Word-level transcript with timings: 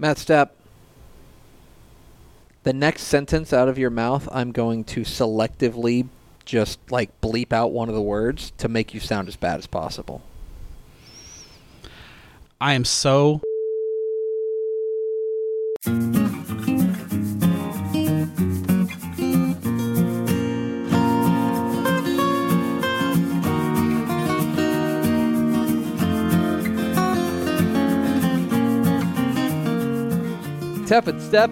Matt 0.00 0.18
Stepp, 0.18 0.50
the 2.62 2.72
next 2.72 3.02
sentence 3.02 3.52
out 3.52 3.68
of 3.68 3.78
your 3.78 3.90
mouth, 3.90 4.28
I'm 4.30 4.52
going 4.52 4.84
to 4.84 5.00
selectively 5.00 6.06
just 6.44 6.78
like 6.90 7.20
bleep 7.20 7.52
out 7.52 7.72
one 7.72 7.88
of 7.88 7.96
the 7.96 8.02
words 8.02 8.52
to 8.58 8.68
make 8.68 8.94
you 8.94 9.00
sound 9.00 9.26
as 9.26 9.34
bad 9.34 9.58
as 9.58 9.66
possible. 9.66 10.22
I 12.60 12.74
am 12.74 12.84
so 12.84 13.40
Tep 30.88 31.06
and 31.06 31.20
Step, 31.20 31.50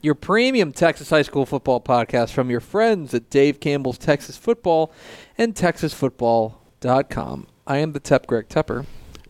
your 0.00 0.14
premium 0.14 0.72
Texas 0.72 1.10
high 1.10 1.20
school 1.20 1.44
football 1.44 1.78
podcast 1.78 2.30
from 2.30 2.48
your 2.48 2.60
friends 2.60 3.12
at 3.12 3.28
Dave 3.28 3.60
Campbell's 3.60 3.98
Texas 3.98 4.38
Football 4.38 4.90
and 5.36 5.54
TexasFootball.com. 5.54 7.46
I 7.66 7.76
am 7.76 7.92
the 7.92 8.00
Tep 8.00 8.26
Greg 8.26 8.48
Tepper, 8.48 8.86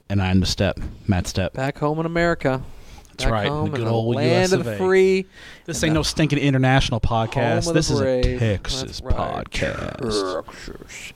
and 0.08 0.22
I'm 0.22 0.38
the 0.38 0.46
step, 0.46 0.78
Matt 1.08 1.24
Stepp. 1.24 1.54
back 1.54 1.78
home 1.78 1.98
in 1.98 2.06
America. 2.06 2.62
That's 3.08 3.24
back 3.24 3.32
right, 3.32 3.48
home 3.48 3.70
the 3.70 3.78
in 3.78 3.80
good 3.80 3.86
the 3.88 3.90
old 3.90 4.14
land 4.14 4.44
US 4.44 4.52
of 4.52 4.60
of 4.60 4.66
the 4.66 4.76
free. 4.76 5.26
This 5.64 5.82
ain't 5.82 5.94
no 5.94 6.04
stinking 6.04 6.38
international 6.38 7.00
podcast. 7.00 7.74
This 7.74 7.90
is 7.90 8.00
a. 8.00 8.38
Texas 8.38 9.02
right. 9.02 9.16
podcast. 9.16 9.96
Texas. 9.96 11.12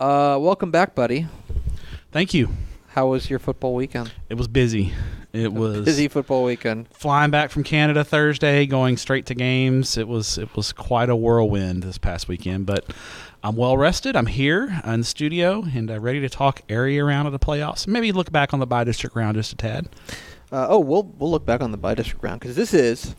Uh, 0.00 0.38
welcome 0.40 0.70
back, 0.70 0.94
buddy. 0.94 1.26
Thank 2.12 2.32
you. 2.32 2.48
How 2.88 3.08
was 3.08 3.28
your 3.28 3.38
football 3.40 3.74
weekend? 3.74 4.10
It 4.30 4.38
was 4.38 4.48
busy. 4.48 4.94
It 5.32 5.52
was 5.52 5.84
Busy 5.86 6.08
football 6.08 6.44
weekend. 6.44 6.88
flying 6.92 7.30
back 7.30 7.50
from 7.50 7.64
Canada 7.64 8.04
Thursday, 8.04 8.66
going 8.66 8.98
straight 8.98 9.24
to 9.26 9.34
games. 9.34 9.96
It 9.96 10.06
was 10.06 10.36
it 10.36 10.54
was 10.54 10.72
quite 10.72 11.08
a 11.08 11.16
whirlwind 11.16 11.82
this 11.82 11.96
past 11.96 12.28
weekend, 12.28 12.66
but 12.66 12.84
I'm 13.42 13.56
well 13.56 13.78
rested. 13.78 14.14
I'm 14.14 14.26
here 14.26 14.80
in 14.84 15.00
the 15.00 15.06
studio 15.06 15.64
and 15.74 15.90
uh, 15.90 15.98
ready 16.00 16.20
to 16.20 16.28
talk 16.28 16.60
area 16.68 17.02
round 17.02 17.26
of 17.26 17.32
the 17.32 17.38
playoffs. 17.38 17.86
Maybe 17.86 18.12
look 18.12 18.30
back 18.30 18.52
on 18.52 18.60
the 18.60 18.66
by 18.66 18.84
district 18.84 19.16
round 19.16 19.36
just 19.36 19.52
a 19.52 19.56
tad. 19.56 19.88
Uh, 20.52 20.66
oh, 20.68 20.78
we'll 20.78 21.04
we'll 21.18 21.30
look 21.30 21.46
back 21.46 21.62
on 21.62 21.70
the 21.70 21.78
by 21.78 21.94
district 21.94 22.22
round 22.22 22.40
because 22.40 22.54
this 22.54 22.74
is 22.74 23.14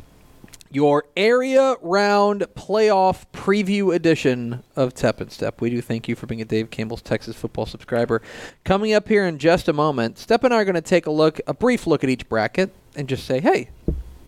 your 0.73 1.05
area 1.15 1.75
round 1.81 2.41
playoff 2.55 3.25
preview 3.31 3.93
edition 3.93 4.63
of 4.75 4.93
Tep 4.93 5.21
and 5.21 5.31
Step. 5.31 5.61
We 5.61 5.69
do 5.69 5.81
thank 5.81 6.07
you 6.07 6.15
for 6.15 6.25
being 6.25 6.41
a 6.41 6.45
Dave 6.45 6.71
Campbell's 6.71 7.03
Texas 7.03 7.35
football 7.35 7.67
subscriber. 7.67 8.23
Coming 8.63 8.93
up 8.93 9.07
here 9.07 9.25
in 9.27 9.37
just 9.37 9.67
a 9.67 9.73
moment, 9.73 10.17
Step 10.17 10.43
and 10.43 10.51
I 10.53 10.57
are 10.57 10.65
going 10.65 10.73
to 10.73 10.81
take 10.81 11.05
a 11.05 11.11
look, 11.11 11.39
a 11.45 11.53
brief 11.53 11.85
look 11.85 12.03
at 12.03 12.09
each 12.09 12.27
bracket, 12.27 12.73
and 12.95 13.07
just 13.07 13.25
say, 13.25 13.39
hey, 13.39 13.69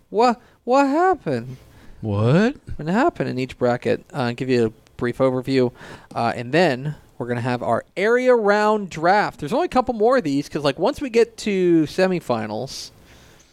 what 0.09 0.39
what 0.63 0.85
happened? 0.85 1.57
What? 2.01 2.57
What 2.75 2.87
happened 2.87 3.29
in 3.29 3.39
each 3.39 3.57
bracket? 3.57 4.05
Uh, 4.13 4.33
give 4.33 4.49
you 4.49 4.67
a 4.67 4.69
brief 4.97 5.17
overview, 5.17 5.71
uh, 6.13 6.33
and 6.35 6.51
then 6.51 6.95
we're 7.17 7.27
gonna 7.27 7.41
have 7.41 7.63
our 7.63 7.83
area 7.97 8.35
round 8.35 8.91
draft. 8.91 9.39
There's 9.39 9.53
only 9.53 9.65
a 9.65 9.69
couple 9.69 9.95
more 9.95 10.17
of 10.17 10.23
these 10.23 10.47
because, 10.47 10.63
like, 10.63 10.77
once 10.77 11.01
we 11.01 11.09
get 11.09 11.37
to 11.37 11.83
semifinals, 11.83 12.91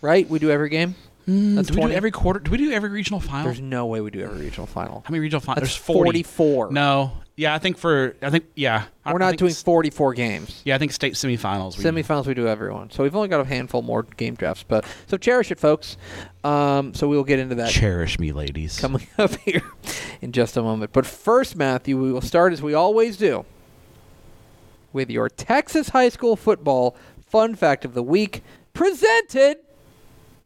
right? 0.03 0.29
We 0.29 0.39
do 0.39 0.51
every 0.51 0.69
game. 0.69 0.95
That's 1.27 1.69
do 1.69 1.81
we 1.81 1.87
do 1.87 1.93
every 1.93 2.11
quarter? 2.11 2.41
Do 2.41 2.51
we 2.51 2.57
do 2.59 2.73
every 2.73 2.91
regional 2.91 3.21
final? 3.21 3.45
There's 3.45 3.61
no 3.61 3.87
way 3.87 4.01
we 4.01 4.11
do 4.11 4.21
every 4.21 4.41
regional 4.41 4.67
final. 4.67 5.03
How 5.07 5.11
many 5.13 5.21
regional 5.21 5.41
finals? 5.41 5.61
There's 5.61 5.77
40. 5.77 5.99
44. 6.23 6.73
No. 6.73 7.13
Yeah, 7.37 7.55
I 7.55 7.59
think 7.59 7.79
for 7.79 8.15
I 8.21 8.29
think 8.31 8.45
yeah. 8.57 8.85
We're 9.07 9.13
I 9.15 9.19
not 9.19 9.29
think 9.31 9.39
doing 9.39 9.55
44 9.55 10.15
games. 10.15 10.61
Yeah, 10.65 10.75
I 10.75 10.79
think 10.79 10.93
state 10.93 11.15
semifinals. 11.15 11.79
we- 11.79 11.85
Semifinals 11.85 12.27
we 12.27 12.35
do 12.35 12.47
everyone. 12.47 12.91
So 12.91 13.03
we've 13.05 13.15
only 13.17 13.29
got 13.29 13.41
a 13.41 13.45
handful 13.45 13.83
more 13.83 14.03
game 14.03 14.35
drafts, 14.35 14.65
but 14.67 14.85
so 15.07 15.17
cherish 15.17 15.51
it, 15.51 15.59
folks. 15.59 15.97
Um, 16.45 16.93
so 16.93 17.09
we 17.09 17.17
will 17.17 17.25
get 17.25 17.39
into 17.39 17.55
that 17.55 17.71
Cherish 17.71 18.19
me, 18.19 18.33
ladies. 18.33 18.79
coming 18.79 19.07
up 19.19 19.35
here 19.37 19.63
in 20.21 20.33
just 20.33 20.57
a 20.57 20.63
moment. 20.63 20.93
But 20.93 21.07
first, 21.07 21.57
Matthew, 21.57 21.99
we 22.01 22.13
will 22.13 22.21
start 22.21 22.53
as 22.53 22.61
we 22.61 22.75
always 22.75 23.17
do 23.17 23.45
with 24.93 25.09
your 25.09 25.29
Texas 25.29 25.89
high 25.91 26.11
school 26.11 26.37
football 26.37 26.97
fun 27.27 27.55
fact 27.55 27.85
of 27.87 27.95
the 27.95 28.03
week, 28.03 28.43
presented 28.75 29.57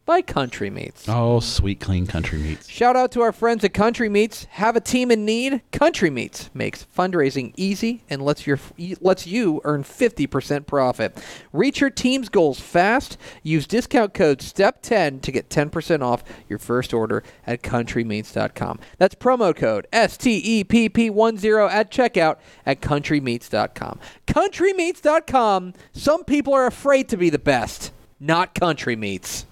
by 0.06 0.22
Country 0.22 0.70
Meats. 0.70 1.08
Oh, 1.08 1.40
sweet, 1.40 1.80
clean 1.80 2.06
country 2.06 2.38
meats. 2.38 2.68
Shout 2.68 2.94
out 2.94 3.10
to 3.12 3.22
our 3.22 3.32
friends 3.32 3.64
at 3.64 3.74
Country 3.74 4.08
Meats. 4.08 4.44
Have 4.50 4.76
a 4.76 4.80
team 4.80 5.10
in 5.10 5.24
need? 5.24 5.62
Country 5.72 6.10
Meats 6.10 6.48
makes 6.54 6.86
fundraising 6.96 7.52
easy 7.56 8.04
and 8.08 8.22
lets 8.22 8.46
your 8.46 8.60
lets 9.00 9.26
you 9.26 9.60
earn 9.64 9.82
50% 9.82 10.66
profit. 10.66 11.18
Reach 11.52 11.80
your 11.80 11.90
team's 11.90 12.28
goals 12.28 12.60
fast. 12.60 13.18
Use 13.42 13.66
discount 13.66 14.14
code 14.14 14.38
STEP10 14.38 15.20
to 15.22 15.32
get 15.32 15.50
10% 15.50 16.02
off 16.02 16.22
your 16.48 16.60
first 16.60 16.94
order 16.94 17.24
at 17.44 17.62
countrymeats.com. 17.62 18.78
That's 18.98 19.16
promo 19.16 19.54
code 19.54 19.88
STEPP10 19.92 21.70
at 21.70 21.90
checkout 21.90 22.36
at 22.64 22.80
countrymeats.com. 22.80 23.98
Countrymeats.com. 24.28 25.74
Some 25.92 26.24
people 26.24 26.54
are 26.54 26.66
afraid 26.66 27.08
to 27.08 27.16
be 27.16 27.28
the 27.28 27.40
best, 27.40 27.90
not 28.20 28.54
Country 28.54 28.94
Meats. 28.94 29.46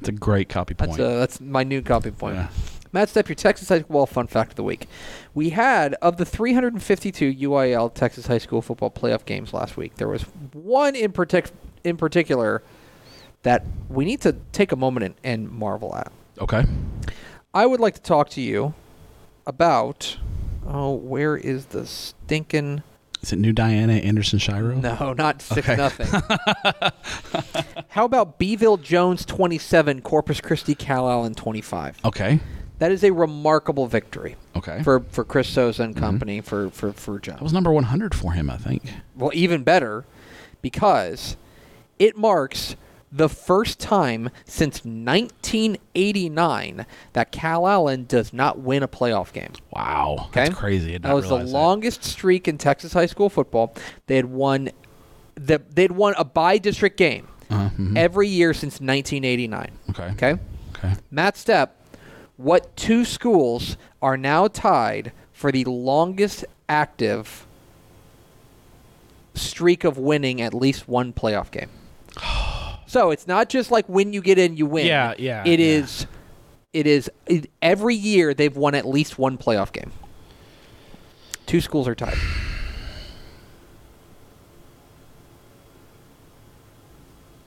It's 0.00 0.08
a 0.08 0.12
great 0.12 0.48
copy 0.48 0.74
point. 0.74 0.92
That's, 0.92 1.00
uh, 1.00 1.18
that's 1.18 1.40
my 1.40 1.62
new 1.62 1.82
copy 1.82 2.10
point. 2.10 2.36
Yeah. 2.36 2.48
Matt 2.92 3.08
Step, 3.08 3.28
your 3.28 3.36
Texas 3.36 3.68
High 3.68 3.80
School 3.80 4.06
Fun 4.06 4.26
Fact 4.26 4.52
of 4.52 4.56
the 4.56 4.64
Week. 4.64 4.88
We 5.32 5.50
had, 5.50 5.94
of 6.02 6.16
the 6.16 6.24
352 6.24 7.34
UIL 7.34 7.94
Texas 7.94 8.26
High 8.26 8.38
School 8.38 8.62
football 8.62 8.90
playoff 8.90 9.24
games 9.24 9.52
last 9.54 9.76
week, 9.76 9.94
there 9.96 10.08
was 10.08 10.22
one 10.52 10.96
in, 10.96 11.12
partic- 11.12 11.52
in 11.84 11.96
particular 11.96 12.62
that 13.42 13.64
we 13.88 14.04
need 14.04 14.20
to 14.22 14.36
take 14.52 14.72
a 14.72 14.76
moment 14.76 15.04
and, 15.04 15.14
and 15.22 15.50
marvel 15.50 15.94
at. 15.94 16.12
okay. 16.40 16.64
I 17.52 17.66
would 17.66 17.80
like 17.80 17.94
to 17.94 18.02
talk 18.02 18.30
to 18.30 18.40
you 18.40 18.74
about, 19.46 20.18
oh, 20.66 20.92
where 20.94 21.36
is 21.36 21.66
the 21.66 21.86
stinking. 21.86 22.82
Is 23.22 23.32
it 23.32 23.38
New 23.38 23.52
Diana 23.52 23.94
Anderson 23.94 24.38
Shiro? 24.38 24.76
No, 24.76 25.12
not 25.12 25.42
6 25.42 25.68
Okay. 25.68 25.76
nothing. 25.76 26.06
How 27.88 28.04
about 28.04 28.38
Beeville 28.38 28.78
Jones 28.78 29.24
27, 29.26 30.00
Corpus 30.00 30.40
Christi 30.40 30.74
Calallen 30.74 31.34
25? 31.34 31.98
Okay. 32.04 32.40
That 32.78 32.92
is 32.92 33.04
a 33.04 33.10
remarkable 33.12 33.86
victory. 33.86 34.36
Okay. 34.56 34.82
for 34.82 35.00
for 35.10 35.24
Chris 35.24 35.48
Sosa 35.48 35.82
and 35.82 35.94
mm-hmm. 35.94 36.04
company 36.04 36.40
for 36.40 36.70
for 36.70 36.92
for 36.92 37.18
John. 37.18 37.36
that 37.36 37.42
was 37.42 37.52
number 37.52 37.70
100 37.72 38.14
for 38.14 38.32
him, 38.32 38.48
I 38.50 38.56
think. 38.56 38.82
Well, 39.14 39.30
even 39.34 39.62
better 39.62 40.04
because 40.62 41.36
it 41.98 42.16
marks 42.16 42.76
the 43.12 43.28
first 43.28 43.80
time 43.80 44.30
since 44.44 44.84
1989 44.84 46.86
that 47.12 47.32
Calallen 47.32 48.06
does 48.06 48.32
not 48.32 48.58
win 48.60 48.82
a 48.82 48.88
playoff 48.88 49.32
game. 49.32 49.52
Wow. 49.72 50.26
Okay, 50.28 50.44
That's 50.44 50.54
crazy. 50.54 50.96
That 50.98 51.12
was 51.12 51.28
the 51.28 51.36
realize 51.36 51.52
longest 51.52 52.04
streak 52.04 52.46
in 52.46 52.56
Texas 52.58 52.92
high 52.92 53.06
school 53.06 53.28
football. 53.28 53.74
They 54.06 54.16
had 54.16 54.26
won 54.26 54.70
the 55.34 55.60
they'd 55.74 55.92
won 55.92 56.14
a 56.18 56.24
by 56.24 56.58
district 56.58 56.96
game 56.96 57.26
Uh, 57.50 57.70
mhm. 57.70 57.96
every 57.96 58.28
year 58.28 58.54
since 58.54 58.80
1989. 58.80 59.70
Okay. 59.90 60.04
Okay. 60.12 60.38
Okay. 60.76 60.94
Matt 61.10 61.34
Stepp, 61.34 61.70
what 62.36 62.76
two 62.76 63.04
schools 63.04 63.76
are 64.00 64.16
now 64.16 64.46
tied 64.46 65.10
for 65.32 65.50
the 65.50 65.64
longest 65.64 66.44
active 66.68 67.46
streak 69.34 69.82
of 69.84 69.98
winning 69.98 70.40
at 70.40 70.54
least 70.54 70.88
one 70.88 71.12
playoff 71.12 71.50
game? 71.50 71.70
so 72.90 73.12
it's 73.12 73.28
not 73.28 73.48
just 73.48 73.70
like 73.70 73.88
when 73.88 74.12
you 74.12 74.20
get 74.20 74.36
in, 74.36 74.56
you 74.56 74.66
win. 74.66 74.84
Yeah, 74.84 75.14
yeah, 75.16 75.44
It 75.46 75.60
yeah. 75.60 75.66
is. 75.66 76.06
It 76.72 76.88
is 76.88 77.08
it, 77.26 77.48
every 77.62 77.94
year 77.94 78.34
they've 78.34 78.56
won 78.56 78.74
at 78.74 78.84
least 78.84 79.16
one 79.16 79.38
playoff 79.38 79.70
game. 79.72 79.92
Two 81.46 81.60
schools 81.60 81.86
are 81.86 81.94
tied. 81.94 82.18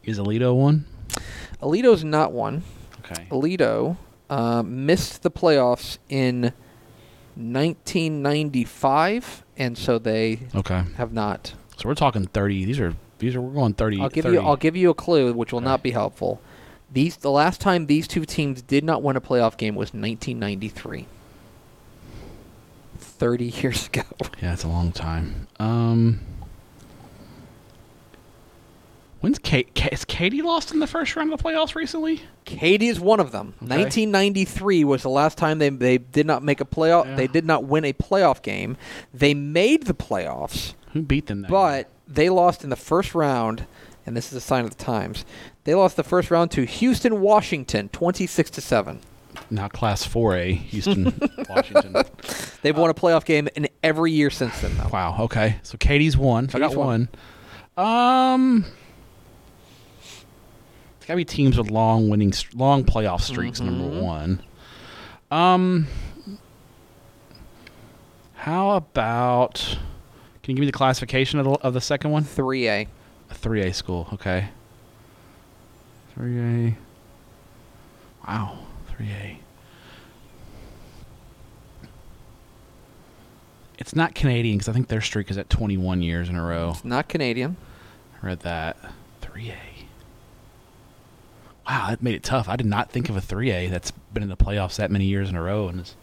Is 0.03 0.19
Aledo 0.19 0.53
one? 0.55 0.85
Aledo's 1.61 2.03
not 2.03 2.31
one. 2.33 2.63
Okay. 3.05 3.27
Aledo 3.31 3.97
uh, 4.29 4.61
missed 4.63 5.23
the 5.23 5.31
playoffs 5.31 5.97
in 6.09 6.51
1995, 7.35 9.43
and 9.57 9.77
so 9.77 9.97
they 9.99 10.39
Okay. 10.55 10.83
have 10.97 11.11
not. 11.13 11.53
So 11.77 11.87
we're 11.89 11.95
talking 11.95 12.25
30. 12.27 12.65
These 12.65 12.79
are 12.79 12.95
these 13.23 13.35
are 13.35 13.41
we're 13.41 13.53
going 13.53 13.73
30. 13.73 14.01
I'll 14.01 14.09
give 14.09 14.23
30. 14.25 14.35
you. 14.35 14.41
I'll 14.41 14.55
give 14.55 14.75
you 14.75 14.89
a 14.89 14.93
clue, 14.93 15.33
which 15.33 15.51
will 15.51 15.57
Okay. 15.59 15.65
not 15.65 15.81
be 15.83 15.91
helpful. 15.91 16.39
These 16.91 17.17
the 17.17 17.31
last 17.31 17.59
time 17.61 17.87
these 17.87 18.07
two 18.07 18.25
teams 18.25 18.61
did 18.61 18.83
not 18.83 19.01
win 19.01 19.15
a 19.15 19.21
playoff 19.21 19.57
game 19.57 19.73
was 19.75 19.93
1993. 19.93 21.07
30 22.99 23.45
years 23.61 23.87
ago. 23.87 24.03
Yeah, 24.41 24.53
it's 24.53 24.63
a 24.63 24.67
long 24.67 24.91
time. 24.91 25.47
Um 25.59 26.19
When's 29.23 29.39
Kate? 29.39 29.77
Has 29.77 30.03
Katy 30.03 30.41
lost 30.41 30.73
in 30.73 30.79
the 30.81 30.85
first 30.85 31.15
round 31.15 31.31
of 31.31 31.37
the 31.39 31.43
playoffs 31.45 31.75
recently? 31.75 32.23
Katy 32.43 32.89
is 32.89 32.99
one 32.99 33.21
of 33.21 33.31
them. 33.31 33.53
Okay. 33.63 33.77
1993 33.77 34.83
was 34.83 35.01
the 35.03 35.09
last 35.09 35.37
time 35.37 35.59
they 35.59 35.69
they 35.69 35.97
did 35.97 36.25
not 36.25 36.43
make 36.43 36.59
a 36.59 36.65
playoff. 36.65 37.05
Yeah. 37.05 37.15
They 37.15 37.27
did 37.27 37.45
not 37.45 37.63
win 37.63 37.85
a 37.85 37.93
playoff 37.93 38.41
game. 38.41 38.75
They 39.13 39.33
made 39.33 39.83
the 39.85 39.93
playoffs. 39.93 40.73
Who 40.91 41.03
beat 41.03 41.27
them 41.27 41.45
But 41.47 41.89
they 42.05 42.29
lost 42.29 42.65
in 42.65 42.69
the 42.69 42.75
first 42.75 43.15
round, 43.15 43.65
and 44.05 44.17
this 44.17 44.27
is 44.27 44.33
a 44.33 44.41
sign 44.41 44.65
of 44.65 44.75
the 44.75 44.83
times. 44.83 45.23
They 45.63 45.73
lost 45.73 45.95
the 45.95 46.03
first 46.03 46.29
round 46.29 46.51
to 46.51 46.65
Houston, 46.65 47.21
Washington, 47.21 47.87
26 47.93 48.49
to 48.49 48.59
7. 48.59 48.99
Now 49.49 49.69
Class 49.69 50.05
4A, 50.05 50.53
Houston, 50.57 51.17
Washington. 51.49 51.95
They've 52.61 52.77
won 52.77 52.89
a 52.89 52.93
playoff 52.93 53.23
game 53.23 53.47
in 53.55 53.69
every 53.81 54.11
year 54.11 54.29
since 54.29 54.59
then, 54.59 54.77
though. 54.77 54.89
Wow. 54.91 55.15
Okay. 55.21 55.59
So 55.63 55.77
Katy's 55.77 56.17
won. 56.17 56.49
So 56.49 56.57
I 56.57 56.59
got 56.59 56.71
Katy's 56.71 56.77
won. 56.77 57.07
one. 57.77 57.85
Um, 57.85 58.65
it's 61.03 61.07
got 61.09 61.15
to 61.15 61.17
be 61.17 61.25
teams 61.25 61.57
with 61.57 61.69
long 61.69 62.07
winning, 62.07 62.31
long 62.55 62.85
playoff 62.85 63.19
streaks. 63.19 63.59
Number 63.59 63.83
Mhm. 63.93 64.01
one. 64.01 64.41
Um, 65.29 65.87
how 68.35 68.71
about? 68.77 69.55
Can 70.43 70.51
you 70.51 70.55
give 70.55 70.61
me 70.61 70.65
the 70.65 70.71
classification 70.71 71.39
of 71.39 71.45
the, 71.45 71.51
of 71.55 71.73
the 71.73 71.81
second 71.81 72.11
one? 72.11 72.23
3A. 72.23 72.87
A 73.29 73.33
3A 73.33 73.73
school. 73.75 74.07
Okay. 74.13 74.47
3A. 76.15 76.77
Wow. 78.25 78.59
3A. 78.89 79.39
It's 83.77 83.93
not 83.93 84.15
Canadian 84.15 84.55
because 84.55 84.69
I 84.69 84.71
think 84.73 84.87
their 84.87 85.01
streak 85.01 85.29
is 85.29 85.37
at 85.37 85.49
21 85.49 86.01
years 86.01 86.29
in 86.29 86.37
a 86.37 86.43
row. 86.45 86.69
It's 86.69 86.85
not 86.85 87.09
Canadian. 87.09 87.57
I 88.21 88.27
read 88.27 88.39
that. 88.41 88.77
3A. 89.21 89.57
Wow, 91.67 91.87
that 91.89 92.01
made 92.03 92.15
it 92.15 92.23
tough. 92.23 92.49
I 92.49 92.55
did 92.55 92.65
not 92.65 92.89
think 92.91 93.09
of 93.09 93.15
a 93.17 93.21
3A 93.21 93.69
that's 93.69 93.91
been 93.91 94.23
in 94.23 94.29
the 94.29 94.35
playoffs 94.37 94.75
that 94.75 94.91
many 94.91 95.05
years 95.05 95.29
in 95.29 95.35
a 95.35 95.41
row. 95.41 95.69
And 95.69 95.79
it's, 95.81 95.95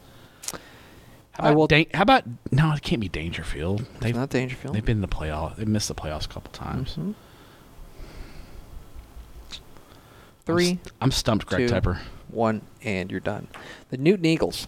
how 1.32 1.44
I 1.44 1.48
about, 1.48 1.56
will- 1.56 1.66
Dan- 1.66 1.86
how 1.92 2.02
about 2.02 2.24
no? 2.50 2.72
It 2.72 2.82
can't 2.82 3.00
be 3.00 3.08
Daingerfield. 3.08 3.80
It's 3.80 4.00
They've 4.00 4.14
not 4.16 4.30
Daingerfield. 4.30 4.72
they've 4.72 4.84
been 4.84 4.98
in 4.98 5.02
the 5.02 5.08
playoff. 5.08 5.56
They 5.56 5.64
missed 5.66 5.88
the 5.88 5.94
playoffs 5.94 6.24
a 6.24 6.28
couple 6.28 6.50
times. 6.52 6.96
Mhm. 6.96 7.14
I'm 10.48 10.56
Three, 10.56 10.64
st- 10.66 10.92
I'm 11.00 11.10
stumped, 11.12 11.46
Greg 11.46 11.68
two. 11.68 11.74
Tepper. 11.74 11.98
one, 12.28 12.62
and 12.82 13.10
you're 13.10 13.20
done. 13.20 13.46
The 13.90 13.98
Newton 13.98 14.24
Eagles. 14.24 14.66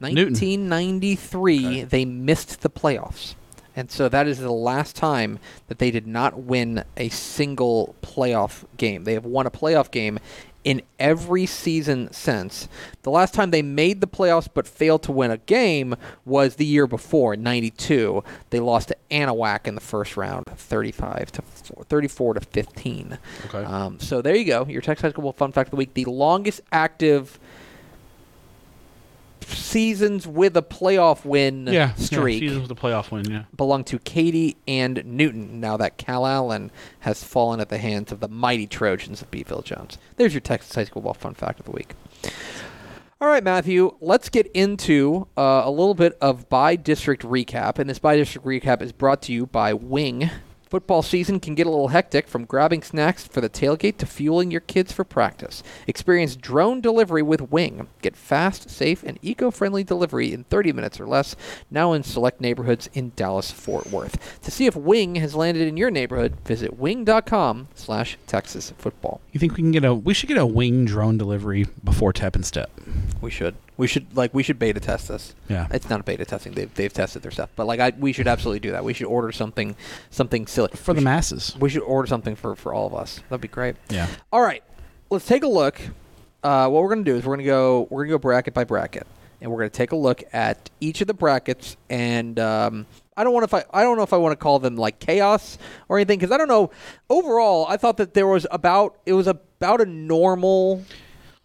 Newton. 0.00 0.14
1993, 0.32 1.66
Okay. 1.66 1.84
they 1.84 2.04
missed 2.04 2.60
the 2.60 2.70
playoffs. 2.70 3.34
And 3.78 3.92
so 3.92 4.08
that 4.08 4.26
is 4.26 4.40
the 4.40 4.50
last 4.50 4.96
time 4.96 5.38
that 5.68 5.78
they 5.78 5.92
did 5.92 6.04
not 6.04 6.36
win 6.36 6.82
a 6.96 7.10
single 7.10 7.94
playoff 8.02 8.64
game. 8.76 9.04
They 9.04 9.12
have 9.12 9.24
won 9.24 9.46
a 9.46 9.52
playoff 9.52 9.92
game 9.92 10.18
in 10.64 10.82
every 10.98 11.46
season 11.46 12.12
since. 12.12 12.68
The 13.02 13.10
last 13.12 13.34
time 13.34 13.52
they 13.52 13.62
made 13.62 14.00
the 14.00 14.08
playoffs 14.08 14.48
but 14.52 14.66
failed 14.66 15.04
to 15.04 15.12
win 15.12 15.30
a 15.30 15.36
game 15.36 15.94
was 16.24 16.56
the 16.56 16.66
year 16.66 16.88
before, 16.88 17.36
92. 17.36 18.24
They 18.50 18.58
lost 18.58 18.88
to 18.88 18.96
Anahuac 19.12 19.68
in 19.68 19.76
the 19.76 19.80
first 19.80 20.16
round, 20.16 20.46
35 20.46 21.30
to 21.30 21.42
4, 21.42 21.84
34 21.84 22.34
to 22.34 22.40
15. 22.40 23.18
Okay. 23.46 23.62
Um, 23.62 24.00
so 24.00 24.20
there 24.20 24.34
you 24.34 24.44
go. 24.44 24.66
Your 24.66 24.82
Texas 24.82 25.02
High 25.02 25.10
School 25.10 25.32
Fun 25.32 25.52
Fact 25.52 25.68
of 25.68 25.70
the 25.70 25.76
Week. 25.76 25.94
The 25.94 26.06
longest 26.06 26.62
active 26.72 27.38
seasons 29.54 30.26
with 30.26 30.56
a 30.56 30.62
playoff 30.62 31.24
win 31.24 31.66
yeah, 31.66 31.94
streak 31.94 32.42
Yeah, 32.42 32.48
seasons 32.48 32.68
with 32.68 32.78
a 32.78 32.80
playoff 32.80 33.10
win. 33.10 33.30
Yeah. 33.30 33.44
belong 33.56 33.84
to 33.84 33.98
Katy 33.98 34.56
and 34.66 35.02
Newton. 35.04 35.60
Now 35.60 35.76
that 35.76 35.98
Calallen 35.98 36.70
has 37.00 37.22
fallen 37.24 37.60
at 37.60 37.68
the 37.68 37.78
hands 37.78 38.12
of 38.12 38.20
the 38.20 38.28
mighty 38.28 38.66
Trojans 38.66 39.22
of 39.22 39.30
Beeville 39.30 39.62
Jones. 39.62 39.98
There's 40.16 40.34
your 40.34 40.40
Texas 40.40 40.74
High 40.74 40.84
School 40.84 41.02
Ball 41.02 41.14
Fun 41.14 41.34
Fact 41.34 41.60
of 41.60 41.66
the 41.66 41.72
Week. 41.72 41.94
All 43.20 43.26
right, 43.26 43.42
Matthew, 43.42 43.96
let's 44.00 44.28
get 44.28 44.46
into 44.52 45.26
uh, 45.36 45.62
a 45.64 45.70
little 45.70 45.94
bit 45.94 46.16
of 46.20 46.48
by 46.48 46.76
district 46.76 47.24
recap. 47.24 47.80
And 47.80 47.90
this 47.90 47.98
by 47.98 48.16
district 48.16 48.46
recap 48.46 48.80
is 48.80 48.92
brought 48.92 49.22
to 49.22 49.32
you 49.32 49.46
by 49.46 49.72
Wing. 49.74 50.30
Football 50.70 51.02
season 51.02 51.40
can 51.40 51.54
get 51.54 51.66
a 51.66 51.70
little 51.70 51.88
hectic 51.88 52.28
from 52.28 52.44
grabbing 52.44 52.82
snacks 52.82 53.26
for 53.26 53.40
the 53.40 53.48
tailgate 53.48 53.96
to 53.98 54.06
fueling 54.06 54.50
your 54.50 54.60
kids 54.60 54.92
for 54.92 55.02
practice. 55.02 55.62
Experience 55.86 56.36
drone 56.36 56.82
delivery 56.82 57.22
with 57.22 57.50
Wing. 57.50 57.88
Get 58.02 58.16
fast, 58.16 58.68
safe, 58.68 59.02
and 59.02 59.18
eco 59.22 59.50
friendly 59.50 59.82
delivery 59.82 60.32
in 60.32 60.44
30 60.44 60.72
minutes 60.72 61.00
or 61.00 61.06
less, 61.06 61.34
now 61.70 61.94
in 61.94 62.02
select 62.02 62.40
neighborhoods 62.40 62.90
in 62.92 63.12
Dallas 63.16 63.50
Fort 63.50 63.90
Worth. 63.90 64.40
To 64.42 64.50
see 64.50 64.66
if 64.66 64.76
Wing 64.76 65.14
has 65.14 65.34
landed 65.34 65.66
in 65.66 65.78
your 65.78 65.90
neighborhood, 65.90 66.36
visit 66.44 66.78
wing.com 66.78 67.68
slash 67.74 68.18
Texas 68.26 68.74
football. 68.76 69.22
You 69.32 69.40
think 69.40 69.52
we 69.52 69.62
can 69.62 69.72
get 69.72 69.84
a? 69.84 69.94
We 69.94 70.12
should 70.12 70.28
get 70.28 70.38
a 70.38 70.46
wing 70.46 70.84
drone 70.84 71.16
delivery 71.16 71.66
before 71.82 72.12
Tep 72.12 72.34
and 72.34 72.44
Step. 72.44 72.70
We 73.22 73.30
should. 73.30 73.56
We 73.78 73.86
should 73.86 74.14
like 74.16 74.34
we 74.34 74.42
should 74.42 74.58
beta 74.58 74.80
test 74.80 75.06
this. 75.08 75.34
Yeah. 75.48 75.68
It's 75.70 75.88
not 75.88 76.00
a 76.00 76.02
beta 76.02 76.24
testing. 76.24 76.52
They've, 76.52 76.72
they've 76.74 76.92
tested 76.92 77.22
their 77.22 77.30
stuff, 77.30 77.48
but 77.54 77.66
like 77.66 77.78
I, 77.78 77.92
we 77.96 78.12
should 78.12 78.26
absolutely 78.26 78.58
do 78.58 78.72
that. 78.72 78.84
We 78.84 78.92
should 78.92 79.06
order 79.06 79.30
something, 79.30 79.76
something 80.10 80.48
silly 80.48 80.70
For 80.74 80.92
the 80.92 81.00
we 81.00 81.04
masses. 81.04 81.56
We 81.58 81.70
should 81.70 81.82
order 81.82 82.08
something 82.08 82.34
for 82.34 82.56
for 82.56 82.74
all 82.74 82.88
of 82.88 82.94
us. 82.94 83.20
That'd 83.30 83.40
be 83.40 83.48
great. 83.48 83.76
Yeah. 83.88 84.08
All 84.32 84.42
right, 84.42 84.64
let's 85.10 85.26
take 85.26 85.44
a 85.44 85.48
look. 85.48 85.80
Uh, 86.42 86.68
what 86.68 86.82
we're 86.82 86.88
gonna 86.88 87.04
do 87.04 87.14
is 87.16 87.24
we're 87.24 87.36
gonna 87.36 87.44
go 87.44 87.86
we're 87.88 88.02
gonna 88.04 88.14
go 88.14 88.18
bracket 88.18 88.52
by 88.52 88.64
bracket, 88.64 89.06
and 89.40 89.50
we're 89.50 89.58
gonna 89.58 89.70
take 89.70 89.92
a 89.92 89.96
look 89.96 90.24
at 90.32 90.70
each 90.80 91.00
of 91.00 91.06
the 91.06 91.14
brackets. 91.14 91.76
And 91.88 92.38
um, 92.40 92.84
I 93.16 93.22
don't 93.22 93.32
want 93.32 93.44
if 93.44 93.54
I 93.54 93.64
I 93.72 93.84
don't 93.84 93.96
know 93.96 94.02
if 94.02 94.12
I 94.12 94.16
want 94.16 94.32
to 94.32 94.42
call 94.42 94.58
them 94.58 94.76
like 94.76 94.98
chaos 94.98 95.56
or 95.88 95.98
anything 95.98 96.18
because 96.18 96.32
I 96.32 96.36
don't 96.36 96.48
know. 96.48 96.70
Overall, 97.08 97.64
I 97.68 97.76
thought 97.76 97.96
that 97.98 98.14
there 98.14 98.26
was 98.26 98.44
about 98.50 98.96
it 99.06 99.12
was 99.12 99.28
about 99.28 99.80
a 99.80 99.86
normal 99.86 100.84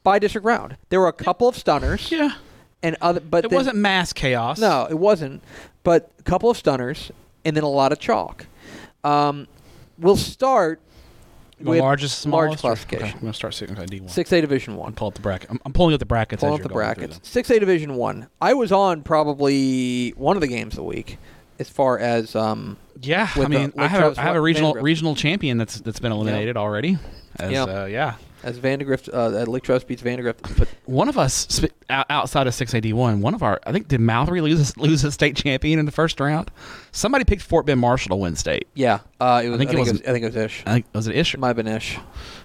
by 0.04 0.20
district 0.20 0.46
round. 0.46 0.78
There 0.90 1.00
were 1.00 1.08
a 1.08 1.14
couple 1.14 1.48
of 1.48 1.56
stunners 1.58 2.12
Yeah. 2.12 2.34
and 2.82 2.96
other, 3.02 3.20
but 3.20 3.46
It 3.46 3.50
then- 3.50 3.58
wasn't 3.58 3.78
mass 3.78 4.14
chaos. 4.14 4.60
no, 4.60 4.88
it 4.90 4.98
wasn't. 5.00 5.42
But 5.84 6.12
a 6.20 6.24
couple 6.24 6.50
of 6.50 6.58
stunners 6.58 7.12
and 7.46 7.56
then 7.56 7.64
a 7.64 7.70
lot 7.70 7.92
of 7.92 8.00
chalk. 8.00 8.46
Um, 9.04 9.48
we'll 10.00 10.16
start 10.18 10.80
The 11.60 11.70
with 11.72 11.80
largest, 11.82 12.26
large 12.26 12.58
smallest. 12.60 12.60
or- 12.64 12.68
classification. 12.68 13.06
Okay, 13.08 13.14
I'm 13.16 13.20
gonna 13.22 13.34
start 13.34 13.54
sitting 13.54 13.76
D 13.86 14.00
one. 14.00 14.10
Six 14.10 14.32
A 14.32 14.42
Division 14.42 14.76
One. 14.78 14.94
Pull 14.94 15.10
up 15.10 15.14
the 15.16 15.22
bracket. 15.22 15.50
I'm, 15.52 15.60
I'm 15.66 15.74
pulling 15.74 15.94
up 15.94 16.00
the 16.00 16.06
brackets. 16.06 16.42
Pull 16.42 16.50
as 16.50 16.54
up 16.54 16.60
you're 16.60 16.64
the 16.64 16.74
going 16.74 16.86
brackets. 16.96 17.20
Six 17.24 17.50
A 17.50 17.60
Division 17.60 17.96
One. 17.96 18.28
I 18.42 18.54
was 18.54 18.72
on 18.72 19.02
probably 19.04 20.12
one 20.12 20.38
of 20.38 20.42
the 20.42 20.48
games 20.48 20.74
of 20.74 20.78
the 20.78 20.84
week, 20.84 21.18
as 21.60 21.70
far 21.70 22.00
as 22.00 22.36
um. 22.36 22.78
Yeah, 23.02 23.30
I 23.36 23.40
with 23.40 23.50
the- 23.50 23.60
mean, 23.60 23.74
I 23.78 23.88
have 23.88 24.00
Travis 24.00 24.18
a, 24.18 24.22
I 24.22 24.24
have 24.24 24.36
a 24.36 24.42
regional 24.42 24.70
Vandegrift. 24.72 24.84
regional 24.86 25.16
champion 25.16 25.58
that's 25.58 25.80
that's 25.82 26.00
been 26.00 26.12
eliminated 26.14 26.56
already. 26.58 26.98
As, 27.40 27.52
Yeah. 27.52 27.64
uh, 27.64 27.86
yeah. 27.86 28.14
As 28.44 28.58
Vandegrift, 28.58 29.10
uh, 29.14 29.38
at 29.38 29.48
Lake 29.48 29.64
Travis 29.64 29.84
beats 29.86 30.02
Vandegrift. 30.02 30.42
But 30.58 30.68
One 30.86 31.08
of 31.08 31.18
us 31.18 31.48
sp- 31.48 31.72
outside 31.90 32.46
of 32.46 32.54
681, 32.54 33.14
one. 33.14 33.22
One 33.22 33.34
of 33.34 33.42
our, 33.42 33.60
I 33.66 33.72
think, 33.72 33.88
did 33.88 34.02
Mallory 34.02 34.42
lose 34.42 34.76
lose 34.78 35.04
a 35.06 35.12
state 35.14 35.36
champion 35.38 35.80
in 35.80 35.86
the 35.86 35.92
first 35.94 36.20
round? 36.20 36.52
Somebody 36.92 37.24
picked 37.24 37.42
Fort 37.42 37.66
Bend 37.66 37.80
Marshall 37.80 38.10
to 38.10 38.16
win 38.18 38.36
state. 38.36 38.68
yeah, 38.74 39.00
uh, 39.22 39.42
it 39.44 39.50
was. 39.50 39.56
I 39.56 39.58
think 39.60 39.70
think, 39.72 39.88
it 39.88 39.92
was- 39.94 40.02
I 40.02 40.06
think 40.12 40.24
it 40.24 40.28
was 40.28 40.36
Ish. 40.36 40.64
I 40.66 40.74
think 40.74 40.86
was 40.94 41.08
it 41.08 41.16
Ish? 41.16 41.38
Might 41.38 41.48
have 41.48 41.56
been 41.56 41.68
Ish. 41.68 41.98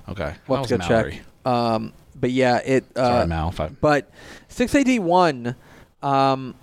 Okay, 0.08 0.34
We'll 0.46 0.58
have 0.58 0.66
to 0.68 0.76
was 0.76 0.86
go 0.86 0.94
Mallory. 0.94 1.12
check. 1.12 1.22
Um, 1.46 1.92
but 2.14 2.30
yeah, 2.30 2.58
it. 2.58 2.84
Uh, 2.96 3.04
Sorry, 3.06 3.26
Mal. 3.26 3.54
I, 3.58 3.68
But 3.80 4.10
6AD1, 4.50 5.54
um, 6.02 6.54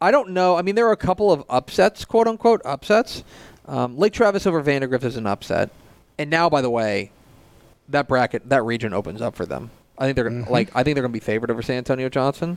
I 0.00 0.10
don't 0.10 0.30
know. 0.30 0.56
I 0.56 0.62
mean, 0.62 0.74
there 0.74 0.86
are 0.88 0.92
a 0.92 0.96
couple 0.96 1.30
of 1.32 1.44
upsets, 1.48 2.04
quote 2.04 2.26
unquote 2.26 2.60
upsets. 2.64 3.22
Um, 3.66 3.96
Lake 3.96 4.12
Travis 4.12 4.46
over 4.46 4.60
Vandegrift 4.60 5.04
is 5.04 5.16
an 5.16 5.26
upset. 5.26 5.70
And 6.18 6.28
now, 6.30 6.50
by 6.50 6.60
the 6.60 6.70
way, 6.70 7.12
that 7.88 8.08
bracket, 8.08 8.48
that 8.48 8.62
region 8.64 8.92
opens 8.92 9.20
up 9.20 9.34
for 9.36 9.46
them. 9.46 9.70
I 9.98 10.04
think 10.04 10.16
they're 10.16 10.24
gonna, 10.28 10.44
Mhm. 10.46 10.50
like. 10.50 10.70
I 10.74 10.82
think 10.82 10.94
they're 10.94 11.02
going 11.02 11.12
to 11.12 11.18
be 11.20 11.24
favored 11.24 11.50
over 11.50 11.62
San 11.62 11.76
Antonio 11.76 12.08
Johnson, 12.08 12.56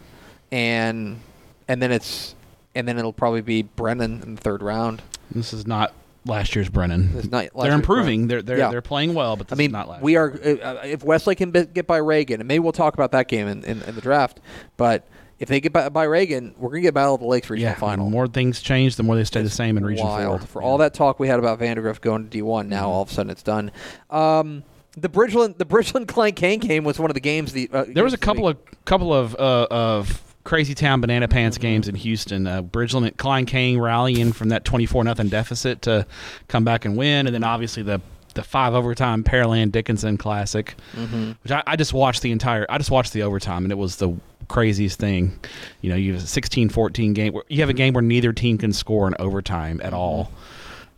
and 0.51 1.20
and 1.67 1.82
then 1.82 1.91
it's 1.91 2.36
and 2.75 2.88
then 2.88 2.98
it'll 2.98 3.13
probably 3.13 3.41
be 3.41 3.62
Brennan 3.63 4.22
in 4.24 4.36
the 4.36 4.41
third 4.41 4.62
round. 4.62 5.01
this 5.32 5.53
is 5.53 5.65
not 5.65 5.94
last 6.25 6.55
year's 6.55 6.70
Brennan. 6.70 7.12
It's 7.15 7.32
last 7.32 7.51
they're 7.55 7.72
improving. 7.74 8.27
Brennan. 8.27 8.27
They're 8.27 8.41
they're 8.41 8.58
Yeah. 8.58 8.70
they're 8.72 8.82
playing 8.82 9.13
well, 9.13 9.36
but 9.36 9.51
I 9.51 9.55
mean, 9.55 9.70
is 9.72 9.74
not 9.74 9.88
last. 9.89 10.01
we 10.01 10.13
year. 10.13 10.24
are. 10.63 10.67
Uh, 10.77 10.82
if 10.86 11.03
Westlake 11.03 11.38
can 11.39 11.51
get 11.51 11.88
by 11.88 11.98
Reagan, 11.98 12.41
and 12.41 12.48
maybe 12.48 12.60
we'll 12.60 12.72
talk 12.72 12.94
about 12.94 13.12
that 13.12 13.27
game 13.27 13.48
in, 13.48 13.63
in, 13.63 13.82
in 13.84 13.96
the 13.96 14.01
draft. 14.01 14.39
But 14.77 15.03
if 15.39 15.50
they 15.50 15.60
get 15.60 15.74
by, 15.74 15.89
by 15.89 16.03
Reagan, 16.05 16.55
we're 16.58 16.70
gonna 16.70 16.82
get 16.82 16.94
Battle 16.94 17.15
of 17.15 17.22
the 17.22 17.27
Lakes 17.27 17.50
regional 17.50 17.74
yeah. 17.74 17.79
final. 17.79 18.05
The 18.05 18.12
more 18.12 18.27
things 18.27 18.62
change, 18.62 18.96
the 18.96 19.03
more 19.03 19.15
they 19.15 19.24
stay 19.25 19.41
the 19.41 19.50
same 19.50 19.77
in 19.77 19.86
Region 19.86 20.05
wild. 20.05 20.39
Four. 20.41 20.48
For 20.48 20.62
Yeah. 20.62 20.67
all 20.67 20.77
that 20.77 20.94
talk 20.94 21.20
we 21.20 21.27
had 21.27 21.39
about 21.39 21.60
Vandegrift 21.60 22.01
going 22.01 22.24
to 22.29 22.29
D1, 22.29 22.70
now 22.70 22.86
Mhm. 22.86 22.89
all 22.89 23.01
of 23.01 23.10
a 23.10 23.13
sudden 23.13 23.29
it's 23.29 23.44
done. 23.44 23.72
Um, 24.10 24.63
the 24.98 25.10
Bridgeland, 25.10 25.58
the 25.58 25.66
Bridgeland 25.66 26.08
Klein 26.08 26.34
Cain 26.34 26.60
game 26.60 26.84
was 26.84 27.00
one 27.00 27.10
of 27.10 27.14
the 27.16 27.20
games. 27.20 27.54
The 27.54 27.70
uh, 27.72 27.86
There 27.88 28.04
was 28.04 28.14
a 28.14 28.18
couple 28.18 28.48
of 28.48 28.58
couple 28.86 29.14
of 29.14 29.36
uh, 29.36 29.68
of 29.70 30.22
crazy 30.44 30.75
town 30.75 31.02
banana 31.02 31.28
pants 31.28 31.58
games 31.58 31.88
in 31.88 31.96
Houston. 31.96 32.48
Uh, 32.48 32.62
Bridgeland 32.62 33.08
and 33.08 33.18
Klein 33.18 33.46
Cain 33.46 33.80
rallying 33.80 34.32
from 34.34 34.50
that 34.50 34.64
twenty 34.66 34.86
four 34.86 35.04
nothing 35.04 35.28
deficit 35.28 35.82
to 35.84 36.06
come 36.48 36.64
back 36.64 36.86
and 36.86 36.96
win, 36.98 37.28
and 37.28 37.34
then 37.34 37.44
obviously 37.44 37.84
the 37.84 38.02
the 38.36 38.44
five 38.44 38.74
overtime 38.74 39.24
Pearland 39.24 39.72
Dickinson 39.72 40.18
Classic, 40.18 40.75
hmm 40.94 41.32
which 41.44 41.52
I, 41.52 41.64
I 41.66 41.75
just 41.75 41.94
watched 41.94 42.22
the 42.22 42.32
entire. 42.32 42.66
I 42.70 42.78
just 42.78 42.92
watched 42.92 43.14
the 43.14 43.24
overtime, 43.24 43.64
and 43.64 43.72
it 43.72 43.78
was 43.78 43.96
the 43.98 44.14
craziest 44.48 45.00
thing. 45.00 45.40
You 45.82 45.90
know, 45.90 45.96
you 45.96 46.14
have 46.14 46.22
a 46.22 46.25
16-14 46.25 47.16
game. 47.16 47.34
Where, 47.34 47.44
you 47.48 47.62
have 47.62 47.70
a 47.70 47.74
game 47.74 47.94
where 47.94 48.04
neither 48.04 48.32
team 48.34 48.58
can 48.58 48.74
score 48.74 49.08
in 49.08 49.16
overtime 49.20 49.82
at 49.84 49.94
all. 49.94 50.32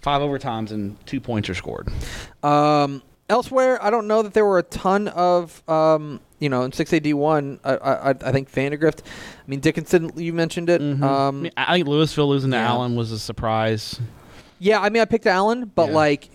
Five 0.01 0.21
overtimes 0.21 0.71
and 0.71 0.97
two 1.05 1.21
points 1.21 1.47
are 1.49 1.53
scored. 1.55 1.87
Um, 2.43 3.01
elsewhere, 3.29 3.83
I 3.83 3.89
don't 3.89 4.07
know 4.07 4.21
that 4.21 4.33
there 4.33 4.45
were 4.45 4.59
a 4.59 4.63
ton 4.63 5.07
of. 5.09 5.67
Um, 5.69 6.19
you 6.39 6.49
know, 6.49 6.61
in 6.61 6.71
six 6.71 6.93
AD 6.93 7.11
one, 7.15 7.59
I, 7.63 7.73
I 7.75 8.09
I 8.11 8.31
think 8.31 8.49
Vandegrift. 8.51 9.01
I 9.03 9.49
mean 9.49 9.59
Dickinson, 9.59 10.11
you 10.15 10.33
mentioned 10.33 10.69
it. 10.69 10.81
Mhm. 10.81 11.01
I, 11.03 11.27
Um, 11.27 11.41
mean, 11.43 11.51
I 11.57 11.73
think 11.77 11.87
Lewisville 11.87 12.27
losing 12.27 12.51
to. 12.51 12.57
Allen 12.57 12.95
was 12.95 13.11
a 13.11 13.17
surprise. 13.17 13.99
Yeah, 14.59 14.79
I 14.79 14.89
mean, 14.89 15.01
I 15.01 15.05
picked 15.05 15.25
Allen, 15.25 15.71
but 15.73 15.89
Yeah. 15.89 15.95
like, 15.95 16.29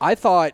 I 0.00 0.14
thought, 0.14 0.52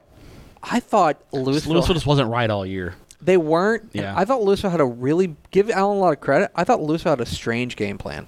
I 0.63 0.81
thought 0.81 1.19
Lewisville, 1.33 1.75
Lewisville 1.81 1.95
just 1.95 2.07
wasn't 2.07 2.31
right 2.31 2.51
all 2.51 2.67
year. 2.67 2.95
they 3.23 3.37
weren't. 3.37 3.91
Yeah. 3.93 4.15
I 4.17 4.25
thought 4.25 4.41
Lewisville 4.41 4.71
had 4.73 4.81
a 4.81 4.85
really 4.87 5.37
give 5.53 5.71
Allen 5.71 5.99
a 5.99 6.01
lot 6.01 6.13
of 6.13 6.21
credit. 6.21 6.51
I 6.57 6.65
thought 6.65 6.81
Lewisville 6.81 7.11
had 7.11 7.21
a 7.21 7.27
strange 7.27 7.77
game 7.77 7.97
plan. 7.99 8.27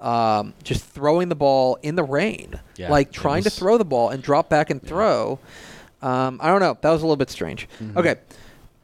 Um, 0.00 0.52
just 0.62 0.84
throwing 0.84 1.30
the 1.30 1.34
ball 1.34 1.78
in 1.82 1.94
the 1.94 2.02
rain, 2.02 2.60
Yeah, 2.76 2.90
like 2.90 3.10
trying 3.10 3.42
to 3.44 3.50
throw 3.50 3.78
the 3.78 3.84
ball 3.86 4.10
and 4.10 4.22
drop 4.22 4.50
back 4.50 4.68
and 4.68 4.82
throw. 4.82 5.38
Um, 6.04 6.38
I 6.42 6.48
don't 6.48 6.60
know. 6.60 6.76
That 6.80 6.90
was 6.90 7.00
a 7.00 7.06
little 7.06 7.16
bit 7.16 7.30
strange. 7.30 7.66
Mm-hmm. 7.80 7.98
Okay, 7.98 8.16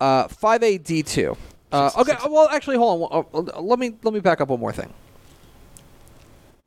uh, 0.00 0.26
five 0.28 0.62
A 0.62 0.78
D 0.78 1.02
two. 1.02 1.36
Uh, 1.70 1.90
okay, 1.98 2.14
well, 2.28 2.48
actually, 2.50 2.76
hold 2.78 3.12
on. 3.12 3.26
Uh, 3.32 3.38
uh, 3.38 3.60
Let 3.60 3.78
me 3.78 3.94
let 4.02 4.14
me 4.14 4.20
back 4.20 4.40
up 4.40 4.48
one 4.48 4.58
more 4.58 4.72
thing. 4.72 4.92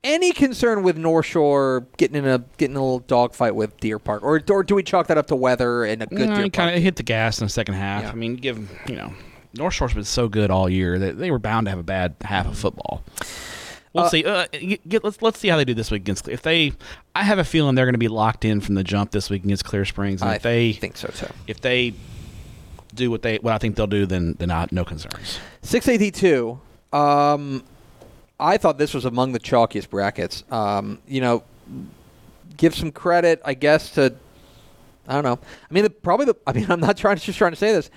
Any 0.04 0.32
concern 0.32 0.84
with 0.84 0.98
North 0.98 1.26
Shore 1.26 1.88
getting 1.98 2.18
in 2.18 2.26
a 2.28 2.38
getting 2.58 2.76
in 2.76 2.78
a 2.78 2.84
little 2.84 3.00
dogfight 3.00 3.56
with 3.56 3.78
Deer 3.80 4.00
Park, 4.00 4.22
or 4.22 4.42
or 4.50 4.64
do 4.64 4.76
we 4.76 4.84
chalk 4.84 5.08
that 5.08 5.18
up 5.18 5.28
to 5.28 5.36
weather 5.36 5.86
and 5.86 6.04
a 6.04 6.06
good 6.06 6.30
No, 6.30 6.36
Deer 6.36 6.44
he 6.44 6.50
kind 6.50 6.76
of 6.76 6.84
hit 6.84 6.98
the 6.98 7.04
gas 7.04 7.40
in 7.40 7.46
the 7.46 7.50
second 7.50 7.74
half. 7.76 8.04
Yeah. 8.04 8.12
I 8.12 8.14
mean, 8.16 8.36
give 8.36 8.70
you 8.88 8.96
know, 8.96 9.14
North 9.54 9.74
Shore's 9.74 9.94
been 9.94 10.04
so 10.04 10.28
good 10.28 10.52
all 10.52 10.70
year 10.70 11.00
that 11.00 11.18
they 11.18 11.32
were 11.32 11.40
bound 11.40 11.66
to 11.66 11.70
have 11.72 11.80
a 11.80 11.84
bad 11.84 12.16
half 12.22 12.46
of 12.46 12.58
football. 12.58 13.04
We'll 13.94 14.06
Uh, 14.06 14.10
see. 14.10 14.26
Uh, 14.26 14.46
get, 14.88 15.04
let's 15.04 15.22
let's 15.22 15.40
see 15.40 15.48
how 15.50 15.58
they 15.58 15.66
do 15.66 15.74
this 15.74 15.92
week 15.92 16.02
against. 16.02 16.28
If 16.28 16.42
they, 16.42 16.74
I 17.16 17.24
have 17.24 17.38
a 17.40 17.44
feeling 17.44 17.76
they're 17.76 17.86
going 17.86 17.94
to 17.94 18.00
be 18.00 18.08
locked 18.08 18.44
in 18.44 18.60
from 18.60 18.76
the 18.76 18.84
jump 18.84 19.12
this 19.12 19.30
week 19.30 19.44
against 19.44 19.66
Clear 19.66 19.86
Springs. 19.86 20.22
And 20.22 20.32
I 20.32 20.36
if 20.36 20.42
they 20.42 20.74
think 20.74 20.98
so 20.98 21.10
too. 21.10 21.28
if 21.48 21.62
they 21.62 21.94
do 22.96 23.10
what 23.12 23.22
they 23.22 23.38
what 23.38 23.54
I 23.54 23.58
think 23.60 23.76
they'll 23.76 23.88
do, 23.88 24.06
then 24.06 24.34
then 24.40 24.50
I, 24.52 24.68
no 24.72 24.84
concerns. 24.84 25.40
Six 25.62 25.88
eighty 25.88 26.10
two. 26.12 26.60
Um, 26.92 27.64
I 28.40 28.58
thought 28.58 28.78
this 28.78 28.94
was 28.94 29.06
among 29.06 29.32
the 29.34 29.40
chalkiest 29.40 29.90
brackets. 29.90 30.44
Um, 30.52 31.00
you 31.08 31.22
know, 31.22 31.44
give 32.58 32.76
some 32.76 32.92
credit, 32.92 33.42
I 33.46 33.54
guess, 33.54 33.92
to 33.92 34.16
I 35.08 35.14
don't 35.14 35.24
know. 35.24 35.40
I 35.70 35.74
mean, 35.74 35.84
the, 35.84 35.90
probably 35.90 36.26
the. 36.26 36.36
I 36.48 36.54
mean, 36.54 36.66
I'm 36.72 36.80
not 36.80 36.98
trying 36.98 37.18
just 37.18 37.38
trying 37.38 37.52
to 37.52 37.58
say 37.58 37.72
this. 37.74 37.90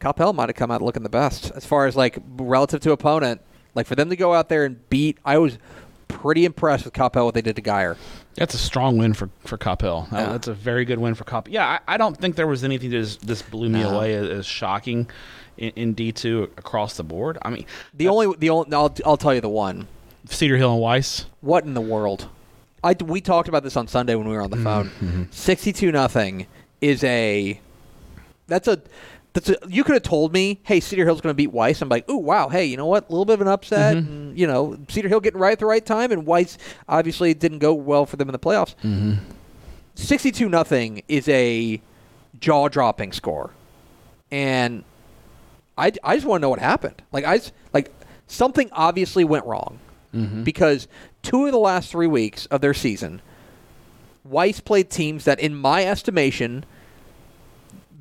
Coppell 0.00 0.34
might 0.34 0.48
have 0.48 0.56
come 0.56 0.70
out 0.70 0.82
looking 0.82 1.02
the 1.02 1.08
best 1.10 1.50
as 1.54 1.64
far 1.66 1.86
as 1.86 1.96
like 1.96 2.18
relative 2.36 2.80
to 2.80 2.92
opponent. 2.92 3.40
Like 3.74 3.86
for 3.86 3.94
them 3.94 4.10
to 4.10 4.16
go 4.16 4.34
out 4.34 4.48
there 4.48 4.64
and 4.64 4.88
beat, 4.90 5.18
I 5.24 5.38
was 5.38 5.58
pretty 6.08 6.44
impressed 6.44 6.84
with 6.84 6.94
Coppell 6.94 7.24
what 7.24 7.34
they 7.34 7.42
did 7.42 7.56
to 7.56 7.62
Guyer. 7.62 7.96
That's 8.34 8.54
a 8.54 8.58
strong 8.58 8.98
win 8.98 9.14
for 9.14 9.28
for 9.40 9.58
Coppell. 9.58 10.12
Uh, 10.12 10.16
yeah. 10.16 10.26
That's 10.32 10.48
a 10.48 10.54
very 10.54 10.84
good 10.84 10.98
win 10.98 11.14
for 11.14 11.24
Coppell. 11.24 11.48
Yeah, 11.52 11.66
I, 11.66 11.94
I 11.94 11.96
don't 11.96 12.16
think 12.16 12.36
there 12.36 12.46
was 12.46 12.64
anything 12.64 12.90
that 12.90 13.18
this 13.22 13.42
blew 13.42 13.68
me 13.68 13.82
No. 13.82 13.96
away 13.96 14.14
as, 14.14 14.28
as 14.28 14.46
shocking 14.46 15.08
in, 15.56 15.70
in 15.76 15.94
D 15.94 16.12
two 16.12 16.44
across 16.56 16.96
the 16.96 17.04
board. 17.04 17.38
I 17.42 17.50
mean, 17.50 17.66
The 17.94 18.08
only, 18.08 18.34
the 18.36 18.50
only, 18.50 18.74
I'll, 18.74 18.94
I'll 19.04 19.16
tell 19.16 19.34
you 19.34 19.40
the 19.40 19.48
one. 19.48 19.88
Cedar 20.26 20.56
Hill 20.56 20.72
and 20.72 20.80
Weiss. 20.80 21.26
What 21.40 21.64
in 21.64 21.74
the 21.74 21.80
world? 21.80 22.28
I 22.82 22.94
we 23.04 23.20
talked 23.20 23.48
about 23.48 23.62
this 23.62 23.76
on 23.76 23.88
Sunday 23.88 24.14
when 24.14 24.28
we 24.28 24.34
were 24.34 24.42
on 24.42 24.50
the 24.50 24.56
mm-hmm, 24.56 24.64
phone. 24.64 24.88
Mm-hmm. 24.88 25.22
Sixty-two 25.30 25.92
nothing 25.92 26.46
is 26.80 27.04
a 27.04 27.60
that's 28.46 28.68
a 28.68 28.80
that's 29.32 29.48
a 29.48 29.56
you 29.68 29.84
could 29.84 29.94
have 29.94 30.02
told 30.02 30.32
me, 30.32 30.60
hey, 30.64 30.80
Cedar 30.80 31.04
Hill's 31.04 31.20
going 31.20 31.32
to 31.32 31.36
beat 31.36 31.52
Weiss. 31.52 31.80
I'm 31.82 31.88
like, 31.88 32.04
oh 32.08 32.16
wow, 32.16 32.48
hey, 32.48 32.64
you 32.64 32.76
know 32.76 32.86
what? 32.86 33.08
A 33.08 33.12
little 33.12 33.24
bit 33.24 33.34
of 33.34 33.40
an 33.42 33.48
upset. 33.48 33.96
Mm-hmm. 33.96 34.12
And, 34.12 34.38
you 34.38 34.46
know, 34.46 34.78
Cedar 34.88 35.08
Hill 35.08 35.20
getting 35.20 35.40
right 35.40 35.52
at 35.52 35.58
the 35.58 35.66
right 35.66 35.84
time, 35.84 36.12
and 36.12 36.26
Weiss 36.26 36.58
obviously 36.88 37.34
didn't 37.34 37.58
go 37.58 37.72
well 37.72 38.06
for 38.06 38.16
them 38.16 38.28
in 38.28 38.32
the 38.32 38.38
playoffs. 38.38 38.74
Mm-hmm. 38.82 39.14
Sixty-two 39.94 40.48
nothing 40.48 41.02
is 41.08 41.28
a 41.28 41.80
jaw-dropping 42.38 43.12
score, 43.12 43.50
and 44.30 44.84
I, 45.76 45.92
I 46.02 46.16
just 46.16 46.26
want 46.26 46.40
to 46.40 46.42
know 46.42 46.50
what 46.50 46.58
happened. 46.58 47.02
Like 47.12 47.24
I 47.24 47.40
like 47.72 47.92
something 48.26 48.68
obviously 48.72 49.24
went 49.24 49.44
wrong 49.46 49.78
mm-hmm. 50.14 50.42
because 50.42 50.88
two 51.22 51.46
of 51.46 51.52
the 51.52 51.58
last 51.58 51.90
three 51.90 52.06
weeks 52.06 52.46
of 52.46 52.60
their 52.60 52.72
season, 52.72 53.20
Weiss 54.24 54.60
played 54.60 54.90
teams 54.90 55.24
that, 55.24 55.38
in 55.40 55.54
my 55.54 55.84
estimation, 55.84 56.64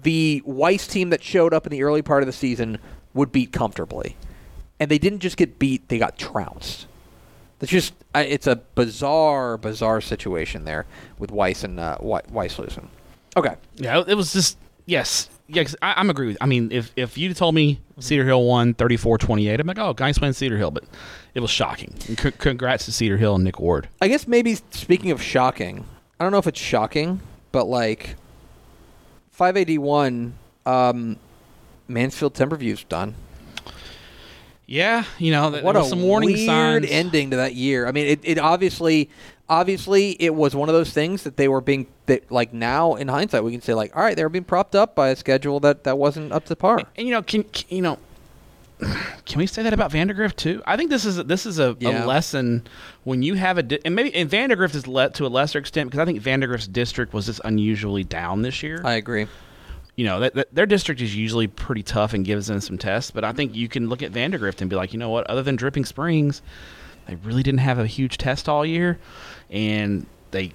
the 0.03 0.41
Weiss 0.46 0.88
team 0.88 1.10
that 1.10 1.24
showed 1.24 1.53
up 1.53 1.65
in 1.65 1.72
the 1.72 1.84
early 1.84 2.01
part 2.01 2.24
of 2.24 2.27
the 2.27 2.34
season 2.34 2.77
would 3.13 3.32
beat 3.32 3.51
comfortably, 3.51 4.15
and 4.79 4.89
they 4.89 4.98
didn't 4.98 5.20
just 5.20 5.38
get 5.38 5.60
beat; 5.60 5.88
they 5.89 5.98
got 5.98 6.18
trounced. 6.18 6.86
It's 7.62 7.72
just 7.72 7.94
it's 8.15 8.48
a 8.48 8.56
bizarre, 8.75 9.58
bizarre 9.58 10.00
situation 10.01 10.63
there 10.63 10.86
with 11.18 11.29
Weiss 11.32 11.63
and 11.63 11.79
uh, 11.79 11.98
Wei- 12.00 12.22
Weiss 12.32 12.58
losing. 12.58 12.89
Okay, 13.36 13.56
Yeah, 13.75 14.03
it 14.08 14.15
was 14.15 14.34
just 14.34 14.58
yes. 14.86 15.29
Yeah, 15.51 15.63
'cause 15.63 15.75
I, 15.82 15.94
I'm 15.98 16.10
agree 16.12 16.27
with. 16.27 16.38
I 16.41 16.46
mean, 16.46 16.72
if 16.72 16.91
if 16.96 17.18
you 17.18 17.34
told 17.34 17.56
me 17.56 17.79
Cedar 18.00 18.24
Hill 18.24 18.44
won 18.46 18.75
34-28, 18.75 19.60
I'm 19.60 19.68
like, 19.68 19.79
oh, 19.79 19.94
guys 19.94 20.20
win 20.22 20.32
Cedar 20.34 20.58
Hill, 20.58 20.72
but 20.72 20.84
it 21.34 21.39
was 21.39 21.50
shocking. 21.50 21.94
And 22.08 22.20
c- 22.20 22.32
congrats 22.32 22.86
to 22.86 22.91
Cedar 22.91 23.18
Hill 23.18 23.36
and 23.36 23.44
Nick 23.44 23.60
Ward. 23.60 23.89
I 24.01 24.08
guess 24.08 24.27
maybe 24.27 24.56
speaking 24.72 25.10
of 25.12 25.22
shocking, 25.22 25.86
I 26.20 26.24
don't 26.24 26.32
know 26.32 26.38
if 26.38 26.46
it's 26.48 26.60
shocking, 26.60 27.20
but 27.51 27.65
like 27.65 28.15
581 29.39 30.34
um 30.65 31.15
Mansfield 31.88 32.34
Timberview's 32.34 32.84
done. 32.84 33.15
Yeah, 34.65 35.05
you 35.17 35.31
know, 35.31 35.50
th- 35.50 35.63
What 35.63 35.77
a 35.77 35.84
some 35.86 36.01
warning 36.03 36.34
weird 36.34 36.46
signs. 36.46 36.88
ending 36.91 37.31
to 37.31 37.38
that 37.38 37.55
year. 37.55 37.88
I 37.88 37.91
mean, 37.93 38.05
it, 38.05 38.19
it 38.24 38.38
obviously 38.38 39.10
obviously 39.48 40.12
it 40.22 40.36
was 40.36 40.53
one 40.55 40.67
of 40.67 40.75
those 40.75 40.91
things 40.91 41.24
that 41.24 41.38
they 41.38 41.48
were 41.48 41.62
being 41.62 41.88
that 42.08 42.29
like 42.29 42.53
now 42.53 42.96
in 42.96 43.08
hindsight 43.08 43.43
we 43.46 43.51
can 43.53 43.62
say 43.62 43.74
like 43.74 43.96
all 43.96 44.03
right, 44.03 44.15
they 44.17 44.24
were 44.24 44.29
being 44.29 44.43
propped 44.43 44.75
up 44.75 44.93
by 44.93 45.08
a 45.08 45.15
schedule 45.15 45.62
that 45.62 45.86
that 45.86 45.98
wasn't 45.98 46.34
up 46.34 46.43
to 46.46 46.55
par. 46.58 46.81
And 46.98 47.08
you 47.08 47.13
know, 47.13 47.22
can, 47.24 47.43
can 47.43 47.65
you 47.77 47.81
know? 47.81 47.98
Can 49.25 49.38
we 49.39 49.45
say 49.45 49.62
that 49.63 49.74
about 49.74 49.91
Vandegrift 49.91 50.38
too? 50.38 50.62
I 50.65 50.77
think 50.77 50.89
this 50.89 51.03
is 51.05 51.17
this 51.25 51.45
is 51.45 51.59
a, 51.59 51.75
Yeah. 51.79 52.03
a 52.03 52.07
lesson 52.07 52.65
when 53.03 53.21
you 53.21 53.33
have 53.33 53.57
a 53.57 53.63
di- 53.63 53.79
and 53.83 53.93
maybe 53.95 54.13
and 54.15 54.29
Vandegrift 54.29 54.74
is 54.74 54.88
let 54.88 55.13
to 55.15 55.25
a 55.25 55.27
lesser 55.27 55.59
extent 55.59 55.89
because 55.89 56.00
I 56.00 56.05
think 56.05 56.21
Vandegrift's 56.21 56.67
district 56.67 57.13
was 57.13 57.25
just 57.25 57.41
unusually 57.43 58.03
down 58.05 58.41
this 58.41 58.63
year. 58.63 58.81
I 58.86 58.93
agree. 58.93 59.27
you 59.95 60.05
know, 60.05 60.21
that, 60.21 60.33
that 60.36 60.55
their 60.55 60.65
district 60.65 61.01
is 61.01 61.13
usually 61.13 61.45
pretty 61.48 61.83
tough 61.83 62.13
and 62.13 62.24
gives 62.24 62.48
them 62.48 62.62
some 62.62 62.77
tests. 62.77 63.12
But 63.12 63.25
I 63.25 63.33
think 63.33 63.53
you 63.53 63.67
can 63.67 63.89
look 63.89 64.01
at 64.01 64.12
Vandegrift 64.12 64.62
and 64.62 64.69
be 64.69 64.77
like, 64.77 64.93
you 64.93 65.00
know 65.00 65.09
what? 65.09 65.29
Other 65.29 65.43
than 65.43 65.57
Dripping 65.57 65.83
Springs, 65.83 66.41
they 67.05 67.15
really 67.15 67.43
didn't 67.43 67.59
have 67.59 67.79
a 67.79 67.86
huge 67.86 68.17
test 68.17 68.48
all 68.48 68.65
year, 68.65 68.98
and 69.50 70.05
they 70.31 70.53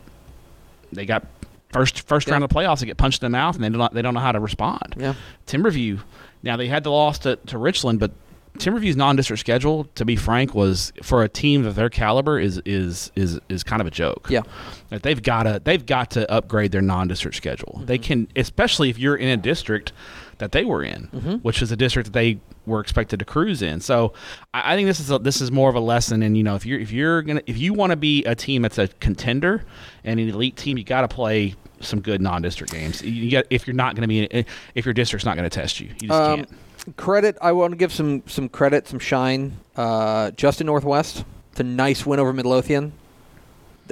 they 0.93 1.05
got 1.05 1.27
first 1.75 2.01
first 2.09 2.27
Yeah. 2.27 2.33
round 2.35 2.45
of 2.45 2.49
playoffs 2.51 2.79
to 2.79 2.87
get 2.87 2.97
punched 2.97 3.23
in 3.23 3.31
the 3.31 3.37
mouth, 3.37 3.55
and 3.57 3.63
they 3.63 3.69
don't 3.69 3.93
they 3.93 4.01
don't 4.01 4.15
know 4.15 4.21
how 4.21 4.33
to 4.33 4.41
respond. 4.41 4.95
Yeah. 4.97 5.13
Timberview, 5.47 6.01
now 6.45 6.57
they 6.57 6.69
had 6.69 6.85
the 6.85 6.91
loss 6.91 7.19
to, 7.21 7.37
to 7.37 7.59
Richland, 7.59 7.99
but 7.99 8.13
Timberview's 8.59 8.97
non-district 8.97 9.41
schedule, 9.41 9.85
to 9.97 10.05
be 10.05 10.15
frank, 10.15 10.55
was 10.55 10.93
for 11.03 11.25
a 11.25 11.29
team 11.29 11.67
of 11.67 11.75
their 11.75 11.91
caliber 11.91 12.39
is 12.39 12.59
is 12.65 13.11
is 13.17 13.41
is 13.49 13.65
kind 13.65 13.81
of 13.81 13.89
a 13.89 13.91
joke. 13.91 14.29
Yeah. 14.31 14.43
That 14.91 15.03
they've 15.03 15.21
got 15.21 15.43
to 15.43 15.61
they've 15.65 15.85
got 15.85 16.13
to 16.13 16.31
upgrade 16.31 16.71
their 16.71 16.83
non-district 16.83 17.37
schedule. 17.37 17.83
They 17.85 17.99
mm-hmm. 17.99 18.05
can, 18.05 18.29
especially 18.37 18.91
if 18.91 18.99
you're 18.99 19.17
in 19.17 19.29
a 19.29 19.37
district 19.37 19.93
that 20.39 20.53
they 20.53 20.65
were 20.65 20.85
in, 20.85 21.09
mm-hmm. 21.09 21.35
which 21.37 21.63
is 21.63 21.73
a 21.73 21.77
district 21.77 22.07
that 22.07 22.13
they 22.13 22.39
were 22.67 22.81
expected 22.81 23.19
to 23.19 23.25
cruise 23.25 23.61
in. 23.61 23.81
So 23.81 24.13
I, 24.53 24.75
I 24.75 24.77
think 24.77 24.87
this 24.87 25.01
is 25.01 25.11
a, 25.11 25.19
this 25.19 25.41
is 25.41 25.51
more 25.51 25.69
of 25.69 25.75
a 25.75 25.81
lesson. 25.81 26.23
And 26.23 26.37
you 26.37 26.45
know, 26.45 26.55
if 26.55 26.65
you're 26.65 26.79
if 26.79 26.93
you're 26.93 27.23
gonna 27.23 27.43
if 27.47 27.59
you 27.59 27.73
want 27.73 27.91
to 27.91 27.97
be 27.97 28.25
a 28.25 28.37
team 28.37 28.63
that's 28.63 28.79
a 28.79 28.87
contender 28.87 29.65
and 30.05 30.21
an 30.21 30.29
elite 30.29 30.57
team, 30.57 30.79
you 30.79 30.85
got 30.85 31.01
to 31.01 31.09
play 31.09 31.57
some 31.85 32.01
good 32.01 32.21
non-district 32.21 32.73
games. 32.73 33.03
You 33.03 33.31
got 33.31 33.45
if 33.51 33.67
you're 33.67 33.75
not 33.75 33.95
going 33.95 34.03
to 34.03 34.09
be 34.09 34.45
if 34.75 34.85
your 34.85 34.95
district's 34.95 35.25
not 35.25 35.37
going 35.37 35.49
to 35.49 35.55
test 35.55 35.81
you, 35.81 35.89
you 36.01 36.09
just 36.09 36.13
Um, 36.13 36.37
can't. 36.45 36.97
credit 36.97 37.37
I 37.41 37.53
want 37.53 37.73
to 37.73 37.77
give 37.77 37.93
some 37.93 38.23
some 38.27 38.49
credit, 38.49 38.89
some 38.89 38.99
shine. 38.99 39.57
Uh, 39.77 40.31
Justin 40.33 40.67
Northwest, 40.67 41.25
it's 41.53 41.61
a 41.61 41.65
nice 41.65 42.05
win 42.07 42.19
over 42.21 42.33
Midlothian. 42.33 42.93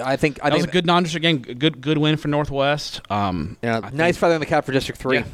I 0.02 0.16
think 0.16 0.38
I 0.42 0.48
That 0.50 0.56
was 0.56 0.64
a 0.64 0.68
good 0.68 0.86
non-district 0.86 1.22
game. 1.22 1.38
Good 1.40 1.80
good 1.80 1.98
win 1.98 2.16
for 2.16 2.28
Northwest. 2.28 3.00
Um, 3.10 3.56
Yeah, 3.62 3.80
I 3.82 3.90
nice 3.90 4.16
feather 4.16 4.34
in 4.34 4.40
the 4.40 4.46
cap 4.46 4.64
for 4.64 4.72
District 4.72 5.00
Three. 5.00 5.18
Yeah. 5.18 5.24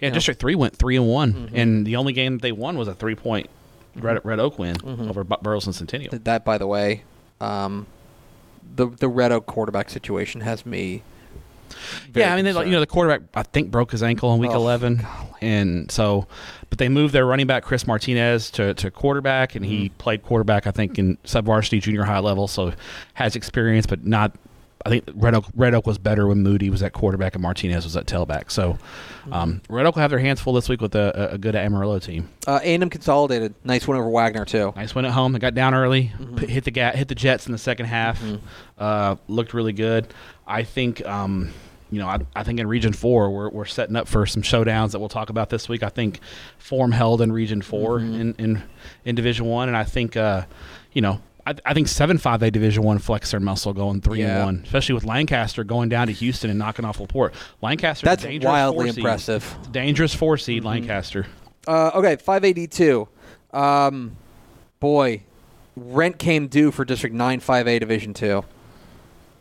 Yeah. 0.00 0.10
District 0.10 0.38
Three 0.38 0.54
went 0.54 0.76
three 0.76 0.96
and 0.96 1.08
one, 1.08 1.32
Mm-hmm. 1.32 1.56
and 1.56 1.86
the 1.86 1.96
only 1.96 2.12
game 2.12 2.34
that 2.34 2.42
they 2.42 2.52
won 2.52 2.76
was 2.78 2.86
a 2.86 2.94
three 2.94 3.14
point 3.16 3.48
Red, 3.96 4.20
Red 4.24 4.38
Oak 4.38 4.58
win 4.58 4.76
Mm-hmm. 4.76 5.08
over 5.08 5.24
Bu- 5.24 5.38
Burleson 5.42 5.72
Centennial. 5.72 6.16
That, 6.22 6.44
by 6.44 6.58
the 6.58 6.66
way, 6.66 7.02
um, 7.40 7.86
the 8.76 8.86
the 8.88 9.08
Red 9.08 9.32
Oak 9.32 9.46
quarterback 9.46 9.88
situation 9.90 10.42
has 10.42 10.66
me. 10.66 11.02
Yeah, 12.14 12.32
I 12.32 12.36
mean, 12.36 12.44
they, 12.44 12.52
like, 12.52 12.66
you 12.66 12.72
know, 12.72 12.80
the 12.80 12.86
quarterback 12.86 13.22
I 13.34 13.42
think 13.42 13.70
broke 13.70 13.90
his 13.92 14.02
ankle 14.02 14.32
in 14.34 14.40
week 14.40 14.50
Oh, 14.52 14.56
eleven, 14.56 14.96
golly. 14.96 15.28
and 15.42 15.90
so, 15.90 16.26
but 16.70 16.78
they 16.78 16.88
moved 16.88 17.12
their 17.14 17.26
running 17.26 17.46
back 17.46 17.62
Chris 17.64 17.86
Martinez 17.86 18.50
to, 18.52 18.74
to 18.74 18.90
quarterback, 18.90 19.54
and 19.54 19.64
he 19.64 19.86
Mm-hmm. 19.86 19.96
played 19.98 20.22
quarterback 20.22 20.66
I 20.66 20.70
think 20.70 20.98
in 20.98 21.18
sub 21.24 21.46
varsity 21.46 21.80
junior 21.80 22.04
high 22.04 22.18
level, 22.20 22.48
so 22.48 22.72
has 23.14 23.36
experience, 23.36 23.86
but 23.86 24.04
not. 24.06 24.32
I 24.84 24.88
think 24.88 25.08
Red 25.14 25.34
Oak 25.34 25.46
Red 25.56 25.74
Oak 25.74 25.84
was 25.84 25.98
better 25.98 26.28
when 26.28 26.44
Moody 26.44 26.70
was 26.70 26.80
at 26.80 26.92
quarterback 26.92 27.34
and 27.34 27.42
Martinez 27.42 27.82
was 27.82 27.96
at 27.96 28.06
tailback. 28.06 28.52
So, 28.52 28.78
um, 29.32 29.54
Mm-hmm. 29.54 29.74
Red 29.74 29.84
Oak 29.86 29.96
will 29.96 30.02
have 30.02 30.10
their 30.10 30.20
hands 30.20 30.40
full 30.40 30.52
this 30.52 30.68
week 30.68 30.80
with 30.80 30.94
a, 30.94 31.30
a- 31.32 31.38
good 31.38 31.56
Amarillo 31.56 31.98
team. 31.98 32.28
uh, 32.46 32.60
A&M 32.62 32.88
Consolidated, 32.88 33.52
nice 33.64 33.88
win 33.88 33.98
over 33.98 34.08
Wagner 34.08 34.44
too. 34.44 34.72
Nice 34.76 34.94
win 34.94 35.04
at 35.04 35.10
home. 35.10 35.32
They 35.32 35.40
got 35.40 35.54
down 35.54 35.74
early, 35.74 36.12
Mm-hmm. 36.20 36.36
hit 36.46 36.62
the 36.62 36.70
ga- 36.70 36.92
hit 36.92 37.08
the 37.08 37.16
Jets 37.16 37.46
in 37.46 37.52
the 37.52 37.58
second 37.58 37.86
half. 37.86 38.22
Uh, 38.78 39.16
looked 39.26 39.54
really 39.54 39.72
good. 39.72 40.06
I 40.46 40.62
think, 40.62 41.04
um, 41.04 41.50
you 41.90 41.98
know, 42.00 42.08
I, 42.08 42.18
I 42.34 42.42
think 42.42 42.58
in 42.60 42.66
Region 42.66 42.92
Four 42.92 43.30
we're, 43.30 43.48
we're 43.50 43.64
setting 43.64 43.96
up 43.96 44.08
for 44.08 44.26
some 44.26 44.42
showdowns 44.42 44.90
that 44.92 44.98
we'll 44.98 45.08
talk 45.08 45.30
about 45.30 45.50
this 45.50 45.68
week. 45.68 45.82
I 45.82 45.88
think 45.88 46.20
form 46.58 46.92
held 46.92 47.20
in 47.20 47.30
Region 47.32 47.62
4 47.62 48.00
Mm-hmm. 48.00 48.20
in, 48.20 48.34
in 48.38 48.62
in 49.04 49.14
Division 49.14 49.46
One, 49.46 49.68
and 49.68 49.76
I 49.76 49.84
think, 49.84 50.16
uh, 50.16 50.46
you 50.92 51.00
know, 51.02 51.20
I, 51.46 51.54
I 51.64 51.74
think 51.74 51.86
seven 51.88 52.18
five 52.18 52.42
A 52.42 52.50
Division 52.50 52.82
One 52.82 52.98
flex 52.98 53.30
their 53.30 53.38
muscle 53.40 53.72
going 53.72 54.00
three 54.00 54.18
Yeah. 54.20 54.36
and 54.38 54.44
one, 54.44 54.62
especially 54.64 54.94
with 54.96 55.04
Lancaster 55.04 55.62
going 55.62 55.88
down 55.88 56.08
to 56.08 56.12
Houston 56.12 56.50
and 56.50 56.58
knocking 56.58 56.84
off 56.84 56.98
Laporte. 56.98 57.34
Lancaster, 57.62 58.04
That's 58.04 58.24
a 58.24 58.28
dangerous 58.28 58.50
wildly 58.50 58.88
impressive. 58.88 59.56
Dangerous 59.70 60.12
four 60.14 60.38
seed 60.38 60.58
Mm-hmm. 60.62 60.66
Lancaster. 60.68 61.26
Uh, 61.68 61.90
okay, 61.94 62.16
582. 62.16 63.06
Um, 63.52 64.16
boy, 64.80 65.22
rent 65.76 66.18
came 66.18 66.48
due 66.48 66.70
for 66.72 66.84
District 66.84 67.14
9 67.14 67.40
5A 67.40 67.78
Division 67.80 68.12
2. 68.12 68.44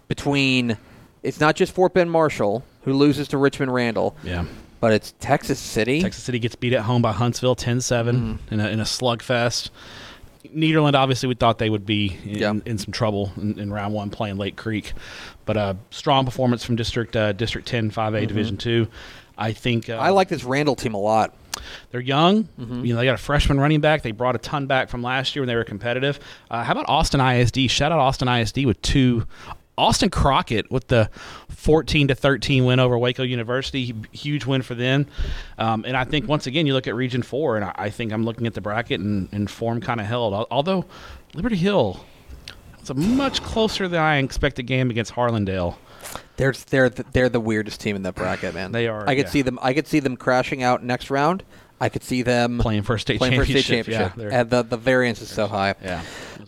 Between, 0.07 0.77
it's 1.25 1.39
not 1.39 1.55
just 1.55 1.73
Fort 1.73 1.93
Bend 1.93 2.11
Marshall, 2.11 2.63
who 2.83 2.93
loses 2.93 3.27
to 3.29 3.37
Richmond 3.37 3.73
Randall, 3.73 4.15
Yeah. 4.23 4.45
but 4.79 4.93
it's 4.93 5.13
Texas 5.19 5.59
City. 5.59 6.01
Texas 6.01 6.23
City 6.23 6.39
gets 6.39 6.55
beat 6.55 6.73
at 6.73 6.81
home 6.81 7.01
by 7.01 7.11
Huntsville 7.11 7.55
10-7 7.55 8.13
Mm-hmm. 8.15 8.53
in, 8.53 8.59
a, 8.59 8.69
in 8.69 8.79
a 8.79 8.83
slugfest. 8.83 9.69
Nederland, 10.55 10.93
obviously, 10.93 11.27
we 11.27 11.35
thought 11.35 11.57
they 11.57 11.69
would 11.69 11.85
be 11.85 12.17
in, 12.23 12.37
Yeah. 12.37 12.53
in 12.65 12.77
some 12.77 12.91
trouble 12.93 13.31
in, 13.37 13.59
in 13.59 13.73
round 13.73 13.93
one 13.93 14.09
playing 14.09 14.37
Lake 14.37 14.55
Creek, 14.55 14.93
but 15.45 15.57
a 15.57 15.75
strong 15.89 16.23
performance 16.25 16.63
from 16.63 16.75
District 16.75 17.15
uh, 17.15 17.33
District 17.33 17.67
10 17.67 17.91
5A 17.91 18.27
Division 18.27 18.55
Two. 18.57 18.87
I 19.37 19.51
think 19.53 19.89
uh, 19.89 19.93
Mm-hmm. 19.93 20.03
I 20.03 20.09
like 20.09 20.29
this 20.29 20.43
Randall 20.43 20.75
team 20.75 20.93
a 20.93 20.99
lot. 20.99 21.33
They're 21.91 21.99
young. 22.01 22.43
Mm-hmm. 22.59 22.85
You 22.85 22.93
know, 22.93 22.99
they 22.99 23.05
got 23.05 23.15
a 23.15 23.17
freshman 23.17 23.59
running 23.59 23.81
back. 23.81 24.01
They 24.03 24.11
brought 24.11 24.35
a 24.35 24.39
ton 24.39 24.67
back 24.67 24.89
from 24.89 25.01
last 25.01 25.35
year 25.35 25.41
when 25.41 25.47
they 25.47 25.55
were 25.55 25.63
competitive. 25.63 26.19
Uh, 26.51 26.63
how 26.63 26.73
about 26.73 26.85
Austin 26.87 27.19
ISD? 27.21 27.69
Shout 27.71 27.91
out 27.91 27.99
Austin 27.99 28.27
ISD 28.27 28.65
with 28.65 28.81
two. 28.81 29.25
Austin 29.77 30.09
Crockett 30.09 30.71
with 30.71 30.87
the 30.87 31.09
14 31.49 32.09
to 32.09 32.15
13 32.15 32.65
win 32.65 32.79
over 32.79 32.97
Waco 32.97 33.23
University, 33.23 33.93
huge 34.11 34.45
win 34.45 34.61
for 34.61 34.75
them. 34.75 35.05
Um, 35.57 35.83
and 35.85 35.97
I 35.97 36.03
think 36.05 36.27
once 36.27 36.47
again 36.47 36.65
you 36.65 36.73
look 36.73 36.87
at 36.87 36.95
Region 36.95 37.21
Four, 37.21 37.55
and 37.57 37.65
I, 37.65 37.73
I 37.75 37.89
think 37.89 38.11
I'm 38.11 38.23
looking 38.23 38.47
at 38.47 38.53
the 38.53 38.61
bracket 38.61 38.99
and, 39.01 39.29
and 39.31 39.49
form 39.49 39.81
kind 39.81 39.99
of 39.99 40.05
held. 40.05 40.33
Although 40.49 40.85
Liberty 41.33 41.57
Hill, 41.57 42.05
it's 42.79 42.89
a 42.89 42.93
much 42.93 43.41
closer 43.41 43.87
than 43.87 43.99
I 43.99 44.17
expected 44.17 44.63
game 44.63 44.89
against 44.89 45.13
Harlandale. 45.13 45.75
They're 46.37 46.53
they're 46.69 46.89
the, 46.89 47.05
they're 47.11 47.29
the 47.29 47.39
weirdest 47.39 47.81
team 47.81 47.95
in 47.95 48.03
that 48.03 48.15
bracket, 48.15 48.53
man. 48.53 48.71
They 48.71 48.87
are, 48.87 49.07
I 49.07 49.15
could 49.15 49.25
yeah. 49.25 49.31
see 49.31 49.41
them. 49.41 49.59
I 49.61 49.73
could 49.73 49.87
see 49.87 49.99
them 49.99 50.17
crashing 50.17 50.63
out 50.63 50.83
next 50.83 51.09
round. 51.09 51.43
I 51.79 51.89
could 51.89 52.03
see 52.03 52.21
them 52.21 52.59
Playing 52.59 52.83
for 52.83 52.95
a 52.95 52.99
state 52.99 53.17
playing 53.17 53.35
for 53.35 53.41
a 53.41 53.45
state 53.45 53.65
championship. 53.65 54.09
championship. 54.09 54.31
Yeah, 54.31 54.41
and 54.41 54.49
the 54.49 54.63
the 54.63 54.77
variance 54.77 55.21
is 55.21 55.29
so 55.29 55.47
high. 55.47 55.75
yeah. 55.81 56.03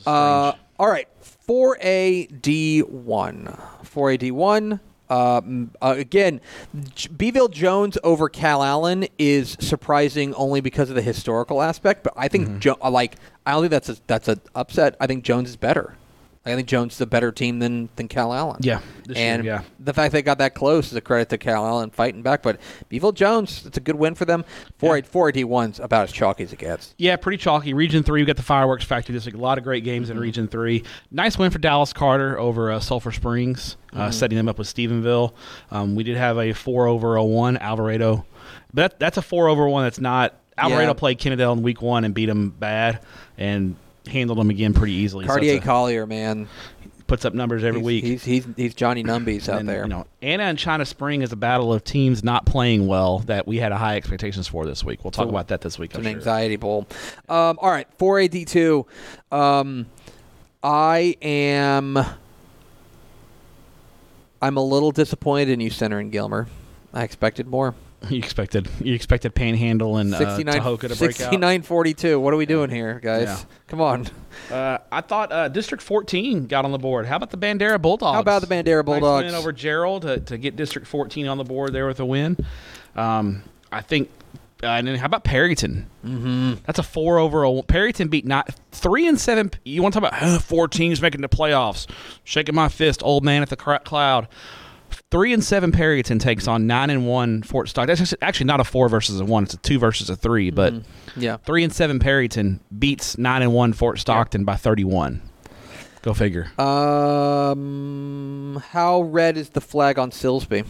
Uh, 0.05 0.53
all 0.79 0.88
right, 0.88 1.07
4AD1. 1.48 3.60
4AD1. 3.84 4.80
Uh, 5.10 5.42
uh, 5.82 5.96
again, 5.98 6.42
J- 6.96 7.08
Beeville 7.10 7.48
Jones 7.48 7.98
over 8.04 8.27
Calallen 8.27 9.08
is 9.18 9.56
surprising 9.62 10.34
only 10.34 10.60
because 10.60 10.89
of 10.89 10.96
the 10.96 11.01
historical 11.01 11.62
aspect. 11.62 12.04
But 12.04 12.13
I 12.18 12.27
think, 12.27 12.48
Mm-hmm. 12.50 12.60
jo- 12.60 12.77
uh, 12.84 12.89
like, 12.92 13.16
I 13.46 13.51
don't 13.54 13.62
think 13.62 13.72
that's 13.72 13.89
a, 13.89 13.98
that's 14.08 14.27
an 14.27 14.42
upset. 14.54 14.98
I 15.00 15.08
think 15.08 15.24
Jones 15.24 15.50
is 15.50 15.56
better. 15.56 15.96
I 16.48 16.56
think 16.56 16.68
Jones 16.68 16.96
is 16.96 17.01
a 17.01 17.06
better 17.06 17.32
team 17.32 17.60
than, 17.60 17.89
than 17.96 18.08
Calallen. 18.08 18.58
Yeah, 18.62 18.80
this 19.06 19.18
year, 19.18 19.34
and 19.34 19.44
yeah. 19.44 19.62
the 19.80 19.94
fact 19.94 20.13
they 20.13 20.22
got 20.22 20.38
that 20.38 20.56
close 20.56 20.88
is 20.88 20.96
a 20.96 21.01
credit 21.01 21.30
to 21.30 21.38
Calallen 21.38 21.92
fighting 21.92 22.22
back. 22.22 22.42
But 22.42 22.60
Beeville 22.89 23.12
Jones, 23.12 23.66
it's 23.66 23.77
a 23.77 23.82
good 23.82 23.96
win 23.96 24.16
for 24.16 24.25
them. 24.25 24.46
4 24.77 25.01
4AD1's 25.01 25.80
about 25.80 26.04
as 26.04 26.12
chalky 26.12 26.44
as 26.44 26.54
it 26.54 26.60
gets. 26.60 26.96
Yeah, 26.98 27.16
pretty 27.18 27.38
chalky. 27.38 27.74
Region 27.74 28.04
three, 28.04 28.22
we 28.22 28.25
got 28.25 28.38
the 28.38 28.44
fireworks 28.44 28.86
factory 28.86 29.13
district. 29.13 29.38
A 29.38 29.42
lot 29.42 29.58
of 29.58 29.63
great 29.63 29.84
games 29.84 30.10
in 30.10 30.20
Region 30.20 30.48
three. 30.48 30.84
Nice 31.12 31.38
win 31.38 31.51
for 31.51 31.60
Dallas 31.60 31.94
Carter 31.94 32.39
over 32.39 32.72
uh, 32.72 32.80
Sulphur 32.80 33.12
Springs, 33.12 33.75
uh, 33.94 34.12
setting 34.12 34.38
them 34.38 34.48
up 34.48 34.58
with 34.58 34.68
Stephenville. 34.74 35.34
Um, 35.72 35.96
we 35.96 36.04
did 36.04 36.18
have 36.18 36.38
a 36.38 36.54
four 36.54 36.88
over 36.88 37.16
a 37.16 37.24
one 37.24 37.58
Alvarado, 37.58 38.25
but 38.74 38.92
that, 38.92 39.00
that's 39.00 39.18
a 39.18 39.22
four 39.22 39.50
over 39.50 39.68
one. 39.68 39.84
That's 39.84 40.00
not 40.00 40.36
Alvarado 40.58 40.89
Yeah. 40.89 40.94
played 40.94 41.20
Kennedale 41.20 41.54
in 41.54 41.62
week 41.62 41.82
one 41.82 42.04
and 42.04 42.13
beat 42.13 42.25
them 42.27 42.50
bad 42.50 43.00
and 43.38 43.75
handled 44.07 44.39
them 44.39 44.49
again 44.49 44.73
pretty 44.73 44.93
easily. 44.93 45.25
So 45.25 45.31
Cartier 45.31 45.55
it's 45.55 45.63
a- 45.63 45.67
Collier, 45.67 46.05
man. 46.05 46.47
puts 47.07 47.23
up 47.23 47.33
numbers 47.33 47.63
every 47.63 47.79
he's, 47.79 47.85
week. 47.85 48.03
He's, 48.03 48.23
he's, 48.23 48.47
he's 48.55 48.73
Johnny 48.75 49.03
Numbies 49.03 49.47
out 49.47 49.59
and, 49.61 49.69
there. 49.69 49.83
You 49.83 49.89
know, 49.89 50.07
Anna 50.21 50.43
and 50.43 50.59
China 50.59 50.85
Spring 50.85 51.21
is 51.21 51.31
a 51.31 51.37
battle 51.37 51.71
of 51.73 51.83
teams 51.83 52.23
not 52.23 52.45
playing 52.45 52.85
well 52.87 53.19
that 53.19 53.47
we 53.47 53.57
had 53.57 53.71
high 53.71 53.95
expectations 53.95 54.47
for 54.47 54.65
this 54.65 54.83
week. 54.83 55.03
We'll 55.03 55.11
talk 55.11 55.25
So- 55.25 55.29
about 55.29 55.47
that 55.49 55.61
this 55.61 55.79
week. 55.79 55.91
It's 55.91 55.99
I'm 55.99 56.05
an 56.05 56.11
sure. 56.11 56.17
anxiety 56.19 56.55
bowl. 56.57 56.87
Um, 57.29 57.57
all 57.61 57.69
right, 57.69 57.87
4AD2. 57.97 58.85
Um, 59.31 59.85
I 60.63 61.15
am. 61.22 61.98
I'm 64.41 64.57
a 64.57 64.63
little 64.63 64.91
disappointed 64.91 65.50
in 65.50 65.59
you, 65.59 65.70
Center 65.70 66.00
and 66.00 66.11
Gilmer. 66.11 66.48
I 66.93 67.03
expected 67.03 67.48
more. 67.48 67.74
You 68.10 68.20
expected 68.20 68.70
you 68.79 68.94
expected 68.94 69.33
Panhandle 69.33 69.98
and 69.98 70.14
uh, 70.14 70.20
69, 70.20 70.62
Tahoka 70.62 70.81
to 70.81 70.96
break 70.96 71.16
69 71.16 71.64
42. 71.64 72.20
What 72.20 72.33
are 72.33 72.38
we 72.38 72.46
doing 72.46 72.70
here, 72.70 73.00
guys? 73.00 73.24
Yeah. 73.24 73.40
Come 73.68 73.81
on. 73.81 74.07
Uh, 74.51 74.77
I 74.92 75.01
thought 75.01 75.31
uh, 75.31 75.48
District 75.50 75.83
14 75.83 76.46
got 76.46 76.64
on 76.64 76.72
the 76.72 76.77
board. 76.77 77.05
How 77.07 77.16
about 77.16 77.31
the 77.31 77.38
Bandera 77.38 77.81
Bulldogs? 77.81 78.14
How 78.14 78.20
about 78.22 78.42
the 78.42 78.48
Bandera 78.48 78.86
Nice 78.86 78.86
Bulldogs? 78.86 79.25
win 79.25 79.36
over 79.36 79.51
Gerald 79.51 80.03
to, 80.03 80.20
to 80.22 80.38
get 80.38 80.55
District 80.55 80.88
14 80.88 81.27
on 81.27 81.38
the 81.38 81.44
board 81.44 81.74
there 81.74 81.88
with 81.88 82.00
a 82.00 82.05
win. 82.05 82.38
Um, 82.96 83.44
I 83.72 83.81
think. 83.81 84.10
Uh, 84.64 84.68
and 84.68 84.88
then 84.88 84.96
how 84.96 85.05
about 85.05 85.24
Perryton? 85.24 85.86
Mm-hmm. 86.05 86.53
That's 86.66 86.79
a 86.79 86.83
four 86.83 87.20
over 87.20 87.44
a 87.44 87.50
Perryton 87.64 88.10
beat 88.10 88.25
not 88.25 88.55
three 88.72 89.07
and 89.07 89.20
seven. 89.20 89.51
You 89.66 89.83
want 89.83 89.94
to 89.94 90.00
talk 90.00 90.10
about 90.10 90.20
huh, 90.20 90.40
four 90.40 90.68
teams 90.68 91.01
making 91.01 91.22
the 91.22 91.29
playoffs? 91.29 91.88
Shaking 92.24 92.55
my 92.55 92.70
fist, 92.70 93.03
old 93.03 93.24
man 93.24 93.42
at 93.42 93.50
the 93.50 93.55
cr- 93.55 93.75
cloud. 93.83 94.27
Three 95.11 95.33
and 95.33 95.43
seven 95.43 95.71
Perryton 95.71 96.19
takes 96.19 96.47
on 96.47 96.67
nine 96.67 96.89
and 96.89 97.07
one 97.07 97.43
Fort 97.43 97.69
Stock. 97.69 97.87
That's 97.87 98.00
just- 98.00 98.15
actually 98.21 98.47
not 98.47 98.59
a 98.59 98.63
four 98.63 98.89
versus 98.89 99.19
a 99.21 99.25
one. 99.25 99.43
It's 99.43 99.53
a 99.53 99.57
two 99.57 99.79
versus 99.79 100.09
a 100.09 100.15
three. 100.15 100.50
But 100.51 100.73
Yeah. 101.15 101.37
three 101.45 101.63
and 101.63 101.71
seven 101.73 102.00
Perryton 102.00 102.59
beats 102.77 103.17
nine 103.17 103.41
and 103.41 103.53
one 103.53 103.73
Fort 103.73 104.00
Stockton 104.00 104.43
by 104.43 104.55
thirty 104.55 104.83
one. 104.83 105.21
Go 106.01 106.13
figure. 106.13 106.47
Um, 106.57 108.61
how 108.71 109.01
red 109.01 109.37
is 109.37 109.50
the 109.50 109.61
flag 109.61 110.00
on 110.00 110.11
Silsbee? 110.11 110.65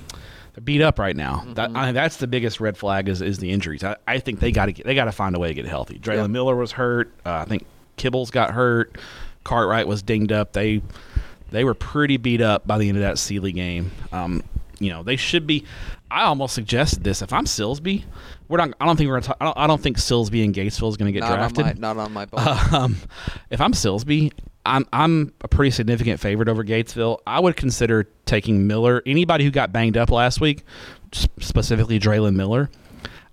They're 0.54 0.64
beat 0.64 0.82
up 0.82 1.00
right 1.00 1.16
now. 1.16 1.44
That, 1.54 1.70
Mm-hmm. 1.70 1.78
I, 1.78 1.92
that's 1.92 2.18
the 2.18 2.28
biggest 2.28 2.60
red 2.60 2.78
flag 2.78 3.10
is, 3.10 3.22
is 3.22 3.38
the 3.40 3.52
injuries. 3.52 3.84
I, 3.84 3.98
I 4.08 4.20
think 4.20 4.40
they 4.40 4.52
got 4.52 4.68
to 4.68 4.84
they 4.84 4.96
got 4.96 5.06
to 5.06 5.12
find 5.12 5.36
a 5.36 5.40
way 5.40 5.50
to 5.50 5.54
get 5.54 5.66
healthy. 5.66 6.00
Draylon 6.00 6.16
Yeah. 6.16 6.28
Miller 6.28 6.56
was 6.56 6.72
hurt. 6.72 7.12
Uh, 7.26 7.34
I 7.34 7.46
think 7.46 7.66
Kibbles 7.98 8.32
got 8.32 8.52
hurt. 8.52 8.98
Cartwright 9.44 9.88
was 9.88 10.02
dinged 10.02 10.32
up. 10.32 10.54
They 10.54 10.82
they 11.52 11.64
were 11.64 11.74
pretty 11.74 12.18
beat 12.18 12.42
up 12.42 12.68
by 12.68 12.78
the 12.78 12.88
end 12.90 12.98
of 12.98 13.04
that 13.04 13.18
Sealy 13.18 13.52
game. 13.52 13.92
Um, 14.12 14.44
you 14.80 14.90
know 14.92 15.04
they 15.04 15.16
should 15.16 15.48
be. 15.48 15.66
I 16.10 16.24
almost 16.24 16.54
suggested 16.56 17.04
this. 17.04 17.22
If 17.22 17.34
I'm 17.34 17.46
Silsbee, 17.46 18.04
we're 18.48 18.58
not. 18.58 18.74
I 18.80 18.86
don't 18.86 18.96
think 18.96 19.08
we're 19.10 19.16
gonna. 19.20 19.26
Talk, 19.28 19.38
I, 19.42 19.46
don't, 19.46 19.58
I 19.58 19.68
don't 19.68 19.82
think 19.82 19.98
Silsbee 19.98 20.44
and 20.44 20.54
Gatesville 20.54 20.90
is 20.90 20.98
going 20.98 21.12
to 21.12 21.12
get 21.12 21.22
Not 21.28 21.36
drafted. 21.36 21.60
on 21.60 21.66
my 21.66 21.94
not 21.94 21.98
on 21.98 22.14
my 22.14 22.26
boat. 22.26 22.42
Um, 22.74 22.96
if 23.50 23.60
I'm 23.60 23.74
Silsbee, 23.74 24.32
I'm 24.66 24.86
I'm 24.94 25.34
a 25.42 25.48
pretty 25.48 25.72
significant 25.72 26.20
favorite 26.20 26.48
over 26.48 26.64
Gatesville. 26.64 27.18
I 27.26 27.40
would 27.40 27.56
consider 27.56 28.08
taking 28.26 28.68
Miller. 28.68 29.02
Anybody 29.06 29.44
who 29.46 29.52
got 29.52 29.72
banged 29.74 29.98
up 29.98 30.12
last 30.12 30.40
week, 30.40 30.64
specifically 31.40 32.00
Draylon 32.00 32.36
Miller, 32.36 32.70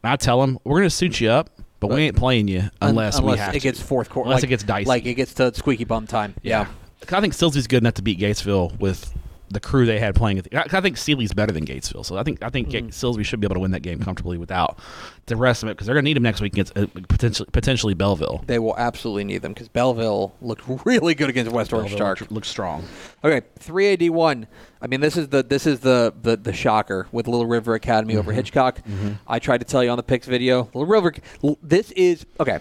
and 0.03 0.11
I 0.13 0.17
tell 0.17 0.43
him 0.43 0.59
we're 0.65 0.79
going 0.81 0.89
to 0.91 0.95
suit 0.97 1.21
you 1.21 1.31
up, 1.31 1.51
but 1.81 1.89
we 1.89 2.03
ain't 2.03 2.17
playing 2.17 2.49
you 2.49 2.71
unless, 2.81 3.19
unless 3.19 3.35
we 3.35 3.39
have 3.39 3.51
it 3.55 3.61
to. 3.61 3.63
gets 3.63 3.81
fourth 3.81 4.09
quarter. 4.11 4.29
Unless 4.29 4.39
like, 4.43 4.45
it 4.45 4.49
gets 4.49 4.63
dicey. 4.65 4.89
Like 4.89 5.07
it 5.07 5.15
gets 5.15 5.35
to 5.35 5.55
squeaky 5.55 5.85
bum 5.85 6.07
time. 6.07 6.35
Yeah. 6.43 6.65
'Cause 6.65 6.75
I 7.13 7.21
think 7.21 7.35
Silsbee's 7.35 7.67
good 7.67 7.83
enough 7.83 7.95
to 7.95 8.03
beat 8.03 8.19
Gatesville 8.19 8.79
with 8.79 9.13
the 9.51 9.61
crew 9.61 9.87
they 9.87 10.01
had 10.01 10.17
playing. 10.17 10.39
At 10.39 10.45
the, 10.45 10.57
I 10.57 10.79
I 10.79 10.81
think 10.81 10.97
Sealy's 10.97 11.33
better 11.33 11.53
than 11.53 11.65
Gatesville, 11.65 12.05
so 12.05 12.17
I 12.17 12.23
think 12.25 12.43
I 12.43 12.49
think 12.49 12.71
Mm-hmm. 12.71 12.89
Silsbee 12.89 13.25
should 13.25 13.41
be 13.41 13.47
able 13.47 13.55
to 13.55 13.61
win 13.61 13.71
that 13.73 13.83
game 13.83 14.01
comfortably 14.01 14.37
without 14.39 14.79
the 15.27 15.37
rest 15.37 15.63
of 15.63 15.69
it 15.69 15.73
because 15.73 15.87
they're 15.87 15.95
going 15.95 16.05
to 16.05 16.09
need 16.11 16.17
him 16.17 16.23
next 16.25 16.41
week 16.41 16.55
against 16.55 16.77
uh, 16.77 16.87
potentially 17.09 17.49
potentially 17.53 17.95
Bellville. 17.95 18.43
They 18.47 18.59
will 18.59 18.77
absolutely 18.77 19.23
need 19.25 19.43
them 19.43 19.53
because 19.53 19.69
Bellville 19.69 20.33
looked 20.41 20.63
really 20.85 21.15
good 21.15 21.29
against 21.29 21.53
West 21.53 21.73
Orange 21.73 21.91
Bellville 21.91 21.97
Stark. 22.17 22.21
looks, 22.23 22.33
looks 22.33 22.49
strong. 22.49 22.85
Okay, 23.23 23.47
three 23.59 23.87
eighty 23.87 24.11
one. 24.11 24.47
I 24.81 24.87
mean, 24.89 25.01
this 25.01 25.17
is 25.17 25.29
the 25.29 25.43
this 25.45 25.67
is 25.67 25.81
the 25.81 26.13
the, 26.23 26.37
the 26.37 26.53
shocker 26.53 27.07
with 27.13 27.29
Little 27.29 27.47
River 27.47 27.75
Academy 27.75 28.17
over 28.17 28.33
Hitchcock. 28.33 28.81
I 29.29 29.39
tried 29.39 29.59
to 29.59 29.65
tell 29.67 29.85
you 29.85 29.91
on 29.91 29.99
the 29.99 30.03
picks 30.03 30.27
video. 30.27 30.65
Little 30.75 30.87
River. 30.87 31.15
This 31.63 31.91
is 31.93 32.27
okay. 32.41 32.59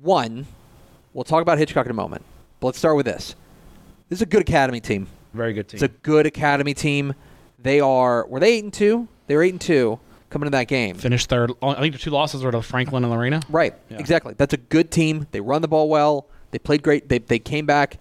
One, 0.00 0.46
we'll 1.12 1.24
talk 1.24 1.42
about 1.42 1.58
Hitchcock 1.58 1.84
in 1.86 1.90
a 1.90 1.94
moment. 1.94 2.24
But 2.58 2.68
let's 2.68 2.78
start 2.78 2.96
with 2.96 3.06
this. 3.06 3.36
This 4.08 4.18
is 4.18 4.22
a 4.22 4.26
good 4.26 4.42
academy 4.42 4.80
team. 4.80 5.06
Very 5.34 5.52
good 5.52 5.68
team. 5.68 5.76
It's 5.76 5.82
a 5.82 5.88
good 5.88 6.26
academy 6.26 6.74
team. 6.74 7.14
They 7.58 7.80
are. 7.80 8.26
Were 8.26 8.40
they 8.40 8.54
eight 8.54 8.64
and 8.64 8.72
two? 8.72 9.08
They 9.26 9.34
were 9.36 9.42
eight 9.42 9.52
and 9.54 9.60
two 9.60 9.98
coming 10.30 10.46
to 10.46 10.50
that 10.50 10.68
game. 10.68 10.96
Finished 10.96 11.28
third. 11.28 11.52
I 11.62 11.74
think 11.74 11.94
the 11.94 11.98
two 12.00 12.10
losses 12.10 12.42
were 12.44 12.52
to 12.52 12.62
Franklin 12.62 13.04
and 13.04 13.12
Lorena. 13.12 13.40
Right. 13.48 13.74
Yeah. 13.90 13.98
Exactly. 13.98 14.34
That's 14.36 14.54
a 14.54 14.58
good 14.58 14.90
team. 14.90 15.26
They 15.32 15.40
run 15.40 15.62
the 15.62 15.68
ball 15.68 15.88
well. 15.88 16.28
They 16.52 16.58
played 16.58 16.82
great. 16.82 17.08
They 17.08 17.18
they 17.18 17.38
came 17.38 17.66
back, 17.66 17.98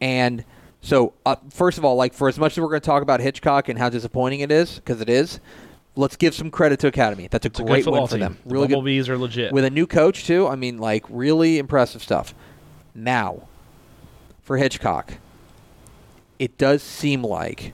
and 0.00 0.44
so 0.80 1.14
uh, 1.26 1.36
first 1.50 1.76
of 1.78 1.84
all, 1.84 1.96
like 1.96 2.14
for 2.14 2.28
as 2.28 2.38
much 2.38 2.52
as 2.52 2.58
we're 2.60 2.68
going 2.68 2.80
to 2.80 2.86
talk 2.86 3.02
about 3.02 3.20
Hitchcock 3.20 3.68
and 3.68 3.78
how 3.78 3.88
disappointing 3.88 4.40
it 4.40 4.52
is, 4.52 4.76
because 4.76 5.00
it 5.00 5.08
is, 5.10 5.40
let's 5.96 6.16
give 6.16 6.34
some 6.34 6.50
credit 6.50 6.78
to 6.80 6.86
Academy. 6.86 7.26
That's 7.28 7.44
a 7.44 7.48
It's 7.48 7.58
great 7.60 7.84
good 7.84 7.90
win 7.92 8.06
for 8.06 8.10
team. 8.12 8.20
them. 8.20 8.38
The 8.46 8.54
Really 8.54 8.68
good 8.68 9.08
are 9.10 9.18
legit. 9.18 9.52
with 9.52 9.64
a 9.64 9.70
new 9.70 9.86
coach 9.88 10.24
too. 10.24 10.46
I 10.46 10.54
mean, 10.54 10.78
like 10.78 11.04
really 11.10 11.58
impressive 11.58 12.02
stuff. 12.02 12.34
Now, 12.94 13.48
for 14.42 14.56
Hitchcock, 14.56 15.14
it 16.38 16.58
does 16.58 16.82
seem 16.82 17.22
like 17.22 17.72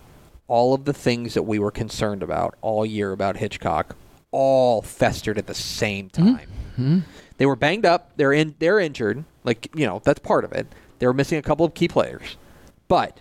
all 0.49 0.75
of 0.75 0.85
the 0.85 0.93
things 0.93 1.35
that 1.35 1.43
we 1.45 1.59
were 1.59 1.71
concerned 1.71 2.23
about 2.23 2.55
all 2.61 2.85
year 2.85 3.13
about 3.13 3.37
Hitchcock 3.39 3.97
all 4.31 4.83
festered 4.83 5.39
at 5.39 5.47
the 5.47 5.55
same 5.55 6.09
time. 6.11 7.05
They 7.39 7.47
were 7.47 7.57
banged 7.57 7.87
up. 7.87 8.13
They're 8.17 8.33
in. 8.33 8.55
They're 8.59 8.79
injured. 8.81 9.25
Like 9.45 9.69
you 9.75 9.87
know, 9.87 10.01
that's 10.05 10.19
part 10.21 10.45
of 10.45 10.53
it. 10.53 10.67
They 10.99 11.07
were 11.07 11.13
missing 11.15 11.39
a 11.39 11.43
couple 11.43 11.65
of 11.67 11.75
key 11.75 11.89
players, 11.89 12.37
but 12.89 13.19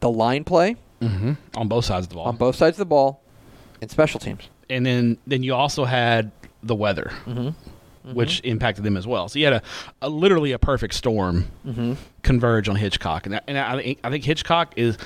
the 0.00 0.10
line 0.10 0.44
play 0.44 0.76
Mm-hmm. 1.00 1.32
On 1.56 1.66
both 1.66 1.84
sides 1.84 2.04
of 2.06 2.10
the 2.10 2.14
ball. 2.14 2.26
on 2.26 2.36
both 2.36 2.54
sides 2.54 2.74
of 2.76 2.78
the 2.78 2.84
ball 2.84 3.22
and 3.80 3.90
special 3.90 4.20
teams. 4.20 4.48
and 4.70 4.86
then 4.86 5.18
then 5.26 5.42
you 5.42 5.52
also 5.54 5.84
had 5.84 6.30
the 6.62 6.76
weather, 6.76 7.10
Mm-hmm. 7.26 7.48
Which 8.04 8.40
impacted 8.44 8.84
them 8.84 8.96
as 8.96 9.06
well. 9.06 9.28
So 9.28 9.38
you 9.38 9.44
had 9.46 9.54
a, 9.54 9.62
a 10.02 10.08
literally 10.08 10.52
a 10.52 10.58
perfect 10.58 10.94
storm 10.94 11.48
Mm-hmm. 11.66 11.94
converge 12.22 12.68
on 12.68 12.76
Hitchcock, 12.76 13.26
and, 13.26 13.34
that, 13.34 13.44
and 13.46 13.56
I 13.58 13.80
think 13.80 13.98
I 14.04 14.10
think 14.10 14.24
Hitchcock 14.24 14.74
is. 14.76 14.98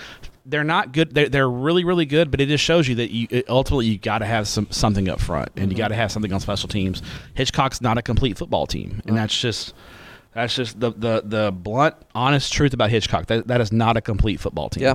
They're 0.49 0.63
not 0.63 0.93
good. 0.93 1.13
They're, 1.13 1.29
they're 1.29 1.51
really, 1.51 1.83
really 1.83 2.07
good, 2.07 2.31
but 2.31 2.41
it 2.41 2.47
just 2.47 2.63
shows 2.63 2.87
you 2.87 2.95
that 2.95 3.11
you 3.11 3.27
it- 3.31 3.49
ultimately 3.49 3.87
you 3.87 3.99
got 3.99 4.19
to 4.19 4.27
have 4.27 4.47
some 4.47 4.69
something 4.71 5.09
up 5.09 5.21
front, 5.21 5.49
and 5.57 5.63
Mm-hmm. 5.65 5.71
you 5.73 5.77
got 5.77 5.89
to 5.89 5.97
have 5.97 6.13
something 6.13 6.33
on 6.33 6.39
special 6.39 6.69
teams. 6.69 7.03
Hitchcock's 7.35 7.81
not 7.81 7.99
a 7.99 8.03
complete 8.03 8.39
football 8.39 8.65
team, 8.67 9.03
and 9.07 9.17
that's 9.17 9.37
just 9.37 9.75
that's 10.35 10.55
just 10.55 10.79
the, 10.79 10.93
the 10.93 11.23
the 11.25 11.51
blunt, 11.53 11.97
honest 12.15 12.53
truth 12.53 12.75
about 12.75 12.91
Hitchcock. 12.91 13.27
That 13.27 13.49
that 13.49 13.61
is 13.61 13.73
not 13.73 13.97
a 13.97 14.01
complete 14.01 14.39
football 14.39 14.69
team. 14.69 14.85
Yeah. 14.85 14.95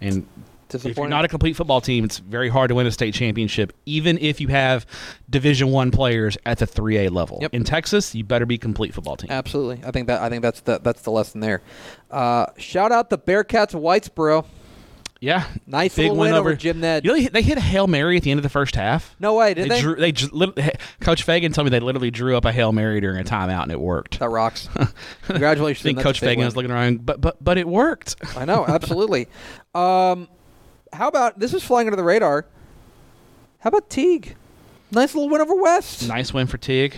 and 0.00 0.26
if 0.74 0.96
you're 0.96 1.08
not 1.08 1.24
a 1.24 1.28
complete 1.28 1.56
football 1.56 1.80
team, 1.80 2.04
it's 2.04 2.18
very 2.18 2.48
hard 2.48 2.68
to 2.68 2.74
win 2.74 2.86
a 2.86 2.90
state 2.90 3.14
championship, 3.14 3.72
even 3.86 4.18
if 4.18 4.40
you 4.40 4.48
have 4.48 4.86
Division 5.28 5.70
One 5.70 5.90
players 5.90 6.36
at 6.46 6.58
the 6.58 6.66
3A 6.66 7.10
level. 7.10 7.38
Yep. 7.42 7.54
In 7.54 7.64
Texas, 7.64 8.14
you 8.14 8.24
better 8.24 8.46
be 8.46 8.56
a 8.56 8.58
complete 8.58 8.94
football 8.94 9.16
team. 9.16 9.30
Absolutely. 9.30 9.84
I 9.84 9.90
think 9.90 10.06
that 10.08 10.20
I 10.22 10.28
think 10.28 10.42
that's 10.42 10.60
the 10.60 10.78
that's 10.78 11.02
the 11.02 11.10
lesson 11.10 11.40
there. 11.40 11.62
Uh, 12.10 12.46
shout 12.56 12.92
out 12.92 13.10
the 13.10 13.18
Bearcats 13.18 13.72
Whitesboro. 13.72 14.44
Yeah, 15.20 15.46
Nice 15.66 15.96
big 15.96 16.10
win 16.12 16.18
win 16.18 16.30
over 16.32 16.50
over 16.50 16.54
Jim 16.54 16.80
Ned. 16.80 17.04
You 17.04 17.10
know, 17.10 17.16
they, 17.18 17.26
they 17.28 17.42
hit 17.42 17.58
a 17.58 17.60
hail 17.60 17.86
mary 17.86 18.16
at 18.16 18.22
the 18.22 18.30
end 18.30 18.38
of 18.38 18.42
the 18.42 18.48
first 18.48 18.74
half. 18.74 19.14
No 19.20 19.34
way, 19.34 19.52
did 19.52 19.70
they? 19.70 19.80
Drew, 19.80 19.94
they 19.94 20.12
Coach 21.00 21.24
Fagan 21.24 21.52
told 21.52 21.66
me 21.66 21.70
they 21.70 21.80
literally 21.80 22.10
drew 22.10 22.38
up 22.38 22.46
a 22.46 22.52
hail 22.52 22.72
mary 22.72 23.02
during 23.02 23.20
a 23.20 23.24
timeout 23.24 23.64
and 23.64 23.70
it 23.70 23.78
worked. 23.78 24.18
That 24.20 24.30
rocks. 24.30 24.70
I 24.76 24.88
Congratulations. 25.26 25.82
think 25.82 26.00
Coach 26.00 26.20
Fagan 26.20 26.38
win. 26.38 26.46
was 26.46 26.56
looking 26.56 26.70
around, 26.70 27.04
but 27.04 27.20
but 27.20 27.42
but 27.44 27.58
it 27.58 27.68
worked. 27.68 28.16
I 28.34 28.46
know, 28.46 28.64
absolutely. 28.66 29.28
um, 29.74 30.26
how 30.92 31.08
about 31.08 31.38
this 31.38 31.54
is 31.54 31.62
flying 31.62 31.86
under 31.88 31.96
the 31.96 32.04
radar? 32.04 32.46
How 33.60 33.68
about 33.68 33.90
Teague? 33.90 34.36
Nice 34.90 35.14
little 35.14 35.28
win 35.28 35.40
over 35.40 35.54
West. 35.54 36.08
nice 36.08 36.32
win 36.34 36.46
for 36.46 36.58
Teague. 36.58 36.96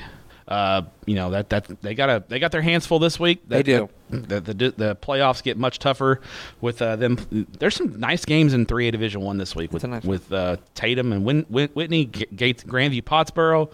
Uh, 0.48 0.83
you 1.07 1.14
know 1.14 1.31
that 1.31 1.48
that 1.50 1.66
they 1.83 1.94
got 1.94 2.09
a 2.11 2.24
they 2.28 2.38
got 2.38 2.50
their 2.52 2.62
hands 2.62 2.85
full 2.87 2.98
this 2.98 3.18
week. 3.20 3.42
They 3.48 3.59
That- 3.59 3.64
do. 3.64 3.88
The, 4.11 4.40
the 4.42 4.52
the 4.76 4.96
playoffs 4.96 5.42
get 5.42 5.57
much 5.57 5.78
tougher 5.78 6.20
with 6.61 6.83
uh, 6.83 6.96
them. 6.96 7.16
There's 7.59 7.74
some 7.74 7.98
nice 7.98 8.26
games 8.26 8.52
in 8.52 8.66
3A 8.66 8.92
Division 8.92 9.22
One 9.22 9.38
this 9.38 9.57
week 9.57 9.72
with 9.72 9.85
nice 9.87 10.02
with 10.05 10.31
uh, 10.31 10.59
Tatum 10.74 11.12
and 11.14 11.24
Win, 11.24 11.46
Win, 11.48 11.70
Whitney, 11.72 12.05
G- 12.07 12.26
Gates, 12.37 12.62
Grandview, 12.62 13.02
Pottsboro, 13.05 13.72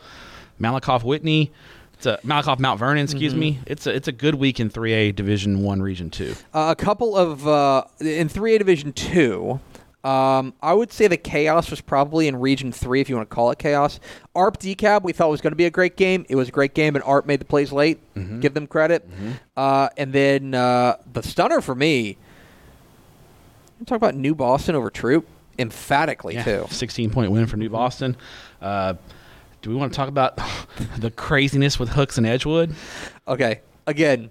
Malakoff, 0.61 1.03
Whitney. 1.03 1.51
It's 1.95 2.07
a 2.07 2.21
Malakoff, 2.25 2.61
Mount 2.61 2.79
Vernon. 2.79 3.03
Excuse 3.03 3.33
Mm-hmm. 3.33 3.41
me. 3.41 3.59
It's 3.67 3.89
a 3.89 3.95
it's 3.97 4.07
a 4.07 4.13
good 4.13 4.37
week 4.37 4.61
in 4.61 4.71
3A 4.71 5.17
Division 5.17 5.63
One, 5.65 5.83
Region 5.83 6.09
Two. 6.11 6.35
Uh, 6.55 6.73
a 6.79 6.81
couple 6.81 7.17
of 7.17 7.49
uh, 7.49 7.83
in 7.99 8.29
3A 8.29 8.59
Division 8.59 8.93
Two. 8.93 9.59
Um, 10.05 10.55
I 10.63 10.73
would 10.75 10.93
say 10.93 11.09
the 11.09 11.17
chaos 11.17 11.71
was 11.71 11.81
probably 11.81 12.29
in 12.29 12.37
Region 12.37 12.71
Three, 12.73 13.01
if 13.01 13.09
you 13.11 13.17
want 13.17 13.29
to 13.29 13.35
call 13.35 13.51
it 13.51 13.59
chaos. 13.59 13.99
ARP 14.35 14.59
DeKalb, 14.59 15.03
we 15.03 15.13
thought 15.13 15.29
was 15.29 15.41
going 15.41 15.51
to 15.53 15.57
be 15.57 15.65
a 15.67 15.71
great 15.71 15.97
game. 15.97 16.25
It 16.29 16.37
was 16.37 16.49
a 16.49 16.53
great 16.53 16.73
game, 16.75 16.95
and 16.95 17.05
ARP 17.05 17.27
made 17.27 17.41
the 17.41 17.45
plays 17.45 17.73
late. 17.73 17.99
Give 18.41 18.55
them 18.55 18.67
credit. 18.67 19.09
Uh, 19.57 19.89
and 19.97 20.13
then 20.13 20.55
uh, 20.55 20.97
the 21.13 21.23
stunner 21.23 21.61
for 21.61 21.75
me. 21.75 22.17
I'm 23.81 23.85
talking 23.87 23.97
about 23.97 24.15
New 24.15 24.35
Boston 24.35 24.75
over 24.75 24.91
Troup 24.91 25.27
emphatically 25.59 26.35
Yeah, 26.35 26.43
too. 26.45 26.67
16 26.71 27.11
point 27.11 27.31
win 27.33 27.47
for 27.47 27.57
New 27.57 27.69
Boston. 27.71 28.17
Uh, 28.63 28.95
do 29.63 29.71
we 29.71 29.77
want 29.77 29.93
to 29.93 29.97
talk 29.97 30.09
about 30.09 30.39
the 30.99 31.11
craziness 31.11 31.79
with 31.79 31.89
Hooks 31.91 32.19
and 32.19 32.27
Edgewood? 32.27 32.75
Okay, 33.27 33.61
again, 33.87 34.31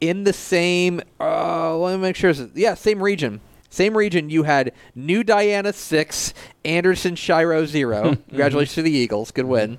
in 0.00 0.24
the 0.24 0.32
same. 0.32 1.00
Uh, 1.20 1.76
let 1.76 1.96
me 1.96 2.02
make 2.02 2.16
sure. 2.16 2.30
Is, 2.30 2.48
yeah, 2.54 2.74
same 2.74 3.02
region. 3.02 3.40
Same 3.70 3.96
region. 3.96 4.28
You 4.30 4.42
had 4.42 4.72
New 4.94 5.22
Diana 5.24 5.72
six, 5.72 6.34
Anderson 6.64 7.14
Shiro 7.14 7.64
zero. 7.66 8.16
Congratulations 8.28 8.74
to 8.74 8.82
the 8.82 8.90
Eagles. 8.90 9.30
Good 9.30 9.46
win. 9.46 9.78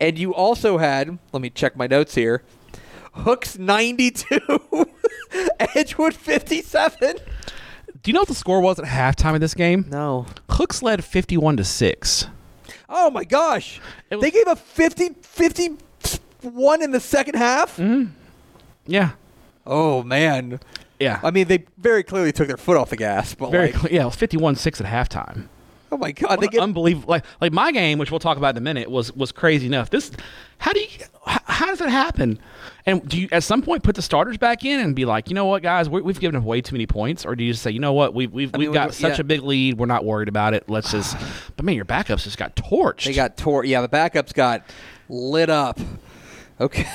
And 0.00 0.18
you 0.18 0.32
also 0.34 0.78
had. 0.78 1.18
Let 1.32 1.42
me 1.42 1.50
check 1.50 1.76
my 1.76 1.86
notes 1.86 2.14
here. 2.14 2.42
Hooks 3.12 3.58
ninety 3.58 4.10
two, 4.10 4.60
Edgewood 5.74 6.14
fifty 6.14 6.62
seven. 6.62 7.16
Do 8.02 8.10
you 8.10 8.12
know 8.12 8.20
what 8.20 8.28
the 8.28 8.34
score 8.34 8.60
was 8.60 8.78
at 8.78 8.84
halftime 8.84 9.34
of 9.34 9.40
this 9.40 9.54
game? 9.54 9.86
No. 9.88 10.26
Hooks 10.50 10.80
led 10.82 11.02
51 11.02 11.56
to 11.56 11.64
6. 11.64 12.26
Oh 12.88 13.10
my 13.10 13.24
gosh! 13.24 13.80
Was- 14.12 14.20
they 14.20 14.30
gave 14.30 14.46
a 14.46 14.54
50, 14.54 15.08
51 15.22 16.82
in 16.82 16.92
the 16.92 17.00
second 17.00 17.34
half. 17.34 17.78
Mm-hmm. 17.78 18.12
Yeah. 18.86 19.12
Oh 19.66 20.02
man! 20.04 20.60
Yeah. 20.98 21.20
I 21.22 21.30
mean, 21.30 21.48
they 21.48 21.64
very 21.78 22.02
clearly 22.02 22.32
took 22.32 22.48
their 22.48 22.56
foot 22.56 22.76
off 22.76 22.90
the 22.90 22.96
gas. 22.96 23.34
But 23.34 23.50
Very 23.50 23.72
like, 23.72 23.80
cl- 23.80 23.92
yeah, 23.92 24.02
it 24.02 24.06
was 24.06 24.16
51 24.16 24.56
6 24.56 24.80
at 24.80 24.86
halftime. 24.86 25.48
oh 25.92 25.96
my 25.96 26.12
god, 26.12 26.40
they 26.40 26.48
get 26.48 26.60
unbelievable. 26.60 27.08
Like 27.08 27.24
like 27.40 27.52
my 27.52 27.70
game, 27.72 27.98
which 27.98 28.10
we'll 28.10 28.20
talk 28.20 28.36
about 28.38 28.54
in 28.54 28.58
a 28.58 28.60
minute, 28.62 28.90
was 28.90 29.12
was 29.14 29.30
crazy 29.32 29.66
enough. 29.66 29.90
This 29.90 30.10
how 30.58 30.72
do 30.72 30.80
you 30.80 30.88
how, 31.26 31.40
how 31.44 31.66
does 31.66 31.80
it 31.80 31.88
happen? 31.90 32.38
And 32.86 33.06
do 33.08 33.20
you 33.20 33.28
at 33.32 33.42
some 33.42 33.62
point 33.62 33.82
put 33.82 33.94
the 33.96 34.02
starters 34.02 34.36
back 34.38 34.64
in 34.64 34.80
and 34.80 34.94
be 34.94 35.04
like, 35.04 35.28
you 35.28 35.34
know 35.34 35.44
what, 35.44 35.62
guys, 35.62 35.88
we, 35.88 36.00
we've 36.00 36.20
given 36.20 36.36
up 36.36 36.44
way 36.44 36.60
too 36.60 36.74
many 36.74 36.86
points, 36.86 37.26
or 37.26 37.34
do 37.36 37.42
you 37.44 37.52
just 37.52 37.62
say, 37.62 37.70
you 37.72 37.80
know 37.80 37.92
what, 37.92 38.14
we've 38.14 38.32
we've, 38.32 38.52
we've 38.52 38.68
mean, 38.68 38.72
got 38.72 38.88
we- 38.88 38.94
such 38.94 39.18
yeah. 39.18 39.20
a 39.20 39.24
big 39.24 39.42
lead, 39.42 39.76
we're 39.78 39.86
not 39.86 40.04
worried 40.04 40.28
about 40.28 40.54
it. 40.54 40.68
Let's 40.68 40.90
just. 40.92 41.16
but 41.56 41.64
man, 41.64 41.74
your 41.74 41.84
backups 41.84 42.22
just 42.24 42.38
got 42.38 42.56
torched. 42.56 43.04
They 43.04 43.12
got 43.12 43.36
tore. 43.36 43.64
Yeah, 43.64 43.80
the 43.82 43.88
backups 43.88 44.32
got 44.32 44.62
lit 45.08 45.50
up. 45.50 45.78
Okay. 46.60 46.86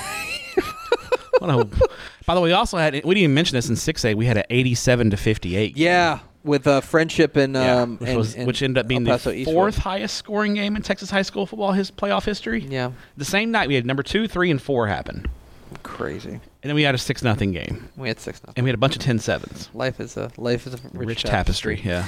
A- 1.50 1.66
by 2.26 2.36
the 2.36 2.42
way, 2.42 2.50
we 2.50 2.54
also 2.54 2.78
had 2.78 2.94
we 2.94 3.00
didn't 3.02 3.18
even 3.18 3.34
mention 3.34 3.56
this 3.56 3.68
in 3.70 3.76
six 3.76 4.06
A. 4.06 4.14
We 4.14 4.26
had 4.26 4.38
an 4.38 4.44
eighty-seven 4.50 5.10
to 5.10 5.18
fifty-eight. 5.18 5.76
game. 5.76 5.84
yeah, 5.84 6.20
with 6.44 6.68
uh, 6.68 6.82
Frenship 6.82 7.36
and 7.36 7.56
Yeah, 7.56 7.82
um, 7.82 7.98
which, 7.98 8.10
and- 8.10 8.18
was, 8.18 8.36
and 8.36 8.48
which 8.48 8.62
ended 8.62 8.80
up 8.80 8.88
being 8.88 9.04
the 9.04 9.14
Eastwood. 9.16 9.46
fourth 9.46 9.78
highest 9.78 10.16
scoring 10.18 10.54
game 10.54 10.76
in 10.76 10.82
Texas 10.82 11.10
high 11.10 11.22
school 11.24 11.46
football 11.46 11.72
his 11.72 11.90
playoff 11.92 12.26
history. 12.26 12.62
Yeah, 12.70 12.92
The 13.18 13.26
same 13.26 13.52
night 13.52 13.68
we 13.68 13.76
had 13.76 13.86
number 13.86 14.04
two, 14.04 14.28
three, 14.28 14.52
and 14.52 14.62
four 14.62 14.88
happen, 14.88 15.26
crazy. 15.84 16.30
and 16.32 16.42
then 16.64 16.76
we 16.76 16.84
had 16.84 16.96
a 16.96 16.98
six 16.98 17.24
nothing 17.24 17.52
game, 17.52 17.90
We 17.98 18.08
had 18.08 18.20
six 18.20 18.42
nothing. 18.44 18.54
and 18.58 18.64
we 18.64 18.70
had 18.70 18.76
a 18.76 18.80
bunch 18.80 18.96
of 18.96 19.02
10-7s. 19.02 19.70
Life 19.74 20.00
is 20.00 20.18
a 20.18 20.32
life 20.38 20.68
is 20.68 20.74
a 20.76 20.78
rich, 20.94 21.08
Rich, 21.08 21.24
tapestry. 21.24 21.82
Yeah. 21.84 22.06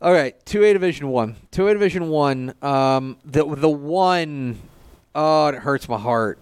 All 0.00 0.12
right, 0.12 0.34
two 0.46 0.62
A 0.62 0.72
Division 0.72 1.08
One. 1.08 1.34
Two 1.50 1.66
A 1.68 1.72
Division 1.72 2.08
One. 2.08 2.54
Um, 2.62 3.16
the 3.24 3.44
the 3.44 3.68
one, 3.68 4.58
oh, 5.14 5.48
it 5.48 5.56
hurts 5.56 5.88
my 5.88 5.98
heart. 5.98 6.38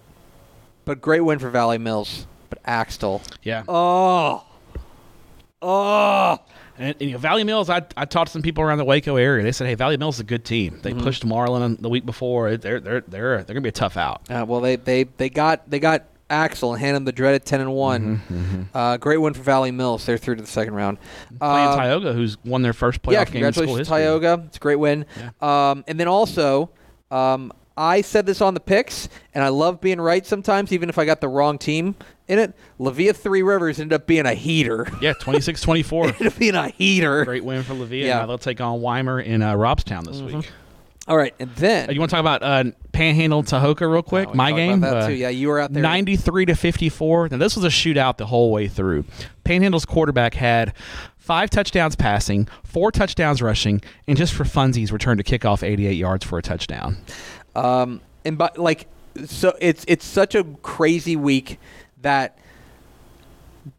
But 0.87 1.03
great 1.03 1.21
win 1.21 1.39
for 1.39 1.51
Valley 1.51 1.77
Mills. 1.77 2.27
But 2.49 2.61
Axtell. 2.65 3.21
Yeah. 3.43 3.65
Oh. 3.69 4.45
Oh. 5.61 6.39
And, 6.79 6.95
and, 7.01 7.01
you 7.01 7.13
know, 7.13 7.19
Valley 7.19 7.43
Mills, 7.45 7.71
I, 7.71 7.83
I 7.97 8.05
talked 8.05 8.29
to 8.29 8.33
some 8.33 8.43
people 8.43 8.63
around 8.63 8.79
the 8.79 8.85
Waco 8.85 9.17
area. 9.17 9.43
They 9.43 9.53
said, 9.53 9.67
"Hey, 9.67 9.75
Valley 9.75 9.97
Mills 9.97 10.17
is 10.17 10.21
a 10.21 10.25
good 10.25 10.45
team. 10.45 10.79
They 10.83 10.93
pushed 10.95 11.25
Marlin 11.25 11.77
the 11.81 11.89
week 11.89 12.05
before. 12.07 12.57
They're 12.57 12.81
they're 12.81 13.01
they're 13.01 13.37
they're 13.43 13.55
gonna 13.55 13.63
be 13.63 13.71
a 13.71 13.73
tough 13.73 13.97
out." 13.97 14.23
Uh, 14.31 14.45
well, 14.47 14.61
they, 14.61 14.77
they 14.77 15.05
they 15.05 15.31
got 15.31 15.69
they 15.71 15.79
got 15.79 16.05
Axtell 16.29 16.73
and 16.75 16.81
handed 16.81 16.97
them 16.97 17.05
the 17.07 17.13
dreaded 17.13 17.47
ten 17.47 17.63
and 17.63 17.73
one. 17.73 18.19
Mm-hmm, 18.19 18.63
Uh, 18.75 18.97
great 18.99 19.17
win 19.17 19.33
for 19.33 19.43
Valley 19.43 19.71
Mills. 19.71 20.05
They're 20.05 20.19
through 20.19 20.37
to 20.37 20.43
the 20.43 20.47
second 20.49 20.75
round. 20.75 20.99
Playing 21.39 21.69
Uh, 21.69 21.77
Tioga, 21.77 22.13
who's 22.13 22.37
won 22.45 22.61
their 22.61 22.75
first 22.75 23.01
playoff 23.01 23.13
yeah, 23.13 23.25
game 23.25 23.45
in 23.45 23.53
school 23.55 23.75
history. 23.77 23.97
Tioga. 23.97 24.43
It's 24.47 24.59
a 24.59 24.61
great 24.61 24.77
win. 24.79 25.07
Um, 25.41 25.83
and 25.89 25.99
then 25.99 26.09
also, 26.09 26.71
um, 27.11 27.53
I 27.77 28.01
said 28.01 28.25
this 28.27 28.41
on 28.41 28.55
the 28.55 28.61
picks, 28.61 29.09
and 29.35 29.45
I 29.45 29.49
love 29.49 29.81
being 29.81 30.01
right 30.01 30.25
sometimes, 30.27 30.73
even 30.73 30.89
if 30.89 30.99
I 30.99 31.05
got 31.05 31.21
the 31.21 31.29
wrong 31.29 31.59
team 31.59 31.95
in 32.27 32.39
it. 32.39 32.55
Lavia 32.81 33.15
Three 33.15 33.43
Rivers 33.43 33.79
ended 33.79 33.95
up 33.95 34.07
being 34.07 34.25
a 34.27 34.33
heater. 34.35 34.87
Yeah, 35.03 35.13
26-24. 35.15 36.07
ended 36.15 36.27
up 36.27 36.39
being 36.39 36.55
a 36.55 36.69
heater. 36.69 37.25
Great 37.25 37.45
win 37.45 37.63
for 37.63 37.75
Levia. 37.75 38.05
Yeah. 38.07 38.19
Now 38.21 38.27
they'll 38.27 38.39
take 38.39 38.61
on 38.61 38.81
Weimar 38.81 39.21
in 39.21 39.43
uh, 39.43 39.55
Robstown 39.55 40.05
this 40.07 40.21
week. 40.23 40.51
All 41.09 41.17
right, 41.17 41.33
and 41.39 41.55
then 41.55 41.89
Uh, 41.89 41.93
you 41.93 42.01
want 42.01 42.11
to 42.11 42.17
talk 42.17 42.21
about 42.21 42.43
uh, 42.43 42.65
Panhandle 42.91 43.45
Tahoka 43.45 43.89
real 43.89 44.03
quick? 44.03 44.29
Oh, 44.31 44.35
My 44.35 44.51
game, 44.51 44.79
about 44.83 44.95
that 44.95 45.03
Uh, 45.05 45.07
too. 45.07 45.13
Yeah, 45.13 45.29
you 45.29 45.47
were 45.47 45.61
out 45.61 45.73
there. 45.73 45.81
93 45.81 46.47
to 46.47 46.57
54. 46.57 47.29
Now 47.29 47.37
this 47.37 47.55
was 47.55 47.65
a 47.65 47.69
shootout 47.69 48.17
the 48.17 48.27
whole 48.27 48.51
way 48.51 48.67
through. 48.67 49.05
Panhandle's 49.45 49.85
quarterback 49.85 50.35
had 50.35 50.73
five 51.17 51.49
touchdowns 51.51 51.95
passing, 51.95 52.49
four 52.65 52.91
touchdowns 52.91 53.41
rushing, 53.41 53.83
and 54.09 54.17
just 54.19 54.35
for 54.35 54.43
funsies 54.43 54.91
returned 54.91 55.21
a 55.21 55.23
kickoff 55.23 55.63
88 55.63 55.93
yards 55.93 56.25
for 56.25 56.39
a 56.39 56.43
touchdown. 56.43 56.97
Um, 57.57 58.01
and 58.25 58.37
but 58.39 58.59
like, 58.59 58.87
so 59.27 59.57
it's 59.61 59.85
it's 59.89 60.05
such 60.05 60.35
a 60.35 60.45
crazy 60.63 61.17
week 61.17 61.59
that 62.03 62.39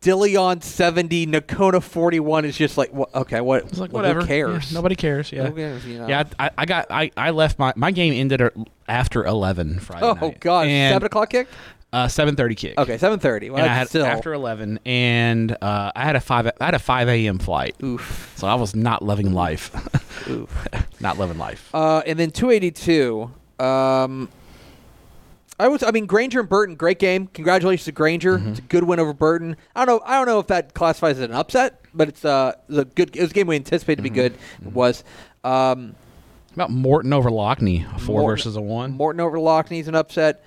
Dillion 0.01 0.61
seventy, 0.63 1.25
Nocona 1.25 1.81
forty 1.81 2.19
one 2.19 2.43
is 2.43 2.57
just 2.57 2.77
like, 2.77 2.91
wha- 2.91 3.05
okay, 3.15 3.39
what? 3.39 3.63
It's 3.63 3.79
like 3.79 3.93
whatever. 3.93 4.21
Who 4.21 4.27
cares? 4.27 4.71
Yeah, 4.71 4.77
nobody 4.77 4.95
cares. 4.95 5.31
Yeah. 5.31 5.49
Cares, 5.51 5.85
you 5.85 5.99
know? 5.99 6.07
Yeah, 6.07 6.23
I, 6.37 6.49
I 6.57 6.65
got 6.65 6.87
I, 6.89 7.11
I 7.15 7.29
left 7.29 7.57
my 7.57 7.71
my 7.77 7.91
game 7.91 8.13
ended 8.13 8.41
after 8.89 9.25
11 9.25 9.79
Friday 9.79 10.05
Oh 10.05 10.13
night. 10.13 10.39
God, 10.41 10.67
and, 10.67 10.93
seven 10.93 11.05
o'clock 11.05 11.29
kick. 11.29 11.47
uh 11.93 12.07
7:30 12.07 12.57
kick. 12.57 12.77
Okay, 12.77 12.97
seven 12.97 13.17
thirty. 13.19 13.49
Well, 13.49 13.61
and 13.63 13.71
I 13.71 13.73
had 13.73 13.87
still. 13.87 14.05
after 14.05 14.33
11 14.33 14.79
and 14.85 15.55
uh, 15.61 15.91
I 15.95 16.03
had 16.03 16.17
a 16.17 16.21
5 16.21 16.47
I 16.59 16.65
had 16.65 16.73
a 16.73 16.79
5 16.79 17.07
a.m. 17.07 17.39
flight. 17.39 17.75
Oof. 17.81 18.33
So 18.35 18.45
I 18.45 18.55
was 18.55 18.75
not 18.75 19.03
loving 19.03 19.31
life. 19.33 19.71
Oof. 20.29 20.67
not 20.99 21.17
loving 21.17 21.37
life. 21.37 21.69
Uh, 21.73 22.01
and 22.05 22.19
then 22.19 22.31
282. 22.31 23.31
Um, 23.59 24.29
I 25.59 25.67
was. 25.67 25.81
I 25.83 25.91
mean, 25.91 26.05
Granger 26.05 26.39
and 26.41 26.49
Burton, 26.49 26.75
great 26.75 26.99
game. 26.99 27.27
Congratulations 27.33 27.85
to 27.85 27.91
Granger. 27.91 28.37
Mm-hmm. 28.37 28.49
It's 28.49 28.59
a 28.59 28.63
good 28.63 28.83
win 28.83 28.99
over 28.99 29.13
Burton. 29.13 29.55
I 29.75 29.85
don't 29.85 29.99
know. 29.99 30.05
I 30.05 30.17
don't 30.17 30.27
know 30.27 30.39
if 30.39 30.47
that 30.47 30.73
classifies 30.75 31.17
as 31.17 31.23
an 31.23 31.31
upset, 31.31 31.81
but 31.93 32.07
it's 32.09 32.23
uh, 32.23 32.53
it 32.55 32.69
was 32.71 32.77
a 32.79 32.85
good. 32.85 33.15
It 33.15 33.21
was 33.21 33.31
a 33.31 33.33
game 33.33 33.47
we 33.47 33.55
anticipated 33.55 34.03
Mm-hmm. 34.03 34.05
to 34.05 34.09
be 34.11 34.15
good. 34.15 34.33
It 34.65 34.73
was. 34.73 35.03
Um, 35.43 35.95
about 36.53 36.69
Morton 36.71 37.13
over 37.13 37.29
Lockney, 37.29 37.85
a 37.95 37.99
four 37.99 38.21
Morton- 38.21 38.37
versus 38.37 38.55
a 38.55 38.61
one. 38.61 38.91
Morton 38.93 39.19
over 39.19 39.37
Lockney 39.37 39.79
is 39.79 39.87
an 39.87 39.95
upset. 39.95 40.43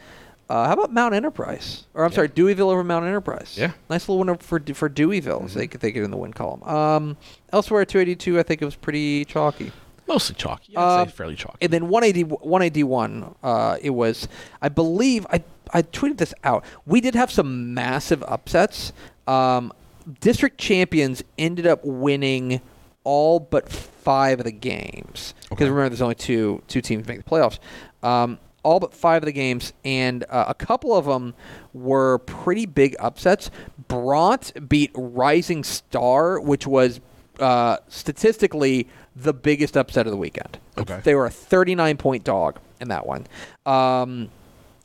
Uh, 0.49 0.67
how 0.67 0.73
about 0.73 0.93
Mount 0.93 1.15
Enterprise? 1.15 1.85
Or 1.95 2.05
I'm 2.05 2.11
sorry, 2.11 2.29
Deweyville 2.29 2.71
over 2.73 2.83
Mount 2.83 3.05
Enterprise. 3.05 3.55
Yeah. 3.57 3.71
nice 3.89 4.09
little 4.09 4.19
win 4.25 4.37
for 4.39 4.61
for 4.75 4.89
Deweyville. 4.91 5.49
So 5.49 5.59
they 5.61 5.69
could 5.69 5.81
they 5.81 5.93
get 5.93 6.03
in 6.05 6.11
the 6.11 6.17
win 6.17 6.33
column. 6.33 6.63
Um, 6.65 7.17
elsewhere, 7.53 7.85
282. 7.85 8.39
I 8.39 8.43
think 8.43 8.61
it 8.61 8.65
was 8.65 8.75
pretty 8.77 9.25
chalky. 9.25 9.71
Mostly 10.11 10.35
chalky. 10.35 10.77
I'd 10.77 11.01
Um, 11.03 11.09
say 11.09 11.13
fairly 11.15 11.37
chalky. 11.37 11.59
And 11.63 11.73
then 11.73 11.89
180, 11.89 12.25
181, 12.25 13.35
uh, 13.43 13.77
it 13.81 13.91
was, 13.91 14.27
I 14.61 14.69
believe, 14.69 15.27
I, 15.31 15.43
I 15.73 15.83
tweeted 15.83 16.19
this 16.19 16.35
out. 16.45 16.65
We 16.85 17.01
did 17.01 17.15
have 17.15 17.31
some 17.31 17.73
massive 17.75 18.23
upsets. 18.27 18.93
Um, 19.29 19.73
district 20.21 20.59
champions 20.59 21.23
ended 21.39 21.67
up 21.67 21.81
winning 21.85 22.61
all 23.05 23.39
but 23.39 23.69
five 23.69 24.41
of 24.41 24.45
the 24.45 24.53
games. 24.53 25.35
Because 25.43 25.53
Okay. 25.53 25.71
remember, 25.71 25.89
there's 25.91 26.03
only 26.03 26.15
two 26.17 26.63
two 26.69 26.81
teams 26.81 27.07
make 27.07 27.19
the 27.25 27.31
playoffs. 27.31 27.59
Um, 28.03 28.39
all 28.63 28.79
but 28.81 28.93
five 28.93 29.23
of 29.23 29.27
the 29.27 29.33
games, 29.33 29.73
and 29.87 30.25
uh, 30.29 30.45
a 30.49 30.55
couple 30.55 30.95
of 30.95 31.07
them 31.07 31.35
were 31.73 32.19
pretty 32.19 32.67
big 32.67 32.95
upsets. 32.99 33.51
Bronte 33.89 34.59
beat 34.61 34.91
Rising 34.95 35.65
Star, 35.65 36.39
which 36.41 36.67
was 36.67 37.01
uh, 37.41 37.79
statistically 37.89 38.89
the 39.17 39.33
biggest 39.33 39.77
upset 39.77 40.07
of 40.07 40.13
the 40.13 40.17
weekend. 40.17 40.59
Okay. 40.79 41.01
They 41.03 41.15
were 41.15 41.27
a 41.27 41.31
39 41.31 41.97
point 41.97 42.25
dog 42.25 42.59
in 42.81 42.89
that 42.89 43.07
one. 43.07 43.27
Um, 43.67 44.31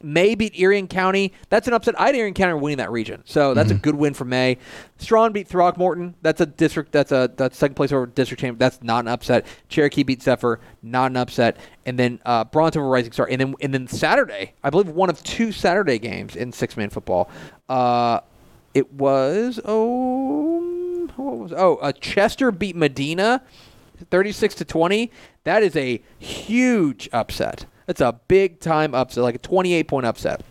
May 0.05 0.35
beat 0.35 0.53
Irion 0.53 0.87
County. 0.87 1.33
That's 1.49 1.67
an 1.67 1.73
upset. 1.73 1.99
I 1.99 2.07
had 2.07 2.15
Irion 2.15 2.35
County 2.35 2.53
winning 2.53 2.77
that 2.77 2.91
region, 2.91 3.23
so 3.25 3.55
that's 3.55 3.71
a 3.71 3.73
good 3.73 3.95
win 3.95 4.13
for 4.13 4.25
May. 4.25 4.57
Strawn 4.97 5.31
beat 5.31 5.47
Throckmorton. 5.47 6.13
That's 6.21 6.41
a 6.41 6.45
district. 6.45 6.91
That's 6.91 7.11
a 7.11 7.31
that's 7.35 7.57
second 7.57 7.73
place 7.73 7.91
over 7.91 8.05
district 8.05 8.41
champion. 8.41 8.59
That's 8.59 8.83
not 8.83 9.05
an 9.05 9.07
upset. 9.07 9.47
Cherokee 9.67 10.03
beat 10.03 10.21
Zephyr. 10.21 10.59
Not 10.83 11.09
an 11.11 11.17
upset. 11.17 11.57
And 11.87 11.97
then 11.97 12.19
uh, 12.23 12.43
Bronte 12.43 12.77
over 12.77 12.87
Rising 12.87 13.13
Star. 13.13 13.27
And 13.31 13.41
then 13.41 13.55
and 13.61 13.73
then 13.73 13.87
Saturday, 13.87 14.53
I 14.63 14.69
believe 14.69 14.89
one 14.89 15.09
of 15.09 15.23
two 15.23 15.51
Saturday 15.51 15.97
games 15.97 16.35
in 16.35 16.51
six 16.51 16.77
man 16.77 16.91
football. 16.91 17.29
Uh, 17.67 18.19
it 18.75 18.93
was 18.93 19.59
oh 19.65 20.74
what 21.15 21.37
was 21.37 21.53
oh 21.53 21.75
uh, 21.77 21.91
Chester 21.93 22.51
beat 22.51 22.75
Medina. 22.75 23.41
36 24.11 24.55
to 24.55 24.65
20 24.65 25.09
that 25.45 25.63
is 25.63 25.73
a 25.77 26.01
huge 26.19 27.07
upset 27.13 27.65
that's 27.85 28.01
a 28.01 28.19
big 28.27 28.59
time 28.59 28.93
upset 28.93 29.23
like 29.23 29.35
a 29.35 29.37
28 29.37 29.87
point 29.87 30.05
upset 30.05 30.41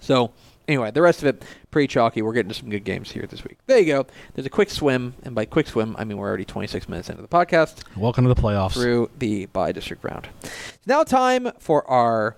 so 0.00 0.32
anyway 0.66 0.90
the 0.90 1.02
rest 1.02 1.20
of 1.20 1.26
it 1.28 1.44
pretty 1.70 1.86
chalky 1.86 2.22
we're 2.22 2.32
getting 2.32 2.48
to 2.48 2.54
some 2.54 2.70
good 2.70 2.84
games 2.84 3.10
here 3.10 3.26
this 3.28 3.44
week 3.44 3.58
there 3.66 3.78
you 3.78 3.84
go 3.84 4.06
there's 4.34 4.46
a 4.46 4.50
quick 4.50 4.70
swim 4.70 5.12
and 5.22 5.34
by 5.34 5.44
quick 5.44 5.66
swim 5.66 5.94
i 5.98 6.04
mean 6.04 6.16
we're 6.16 6.26
already 6.28 6.46
26 6.46 6.88
minutes 6.88 7.10
into 7.10 7.20
the 7.20 7.28
podcast 7.28 7.82
Welcome 7.94 8.24
to 8.24 8.32
the 8.32 8.40
playoffs. 8.40 8.72
through 8.72 9.10
the 9.18 9.44
by 9.46 9.70
district 9.72 10.02
round. 10.02 10.26
It's 10.42 10.86
now 10.86 11.04
time 11.04 11.50
for 11.58 11.86
our 11.90 12.36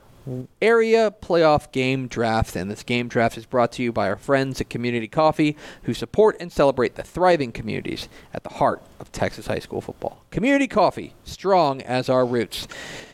area 0.61 1.11
playoff 1.11 1.73
game 1.73 2.07
draft, 2.09 2.57
and 2.57 2.71
this 2.71 2.83
game 2.83 3.09
draft 3.09 3.37
is 3.37 3.47
brought 3.47 3.73
to 3.73 3.83
you 3.83 3.93
by 3.93 4.09
our 4.09 4.17
friends 4.17 4.61
at 4.61 4.71
Community 4.71 5.09
Coffee, 5.09 5.57
who 5.85 5.95
support 5.95 6.37
and 6.41 6.53
celebrate 6.53 6.95
the 6.95 7.03
thriving 7.03 7.53
communities 7.53 8.09
at 8.33 8.43
the 8.43 8.51
heart 8.51 8.83
of 8.99 9.11
Texas 9.13 9.47
high 9.47 9.59
school 9.59 9.81
football. 9.81 10.25
Community 10.31 10.69
Coffee, 10.69 11.15
strong 11.25 11.83
as 11.83 12.09
our 12.09 12.25
roots. 12.27 12.69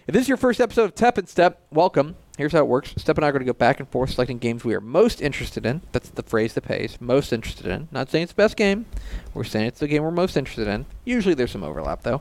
If 0.06 0.12
this 0.12 0.22
is 0.22 0.28
your 0.28 0.36
first 0.36 0.60
episode 0.60 0.84
of 0.84 0.94
Tep 0.94 1.18
and 1.18 1.28
Step, 1.28 1.60
welcome. 1.70 2.16
Here's 2.36 2.52
how 2.52 2.58
it 2.58 2.66
works. 2.68 2.92
Step 2.98 3.16
and 3.16 3.24
I 3.24 3.28
are 3.28 3.32
going 3.32 3.40
to 3.40 3.46
go 3.46 3.52
back 3.56 3.80
and 3.80 3.88
forth 3.88 4.10
selecting 4.10 4.38
games 4.38 4.62
we 4.64 4.74
are 4.74 4.80
most 4.80 5.22
interested 5.22 5.64
in. 5.64 5.80
That's 5.92 6.10
the 6.10 6.22
phrase 6.22 6.52
that 6.54 6.62
pays. 6.62 6.98
Most 7.00 7.32
interested 7.32 7.66
in. 7.66 7.88
Not 7.90 8.10
saying 8.10 8.24
it's 8.24 8.32
the 8.32 8.36
best 8.36 8.56
game. 8.56 8.84
We're 9.32 9.44
saying 9.44 9.66
it's 9.66 9.80
the 9.80 9.88
game 9.88 10.02
we're 10.02 10.10
most 10.10 10.36
interested 10.36 10.68
in. 10.68 10.84
Usually 11.04 11.34
there's 11.34 11.50
some 11.52 11.62
overlap, 11.62 12.02
though. 12.02 12.20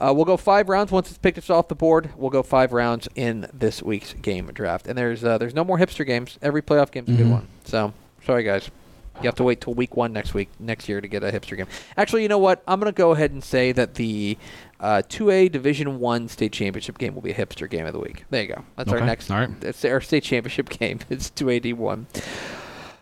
Uh, 0.00 0.12
we'll 0.14 0.24
go 0.24 0.36
five 0.36 0.68
rounds. 0.68 0.92
Once 0.92 1.08
it's 1.08 1.18
picked 1.18 1.38
us 1.38 1.50
off 1.50 1.66
the 1.68 1.74
board, 1.74 2.10
we'll 2.16 2.30
go 2.30 2.44
five 2.44 2.72
rounds 2.72 3.08
in 3.16 3.48
this 3.52 3.82
week's 3.82 4.12
game 4.14 4.46
draft. 4.54 4.86
And 4.86 4.96
there's 4.96 5.24
uh, 5.24 5.36
there's 5.38 5.54
no 5.54 5.64
more 5.64 5.78
hipster 5.78 6.06
games. 6.06 6.38
Every 6.40 6.62
playoff 6.62 6.92
game's 6.92 7.08
a 7.08 7.12
good 7.12 7.26
Mhm. 7.26 7.30
one. 7.32 7.48
So, 7.64 7.92
sorry, 8.24 8.44
guys. 8.44 8.70
You 9.22 9.28
have 9.28 9.34
to 9.36 9.44
wait 9.44 9.62
till 9.62 9.72
week 9.72 9.96
one 9.96 10.12
next 10.12 10.34
week, 10.34 10.50
next 10.60 10.90
year, 10.90 11.00
to 11.00 11.08
get 11.08 11.24
a 11.24 11.32
hipster 11.32 11.56
game. 11.56 11.66
Actually, 11.96 12.20
you 12.22 12.28
know 12.28 12.36
what? 12.36 12.62
I'm 12.68 12.78
going 12.78 12.92
to 12.92 12.96
go 12.96 13.12
ahead 13.12 13.30
and 13.30 13.42
say 13.42 13.72
that 13.72 13.94
the 13.94 14.36
uh, 14.80 15.02
2A 15.08 15.50
Division 15.52 15.98
One 15.98 16.28
state 16.28 16.52
championship 16.52 16.98
game 16.98 17.14
will 17.14 17.22
be 17.22 17.30
a 17.30 17.34
hipster 17.34 17.68
game 17.68 17.86
of 17.86 17.92
the 17.92 17.98
week. 17.98 18.24
There 18.30 18.42
you 18.42 18.48
go. 18.48 18.64
That's 18.76 18.92
our 18.92 19.00
next. 19.00 19.30
All 19.30 19.38
right. 19.38 19.60
That's 19.60 19.84
our 19.84 20.00
state 20.00 20.22
championship 20.24 20.68
game. 20.68 21.00
It's 21.10 21.30
2A 21.30 21.62
D1. 21.62 22.06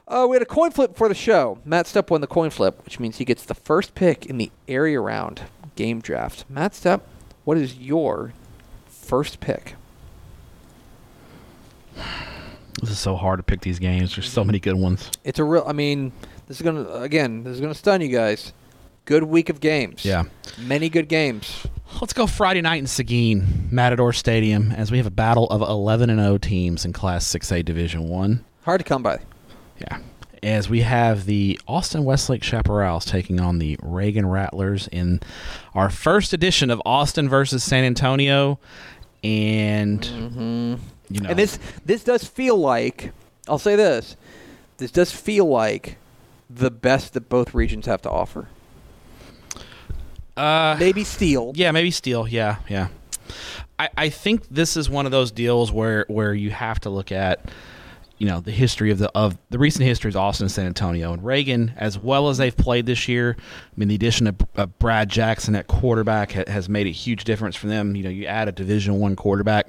Uh, 0.07 0.27
we 0.29 0.37
had 0.37 0.43
a 0.43 0.47
coin 0.47 0.71
flip 0.71 0.97
for 0.97 1.09
the 1.09 1.15
show. 1.15 1.59
Matt 1.65 1.87
Stepp 1.87 2.11
won 2.11 2.21
the 2.21 2.27
coin 2.27 2.51
flip, 2.51 2.85
which 2.85 3.01
means 3.01 3.17
he 3.17 3.25
gets 3.25 3.45
the 3.45 3.55
first 3.55 3.95
pick 3.95 4.27
in 4.27 4.37
the 4.37 4.51
area 4.69 5.01
round 5.01 5.43
game 5.77 6.01
draft. 6.01 6.45
Matt 6.49 6.73
Stepp, 6.73 7.01
what 7.45 7.57
is 7.57 7.77
your 7.79 8.33
first 8.87 9.41
pick? 9.41 9.75
This 12.81 12.91
is 12.91 12.99
so 12.99 13.17
hard 13.17 13.39
to 13.39 13.43
pick 13.43 13.63
these 13.63 13.79
games. 13.79 14.15
There's 14.15 14.31
so 14.31 14.45
many 14.45 14.59
good 14.59 14.75
ones. 14.75 15.11
It's 15.25 15.39
a 15.39 15.45
real. 15.45 15.65
I 15.67 15.73
mean, 15.73 16.13
this 16.49 16.59
is 16.59 16.63
gonna 16.63 16.87
again. 17.01 17.45
This 17.45 17.55
is 17.55 17.61
gonna 17.61 17.75
stun 17.75 18.01
you 18.01 18.09
guys. 18.09 18.53
Good 19.07 19.25
week 19.25 19.51
of 19.51 19.61
games. 19.61 20.05
Yeah. 20.05 20.25
Many 20.59 20.89
good 20.89 21.09
games. 21.09 21.67
Let's 22.01 22.15
go 22.15 22.27
Friday 22.27 22.63
night 22.63 22.79
in 22.79 22.87
Seguin, 22.87 23.69
Matador 23.71 24.15
Stadium, 24.15 24.73
as 24.73 24.91
we 24.91 24.97
have 24.97 25.07
a 25.07 25.11
battle 25.11 25.47
of 25.49 25.61
11 25.61 26.09
and 26.09 26.19
0 26.19 26.39
teams 26.39 26.87
in 26.87 26.95
Class 26.95 27.27
6A 27.27 27.65
Division 27.65 28.09
1. 28.09 28.45
Hard 28.63 28.81
to 28.81 28.85
come 28.85 29.03
by. 29.03 29.21
Yeah. 29.79 29.99
As 30.43 30.71
we 30.71 30.81
have 30.81 31.27
the 31.27 31.61
Austin 31.69 32.05
Westlake 32.05 32.41
Chaparrals 32.41 33.05
taking 33.05 33.41
on 33.41 33.59
the 33.59 33.79
Reagan 33.83 34.27
Rattlers 34.27 34.89
in 34.89 35.21
our 35.75 35.91
first 35.91 36.33
edition 36.33 36.71
of 36.71 36.81
Austin 36.87 37.29
versus 37.29 37.63
San 37.63 37.85
Antonio. 37.85 38.59
And, 39.23 40.05
you 40.05 40.13
know. 40.21 40.79
Mm-hmm. 41.11 41.27
And 41.27 41.39
this 41.39 41.59
this 41.85 42.05
does 42.05 42.25
feel 42.25 42.57
like 42.57 43.13
I'll 43.49 43.59
say 43.59 43.77
this. 43.77 44.17
This 44.79 44.91
does 44.91 45.13
feel 45.13 45.45
like 45.45 45.99
the 46.49 46.71
best 46.71 47.13
that 47.13 47.29
both 47.29 47.55
regions 47.55 47.87
have 47.87 48.01
to 48.03 48.11
offer. 48.11 48.49
Uh, 50.37 50.77
Maybe 50.79 51.05
Steele. 51.05 51.53
Yeah, 51.55 51.71
maybe 51.71 51.91
Steele. 51.91 52.27
Yeah, 52.27 52.57
yeah. 52.69 52.89
I, 53.79 53.89
I 53.97 54.09
think 54.09 54.49
this 54.49 54.77
is 54.77 54.89
one 54.89 55.07
of 55.07 55.13
those 55.13 55.31
deals 55.31 55.73
where 55.73 56.05
where 56.09 56.35
you 56.35 56.51
have 56.51 56.81
to 56.81 56.91
look 56.91 57.11
at, 57.11 57.41
you 58.19 58.27
know, 58.27 58.41
the 58.41 58.51
history 58.51 58.91
of 58.91 58.99
the 58.99 59.11
of 59.17 59.37
the 59.51 59.59
recent 59.59 59.85
history 59.85 60.09
of 60.09 60.17
Austin 60.17 60.45
and 60.45 60.53
San 60.53 60.67
Antonio 60.67 61.13
and 61.13 61.25
Reagan, 61.25 61.73
as 61.77 61.99
well 61.99 62.29
as 62.29 62.39
they've 62.39 62.57
played 62.57 62.87
this 62.87 63.09
year. 63.09 63.37
I 63.39 63.73
mean, 63.77 63.89
the 63.89 63.95
addition 63.95 64.27
of, 64.27 64.37
of 64.57 64.79
Brad 64.79 65.09
Jackson 65.09 65.55
at 65.57 65.67
quarterback 65.67 66.33
ha, 66.33 66.45
has 66.47 66.69
made 66.69 66.87
a 66.87 66.91
huge 66.91 67.25
difference 67.25 67.57
for 67.57 67.67
them. 67.67 67.97
You 67.97 68.05
know, 68.05 68.11
you 68.11 68.27
add 68.27 68.49
a 68.49 68.53
Division 68.53 68.99
One 68.99 69.17
quarterback. 69.17 69.69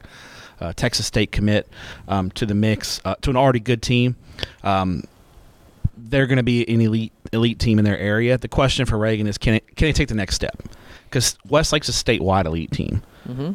Uh, 0.60 0.72
Texas 0.74 1.06
State 1.06 1.32
commit 1.32 1.68
um, 2.08 2.32
to 2.32 2.46
the 2.46 2.56
mix 2.56 3.02
uh, 3.06 3.16
to 3.22 3.30
an 3.30 3.36
already 3.36 3.60
good 3.60 3.82
team. 3.82 4.16
Um, 4.64 5.04
they're 5.98 6.28
going 6.28 6.38
to 6.38 6.44
be 6.44 6.68
an 6.68 6.82
elite 6.82 7.14
elite 7.32 7.60
team 7.60 7.80
in 7.80 7.86
their 7.86 7.98
area. 7.98 8.38
The 8.38 8.48
question 8.48 8.86
for 8.86 8.98
Reagan 8.98 9.28
is 9.28 9.38
can 9.38 9.56
it, 9.56 9.76
can 9.76 9.88
they 9.88 9.94
take 9.94 10.08
the 10.08 10.16
next 10.16 10.36
step? 10.36 10.64
Because 11.10 11.38
Westlake's 11.48 11.90
a 11.90 11.92
statewide 11.92 12.46
elite 12.46 12.72
team. 12.72 13.04
Mm-hmm. 13.28 13.54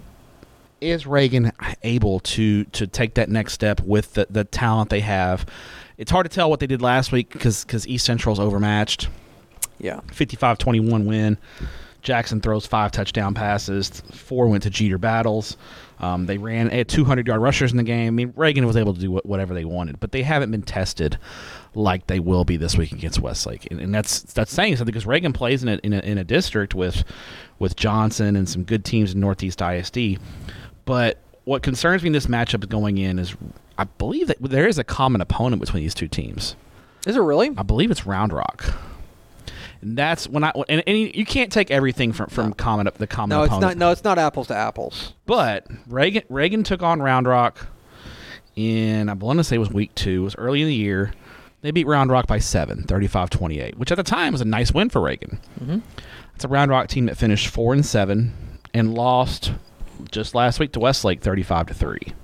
Is 0.81 1.07
Reagan 1.07 1.53
able 1.83 2.21
to 2.21 2.65
to 2.65 2.87
take 2.87 3.15
that 3.15 3.29
next 3.29 3.53
step 3.53 3.81
with 3.81 4.15
the, 4.15 4.27
the 4.31 4.45
talent 4.45 4.91
they 4.91 5.01
have? 5.01 5.47
It's 5.99 6.11
hard 6.11 6.25
to 6.29 6.35
tell 6.35 6.49
what 6.49 6.61
they 6.61 6.67
did 6.67 6.81
last 6.81 7.13
week 7.13 7.31
because 7.31 7.65
because 7.65 7.87
East 7.87 8.07
Central's 8.07 8.41
overmatched. 8.41 9.09
Yeah. 9.79 10.01
55-21 10.09 11.05
win. 11.07 11.39
Jackson 12.03 12.41
throws 12.41 12.67
five 12.67 12.93
touchdown 12.93 13.35
passes. 13.35 14.03
Four 14.13 14.49
went 14.49 14.63
to 14.63 14.71
Jeter 14.71 14.99
Battles. 14.99 15.57
Um, 15.99 16.27
they 16.27 16.39
ran 16.39 16.71
had 16.71 16.89
200 16.89 17.27
yard 17.27 17.43
rushers 17.43 17.73
in 17.73 17.77
the 17.77 17.83
game. 17.83 18.07
I 18.07 18.11
mean, 18.11 18.33
Reagan 18.37 18.67
was 18.67 18.77
able 18.77 18.95
to 18.95 19.01
do 19.01 19.13
whatever 19.13 19.53
they 19.53 19.67
wanted, 19.67 20.01
but 20.01 20.13
they 20.13 20.23
haven't 20.23 20.51
been 20.51 20.63
tested 20.63 21.19
like 21.75 22.07
they 22.07 22.19
will 22.21 22.45
be 22.45 22.57
this 22.57 22.77
week 22.77 22.93
against 22.93 23.21
Westlake, 23.21 23.69
and, 23.71 23.81
and 23.81 23.95
that's 23.95 24.23
that's 24.23 24.53
saying 24.53 24.77
something 24.77 24.93
because 24.93 25.07
Reagan 25.07 25.33
plays 25.33 25.63
in 25.63 25.69
a, 25.69 25.77
in 25.85 25.93
a 25.93 25.99
in 26.01 26.19
a 26.19 26.25
district 26.25 26.75
with 26.75 27.05
with 27.59 27.77
Johnson 27.77 28.37
and 28.37 28.49
some 28.49 28.65
good 28.65 28.85
teams 28.85 29.13
in 29.15 29.21
Northeast 29.21 29.61
ISD. 29.63 30.19
But 30.85 31.19
what 31.45 31.63
concerns 31.63 32.03
me 32.03 32.09
in 32.09 32.13
this 32.13 32.27
matchup 32.27 32.69
going 32.69 32.99
in 32.99 33.19
is 33.19 33.37
I 33.79 33.85
believe 33.85 34.27
that 34.27 34.39
there 34.43 34.67
is 34.69 34.79
a 34.79 34.85
common 34.85 35.21
opponent 35.21 35.61
between 35.61 35.83
these 35.83 35.95
two 35.95 36.09
teams. 36.09 36.57
Is 37.07 37.17
it 37.17 37.21
really? 37.21 37.51
I 37.57 37.63
believe 37.63 37.91
it's 37.91 38.05
Round 38.07 38.33
Rock. 38.33 38.75
And 39.81 39.97
that's 39.97 40.29
when 40.29 40.45
I 40.45 40.53
and, 40.69 40.83
and 40.87 40.99
you 41.15 41.25
can't 41.25 41.51
take 41.51 41.71
everything 41.71 42.13
from 42.13 42.27
from 42.29 42.49
No. 42.49 42.55
common 42.55 42.89
the 42.99 43.07
common 43.07 43.31
No, 43.37 43.43
it's 43.45 43.51
opponent. 43.53 43.79
not. 43.79 43.87
No, 43.87 43.91
it's 43.93 44.05
not 44.05 44.19
apples 44.19 44.49
to 44.49 44.55
apples. 44.55 45.15
But 45.25 45.67
Reagan 45.87 46.25
Reagan 46.29 46.65
took 46.65 46.83
on 46.83 47.01
Round 47.01 47.27
Rock 47.27 47.67
in 48.57 49.09
I 49.09 49.15
want 49.15 49.39
to 49.39 49.45
say 49.45 49.57
it 49.57 49.61
was 49.61 49.71
week 49.71 49.95
two. 49.95 50.21
It 50.21 50.25
was 50.25 50.37
early 50.37 50.61
in 50.61 50.69
the 50.69 50.75
year. 50.75 51.13
They 51.63 51.71
beat 51.71 51.87
Round 51.87 52.11
Rock 52.11 52.27
by 52.27 52.39
seven, 52.39 52.85
35-28, 52.85 53.77
which 53.77 53.93
at 53.93 53.97
the 53.97 54.03
time 54.03 54.33
was 54.33 54.41
a 54.41 54.47
nice 54.47 54.73
win 54.73 54.89
for 54.89 55.01
Reagan. 55.01 55.41
Mm-hmm. 55.61 55.79
It's 56.35 56.45
a 56.45 56.49
Round 56.49 56.71
Rock 56.71 56.89
team 56.89 57.07
that 57.07 57.19
finished 57.19 57.49
four 57.49 57.75
and 57.75 57.85
seven 57.85 58.33
and 58.73 58.95
lost 58.95 59.53
just 60.11 60.35
last 60.35 60.59
week 60.59 60.73
to 60.73 60.81
Westlake 60.81 61.21
thirty-five 61.21 61.67
to 61.67 61.75
three. 61.75 62.15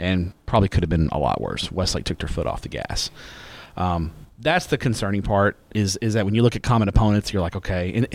And 0.00 0.32
probably 0.46 0.68
could 0.68 0.82
have 0.82 0.90
been 0.90 1.08
a 1.12 1.18
lot 1.18 1.40
worse. 1.40 1.70
Westlake 1.70 2.04
took 2.04 2.18
their 2.18 2.28
foot 2.28 2.46
off 2.46 2.62
the 2.62 2.68
gas. 2.68 3.10
Um, 3.76 4.12
that's 4.40 4.66
the 4.66 4.78
concerning 4.78 5.22
part. 5.22 5.56
Is 5.74 5.96
is 5.98 6.14
that 6.14 6.24
when 6.24 6.34
you 6.34 6.42
look 6.42 6.56
at 6.56 6.62
common 6.62 6.88
opponents, 6.88 7.32
you're 7.32 7.42
like, 7.42 7.56
okay, 7.56 7.92
and 7.94 8.08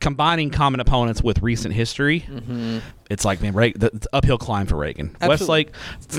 combining 0.00 0.50
common 0.50 0.80
opponents 0.80 1.22
with 1.22 1.42
recent 1.42 1.74
history, 1.74 2.24
it's 3.10 3.24
like 3.24 3.40
man, 3.40 3.54
Reagan, 3.54 3.80
the, 3.80 3.90
the 3.90 4.08
uphill 4.12 4.38
climb 4.38 4.66
for 4.66 4.76
Reagan. 4.76 5.16
Absolutely. 5.20 5.28
Westlake, 5.28 5.72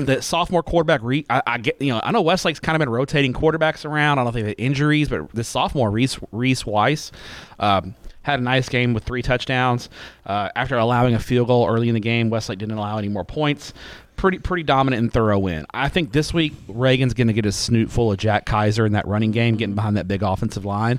the 0.06 0.22
sophomore 0.22 0.62
quarterback. 0.62 1.00
Re, 1.02 1.24
I, 1.30 1.42
I 1.46 1.58
get 1.58 1.80
you 1.80 1.92
know 1.92 2.00
I 2.02 2.10
know 2.12 2.22
Westlake's 2.22 2.60
kind 2.60 2.76
of 2.76 2.80
been 2.80 2.90
rotating 2.90 3.32
quarterbacks 3.32 3.84
around. 3.84 4.18
I 4.18 4.24
don't 4.24 4.32
think 4.32 4.44
they 4.44 4.50
had 4.50 4.60
injuries, 4.60 5.08
but 5.08 5.32
the 5.32 5.44
sophomore 5.44 5.90
Reese 5.90 6.18
Reese 6.32 6.66
Weiss. 6.66 7.12
Um, 7.58 7.94
had 8.22 8.40
a 8.40 8.42
nice 8.42 8.68
game 8.68 8.92
with 8.92 9.04
three 9.04 9.22
touchdowns. 9.22 9.88
Uh, 10.26 10.50
after 10.54 10.76
allowing 10.76 11.14
a 11.14 11.18
field 11.18 11.46
goal 11.48 11.66
early 11.66 11.88
in 11.88 11.94
the 11.94 12.00
game, 12.00 12.28
Westlake 12.28 12.58
didn't 12.58 12.76
allow 12.76 12.98
any 12.98 13.08
more 13.08 13.24
points. 13.24 13.72
Pretty 14.18 14.38
pretty 14.38 14.64
dominant 14.64 15.00
and 15.00 15.12
thorough 15.12 15.38
win. 15.38 15.64
I 15.72 15.88
think 15.88 16.10
this 16.10 16.34
week 16.34 16.52
Reagan's 16.66 17.14
going 17.14 17.28
to 17.28 17.32
get 17.32 17.44
his 17.44 17.54
snoot 17.54 17.88
full 17.88 18.10
of 18.10 18.18
Jack 18.18 18.46
Kaiser 18.46 18.84
in 18.84 18.92
that 18.92 19.06
running 19.06 19.30
game, 19.30 19.56
getting 19.56 19.76
behind 19.76 19.96
that 19.96 20.08
big 20.08 20.24
offensive 20.24 20.64
line, 20.64 20.98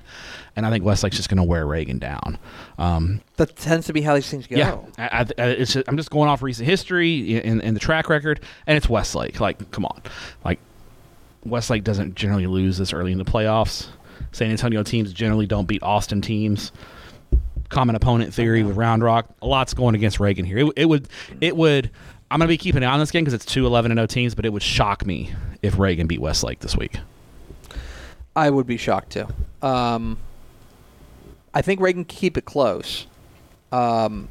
and 0.55 0.65
I 0.65 0.69
think 0.69 0.85
Westlake's 0.85 1.17
just 1.17 1.27
going 1.27 1.37
to 1.37 1.43
wear 1.43 1.67
Reagan 1.67 1.99
down. 1.99 2.39
Um, 2.77 3.19
That 3.35 3.57
tends 3.57 3.87
to 3.87 3.93
be 3.93 4.01
how 4.01 4.15
these 4.15 4.29
things 4.29 4.47
go. 4.47 4.55
yeah, 4.55 4.77
I, 4.97 5.25
I, 5.37 5.55
just, 5.55 5.77
I'm 5.87 5.97
just 5.97 6.09
going 6.11 6.29
off 6.29 6.41
recent 6.41 6.65
history 6.65 7.41
and, 7.43 7.61
and 7.61 7.75
the 7.75 7.79
track 7.81 8.07
record, 8.07 8.39
and 8.65 8.77
it's 8.77 8.87
Westlake. 8.87 9.41
Like, 9.41 9.69
come 9.71 9.85
on, 9.85 10.01
like 10.45 10.59
Westlake 11.43 11.83
doesn't 11.83 12.15
generally 12.15 12.47
lose 12.47 12.77
this 12.77 12.93
early 12.93 13.11
in 13.11 13.17
the 13.17 13.25
playoffs. 13.25 13.87
San 14.31 14.49
Antonio 14.49 14.81
teams 14.81 15.11
generally 15.11 15.45
don't 15.45 15.67
beat 15.67 15.83
Austin 15.83 16.21
teams. 16.21 16.71
Common 17.67 17.95
opponent 17.95 18.33
theory 18.33 18.63
with 18.63 18.77
Round 18.77 19.03
Rock. 19.03 19.27
A 19.41 19.45
lot's 19.45 19.73
going 19.73 19.93
against 19.93 20.21
Reagan 20.21 20.45
here. 20.45 20.57
It, 20.59 20.73
it 20.77 20.85
would, 20.85 21.09
it 21.41 21.57
would. 21.57 21.91
I'm 22.31 22.39
gonna 22.39 22.47
be 22.47 22.57
keeping 22.57 22.83
eye 22.83 22.91
on 22.91 22.99
this 22.99 23.11
game 23.11 23.23
because 23.23 23.33
it's 23.33 23.45
two 23.45 23.65
11 23.65 23.91
and 23.91 23.97
0 23.97 24.07
teams, 24.07 24.35
but 24.35 24.45
it 24.45 24.53
would 24.53 24.61
shock 24.63 25.05
me 25.05 25.33
if 25.61 25.79
Reagan 25.79 26.07
beat 26.07 26.21
Westlake 26.21 26.59
this 26.59 26.77
week. 26.77 26.97
I 28.35 28.49
would 28.49 28.67
be 28.67 28.77
shocked 28.77 29.11
too. 29.11 29.27
Um, 29.61 30.17
I 31.53 31.61
think 31.61 31.81
Reagan 31.81 32.05
can 32.05 32.15
keep 32.15 32.37
it 32.37 32.45
close. 32.45 33.07
Um, 33.71 34.29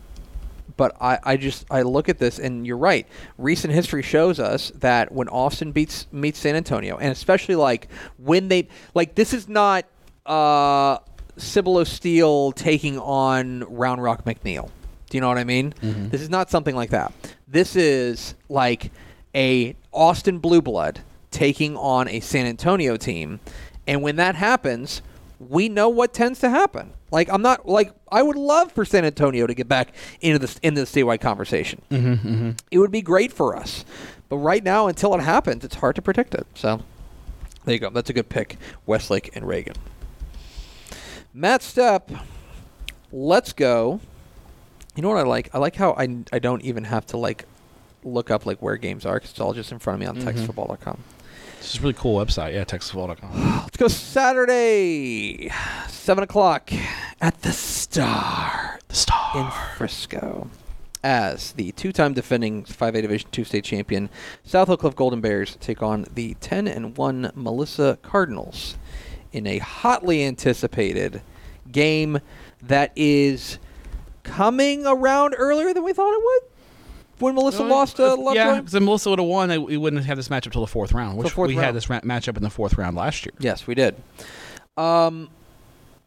but 0.76 0.96
I, 1.00 1.18
I 1.24 1.36
just 1.36 1.66
I 1.70 1.82
look 1.82 2.08
at 2.08 2.18
this 2.18 2.38
and 2.38 2.66
you're 2.66 2.78
right. 2.78 3.06
Recent 3.36 3.74
history 3.74 4.02
shows 4.02 4.38
us 4.38 4.70
that 4.76 5.12
when 5.12 5.28
Austin 5.28 5.72
beats 5.72 6.06
meets 6.12 6.38
San 6.38 6.54
Antonio, 6.54 6.96
and 6.96 7.10
especially 7.10 7.56
like 7.56 7.88
when 8.16 8.48
they 8.48 8.68
like 8.94 9.14
this 9.14 9.34
is 9.34 9.48
not 9.48 9.84
uh 10.24 10.98
Cibolo 11.36 11.84
Steele 11.84 12.52
taking 12.52 12.98
on 12.98 13.64
Round 13.64 14.02
Rock 14.02 14.24
McNeil. 14.24 14.70
Do 15.10 15.16
you 15.16 15.20
know 15.20 15.28
what 15.28 15.38
I 15.38 15.44
mean? 15.44 15.72
This 15.80 16.20
is 16.20 16.30
not 16.30 16.50
something 16.50 16.76
like 16.76 16.90
that. 16.90 17.12
This 17.46 17.76
is 17.76 18.34
like 18.48 18.90
a 19.34 19.74
Austin 19.92 20.38
Blue 20.38 20.60
Blood 20.62 21.00
taking 21.30 21.76
on 21.76 22.08
a 22.08 22.20
San 22.20 22.46
Antonio 22.46 22.96
team, 22.96 23.40
and 23.86 24.02
when 24.02 24.16
that 24.16 24.34
happens, 24.34 25.02
we 25.38 25.68
know 25.68 25.88
what 25.88 26.12
tends 26.12 26.40
to 26.40 26.50
happen. 26.50 26.92
Like 27.10 27.30
I'm 27.30 27.40
not 27.42 27.66
like 27.66 27.92
I 28.12 28.22
would 28.22 28.36
love 28.36 28.70
for 28.72 28.84
San 28.84 29.04
Antonio 29.06 29.46
to 29.46 29.54
get 29.54 29.66
back 29.68 29.94
into 30.20 30.38
the 30.46 30.58
into 30.62 30.84
the 30.84 30.86
statewide 30.86 31.20
conversation. 31.22 31.80
Mm-hmm, 31.90 32.50
It 32.70 32.78
would 32.78 32.90
be 32.90 33.00
great 33.00 33.32
for 33.32 33.56
us, 33.56 33.84
but 34.28 34.36
right 34.38 34.62
now, 34.62 34.88
until 34.88 35.14
it 35.14 35.20
happens, 35.22 35.64
it's 35.64 35.76
hard 35.76 35.96
to 35.96 36.02
predict 36.02 36.34
it. 36.34 36.46
So 36.54 36.82
there 37.64 37.74
you 37.74 37.80
go. 37.80 37.88
That's 37.88 38.10
a 38.10 38.12
good 38.12 38.28
pick, 38.28 38.56
Westlake 38.84 39.34
and 39.34 39.46
Reagan. 39.48 39.76
Matt 41.32 41.60
Stepp, 41.62 42.20
let's 43.12 43.52
go. 43.54 44.00
You 44.98 45.02
know 45.02 45.10
what 45.10 45.18
I 45.18 45.22
like? 45.22 45.48
I 45.54 45.58
like 45.58 45.76
how 45.76 45.92
I, 45.92 46.08
I 46.32 46.40
don't 46.40 46.60
even 46.62 46.82
have 46.82 47.06
to 47.06 47.18
like 47.18 47.44
look 48.02 48.32
up 48.32 48.46
like 48.46 48.60
where 48.60 48.76
games 48.76 49.06
are 49.06 49.14
because 49.14 49.30
it's 49.30 49.38
all 49.38 49.52
just 49.52 49.70
in 49.70 49.78
front 49.78 49.94
of 49.94 50.00
me 50.00 50.06
on 50.06 50.16
mm-hmm. 50.16 50.28
texasfootball.com. 50.28 50.98
This 51.58 51.74
is 51.74 51.78
a 51.78 51.82
really 51.82 51.94
cool 51.94 52.18
website. 52.18 52.52
Yeah, 52.52 52.64
TexasFootball.com. 52.64 53.30
Let's 53.62 53.76
go 53.76 53.86
Saturday, 53.86 55.52
seven 55.86 56.24
o'clock 56.24 56.72
at 57.20 57.40
the 57.42 57.52
Star 57.52 58.80
The 58.88 58.96
star. 58.96 59.36
in 59.36 59.76
Frisco. 59.76 60.50
As 61.04 61.52
the 61.52 61.70
two-time 61.70 62.12
defending 62.12 62.64
5A 62.64 63.00
Division 63.00 63.28
Two 63.30 63.44
state 63.44 63.62
champion, 63.62 64.10
South 64.42 64.68
Oak 64.68 64.80
Cliff 64.80 64.96
Golden 64.96 65.20
Bears 65.20 65.56
take 65.60 65.80
on 65.80 66.06
the 66.12 66.34
10 66.40 66.66
and 66.66 66.96
one 66.96 67.30
Melissa 67.36 68.00
Cardinals 68.02 68.76
in 69.32 69.46
a 69.46 69.58
hotly 69.58 70.24
anticipated 70.24 71.22
game 71.70 72.18
that 72.60 72.90
is 72.96 73.60
coming 74.28 74.86
around 74.86 75.34
earlier 75.36 75.72
than 75.74 75.84
we 75.84 75.92
thought 75.92 76.12
it 76.12 76.22
would. 76.22 76.42
When 77.20 77.34
Melissa 77.34 77.64
lost 77.64 77.96
to 77.96 78.14
Lovejoy, 78.14 78.32
Yeah, 78.34 78.60
because 78.60 78.80
Melissa 78.80 79.10
would 79.10 79.18
have 79.18 79.26
won. 79.28 79.48
They, 79.48 79.58
we 79.58 79.76
wouldn't 79.76 80.04
have 80.04 80.16
this 80.16 80.28
matchup 80.28 80.52
till 80.52 80.60
the 80.60 80.68
fourth 80.68 80.92
round, 80.92 81.18
which 81.18 81.30
fourth 81.32 81.48
we 81.48 81.54
round. 81.56 81.66
had 81.66 81.74
this 81.74 81.90
ra- 81.90 82.00
matchup 82.00 82.36
in 82.36 82.44
the 82.44 82.50
fourth 82.50 82.78
round 82.78 82.96
last 82.96 83.24
year. 83.26 83.32
Yes, 83.40 83.66
we 83.66 83.74
did. 83.74 83.96
Um, 84.76 85.28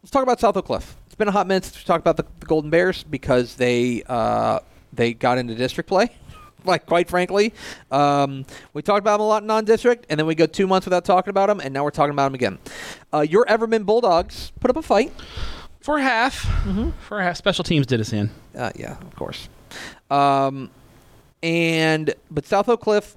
let's 0.02 0.10
talk 0.10 0.22
about 0.22 0.40
South 0.40 0.56
Oak 0.56 0.64
Cliff. 0.64 0.96
It's 1.06 1.14
been 1.14 1.28
a 1.28 1.32
hot 1.32 1.46
minute 1.46 1.64
since 1.64 1.76
we 1.76 1.84
talked 1.84 2.00
about 2.00 2.16
the, 2.16 2.24
the 2.40 2.46
Golden 2.46 2.70
Bears 2.70 3.02
because 3.04 3.56
they 3.56 4.02
uh, 4.08 4.60
they 4.94 5.12
got 5.12 5.36
into 5.38 5.54
district 5.54 5.88
play. 5.88 6.10
Like 6.64 6.86
quite 6.86 7.08
frankly, 7.10 7.52
um, 7.90 8.44
we 8.72 8.82
talked 8.82 9.00
about 9.00 9.14
them 9.16 9.22
a 9.22 9.26
lot 9.26 9.42
in 9.42 9.48
non-district, 9.48 10.06
and 10.08 10.16
then 10.20 10.28
we 10.28 10.36
go 10.36 10.46
two 10.46 10.68
months 10.68 10.86
without 10.86 11.04
talking 11.04 11.30
about 11.30 11.48
them, 11.48 11.58
and 11.58 11.74
now 11.74 11.82
we're 11.82 11.90
talking 11.90 12.12
about 12.12 12.26
them 12.26 12.34
again. 12.36 12.58
Uh, 13.12 13.22
your 13.22 13.44
Everman 13.46 13.84
Bulldogs 13.84 14.52
put 14.60 14.70
up 14.70 14.76
a 14.76 14.82
fight. 14.82 15.12
For 15.82 15.98
half, 15.98 16.44
Mm-hmm. 16.64 16.90
for 17.06 17.20
half, 17.20 17.36
special 17.36 17.64
teams 17.64 17.86
did 17.86 18.00
us 18.00 18.12
in. 18.12 18.30
Uh, 18.56 18.70
yeah, 18.76 18.98
of 19.00 19.16
course. 19.16 19.48
Um, 20.10 20.70
and 21.42 22.14
but 22.30 22.46
South 22.46 22.68
Oak 22.68 22.80
Cliff 22.82 23.16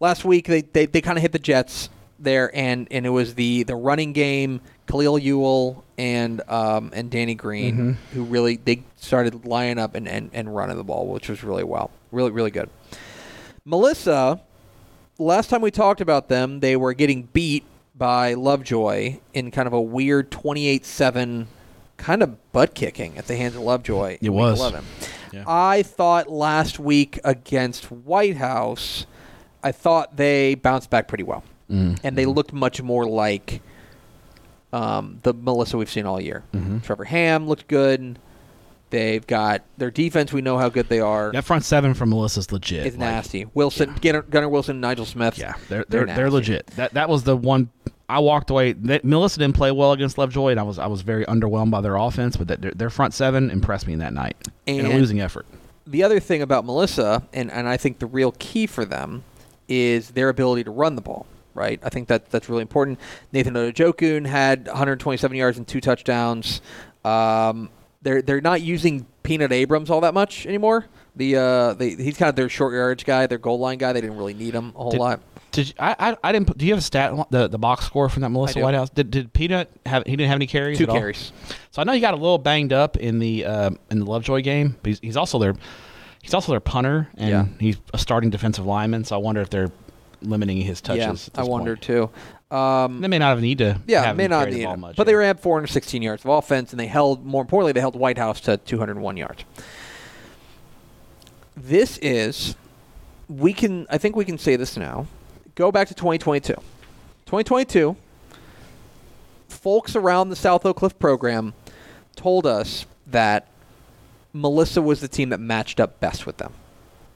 last 0.00 0.24
week 0.24 0.46
they, 0.46 0.60
they, 0.62 0.86
they 0.86 1.00
kind 1.00 1.16
of 1.16 1.22
hit 1.22 1.32
the 1.32 1.38
Jets 1.38 1.88
there, 2.18 2.54
and, 2.54 2.86
and 2.90 3.06
it 3.06 3.10
was 3.10 3.34
the, 3.34 3.62
the 3.62 3.74
running 3.76 4.12
game. 4.12 4.60
Khalil 4.88 5.18
Ewell 5.18 5.84
and 5.96 6.42
um, 6.50 6.90
and 6.92 7.10
Danny 7.10 7.34
Green 7.34 7.96
who 8.12 8.24
really 8.24 8.56
they 8.56 8.82
started 8.96 9.46
lining 9.46 9.78
up 9.78 9.94
and, 9.94 10.06
and, 10.06 10.28
and 10.34 10.54
running 10.54 10.76
the 10.76 10.84
ball, 10.84 11.06
which 11.06 11.30
was 11.30 11.42
really 11.42 11.64
well, 11.64 11.90
really 12.10 12.30
really 12.30 12.50
good. 12.50 12.68
Melissa, 13.64 14.40
last 15.18 15.48
time 15.48 15.62
we 15.62 15.70
talked 15.70 16.00
about 16.02 16.28
them, 16.28 16.60
they 16.60 16.76
were 16.76 16.92
getting 16.92 17.22
beat 17.32 17.64
by 17.94 18.34
Lovejoy 18.34 19.18
in 19.32 19.50
kind 19.50 19.66
of 19.66 19.72
a 19.72 19.80
weird 19.80 20.30
28-7 20.30 21.46
kind 22.02 22.22
of 22.22 22.52
butt 22.52 22.74
kicking 22.74 23.16
at 23.16 23.26
the 23.26 23.36
hands 23.36 23.54
of 23.54 23.62
Lovejoy. 23.62 24.18
It 24.20 24.30
week 24.30 24.32
was. 24.32 24.58
11. 24.60 24.84
Yeah. 25.32 25.44
I 25.46 25.82
thought 25.82 26.28
last 26.30 26.78
week 26.78 27.18
against 27.24 27.84
Whitehouse, 27.90 29.06
I 29.62 29.72
thought 29.72 30.16
they 30.16 30.54
bounced 30.56 30.90
back 30.90 31.08
pretty 31.08 31.24
well, 31.24 31.42
Mm. 31.70 31.98
and 32.02 32.16
they 32.18 32.26
looked 32.26 32.52
much 32.52 32.82
more 32.82 33.06
like 33.06 33.62
um, 34.72 35.18
the 35.22 35.32
Melissa 35.34 35.76
we've 35.78 35.90
seen 35.90 36.06
all 36.06 36.20
year. 36.20 36.42
Mm-hmm. 36.52 36.78
Trevor 36.80 37.04
Ham 37.04 37.46
looked 37.46 37.68
good. 37.68 38.18
They've 38.90 39.26
got 39.26 39.62
their 39.78 39.90
defense. 39.90 40.32
We 40.34 40.42
know 40.42 40.58
how 40.58 40.68
good 40.68 40.88
they 40.88 41.00
are. 41.00 41.32
That 41.32 41.44
front 41.44 41.64
seven 41.64 41.94
from 41.94 42.10
Melissa's 42.10 42.52
legit. 42.52 42.86
It's 42.86 42.96
Like, 42.96 43.00
nasty. 43.00 43.46
Wilson, 43.54 43.94
Gunnar, 44.02 44.22
Gunnar 44.22 44.48
Wilson, 44.50 44.80
Nigel 44.80 45.06
Smith. 45.06 45.38
Yeah, 45.38 45.54
they're 45.68 45.84
they're 45.88 46.04
they're, 46.04 46.06
nasty. 46.06 46.30
legit. 46.30 46.66
That 46.76 46.92
that 46.94 47.08
was 47.08 47.22
the 47.24 47.36
one 47.36 47.70
I 48.12 48.18
walked 48.18 48.50
away. 48.50 48.72
That, 48.72 49.04
Melissa 49.04 49.38
didn't 49.38 49.56
play 49.56 49.70
well 49.72 49.92
against 49.92 50.18
Lovejoy, 50.18 50.50
and 50.50 50.60
I 50.60 50.62
was 50.62 50.78
I 50.78 50.86
was 50.86 51.02
very 51.02 51.24
underwhelmed 51.26 51.70
by 51.70 51.80
their 51.80 51.96
offense. 51.96 52.36
But 52.36 52.48
that, 52.48 52.60
their, 52.62 52.70
their 52.72 52.90
front 52.90 53.14
seven 53.14 53.50
impressed 53.50 53.86
me 53.86 53.92
in 53.94 53.98
that 54.00 54.12
night 54.12 54.36
in 54.66 54.84
a 54.84 54.88
And- 54.90 54.98
losing 54.98 55.20
effort. 55.20 55.46
the 55.86 56.02
other 56.04 56.20
thing 56.20 56.42
about 56.42 56.64
Melissa, 56.64 57.22
and, 57.32 57.50
and 57.50 57.68
I 57.68 57.76
think 57.76 57.98
the 57.98 58.06
real 58.06 58.32
key 58.38 58.66
for 58.66 58.84
them, 58.84 59.24
is 59.68 60.10
their 60.10 60.28
ability 60.28 60.64
to 60.64 60.70
run 60.70 60.94
the 60.96 61.02
ball. 61.02 61.26
Right, 61.54 61.78
I 61.82 61.90
think 61.90 62.08
that 62.08 62.30
that's 62.30 62.48
really 62.48 62.62
important. 62.62 62.98
Nathan 63.32 63.52
Odojokun 63.54 64.26
had 64.26 64.66
127 64.68 65.36
yards 65.36 65.58
and 65.58 65.68
two 65.68 65.82
touchdowns. 65.82 66.62
Um, 67.04 67.68
they're 68.00 68.22
they're 68.22 68.40
not 68.40 68.62
using 68.62 69.06
Peanut 69.22 69.52
Abrams 69.52 69.90
all 69.90 70.00
that 70.00 70.14
much 70.14 70.46
anymore. 70.46 70.86
The 71.16 71.36
uh, 71.36 71.74
they, 71.74 71.90
he's 71.90 72.16
kind 72.16 72.28
of 72.30 72.36
their 72.36 72.48
short 72.48 72.72
yardage 72.74 73.04
guy, 73.04 73.26
their 73.26 73.38
goal 73.38 73.58
line 73.58 73.78
guy. 73.78 73.92
They 73.92 74.00
didn't 74.00 74.16
really 74.16 74.34
need 74.34 74.54
him 74.54 74.72
a 74.74 74.78
whole 74.82 74.90
Did- 74.90 75.00
lot. 75.00 75.20
Did 75.50 75.68
you, 75.68 75.74
I, 75.78 75.94
I 75.98 76.16
I 76.24 76.32
didn't 76.32 76.56
do 76.56 76.64
you 76.64 76.72
have 76.72 76.78
a 76.78 76.82
stat 76.82 77.12
the 77.30 77.46
the 77.46 77.58
box 77.58 77.84
score 77.84 78.08
from 78.08 78.22
that 78.22 78.30
Melissa. 78.30 78.58
Whitehouse? 78.60 78.88
Did 78.88 79.10
did 79.10 79.32
Peanut 79.34 79.70
have 79.84 80.02
he 80.06 80.12
didn't 80.16 80.28
have 80.30 80.36
any 80.36 80.46
carries? 80.46 80.78
Two 80.78 80.84
at 80.84 80.88
all? 80.90 80.96
carries. 80.96 81.30
So 81.72 81.82
I 81.82 81.84
know 81.84 81.92
he 81.92 82.00
got 82.00 82.14
a 82.14 82.16
little 82.16 82.38
banged 82.38 82.72
up 82.72 82.96
in 82.96 83.18
the 83.18 83.44
uh, 83.44 83.70
in 83.90 83.98
the 83.98 84.06
Lovejoy 84.06 84.40
game, 84.40 84.76
but 84.82 84.88
he's, 84.88 85.00
he's 85.00 85.16
also 85.18 85.38
their 85.38 85.54
he's 86.22 86.32
also 86.32 86.52
their 86.52 86.60
punter 86.60 87.08
and 87.18 87.28
Yeah. 87.28 87.46
he's 87.60 87.76
a 87.92 87.98
starting 87.98 88.30
defensive 88.30 88.64
lineman. 88.64 89.04
So 89.04 89.14
I 89.14 89.18
wonder 89.18 89.42
if 89.42 89.50
they're 89.50 89.70
limiting 90.22 90.56
his 90.56 90.80
touches. 90.80 91.28
Yeah, 91.34 91.42
I 91.42 91.44
wonder 91.44 91.76
point. 91.76 91.82
too. 91.82 92.10
Um, 92.56 93.02
They 93.02 93.08
may 93.08 93.18
not 93.18 93.30
have 93.30 93.40
need 93.42 93.58
to. 93.58 93.78
Yeah, 93.86 94.12
may 94.14 94.28
not 94.28 94.48
the 94.48 94.56
need 94.56 94.64
ball 94.64 94.74
him. 94.74 94.80
much. 94.80 94.96
But 94.96 95.04
they 95.06 95.14
ran 95.14 95.36
416 95.36 96.00
yards 96.00 96.24
of 96.24 96.30
offense, 96.30 96.70
and 96.72 96.78
they 96.80 96.86
held, 96.86 97.24
more 97.24 97.40
importantly, 97.42 97.72
they 97.72 97.80
held 97.80 97.96
Whitehouse 97.96 98.40
to 98.42 98.58
201 98.58 99.16
yards. 99.16 99.44
This 101.56 101.98
is, 101.98 102.56
we 103.28 103.52
can, 103.52 103.86
I 103.90 103.98
think 103.98 104.16
we 104.16 104.24
can 104.24 104.38
say 104.38 104.56
this 104.56 104.76
now. 104.76 105.06
Go 105.54 105.70
back 105.70 105.88
to 105.88 105.94
2022. 105.94 106.54
2022, 107.26 107.96
folks 109.48 109.94
around 109.96 110.30
the 110.30 110.36
South 110.36 110.64
Oak 110.66 110.76
Cliff 110.78 110.98
program 110.98 111.54
told 112.16 112.46
us 112.46 112.86
that 113.06 113.48
Melissa 114.32 114.80
was 114.82 115.00
the 115.00 115.08
team 115.08 115.28
that 115.30 115.40
matched 115.40 115.78
up 115.80 116.00
best 116.00 116.26
with 116.26 116.38
them. 116.38 116.52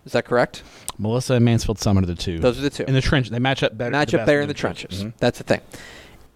Is 0.04 0.12
that 0.12 0.24
correct? 0.24 0.62
Melissa 0.98 1.34
and 1.34 1.44
Mansfield 1.44 1.78
Summit 1.78 2.04
are 2.04 2.06
the 2.06 2.14
two. 2.14 2.38
Those 2.38 2.58
are 2.58 2.62
the 2.62 2.70
two. 2.70 2.84
in 2.84 2.94
the 2.94 3.00
trench. 3.00 3.28
They 3.30 3.38
match 3.38 3.62
up 3.62 3.76
better. 3.76 3.90
Match 3.90 4.12
the 4.12 4.20
up 4.20 4.26
better 4.26 4.40
in 4.42 4.48
the 4.48 4.54
trenches. 4.54 5.02
Mhm. 5.04 5.12
That's 5.18 5.38
the 5.38 5.44
thing. 5.44 5.60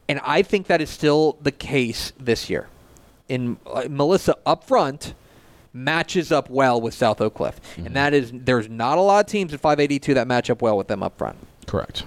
And 0.08 0.20
I 0.24 0.42
think 0.42 0.66
that 0.66 0.80
is 0.80 0.90
still 0.90 1.36
the 1.40 1.52
case 1.52 2.12
this 2.18 2.50
year. 2.50 2.68
In 3.28 3.58
uh, 3.66 3.84
Melissa 3.88 4.34
up 4.44 4.64
front 4.64 5.14
matches 5.72 6.32
up 6.32 6.50
well 6.50 6.80
with 6.80 6.94
South 6.94 7.20
Oak 7.20 7.34
Cliff, 7.34 7.60
Mm-hmm. 7.72 7.86
and 7.86 7.96
that 7.96 8.14
is 8.14 8.30
there's 8.34 8.68
not 8.68 8.98
a 8.98 9.00
lot 9.00 9.24
of 9.24 9.30
teams 9.30 9.52
at 9.54 9.60
582 9.60 10.14
that 10.14 10.26
match 10.26 10.50
up 10.50 10.62
well 10.62 10.76
with 10.76 10.88
them 10.88 11.02
up 11.02 11.16
front. 11.18 11.36
Correct. 11.66 12.04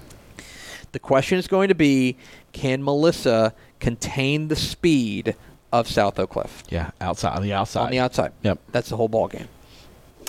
The 0.92 1.00
question 1.00 1.38
is 1.40 1.48
going 1.48 1.70
to 1.70 1.76
be, 1.76 2.18
can 2.52 2.84
Melissa 2.84 3.54
contain 3.80 4.48
the 4.50 4.56
speed 4.56 5.36
of 5.72 5.88
South 5.88 6.20
Oak 6.20 6.30
Cliff 6.32 6.64
Yeah, 6.70 6.92
outside 7.02 7.36
on 7.36 7.42
the 7.42 7.54
outside. 7.54 7.86
on 7.86 7.92
the 7.92 8.00
outside? 8.00 8.32
Yep. 8.44 8.60
That's 8.72 8.90
the 8.90 8.98
whole 8.98 9.08
ball 9.08 9.28
game. 9.28 9.48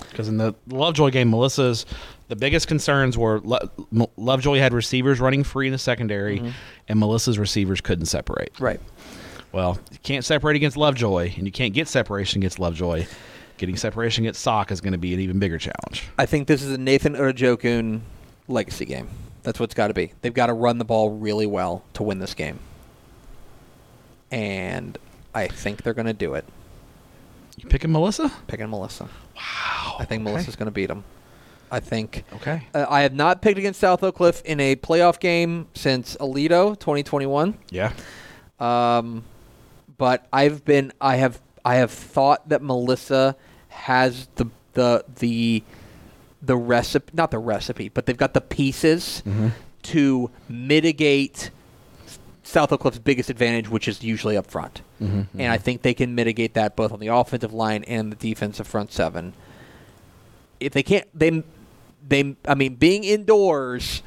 Because 0.09 0.27
in 0.27 0.37
the 0.37 0.55
Lovejoy 0.67 1.09
game, 1.11 1.29
Melissa's 1.29 1.85
the 2.29 2.35
biggest 2.35 2.67
concerns 2.67 3.17
were 3.17 3.39
Lo- 3.41 3.59
Lovejoy 4.17 4.57
had 4.57 4.73
receivers 4.73 5.19
running 5.19 5.43
free 5.43 5.67
in 5.67 5.71
the 5.71 5.77
secondary, 5.77 6.41
and 6.87 6.99
Melissa's 6.99 7.37
receivers 7.37 7.79
couldn't 7.81 8.05
separate. 8.07 8.51
Right. 8.59 8.79
Well, 9.55 9.79
you 9.89 9.99
can't 10.03 10.25
separate 10.25 10.57
against 10.57 10.75
Lovejoy, 10.75 11.31
and 11.37 11.45
you 11.45 11.51
can't 11.51 11.73
get 11.73 11.87
separation 11.87 12.41
against 12.41 12.59
Lovejoy. 12.59 13.07
Getting 13.55 13.77
separation 13.77 14.25
against 14.25 14.41
Sock 14.41 14.69
is 14.69 14.81
going 14.81 14.91
to 14.91 14.99
be 14.99 15.13
an 15.13 15.21
even 15.21 15.39
bigger 15.39 15.57
challenge. 15.57 16.03
I 16.17 16.25
think 16.25 16.49
this 16.49 16.61
is 16.61 16.71
a 16.71 16.77
Nathan 16.77 17.15
Urajokun 17.15 18.01
legacy 18.49 18.83
game. 18.83 19.07
That's 19.43 19.57
what 19.57 19.65
it's 19.65 19.73
got 19.73 19.87
to 19.87 19.93
be. 19.93 20.11
They've 20.19 20.33
got 20.33 20.47
to 20.47 20.53
run 20.53 20.77
the 20.77 20.83
ball 20.83 21.09
really 21.09 21.45
well 21.45 21.85
to 21.93 22.03
win 22.03 22.19
this 22.19 22.33
game. 22.33 22.59
And 24.29 24.97
I 25.33 25.47
think 25.47 25.83
they're 25.83 25.93
going 25.93 26.07
to 26.07 26.13
do 26.13 26.33
it. 26.33 26.43
You 27.55 27.69
picking 27.69 27.93
Melissa? 27.93 28.29
Picking 28.47 28.69
Melissa. 28.69 29.07
Wow. 29.37 29.95
I 29.99 30.03
think 30.03 30.23
okay. 30.23 30.33
Melissa's 30.33 30.57
going 30.57 30.65
to 30.65 30.71
beat 30.71 30.87
them. 30.87 31.05
I 31.71 31.79
think. 31.79 32.25
Okay. 32.33 32.67
Uh, 32.73 32.87
I 32.89 33.03
have 33.03 33.13
not 33.13 33.41
picked 33.41 33.57
against 33.57 33.79
South 33.79 34.03
Oak 34.03 34.15
Cliff 34.15 34.41
in 34.43 34.59
a 34.59 34.75
playoff 34.75 35.17
game 35.21 35.69
since 35.75 36.17
Aledo 36.17 36.77
2021. 36.77 37.57
Yeah. 37.69 37.93
Um, 38.59 39.23
but 39.97 40.27
I've 40.31 40.65
been 40.65 40.91
I 40.99 41.17
have 41.17 41.41
I 41.63 41.75
have 41.75 41.91
thought 41.91 42.49
that 42.49 42.61
Melissa 42.61 43.35
has 43.69 44.27
the 44.35 44.47
the 44.73 45.05
the 45.19 45.63
the 46.41 46.55
recipe 46.55 47.11
not 47.13 47.31
the 47.31 47.39
recipe, 47.39 47.89
but 47.89 48.05
they've 48.05 48.17
got 48.17 48.33
the 48.33 48.41
pieces 48.41 49.23
mm-hmm. 49.25 49.49
to 49.83 50.29
mitigate 50.47 51.51
South 52.43 52.71
Oak 52.71 52.81
Cliff's 52.81 52.99
biggest 52.99 53.29
advantage, 53.29 53.69
which 53.69 53.87
is 53.87 54.03
usually 54.03 54.37
up 54.37 54.47
front. 54.47 54.81
Mm-hmm. 55.01 55.39
And 55.39 55.51
I 55.51 55.57
think 55.57 55.81
they 55.81 55.95
can 55.95 56.13
mitigate 56.13 56.53
that 56.53 56.75
both 56.75 56.91
on 56.91 56.99
the 56.99 57.07
offensive 57.07 57.53
line 57.53 57.83
and 57.85 58.11
the 58.11 58.15
defensive 58.15 58.67
front 58.67 58.91
seven. 58.91 59.33
If 60.59 60.73
they 60.73 60.83
can't, 60.83 61.07
they 61.13 61.43
they 62.07 62.35
I 62.47 62.55
mean, 62.55 62.75
being 62.75 63.03
indoors, 63.03 64.03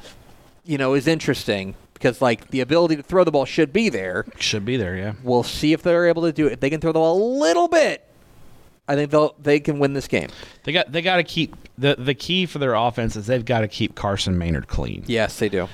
you 0.63 0.77
know, 0.77 0.93
is 0.93 1.07
interesting 1.07 1.75
because 1.99 2.21
like 2.21 2.49
the 2.49 2.61
ability 2.61 2.95
to 2.95 3.03
throw 3.03 3.23
the 3.23 3.31
ball 3.31 3.45
should 3.45 3.71
be 3.73 3.89
there. 3.89 4.25
Should 4.37 4.65
be 4.65 4.77
there. 4.77 4.95
Yeah. 4.95 5.13
We'll 5.21 5.43
see 5.43 5.73
if 5.73 5.83
they're 5.83 6.07
able 6.07 6.23
to 6.23 6.31
do 6.31 6.47
it. 6.47 6.53
If 6.53 6.59
they 6.61 6.69
can 6.69 6.79
throw 6.81 6.91
the 6.91 6.99
ball 6.99 7.15
a 7.17 7.21
little 7.39 7.67
bit, 7.67 8.05
I 8.87 8.95
think 8.95 9.11
they'll 9.11 9.35
they 9.39 9.59
can 9.59 9.77
win 9.79 9.93
this 9.93 10.07
game. 10.07 10.29
They 10.63 10.71
got 10.71 10.91
they 10.91 11.01
got 11.03 11.17
to 11.17 11.23
keep 11.23 11.55
the 11.77 11.95
the 11.99 12.15
key 12.15 12.45
for 12.47 12.57
their 12.59 12.73
offense 12.73 13.15
is 13.15 13.27
they've 13.27 13.45
got 13.45 13.59
to 13.61 13.67
keep 13.67 13.93
Carson 13.95 14.37
Maynard 14.37 14.67
clean. 14.67 15.03
Yes, 15.05 15.37
they 15.37 15.49
do. 15.49 15.67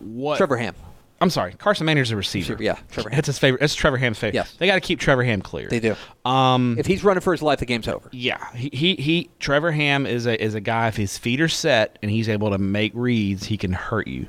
What 0.00 0.36
Trevor 0.36 0.56
Ham. 0.58 0.74
I'm 1.22 1.28
sorry, 1.28 1.52
Carson 1.52 1.84
Maynard's 1.84 2.10
a 2.12 2.16
receiver. 2.16 2.56
Yeah, 2.58 2.78
Trevor 2.90 3.10
Ham. 3.10 3.16
That's 3.18 3.26
his 3.26 3.38
favorite. 3.38 3.60
That's 3.60 3.74
Trevor 3.74 3.98
Ham's 3.98 4.18
favorite. 4.18 4.34
Yes. 4.36 4.54
They 4.54 4.66
got 4.66 4.76
to 4.76 4.80
keep 4.80 4.98
Trevor 5.00 5.22
Ham 5.22 5.42
clear. 5.42 5.68
They 5.68 5.78
do. 5.80 5.94
Um, 6.24 6.76
If 6.78 6.86
he's 6.86 7.04
running 7.04 7.20
for 7.20 7.32
his 7.32 7.42
life, 7.42 7.58
the 7.58 7.66
game's 7.66 7.88
over. 7.88 8.08
yeah, 8.12 8.50
he, 8.54 8.70
he 8.72 8.94
he 8.96 9.30
Trevor 9.38 9.70
Ham 9.72 10.06
is 10.06 10.26
a 10.26 10.42
is 10.42 10.54
a 10.54 10.60
guy 10.60 10.88
if 10.88 10.96
his 10.96 11.18
feet 11.18 11.42
are 11.42 11.48
set 11.48 11.98
and 12.00 12.10
he's 12.10 12.28
able 12.30 12.50
to 12.50 12.58
make 12.58 12.92
reads, 12.94 13.44
he 13.46 13.58
can 13.58 13.72
hurt 13.72 14.06
you. 14.06 14.28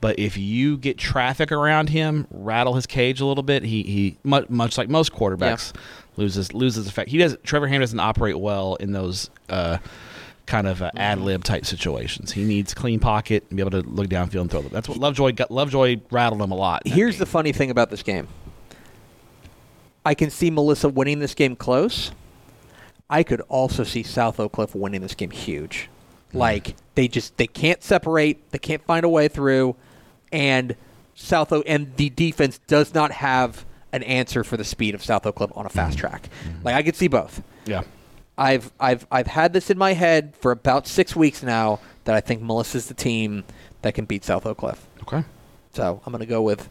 But 0.00 0.18
if 0.18 0.36
you 0.36 0.76
get 0.76 0.98
traffic 0.98 1.50
around 1.50 1.88
him, 1.88 2.26
rattle 2.30 2.74
his 2.74 2.86
cage 2.86 3.20
a 3.20 3.26
little 3.26 3.42
bit, 3.42 3.62
he 3.62 3.82
he 3.82 4.18
much, 4.22 4.48
much 4.50 4.78
like 4.78 4.88
most 4.88 5.12
quarterbacks 5.12 5.72
loses 6.16 6.52
loses 6.52 6.86
effect. 6.86 7.10
He 7.10 7.18
does 7.18 7.36
Trevor 7.42 7.66
Ham 7.68 7.80
doesn't 7.80 7.98
operate 7.98 8.38
well 8.38 8.74
in 8.76 8.92
those 8.92 9.30
uh, 9.48 9.78
kind 10.46 10.66
of 10.66 10.82
uh, 10.82 10.90
ad 10.96 11.20
lib 11.20 11.44
type 11.44 11.64
situations. 11.64 12.32
He 12.32 12.44
needs 12.44 12.74
clean 12.74 13.00
pocket 13.00 13.44
and 13.48 13.56
be 13.56 13.62
able 13.62 13.82
to 13.82 13.88
look 13.88 14.08
downfield 14.08 14.42
and 14.42 14.50
throw 14.50 14.62
them. 14.62 14.70
That's 14.72 14.88
what 14.88 14.98
Lovejoy 14.98 15.32
got. 15.32 15.50
Lovejoy 15.50 16.00
rattled 16.10 16.42
him 16.42 16.50
a 16.50 16.56
lot. 16.56 16.86
Here's 16.86 17.14
game. 17.14 17.20
the 17.20 17.26
funny 17.26 17.52
thing 17.52 17.70
about 17.70 17.90
this 17.90 18.02
game. 18.02 18.28
I 20.04 20.14
can 20.14 20.30
see 20.30 20.50
Melissa 20.50 20.88
winning 20.88 21.18
this 21.18 21.34
game 21.34 21.56
close. 21.56 22.12
I 23.08 23.22
could 23.22 23.40
also 23.42 23.82
see 23.82 24.02
South 24.02 24.38
Oak 24.38 24.52
Cliff 24.52 24.74
winning 24.74 25.00
this 25.00 25.14
game 25.14 25.30
huge. 25.30 25.88
Like 26.32 26.76
they 26.94 27.08
just 27.08 27.36
they 27.38 27.46
can't 27.46 27.82
separate, 27.82 28.50
they 28.50 28.58
can't 28.58 28.84
find 28.84 29.04
a 29.04 29.08
way 29.08 29.28
through, 29.28 29.74
and 30.32 30.76
South 31.14 31.52
Oak 31.52 31.64
and 31.66 31.94
the 31.96 32.10
defense 32.10 32.58
does 32.66 32.94
not 32.94 33.10
have 33.12 33.64
an 33.92 34.02
answer 34.02 34.44
for 34.44 34.56
the 34.56 34.64
speed 34.64 34.94
of 34.94 35.02
South 35.02 35.24
Oak 35.26 35.36
Cliff 35.36 35.50
on 35.54 35.64
a 35.66 35.70
fast 35.70 35.96
track. 35.98 36.28
Like 36.62 36.74
I 36.74 36.82
could 36.82 36.96
see 36.96 37.08
both. 37.08 37.42
yeah. 37.64 37.82
I've 38.38 38.70
I've 38.78 39.06
I've 39.10 39.28
had 39.28 39.54
this 39.54 39.70
in 39.70 39.78
my 39.78 39.94
head 39.94 40.34
for 40.36 40.52
about 40.52 40.86
six 40.86 41.16
weeks 41.16 41.42
now 41.42 41.80
that 42.04 42.14
I 42.14 42.20
think 42.20 42.42
Melissa's 42.42 42.86
the 42.86 42.92
team 42.92 43.44
that 43.80 43.94
can 43.94 44.04
beat 44.04 44.24
South 44.26 44.44
Oak 44.44 44.58
Cliff. 44.58 44.86
Okay. 45.04 45.24
So 45.72 46.02
I'm 46.04 46.12
gonna 46.12 46.26
go 46.26 46.42
with 46.42 46.68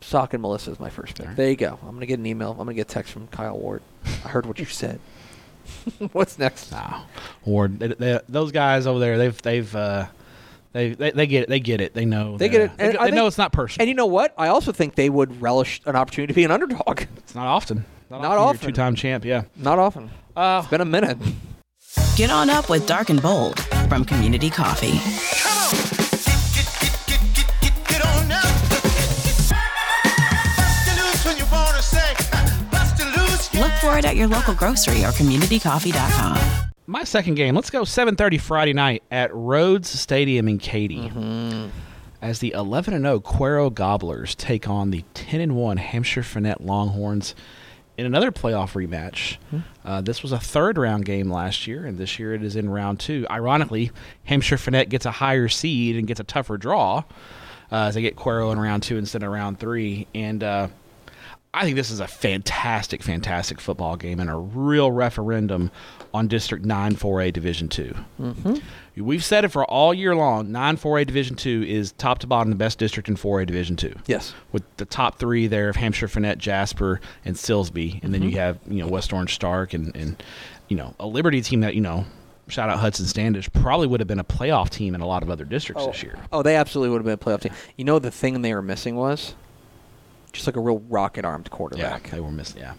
Sock 0.00 0.34
and 0.34 0.42
Melissa 0.42 0.72
as 0.72 0.80
my 0.80 0.90
first 0.90 1.14
pick. 1.14 1.22
Alright. 1.26 1.36
There 1.36 1.48
you 1.50 1.54
go. 1.56 1.78
I'm 1.82 1.94
gonna 1.94 2.06
get 2.06 2.18
an 2.18 2.26
email. 2.26 2.50
I'm 2.50 2.56
gonna 2.56 2.74
get 2.74 2.90
a 2.90 2.94
text 2.94 3.12
from 3.12 3.28
Kyle 3.28 3.56
Ward. 3.56 3.82
I 4.24 4.28
heard 4.28 4.46
what 4.46 4.58
you 4.58 4.64
said. 4.64 4.98
What's 6.12 6.38
next? 6.40 6.72
No, 6.72 7.02
Ward. 7.44 7.78
They, 7.78 7.88
they, 7.88 8.20
those 8.28 8.50
guys 8.50 8.86
over 8.88 8.98
there, 8.98 9.18
they've 9.18 9.42
they've 9.42 9.76
uh, 9.76 10.06
they, 10.76 10.90
they 10.94 11.10
they 11.12 11.26
get 11.26 11.42
it. 11.44 11.48
They 11.48 11.60
get 11.60 11.80
it. 11.80 11.94
They 11.94 12.04
know. 12.04 12.36
They 12.36 12.48
get 12.48 12.60
it. 12.60 12.76
They, 12.76 12.84
And 12.84 12.94
they 12.94 12.98
I 12.98 13.08
know 13.10 13.16
think- 13.22 13.28
it's 13.28 13.38
not 13.38 13.52
personal. 13.52 13.82
And 13.84 13.88
you 13.88 13.94
know 13.94 14.06
what? 14.06 14.34
I 14.36 14.48
also 14.48 14.72
think 14.72 14.94
they 14.94 15.08
would 15.10 15.40
relish 15.40 15.80
an 15.86 15.96
opportunity 15.96 16.32
to 16.32 16.36
be 16.36 16.44
an 16.44 16.50
underdog. 16.50 17.02
it's 17.18 17.34
not 17.34 17.46
often. 17.46 17.84
Not 18.10 18.22
you're 18.22 18.32
a 18.32 18.40
often. 18.40 18.68
Two-time 18.68 18.94
champ. 18.94 19.24
Yeah. 19.24 19.44
Not 19.56 19.78
often. 19.78 20.10
Uh, 20.36 20.60
It's 20.62 20.70
been 20.70 20.80
a 20.80 20.84
minute. 20.84 21.18
Get 22.16 22.30
on 22.30 22.50
up 22.50 22.68
with 22.68 22.86
Dark 22.86 23.08
and 23.10 23.20
Bold 23.20 23.58
from 23.88 24.04
Community 24.04 24.50
Coffee. 24.50 25.00
Look 33.54 33.72
for 33.80 33.96
it 33.98 34.04
at 34.04 34.16
your 34.16 34.28
local 34.28 34.54
grocery 34.54 35.02
or 35.04 35.12
communitycoffee.com. 35.12 36.65
my 36.86 37.04
second 37.04 37.34
game. 37.34 37.54
Let's 37.54 37.70
go 37.70 37.82
7:30 37.82 38.38
Friday 38.40 38.72
night 38.72 39.02
at 39.10 39.34
Rhodes 39.34 39.88
Stadium 39.88 40.48
in 40.48 40.58
Katy. 40.58 41.10
As 42.22 42.38
the 42.38 42.52
11 42.52 42.94
and 42.94 43.04
0 43.04 43.20
Cuero 43.20 43.72
Gobblers 43.72 44.34
take 44.34 44.68
on 44.68 44.90
the 44.90 45.04
10 45.14 45.40
and 45.40 45.54
1 45.54 45.76
Hamshire 45.76 46.22
Fannett 46.22 46.60
Longhorns 46.60 47.34
in 47.98 48.06
another 48.06 48.30
playoff 48.32 48.72
rematch. 48.72 49.36
Uh, 49.84 50.00
this 50.00 50.22
was 50.22 50.32
a 50.32 50.38
third 50.38 50.78
round 50.78 51.04
game 51.04 51.30
last 51.30 51.66
year, 51.66 51.84
and 51.86 51.98
this 51.98 52.18
year 52.18 52.34
it 52.34 52.42
is 52.42 52.56
in 52.56 52.68
round 52.68 53.00
two. 53.00 53.26
Ironically, 53.30 53.90
Hamshire 54.24 54.58
Fannett 54.58 54.88
gets 54.88 55.06
a 55.06 55.10
higher 55.12 55.48
seed 55.48 55.96
and 55.96 56.06
gets 56.06 56.20
a 56.20 56.24
tougher 56.24 56.56
draw 56.56 57.04
uh, 57.70 57.86
as 57.88 57.94
they 57.94 58.02
get 58.02 58.16
Cuero 58.16 58.52
in 58.52 58.58
round 58.58 58.82
two 58.82 58.96
instead 58.96 59.22
of 59.22 59.30
round 59.30 59.58
three. 59.58 60.06
And 60.14 60.42
uh, 60.42 60.68
I 61.56 61.62
think 61.62 61.74
this 61.74 61.90
is 61.90 62.00
a 62.00 62.06
fantastic, 62.06 63.02
fantastic 63.02 63.62
football 63.62 63.96
game 63.96 64.20
and 64.20 64.28
a 64.28 64.36
real 64.36 64.92
referendum 64.92 65.70
on 66.12 66.28
District 66.28 66.62
9 66.66 66.96
4A 66.96 67.32
Division 67.32 67.70
2. 67.70 67.94
Mm-hmm. 68.20 69.02
We've 69.02 69.24
said 69.24 69.46
it 69.46 69.48
for 69.48 69.64
all 69.64 69.94
year 69.94 70.14
long 70.14 70.52
9 70.52 70.76
4A 70.76 71.06
Division 71.06 71.34
2 71.34 71.64
is 71.66 71.92
top 71.92 72.18
to 72.18 72.26
bottom 72.26 72.50
the 72.50 72.56
best 72.56 72.78
district 72.78 73.08
in 73.08 73.16
4A 73.16 73.46
Division 73.46 73.74
2. 73.74 73.94
Yes. 74.06 74.34
With 74.52 74.64
the 74.76 74.84
top 74.84 75.18
three 75.18 75.46
there 75.46 75.70
of 75.70 75.76
Hamshire, 75.76 76.08
Fannett, 76.08 76.36
Jasper, 76.36 77.00
and 77.24 77.36
Silsbee. 77.36 78.04
And 78.04 78.12
then 78.12 78.22
you 78.22 78.32
have, 78.32 78.58
you 78.68 78.82
know, 78.82 78.88
West 78.88 79.14
Orange 79.14 79.34
Stark 79.34 79.72
and, 79.72 79.96
and, 79.96 80.22
you 80.68 80.76
know, 80.76 80.94
a 81.00 81.06
Liberty 81.06 81.40
team 81.40 81.60
that, 81.60 81.74
you 81.74 81.80
know, 81.80 82.04
shout 82.48 82.68
out 82.68 82.80
Hudson 82.80 83.06
Standish, 83.06 83.50
probably 83.54 83.86
would 83.86 84.00
have 84.00 84.06
been 84.06 84.18
a 84.18 84.24
playoff 84.24 84.68
team 84.68 84.94
in 84.94 85.00
a 85.00 85.06
lot 85.06 85.22
of 85.22 85.30
other 85.30 85.46
districts 85.46 85.86
this 85.86 86.02
year. 86.02 86.18
Oh, 86.32 86.42
they 86.42 86.56
absolutely 86.56 86.90
would 86.90 86.98
have 86.98 87.18
been 87.18 87.32
a 87.32 87.34
playoff 87.34 87.40
team. 87.40 87.54
You 87.76 87.86
know 87.86 87.98
the 87.98 88.10
thing 88.10 88.42
they 88.42 88.52
were 88.52 88.60
missing 88.60 88.94
was 88.94 89.34
just 90.36 90.46
like 90.46 90.56
a 90.56 90.60
real 90.60 90.78
rocket 90.88 91.24
armed 91.24 91.50
quarterback. 91.50 92.06
Yeah, 92.06 92.14
they 92.14 92.20
were 92.20 92.30
missing. 92.30 92.60
Yeah, 92.60 92.74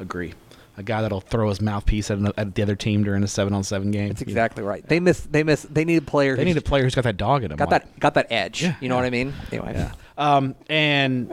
agree. 0.00 0.34
A 0.78 0.82
guy 0.82 1.00
that'll 1.00 1.22
throw 1.22 1.48
his 1.48 1.62
mouthpiece 1.62 2.10
at, 2.10 2.18
an, 2.18 2.30
at 2.36 2.54
the 2.54 2.62
other 2.62 2.76
team 2.76 3.02
during 3.02 3.22
a 3.22 3.26
seven 3.26 3.54
on 3.54 3.64
seven 3.64 3.90
game. 3.90 4.08
That's 4.08 4.20
exactly 4.20 4.62
right. 4.62 4.86
They 4.86 5.00
miss. 5.00 5.20
They 5.20 5.42
miss. 5.42 5.62
They 5.62 5.86
need 5.86 5.96
a 5.96 6.02
player. 6.02 6.36
They 6.36 6.44
need 6.44 6.58
a 6.58 6.60
player 6.60 6.82
who's 6.82 6.94
got 6.94 7.04
that 7.04 7.16
dog 7.16 7.44
in 7.44 7.50
him. 7.50 7.56
got 7.56 7.70
like- 7.70 7.84
that. 7.84 8.00
Got 8.00 8.14
that 8.14 8.26
edge. 8.30 8.62
Yeah, 8.62 8.74
you 8.80 8.88
know 8.88 8.96
yeah. 8.96 9.00
what 9.00 9.06
I 9.06 9.10
mean? 9.10 9.34
Anyway. 9.52 9.72
Yeah. 9.74 9.92
Um, 10.18 10.54
and 10.68 11.32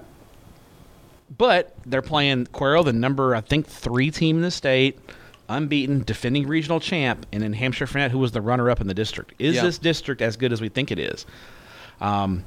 but 1.37 1.75
they're 1.85 2.01
playing 2.01 2.45
Cuero, 2.47 2.85
the 2.85 2.93
number 2.93 3.35
I 3.35 3.41
think 3.41 3.67
three 3.67 4.11
team 4.11 4.37
in 4.37 4.41
the 4.43 4.51
state, 4.51 4.99
unbeaten, 5.49 6.03
defending 6.03 6.47
regional 6.47 6.79
champ, 6.79 7.25
and 7.31 7.41
then 7.43 7.53
Hamshire 7.53 7.87
Fannett, 7.87 8.11
who 8.11 8.19
was 8.19 8.31
the 8.31 8.41
runner 8.41 8.69
up 8.69 8.81
in 8.81 8.87
the 8.87 8.93
district. 8.93 9.33
Is 9.39 9.55
Yeah. 9.55 9.63
this 9.63 9.77
district 9.77 10.21
as 10.21 10.37
good 10.37 10.53
as 10.53 10.61
we 10.61 10.69
think 10.69 10.91
it 10.91 10.99
is? 10.99 11.25
Um, 12.01 12.43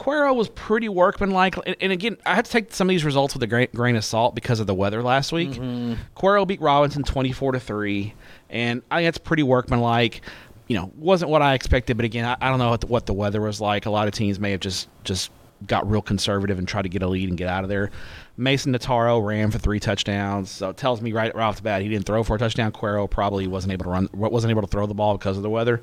Cuero 0.00 0.34
was 0.34 0.48
pretty 0.48 0.88
workmanlike, 0.88 1.56
and, 1.66 1.76
and 1.78 1.92
again, 1.92 2.16
I 2.24 2.34
have 2.34 2.46
to 2.46 2.50
take 2.50 2.72
some 2.72 2.88
of 2.88 2.88
these 2.88 3.04
results 3.04 3.34
with 3.34 3.42
a 3.42 3.46
grain, 3.46 3.68
grain 3.74 3.96
of 3.96 4.04
salt 4.04 4.34
because 4.34 4.58
of 4.58 4.66
the 4.66 4.74
weather 4.74 5.02
last 5.02 5.30
week. 5.30 5.50
Mm-hmm. 5.50 5.94
Cuero 6.16 6.46
beat 6.46 6.60
Robinson 6.62 7.02
twenty-four 7.02 7.52
to 7.52 7.60
three, 7.60 8.14
and 8.48 8.80
I 8.90 8.96
think 8.96 9.06
that's 9.08 9.18
pretty 9.18 9.42
workmanlike. 9.42 10.22
You 10.68 10.78
know, 10.78 10.90
wasn't 10.96 11.30
what 11.30 11.42
I 11.42 11.52
expected, 11.52 11.98
but 11.98 12.06
again, 12.06 12.24
I, 12.24 12.36
I 12.40 12.48
don't 12.48 12.58
know 12.58 12.70
what 12.70 12.80
the, 12.80 12.86
what 12.86 13.04
the 13.04 13.12
weather 13.12 13.42
was 13.42 13.60
like. 13.60 13.84
A 13.84 13.90
lot 13.90 14.08
of 14.08 14.14
teams 14.14 14.40
may 14.40 14.52
have 14.52 14.60
just 14.60 14.88
just 15.04 15.30
got 15.66 15.88
real 15.90 16.00
conservative 16.00 16.58
and 16.58 16.66
tried 16.66 16.82
to 16.82 16.88
get 16.88 17.02
a 17.02 17.06
lead 17.06 17.28
and 17.28 17.36
get 17.36 17.48
out 17.48 17.62
of 17.62 17.68
there. 17.68 17.90
Mason 18.38 18.72
Nataro 18.72 19.22
ran 19.22 19.50
for 19.50 19.58
three 19.58 19.78
touchdowns, 19.80 20.50
so 20.50 20.70
it 20.70 20.78
tells 20.78 21.02
me 21.02 21.12
right, 21.12 21.34
right 21.34 21.44
off 21.44 21.56
the 21.56 21.62
bat 21.62 21.82
he 21.82 21.88
didn't 21.90 22.06
throw 22.06 22.22
for 22.22 22.36
a 22.36 22.38
touchdown. 22.38 22.72
Cuero 22.72 23.10
probably 23.10 23.46
wasn't 23.46 23.74
able 23.74 23.84
to 23.84 23.90
run, 23.90 24.08
wasn't 24.14 24.50
able 24.50 24.62
to 24.62 24.68
throw 24.68 24.86
the 24.86 24.94
ball 24.94 25.18
because 25.18 25.36
of 25.36 25.42
the 25.42 25.50
weather. 25.50 25.82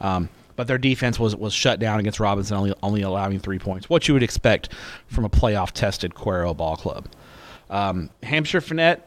Um, 0.00 0.30
but 0.60 0.66
their 0.66 0.76
defense 0.76 1.18
was 1.18 1.34
was 1.34 1.54
shut 1.54 1.80
down 1.80 2.00
against 2.00 2.20
Robinson, 2.20 2.54
only 2.54 2.74
only 2.82 3.00
allowing 3.00 3.38
three 3.40 3.58
points. 3.58 3.88
What 3.88 4.06
you 4.06 4.12
would 4.12 4.22
expect 4.22 4.74
from 5.06 5.24
a 5.24 5.30
playoff 5.30 5.70
tested 5.70 6.12
Cuero 6.12 6.54
ball 6.54 6.76
club. 6.76 7.08
Um, 7.70 8.10
Hamshire 8.22 8.60
Fannett, 8.60 9.02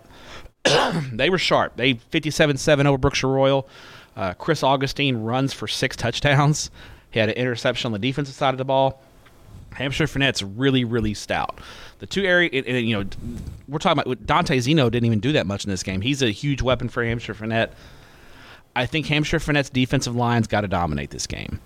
they 1.14 1.30
were 1.30 1.38
sharp. 1.38 1.76
They 1.76 1.94
57-7 1.94 2.86
over 2.88 2.98
Brookshire 2.98 3.30
Royal. 3.30 3.70
Uh, 4.16 4.34
Chris 4.34 4.64
Augustine 4.64 5.18
runs 5.18 5.54
for 5.54 5.68
six 5.68 5.96
touchdowns. 5.96 6.72
He 7.12 7.20
had 7.20 7.30
an 7.30 7.36
interception 7.36 7.90
on 7.90 7.92
the 7.92 8.00
defensive 8.00 8.34
side 8.34 8.56
of 8.56 8.58
the 8.58 8.66
ball. 8.66 9.00
Hamshire 9.74 10.08
Fannett's 10.08 10.42
really, 10.42 10.84
really 10.86 11.14
stout. 11.14 11.60
The 12.00 12.08
two 12.08 12.24
area, 12.26 12.50
it, 12.52 12.66
it- 12.66 12.84
you 12.84 12.98
know, 13.00 13.08
we're 13.68 13.78
talking 13.78 14.02
about 14.02 14.26
Dante 14.26 14.58
Zeno 14.60 14.90
didn't 14.90 15.06
even 15.06 15.20
do 15.20 15.34
that 15.34 15.46
much 15.46 15.66
in 15.66 15.70
this 15.70 15.84
game. 15.84 16.02
He's 16.02 16.24
a 16.24 16.32
huge 16.32 16.64
weapon 16.64 16.90
for 16.90 17.04
Hamshire 17.06 17.36
Fannett. 17.36 17.72
I 18.76 18.86
think 18.86 19.06
Hamshire 19.08 19.40
Fannett's 19.40 19.70
defensive 19.70 20.16
line's 20.16 20.48
got 20.48 20.62
to 20.62 20.68
dominate 20.68 21.12
this 21.12 21.28
game. 21.28 21.60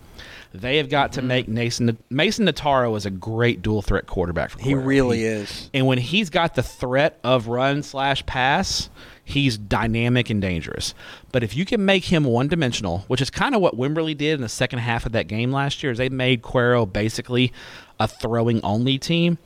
They 0.54 0.78
have 0.78 0.90
got 0.90 1.14
to 1.14 1.20
mm-hmm. 1.20 1.28
make 1.28 1.48
Mason 1.48 1.98
Mason 2.10 2.46
Nataro 2.46 2.96
is 2.98 3.06
a 3.06 3.10
great 3.10 3.62
dual 3.62 3.82
threat 3.82 4.08
quarterback 4.08 4.52
for 4.52 4.60
He 4.60 4.74
really 4.74 5.20
He- 5.20 5.26
is. 5.26 5.70
and 5.74 5.86
when 5.86 5.98
he's 5.98 6.30
got 6.30 6.56
the 6.56 6.64
threat 6.64 7.20
of 7.24 7.48
run 7.48 7.84
slash 7.84 8.26
pass, 8.26 8.90
he's 9.24 9.58
dynamic 9.58 10.30
and 10.30 10.42
dangerous. 10.42 10.94
But 11.32 11.44
if 11.44 11.56
you 11.56 11.66
can 11.66 11.86
make 11.86 12.06
him 12.06 12.24
one 12.24 12.48
dimensional, 12.48 13.00
which 13.08 13.22
is 13.22 13.30
kind 13.30 13.56
of 13.56 13.62
what 13.62 13.78
Wimberley 13.78 14.18
did 14.18 14.36
in 14.36 14.42
the 14.42 14.50
second 14.50 14.80
half 14.80 15.06
of 15.06 15.12
that 15.12 15.28
game 15.28 15.52
last 15.52 15.84
year, 15.84 15.92
is 15.92 15.98
they 15.98 16.10
made 16.10 16.42
Cuero 16.42 16.92
basically 16.92 17.52
a 18.00 18.08
throwing 18.08 18.62
only 18.64 18.98
team. 18.98 19.38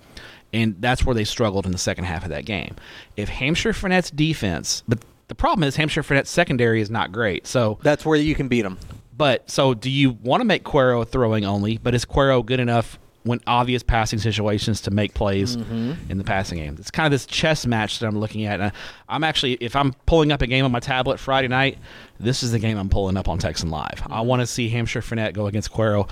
And 0.53 0.75
that's 0.79 1.05
where 1.05 1.15
they 1.15 1.23
struggled 1.23 1.65
in 1.65 1.71
the 1.71 1.77
second 1.77 2.03
half 2.03 2.23
of 2.23 2.29
that 2.29 2.43
game. 2.43 2.75
If 3.15 3.29
Hamshire 3.29 3.71
Fannett's 3.71 4.11
defense, 4.11 4.83
but 4.85 4.99
the 5.31 5.35
problem 5.35 5.63
is 5.63 5.77
Hamshire 5.77 6.03
Fannett's 6.03 6.29
secondary 6.29 6.81
is 6.81 6.91
not 6.91 7.13
great. 7.13 7.47
So 7.47 7.79
That's 7.83 8.05
where 8.05 8.17
you 8.17 8.35
can 8.35 8.49
beat 8.49 8.65
him. 8.65 8.77
but 9.15 9.49
so, 9.49 9.73
do 9.73 9.89
you 9.89 10.11
want 10.11 10.41
to 10.41 10.45
make 10.45 10.65
Cuero 10.65 11.07
throwing 11.07 11.45
only? 11.45 11.77
But 11.77 11.95
is 11.95 12.03
Cuero 12.03 12.45
good 12.45 12.59
enough 12.59 12.99
when 13.23 13.39
obvious 13.47 13.81
passing 13.81 14.19
situations 14.19 14.81
to 14.81 14.91
make 14.91 15.13
plays 15.13 15.55
mm-hmm. 15.55 15.93
in 16.11 16.17
the 16.17 16.25
passing 16.25 16.57
game? 16.57 16.75
It's 16.77 16.91
kind 16.91 17.05
of 17.05 17.11
this 17.11 17.25
chess 17.25 17.65
match 17.65 17.99
that 17.99 18.07
I'm 18.07 18.19
looking 18.19 18.43
at. 18.43 18.59
And 18.59 18.73
I'm 19.07 19.23
actually, 19.23 19.53
if 19.61 19.73
I'm 19.73 19.93
pulling 20.05 20.33
up 20.33 20.41
a 20.41 20.47
game 20.47 20.65
on 20.65 20.71
my 20.73 20.81
tablet 20.81 21.17
Friday 21.17 21.47
night, 21.47 21.77
this 22.19 22.43
is 22.43 22.51
the 22.51 22.59
game 22.59 22.77
I'm 22.77 22.89
pulling 22.89 23.15
up 23.15 23.29
on 23.29 23.37
Texan 23.37 23.69
Live. 23.69 24.01
I 24.07 24.17
mm-hmm. 24.17 24.27
want 24.27 24.41
to 24.41 24.45
see 24.45 24.67
Hamshire 24.67 25.01
Fannett 25.01 25.33
go 25.33 25.47
against 25.47 25.71
Cuero. 25.71 26.09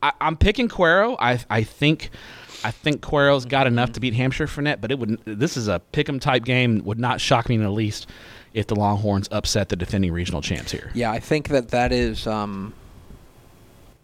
I, 0.00 0.12
I'm 0.20 0.36
picking 0.36 0.68
Cuero. 0.68 1.16
I 1.18 1.40
I 1.50 1.64
think. 1.64 2.10
I 2.62 2.70
think 2.70 3.00
Cuero's 3.00 3.46
got 3.46 3.66
enough 3.66 3.92
to 3.92 4.00
beat 4.00 4.12
Hamshire 4.12 4.46
Fannett, 4.46 4.82
but 4.82 4.92
it 4.92 4.98
would. 4.98 5.18
This 5.24 5.56
is 5.56 5.66
a 5.66 5.80
pick'em 5.94 6.20
type 6.20 6.44
game. 6.44 6.82
Would 6.84 7.00
not 7.00 7.18
shock 7.18 7.48
me 7.48 7.54
in 7.54 7.62
the 7.62 7.70
least 7.70 8.06
if 8.54 8.66
the 8.66 8.74
Longhorns 8.76 9.28
upset 9.30 9.68
the 9.68 9.76
defending 9.76 10.12
regional 10.12 10.42
champs 10.42 10.72
here. 10.72 10.90
Yeah, 10.94 11.10
I 11.10 11.20
think 11.20 11.48
that 11.48 11.68
that 11.68 11.92
is. 11.92 12.26
Um, 12.26 12.74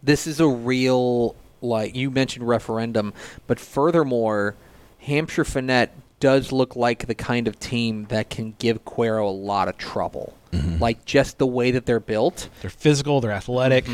this 0.03 0.27
is 0.27 0.39
a 0.39 0.47
real 0.47 1.35
like 1.61 1.95
you 1.95 2.11
mentioned 2.11 2.47
referendum, 2.47 3.13
but 3.47 3.59
furthermore, 3.59 4.55
Hamshire 4.99 5.43
Fannett 5.43 5.91
does 6.19 6.51
look 6.51 6.75
like 6.75 7.07
the 7.07 7.15
kind 7.15 7.47
of 7.47 7.59
team 7.59 8.05
that 8.05 8.29
can 8.29 8.53
give 8.59 8.83
Cuero 8.85 9.27
a 9.27 9.31
lot 9.31 9.67
of 9.67 9.77
trouble. 9.77 10.33
Like 10.79 11.05
just 11.05 11.37
the 11.37 11.45
way 11.45 11.71
that 11.71 11.85
they're 11.85 11.99
built. 11.99 12.49
They're 12.61 12.69
physical. 12.69 13.21
They're 13.21 13.31
athletic. 13.31 13.85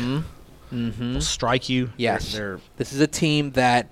They'll 0.70 1.20
strike 1.20 1.68
you. 1.68 1.86
Mm-hmm. 1.86 1.94
Yes. 1.98 2.32
They're, 2.32 2.56
they're 2.56 2.60
This 2.76 2.92
is 2.92 3.00
a 3.00 3.06
team 3.06 3.50
that, 3.52 3.88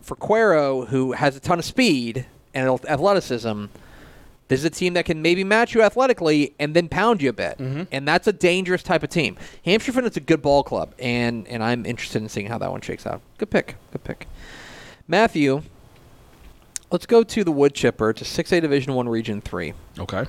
for 0.00 0.16
Cuero, 0.16 0.86
who 0.88 1.12
has 1.12 1.36
a 1.36 1.40
ton 1.40 1.58
of 1.58 1.64
speed 1.64 2.24
and 2.54 2.68
athleticism, 2.86 3.66
this 4.48 4.60
is 4.60 4.64
a 4.64 4.70
team 4.70 4.94
that 4.94 5.04
can 5.04 5.22
maybe 5.22 5.44
match 5.44 5.74
you 5.74 5.82
athletically 5.82 6.54
and 6.58 6.74
then 6.74 6.88
pound 6.88 7.22
you 7.22 7.28
a 7.28 7.34
bit. 7.34 7.58
Mm-hmm. 7.58 7.82
And 7.92 8.08
that's 8.08 8.26
a 8.26 8.32
dangerous 8.32 8.82
type 8.82 9.02
of 9.02 9.10
team. 9.10 9.36
Hampshire 9.64 9.92
Finn's 9.92 10.16
a 10.16 10.20
good 10.20 10.42
ball 10.42 10.62
club, 10.62 10.94
and, 10.98 11.46
and 11.48 11.62
I'm 11.62 11.84
interested 11.86 12.22
in 12.22 12.28
seeing 12.28 12.46
how 12.46 12.58
that 12.58 12.70
one 12.70 12.80
shakes 12.80 13.06
out. 13.06 13.20
Good 13.36 13.50
pick. 13.50 13.76
Good 13.92 14.04
pick. 14.04 14.26
Matthew, 15.06 15.62
let's 16.90 17.06
go 17.06 17.22
to 17.22 17.44
the 17.44 17.52
wood 17.52 17.74
chipper 17.74 18.12
to 18.12 18.24
6A 18.24 18.60
Division 18.60 18.94
1 18.94 19.08
Region 19.08 19.40
3. 19.40 19.74
okay. 20.00 20.24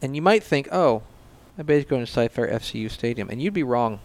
And 0.00 0.14
you 0.14 0.22
might 0.22 0.44
think, 0.44 0.68
oh, 0.70 1.02
I 1.58 1.62
bet 1.62 1.78
he's 1.78 1.84
going 1.84 2.04
to 2.04 2.10
Cy-Fair 2.10 2.46
FCU 2.46 2.88
Stadium. 2.88 3.28
And 3.30 3.42
you'd 3.42 3.52
be 3.52 3.64
wrong. 3.64 3.98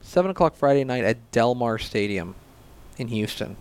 7 0.00 0.28
o'clock 0.28 0.56
Friday 0.56 0.82
night 0.82 1.04
at 1.04 1.30
Delmar 1.30 1.78
Stadium 1.78 2.34
in 2.98 3.08
Houston. 3.08 3.56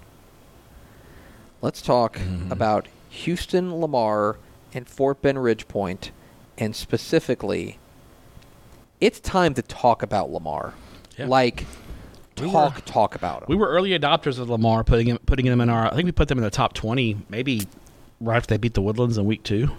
Let's 1.62 1.82
talk 1.82 2.18
mm-hmm. 2.18 2.52
about 2.52 2.88
Houston 3.14 3.76
Lamar 3.80 4.38
and 4.74 4.88
Fort 4.88 5.22
Bend 5.22 5.38
Ridgepoint. 5.38 6.10
And 6.58 6.76
specifically, 6.76 7.78
it's 9.02 9.20
time 9.20 9.54
to 9.56 9.62
talk 9.62 10.04
about 10.04 10.32
Lamar. 10.32 10.74
Yeah. 11.18 11.26
Like, 11.28 11.66
We 12.40 12.50
talk, 12.52 12.76
were- 12.76 12.82
talk 12.82 13.16
about 13.16 13.42
him. 13.44 13.46
We 13.50 13.56
were 13.56 13.68
early 13.70 13.92
adopters 13.98 14.40
of 14.40 14.50
Lamar, 14.50 14.84
putting 14.84 15.08
him 15.08 15.20
putting 15.26 15.46
them 15.46 15.62
in 15.62 15.70
our. 15.70 15.88
I 15.88 15.96
think 15.96 16.06
we 16.06 16.12
put 16.12 16.28
them 16.28 16.38
in 16.38 16.44
the 16.44 16.50
top 16.52 16.74
twenty, 16.74 17.18
maybe 17.30 17.62
right 18.22 18.38
after 18.38 18.54
they 18.54 18.58
beat 18.58 18.74
the 18.74 18.82
Woodlands 18.82 19.18
in 19.18 19.26
week 19.26 19.44
two, 19.44 19.70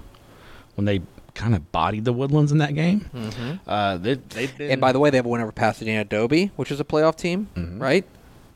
when 0.76 0.84
they 0.84 1.00
kind 1.34 1.54
of 1.54 1.72
bodied 1.72 2.04
the 2.04 2.12
Woodlands 2.12 2.52
in 2.52 2.58
that 2.58 2.74
game. 2.74 3.08
Mm-hmm. 3.14 3.68
Uh, 3.68 3.96
they, 3.98 4.14
been 4.14 4.70
and 4.70 4.80
by 4.80 4.92
the 4.92 5.00
way, 5.00 5.10
they 5.10 5.16
have 5.18 5.26
a 5.26 5.28
win 5.28 5.40
over 5.40 5.50
Pasadena 5.52 6.04
Dobie, 6.04 6.52
which 6.56 6.70
is 6.70 6.78
a 6.80 6.84
playoff 6.84 7.16
team, 7.16 7.48
right? 7.80 8.04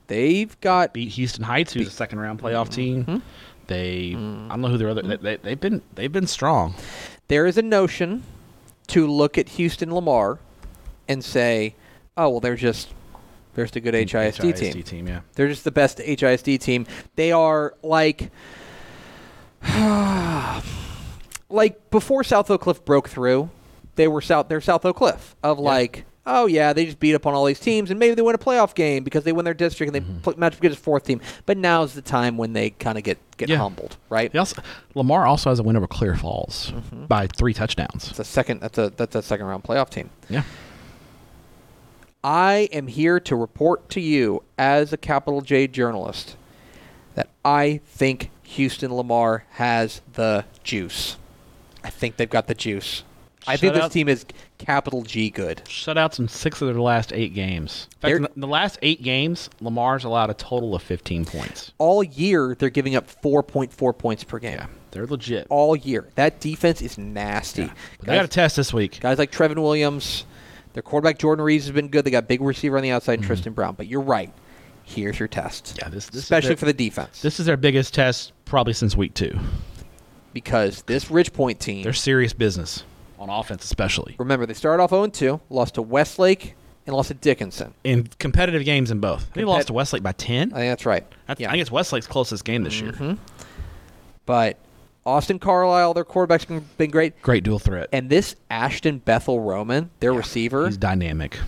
They've 0.07 0.59
got 0.61 0.93
beat 0.95 1.11
Houston 1.11 1.45
Heights, 1.45 1.72
who's 1.72 1.87
a 1.89 1.91
second 1.91 2.18
round 2.20 2.41
playoff 2.41 2.68
team. 2.72 3.22
They, 3.69 4.14
mm. 4.16 4.47
I 4.47 4.49
don't 4.49 4.62
know 4.62 4.69
who 4.69 4.79
their 4.79 4.89
other. 4.89 5.03
They, 5.03 5.16
they, 5.16 5.37
they've 5.37 5.61
been 5.61 5.83
they've 5.95 6.12
been 6.12 6.27
strong. 6.27 6.75
there 7.29 7.47
is 7.47 7.57
a 7.57 7.62
notion 7.62 8.25
to 8.89 9.07
look 9.07 9.39
at 9.39 9.51
Houston 9.51 9.95
Lamar 9.95 10.39
and 11.07 11.25
say, 11.25 11.75
oh, 12.16 12.29
well, 12.31 12.41
they're 12.41 12.57
just, 12.57 12.89
there's 13.55 13.71
the 13.71 13.81
good 13.81 13.95
HISD, 13.95 14.57
team. 14.57 14.83
team, 14.83 15.07
yeah. 15.07 15.21
They're 15.35 15.49
just 15.49 15.64
the 15.64 15.71
best 15.71 15.99
HISD 15.99 16.61
team. 16.61 16.87
They 17.14 17.31
are 17.33 17.75
like, 17.83 18.31
like 21.49 21.91
before 21.91 22.25
South 22.25 22.51
Oak 22.51 22.62
Cliff 22.62 22.85
broke 22.85 23.09
through, 23.09 23.51
they 23.97 24.09
were 24.09 24.21
South, 24.21 24.49
they're 24.49 24.61
South 24.61 24.85
Oak 24.85 24.97
Cliff 24.97 25.37
of 25.43 25.59
like, 25.59 26.05
oh 26.29 26.47
yeah, 26.47 26.72
they 26.72 26.85
just 26.85 27.01
beat 27.01 27.14
up 27.14 27.26
on 27.26 27.35
all 27.35 27.45
these 27.45 27.59
teams 27.59 27.91
and 27.91 27.99
maybe 27.99 28.14
they 28.14 28.22
win 28.22 28.35
a 28.35 28.39
playoff 28.39 28.74
game 28.74 29.03
because 29.03 29.24
they 29.24 29.33
win 29.33 29.45
their 29.45 29.55
district 29.55 29.95
and 29.95 30.05
they 30.05 30.09
Mm-hmm. 30.09 30.20
pl- 30.20 30.35
match 30.39 30.53
up 30.53 30.59
against 30.61 30.79
fourth 30.79 31.05
team. 31.05 31.20
But 31.47 31.57
now's 31.59 31.95
the 31.95 32.03
time 32.03 32.37
when 32.37 32.53
they 32.53 32.70
kind 32.70 32.97
of 32.99 33.05
get, 33.05 33.18
get 33.37 33.49
Yeah. 33.49 33.57
humbled, 33.57 33.97
right? 34.11 34.35
Also, 34.37 34.62
Lamar 34.95 35.26
also 35.26 35.51
has 35.51 35.59
a 35.59 35.62
win 35.62 35.76
over 35.76 35.87
Clear 35.87 36.14
Falls 36.14 36.72
by 37.09 37.26
three 37.26 37.55
touchdowns. 37.55 38.11
It's 38.11 38.18
a 38.18 38.24
second, 38.24 38.61
that's 38.61 38.79
a, 38.79 38.91
that's 38.97 39.14
a 39.16 39.22
second 39.22 39.47
round 39.47 39.64
playoff 39.64 39.91
team. 39.91 40.11
Yeah. 40.29 40.43
I 42.24 42.68
am 42.72 42.89
here 42.89 43.20
to 43.20 43.37
report 43.37 43.89
to 43.91 44.01
you 44.01 44.43
as 44.59 44.93
a 44.93 44.97
capital 44.97 45.41
J 45.41 45.66
journalist 45.68 46.37
that 47.14 47.29
I 47.45 47.81
think 47.87 48.31
Houston 48.43 48.93
Lamar 48.95 49.45
has 49.53 50.01
the 50.14 50.45
juice. 50.64 51.16
I 51.85 51.91
think 51.91 52.16
they've 52.16 52.29
got 52.29 52.49
the 52.49 52.55
juice. 52.55 53.05
I 53.47 53.57
think 53.57 53.74
this 53.74 53.89
team 53.93 54.09
is 54.09 54.26
capital 54.59 55.03
G 55.03 55.30
good. 55.30 55.62
Shutouts 55.64 56.18
in 56.18 56.28
six 56.28 56.61
of 56.61 56.68
their 56.68 56.80
last 56.80 57.12
eight 57.12 57.34
games. 57.34 57.86
In 57.86 57.91
fact, 57.93 58.01
They're- 58.03 58.16
in 58.16 58.22
the, 58.22 58.30
in 58.34 58.41
the 58.41 58.47
last 58.47 58.78
eight 58.82 59.03
games, 59.03 59.49
Lamar's 59.61 60.05
allowed 60.05 60.28
a 60.30 60.34
total 60.34 60.74
of 60.74 60.82
15 60.82 61.24
points. 61.24 61.72
All 61.78 62.03
year 62.03 62.55
they're 62.59 62.68
giving 62.70 62.95
up 62.97 63.07
4.4 63.22 63.97
points 63.97 64.24
per 64.24 64.39
game. 64.39 64.61
They're 64.91 65.07
legit. 65.07 65.47
All 65.51 65.76
year. 65.76 66.09
That 66.16 66.41
defense 66.41 66.82
is 66.82 66.99
nasty. 66.99 67.66
But 68.01 68.07
they 68.07 68.16
got 68.16 68.24
a 68.24 68.28
test 68.28 68.57
this 68.57 68.72
week. 68.72 69.01
guys 69.01 69.18
like 69.18 69.30
Trevin 69.30 69.57
Williams, 69.59 70.24
their 70.72 70.82
quarterback 70.82 71.18
Jordan 71.18 71.45
Reeves 71.45 71.66
has 71.66 71.72
been 71.74 71.89
good. 71.89 72.05
They 72.05 72.11
got 72.11 72.26
big 72.28 72.41
receiver 72.41 72.76
on 72.76 72.82
the 72.82 72.91
outside, 72.91 73.22
Tristan 73.22 73.53
Brown. 73.53 73.74
But 73.74 73.86
you're 73.86 74.01
right. 74.01 74.32
Here's 74.84 75.18
your 75.18 75.28
test. 75.28 75.64
Mm-hmm. 75.66 75.78
Yeah, 75.82 75.89
this- 75.91 76.07
this 76.07 76.14
is 76.16 76.22
especially 76.24 76.49
their- 76.49 76.57
for 76.57 76.64
the 76.66 76.72
defense. 76.72 77.20
This 77.22 77.39
is 77.39 77.47
their 77.47 77.57
biggest 77.59 77.95
test 77.95 78.32
probably 78.47 78.72
since 78.72 78.97
week 78.97 79.14
two. 79.14 79.39
because 80.32 80.82
this 80.82 81.07
Ridgepoint 81.07 81.59
team 81.59 81.82
They're 81.82 81.93
serious 81.93 82.32
business 82.32 82.84
on 83.19 83.29
offense, 83.31 83.64
especially 83.64 84.14
Remember, 84.19 84.47
they 84.47 84.55
started 84.55 84.83
off 84.83 84.91
0-2, 84.91 85.41
lost 85.51 85.75
to 85.75 85.83
Westlake, 85.83 86.55
and 86.87 86.95
lost 86.97 87.09
to 87.09 87.14
Dickinson. 87.14 87.75
in 87.85 88.09
competitive 88.19 88.64
games 88.64 88.91
in 88.91 88.99
both. 89.01 89.33
They 89.35 89.43
Compet- 89.43 89.47
lost 89.47 89.66
to 89.69 89.73
Westlake 89.75 90.03
by 90.03 90.12
10. 90.12 90.53
I 90.53 90.57
think 90.57 90.71
that's 90.71 90.87
right. 90.87 91.05
That's, 91.27 91.41
yeah. 91.41 91.49
I 91.49 91.53
think 91.53 91.61
it's 91.62 91.71
Westlake's 91.73 92.07
closest 92.07 92.45
game 92.45 92.62
this 92.64 92.81
year. 92.81 92.93
Mm-hmm. 92.93 93.14
But 94.27 94.59
Austin 95.07 95.39
Carlisle, 95.39 95.95
their 95.95 96.05
quarterback's 96.05 96.45
been, 96.45 96.64
been 96.77 96.91
great. 96.91 97.21
Great 97.23 97.45
dual 97.45 97.59
threat. 97.59 97.89
And 97.93 98.11
this 98.11 98.37
Ashton 98.51 98.99
Bethel 98.99 99.41
Roman, 99.41 99.91
their 100.01 100.12
receiver, 100.12 100.66
He's 100.66 100.77
dynamic. 100.77 101.39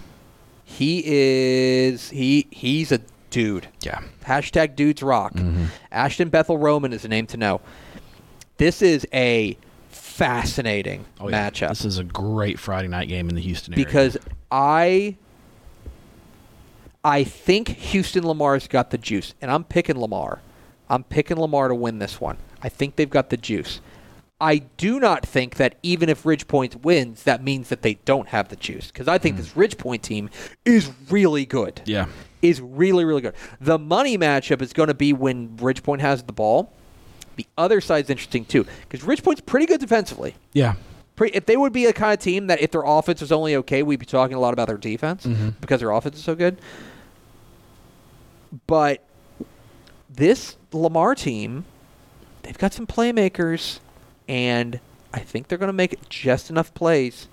he 0.64 1.02
is 1.04 2.08
he 2.10 2.46
he's 2.50 2.90
a 2.92 3.00
dude. 3.30 3.68
Yeah. 3.82 4.00
Hashtag 4.24 4.76
dudes 4.76 5.02
rock. 5.02 5.34
Mm-hmm. 5.34 5.66
Ashton 5.92 6.30
Bethel 6.30 6.56
Roman 6.58 6.92
is 6.92 7.04
a 7.04 7.08
name 7.08 7.26
to 7.28 7.36
know. 7.36 7.60
This 8.56 8.80
is 8.82 9.06
a 9.12 9.56
fascinating 9.90 11.04
Oh, 11.18 11.28
yeah. 11.28 11.50
matchup 11.50 11.68
This 11.70 11.84
is 11.84 11.98
a 11.98 12.04
great 12.04 12.58
Friday 12.58 12.88
night 12.88 13.08
game 13.08 13.28
in 13.28 13.34
the 13.34 13.40
Houston 13.40 13.74
area. 13.74 13.84
because 13.84 14.16
I 14.50 15.16
I 17.04 17.24
think 17.24 17.68
Houston 17.68 18.24
Lamar's 18.26 18.68
got 18.68 18.90
the 18.90 18.98
juice, 18.98 19.34
and 19.40 19.50
I'm 19.50 19.64
picking 19.64 19.98
Lamar. 19.98 20.40
I'm 20.88 21.04
picking 21.04 21.38
Lamar 21.38 21.68
to 21.68 21.74
win 21.74 21.98
this 21.98 22.20
one. 22.20 22.36
I 22.62 22.68
think 22.68 22.96
they've 22.96 23.08
got 23.08 23.30
the 23.30 23.36
juice. 23.36 23.80
I 24.40 24.58
do 24.76 24.98
not 24.98 25.24
think 25.24 25.56
that 25.56 25.76
even 25.82 26.08
if 26.08 26.24
Ridgepoint 26.24 26.82
wins, 26.82 27.22
that 27.24 27.42
means 27.42 27.68
that 27.68 27.82
they 27.82 27.94
don't 28.04 28.28
have 28.28 28.48
the 28.48 28.56
juice. 28.56 28.88
Because 28.88 29.06
I 29.06 29.18
think 29.18 29.36
hmm. 29.36 29.42
this 29.42 29.52
Ridgepoint 29.52 30.02
team 30.02 30.30
is 30.64 30.90
really 31.10 31.46
good. 31.46 31.82
yeah. 31.84 32.06
Is 32.42 32.58
really, 32.62 33.04
really 33.04 33.20
good. 33.20 33.34
The 33.60 33.78
money 33.78 34.16
matchup 34.16 34.62
is 34.62 34.72
going 34.72 34.86
to 34.86 34.94
be 34.94 35.12
when 35.12 35.58
Ridgepoint 35.58 36.00
has 36.00 36.22
the 36.22 36.32
ball. 36.32 36.72
The 37.40 37.46
other 37.56 37.80
side's 37.80 38.10
interesting 38.10 38.44
too, 38.44 38.66
because 38.82 39.02
Ridge 39.02 39.22
Point's 39.22 39.40
pretty 39.40 39.64
good 39.64 39.80
defensively. 39.80 40.34
Yeah. 40.52 40.74
Pre- 41.16 41.30
if 41.30 41.46
they 41.46 41.56
would 41.56 41.72
be 41.72 41.86
a 41.86 41.92
kind 41.94 42.12
of 42.12 42.18
team 42.18 42.48
that 42.48 42.60
if 42.60 42.70
their 42.70 42.82
offense 42.84 43.22
was 43.22 43.32
only 43.32 43.56
okay, 43.56 43.82
we'd 43.82 43.98
be 43.98 44.04
talking 44.04 44.36
a 44.36 44.40
lot 44.40 44.52
about 44.52 44.68
their 44.68 44.76
defense 44.76 45.24
mm-hmm. 45.24 45.50
because 45.58 45.80
their 45.80 45.90
offense 45.90 46.18
is 46.18 46.22
so 46.22 46.34
good. 46.34 46.60
But 48.66 49.02
this 50.10 50.56
Lamar 50.70 51.14
team, 51.14 51.64
they've 52.42 52.58
got 52.58 52.74
some 52.74 52.86
playmakers, 52.86 53.78
and 54.28 54.80
I 55.14 55.20
think 55.20 55.48
they're 55.48 55.56
going 55.56 55.68
to 55.68 55.72
make 55.72 56.10
just 56.10 56.50
enough 56.50 56.74
plays 56.74 57.26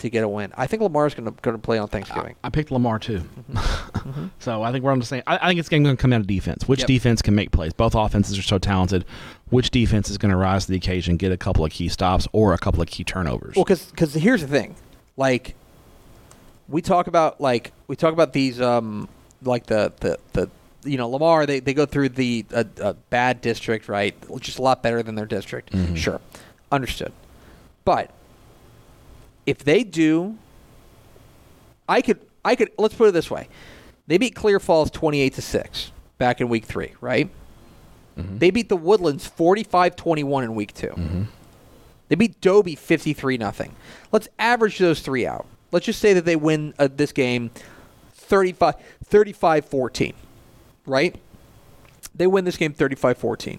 to 0.00 0.08
get 0.08 0.24
a 0.24 0.28
win. 0.28 0.52
I 0.56 0.66
think 0.66 0.82
Lamar's 0.82 1.14
going 1.14 1.26
to 1.26 1.40
going 1.42 1.56
to 1.56 1.62
play 1.62 1.78
on 1.78 1.88
Thanksgiving. 1.88 2.34
I 2.42 2.48
picked 2.48 2.70
Lamar 2.70 2.98
too. 2.98 3.22
Mm-hmm. 3.52 4.26
so 4.38 4.62
I 4.62 4.72
think 4.72 4.84
we're 4.84 4.92
on 4.92 4.98
the 4.98 5.04
same. 5.06 5.22
I, 5.26 5.36
I 5.36 5.48
think 5.48 5.60
it's 5.60 5.68
going 5.68 5.84
to 5.84 5.96
come 5.96 6.10
down 6.10 6.22
to 6.22 6.26
defense. 6.26 6.66
Which 6.66 6.80
Yep. 6.80 6.86
defense 6.86 7.22
can 7.22 7.34
make 7.34 7.50
plays? 7.52 7.72
Both 7.72 7.94
offenses 7.94 8.38
are 8.38 8.42
so 8.42 8.58
talented. 8.58 9.04
Which 9.50 9.70
defense 9.70 10.08
is 10.08 10.16
going 10.16 10.30
to 10.30 10.36
rise 10.36 10.66
to 10.66 10.70
the 10.70 10.76
occasion, 10.76 11.16
get 11.16 11.32
a 11.32 11.36
couple 11.36 11.64
of 11.64 11.72
key 11.72 11.88
stops 11.88 12.26
or 12.32 12.54
a 12.54 12.58
couple 12.58 12.80
of 12.80 12.88
key 12.88 13.04
turnovers? 13.04 13.56
Well, 13.56 13.64
because 13.64 14.14
here's 14.14 14.40
the 14.40 14.48
thing, 14.48 14.76
like 15.16 15.54
we 16.68 16.80
talk 16.80 17.08
about 17.08 17.40
like 17.40 17.72
we 17.88 17.96
talk 17.96 18.12
about 18.12 18.32
these 18.32 18.60
um 18.60 19.08
like 19.42 19.66
the 19.66 19.92
the 20.00 20.18
the 20.32 20.50
you 20.88 20.96
know 20.96 21.08
Lamar 21.08 21.44
they, 21.44 21.60
they 21.60 21.74
go 21.74 21.84
through 21.84 22.10
the 22.10 22.44
bad 23.10 23.40
district 23.40 23.88
right? 23.88 24.14
Just 24.40 24.58
a 24.58 24.62
lot 24.62 24.82
better 24.82 25.02
than 25.02 25.16
their 25.16 25.26
district. 25.26 25.74
Sure. 25.96 26.20
Understood. 26.72 27.12
But 27.84 28.10
if 29.46 29.64
they 29.64 29.82
do 29.82 30.38
I 31.88 32.00
could 32.00 32.20
I 32.44 32.54
could 32.54 32.70
let's 32.78 32.94
put 32.94 33.08
it 33.08 33.12
this 33.12 33.30
way. 33.30 33.48
They 34.06 34.16
beat 34.16 34.34
Clear 34.34 34.60
Falls 34.60 34.90
twenty 34.90 35.20
eight 35.20 35.34
to 35.34 35.42
six 35.42 35.90
back 36.18 36.40
in 36.40 36.48
week 36.48 36.64
three 36.64 36.92
right 37.00 37.28
Mm-hmm. 38.20 38.38
they 38.38 38.50
beat 38.50 38.68
the 38.68 38.76
Woodlands 38.76 39.28
45-21 39.28 40.44
in 40.44 40.54
week 40.54 40.74
2 40.74 40.86
mm-hmm. 40.88 41.22
they 42.08 42.14
beat 42.14 42.40
Dobie 42.40 42.74
53 42.74 43.38
nothing. 43.38 43.74
Let's 44.12 44.28
average 44.38 44.78
those 44.78 45.00
three 45.00 45.26
out. 45.26 45.46
Let's 45.72 45.86
just 45.86 46.00
say 46.00 46.12
that 46.14 46.24
they 46.24 46.36
win 46.36 46.74
uh, 46.78 46.88
this 46.94 47.12
game 47.12 47.50
35 48.12 48.74
35-14, 49.08 50.14
right? 50.86 51.16
They 52.14 52.26
win 52.26 52.44
this 52.44 52.56
game 52.56 52.72
35-14. 52.72 53.58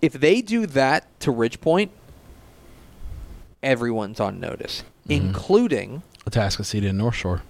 If 0.00 0.12
they 0.14 0.42
do 0.42 0.66
that 0.66 1.06
to 1.20 1.32
Ridgepoint, 1.32 1.90
everyone's 3.62 4.20
on 4.20 4.40
notice, 4.40 4.82
mm-hmm. 5.08 5.12
including 5.12 6.02
Atascocita 6.28 6.88
and 6.88 6.98
North 6.98 7.16
Shore. 7.16 7.42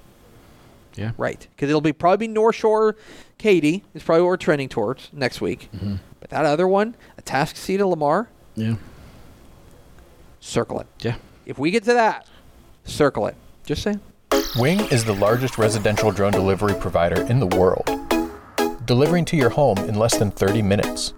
Yeah. 0.99 1.13
right 1.17 1.47
because 1.55 1.69
it'll 1.71 1.81
be 1.81 1.93
probably 1.93 2.27
be 2.27 2.33
North 2.33 2.57
Shore, 2.57 2.97
Katy 3.39 3.85
is 3.95 4.03
probably 4.03 4.23
what 4.23 4.29
we're 4.29 4.37
trending 4.37 4.69
towards 4.69 5.09
next 5.13 5.41
week. 5.41 5.69
Mm-hmm. 5.75 5.97
But 6.21 6.31
that 6.31 6.45
other 6.45 6.67
one, 6.67 6.97
Atascocita, 7.23 7.89
Lamar, 7.89 8.29
Yeah. 8.57 8.75
circle 10.41 10.81
it. 10.81 10.87
Yeah. 11.01 11.17
If 11.47 11.59
we 11.59 11.71
get 11.71 11.85
to 11.85 11.93
that, 11.95 12.27
circle 12.85 13.27
it. 13.27 13.37
Just 13.65 13.83
saying. 13.83 14.01
Wing 14.59 14.81
is 14.91 15.05
the 15.05 15.15
largest 15.15 15.59
residential 15.59 16.11
drone 16.11 16.33
delivery 16.33 16.75
provider 16.75 17.23
in 17.23 17.39
the 17.39 17.47
world, 17.47 17.89
delivering 18.87 19.25
to 19.27 19.37
your 19.37 19.51
home 19.51 19.79
in 19.79 19.95
less 19.95 20.17
than 20.19 20.31
30 20.31 20.63
minutes. 20.63 21.13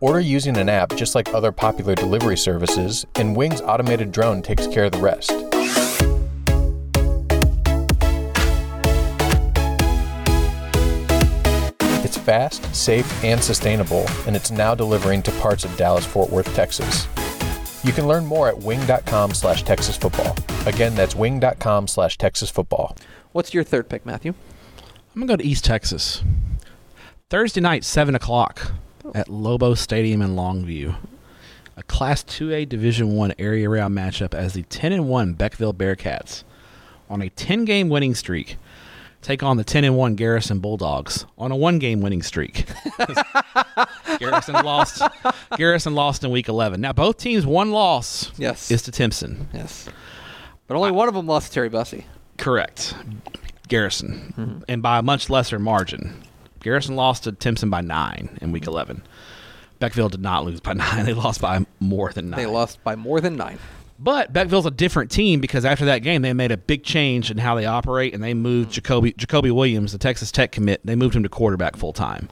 Order 0.00 0.20
using 0.20 0.56
an 0.56 0.68
app 0.68 0.94
just 0.94 1.14
like 1.14 1.32
other 1.34 1.50
popular 1.52 1.94
delivery 1.94 2.36
services, 2.36 3.04
and 3.16 3.34
Wing's 3.34 3.60
automated 3.60 4.12
drone 4.12 4.42
takes 4.42 4.66
care 4.68 4.84
of 4.84 4.92
the 4.92 4.98
rest. 4.98 5.32
Fast, 12.28 12.74
safe, 12.74 13.24
and 13.24 13.42
sustainable, 13.42 14.04
and 14.26 14.36
it's 14.36 14.50
now 14.50 14.74
delivering 14.74 15.22
to 15.22 15.32
parts 15.40 15.64
of 15.64 15.74
Dallas 15.78 16.04
Fort 16.04 16.28
Worth, 16.28 16.54
Texas. 16.54 17.08
You 17.82 17.90
can 17.90 18.06
learn 18.06 18.26
more 18.26 18.48
at 18.48 18.58
wing.com 18.58 19.32
slash 19.32 19.62
Texas 19.62 19.96
football. 19.96 20.36
Again, 20.66 20.94
that's 20.94 21.14
wing.com 21.14 21.88
slash 21.88 22.18
Texas 22.18 22.50
football. 22.50 22.94
What's 23.32 23.54
your 23.54 23.64
third 23.64 23.88
pick, 23.88 24.04
Matthew? 24.04 24.34
I'm 25.14 25.22
gonna 25.22 25.26
go 25.26 25.36
to 25.36 25.44
East 25.44 25.64
Texas. 25.64 26.22
Thursday 27.30 27.62
night, 27.62 27.82
seven 27.82 28.14
o'clock, 28.14 28.72
at 29.14 29.30
Lobo 29.30 29.72
Stadium 29.72 30.20
in 30.20 30.36
Longview. 30.36 30.96
A 31.78 31.82
Class 31.84 32.22
2A 32.24 32.68
Division 32.68 33.16
One 33.16 33.32
area 33.38 33.70
round 33.70 33.96
matchup 33.96 34.34
as 34.34 34.52
the 34.52 34.64
10 34.64 34.92
and 34.92 35.08
1 35.08 35.34
Beckville 35.34 35.72
Bearcats, 35.72 36.44
on 37.08 37.22
a 37.22 37.30
10 37.30 37.64
game 37.64 37.88
winning 37.88 38.14
streak, 38.14 38.58
take 39.22 39.42
on 39.42 39.56
the 39.56 39.64
10 39.64 39.84
and 39.84 39.96
1 39.96 40.14
Garrison 40.14 40.58
Bulldogs 40.58 41.26
on 41.36 41.50
a 41.52 41.56
one 41.56 41.78
game 41.78 42.00
winning 42.00 42.22
streak. 42.22 42.66
Garrison 44.18 44.54
lost. 44.54 45.02
Garrison 45.56 45.94
lost 45.94 46.24
in 46.24 46.30
Week 46.30 46.48
11. 46.48 46.80
Now 46.80 46.92
both 46.92 47.18
teams' 47.18 47.46
one 47.46 47.70
loss 47.70 48.32
Yes. 48.38 48.70
is 48.70 48.82
to 48.82 48.90
Timpson. 48.90 49.48
Yes. 49.52 49.88
But 50.66 50.76
only 50.76 50.90
one 50.90 51.08
of 51.08 51.14
them 51.14 51.26
lost 51.26 51.48
to 51.48 51.54
Terry 51.54 51.68
Bussey. 51.68 52.06
Correct. 52.36 52.94
Garrison, 53.68 54.32
mm-hmm. 54.36 54.62
and 54.68 54.82
by 54.82 54.98
a 54.98 55.02
much 55.02 55.28
lesser 55.28 55.58
margin. 55.58 56.22
Garrison 56.60 56.96
lost 56.96 57.24
to 57.24 57.32
Timpson 57.32 57.70
by 57.70 57.80
nine 57.80 58.38
in 58.40 58.50
Week 58.50 58.66
11. 58.66 59.02
Beckville 59.80 60.10
did 60.10 60.22
not 60.22 60.44
lose 60.44 60.60
by 60.60 60.72
nine; 60.74 61.04
they 61.04 61.12
lost 61.12 61.40
by 61.40 61.64
more 61.78 62.10
than 62.12 62.30
nine. 62.30 62.38
They 62.38 62.46
lost 62.46 62.82
by 62.82 62.96
more 62.96 63.20
than 63.20 63.36
nine. 63.36 63.58
But 63.98 64.32
Beckville's 64.32 64.66
a 64.66 64.70
different 64.70 65.10
team 65.10 65.40
because 65.40 65.64
after 65.64 65.84
that 65.86 65.98
game, 65.98 66.22
they 66.22 66.32
made 66.32 66.52
a 66.52 66.56
big 66.56 66.84
change 66.84 67.30
in 67.30 67.38
how 67.38 67.56
they 67.56 67.66
operate, 67.66 68.14
and 68.14 68.22
they 68.22 68.34
moved 68.34 68.70
Jacoby 68.70 69.12
Jacoby 69.12 69.50
Williams, 69.50 69.92
the 69.92 69.98
Texas 69.98 70.30
Tech 70.30 70.52
commit. 70.52 70.80
They 70.84 70.94
moved 70.94 71.16
him 71.16 71.24
to 71.24 71.28
quarterback 71.28 71.76
full 71.76 71.92
time. 71.92 72.28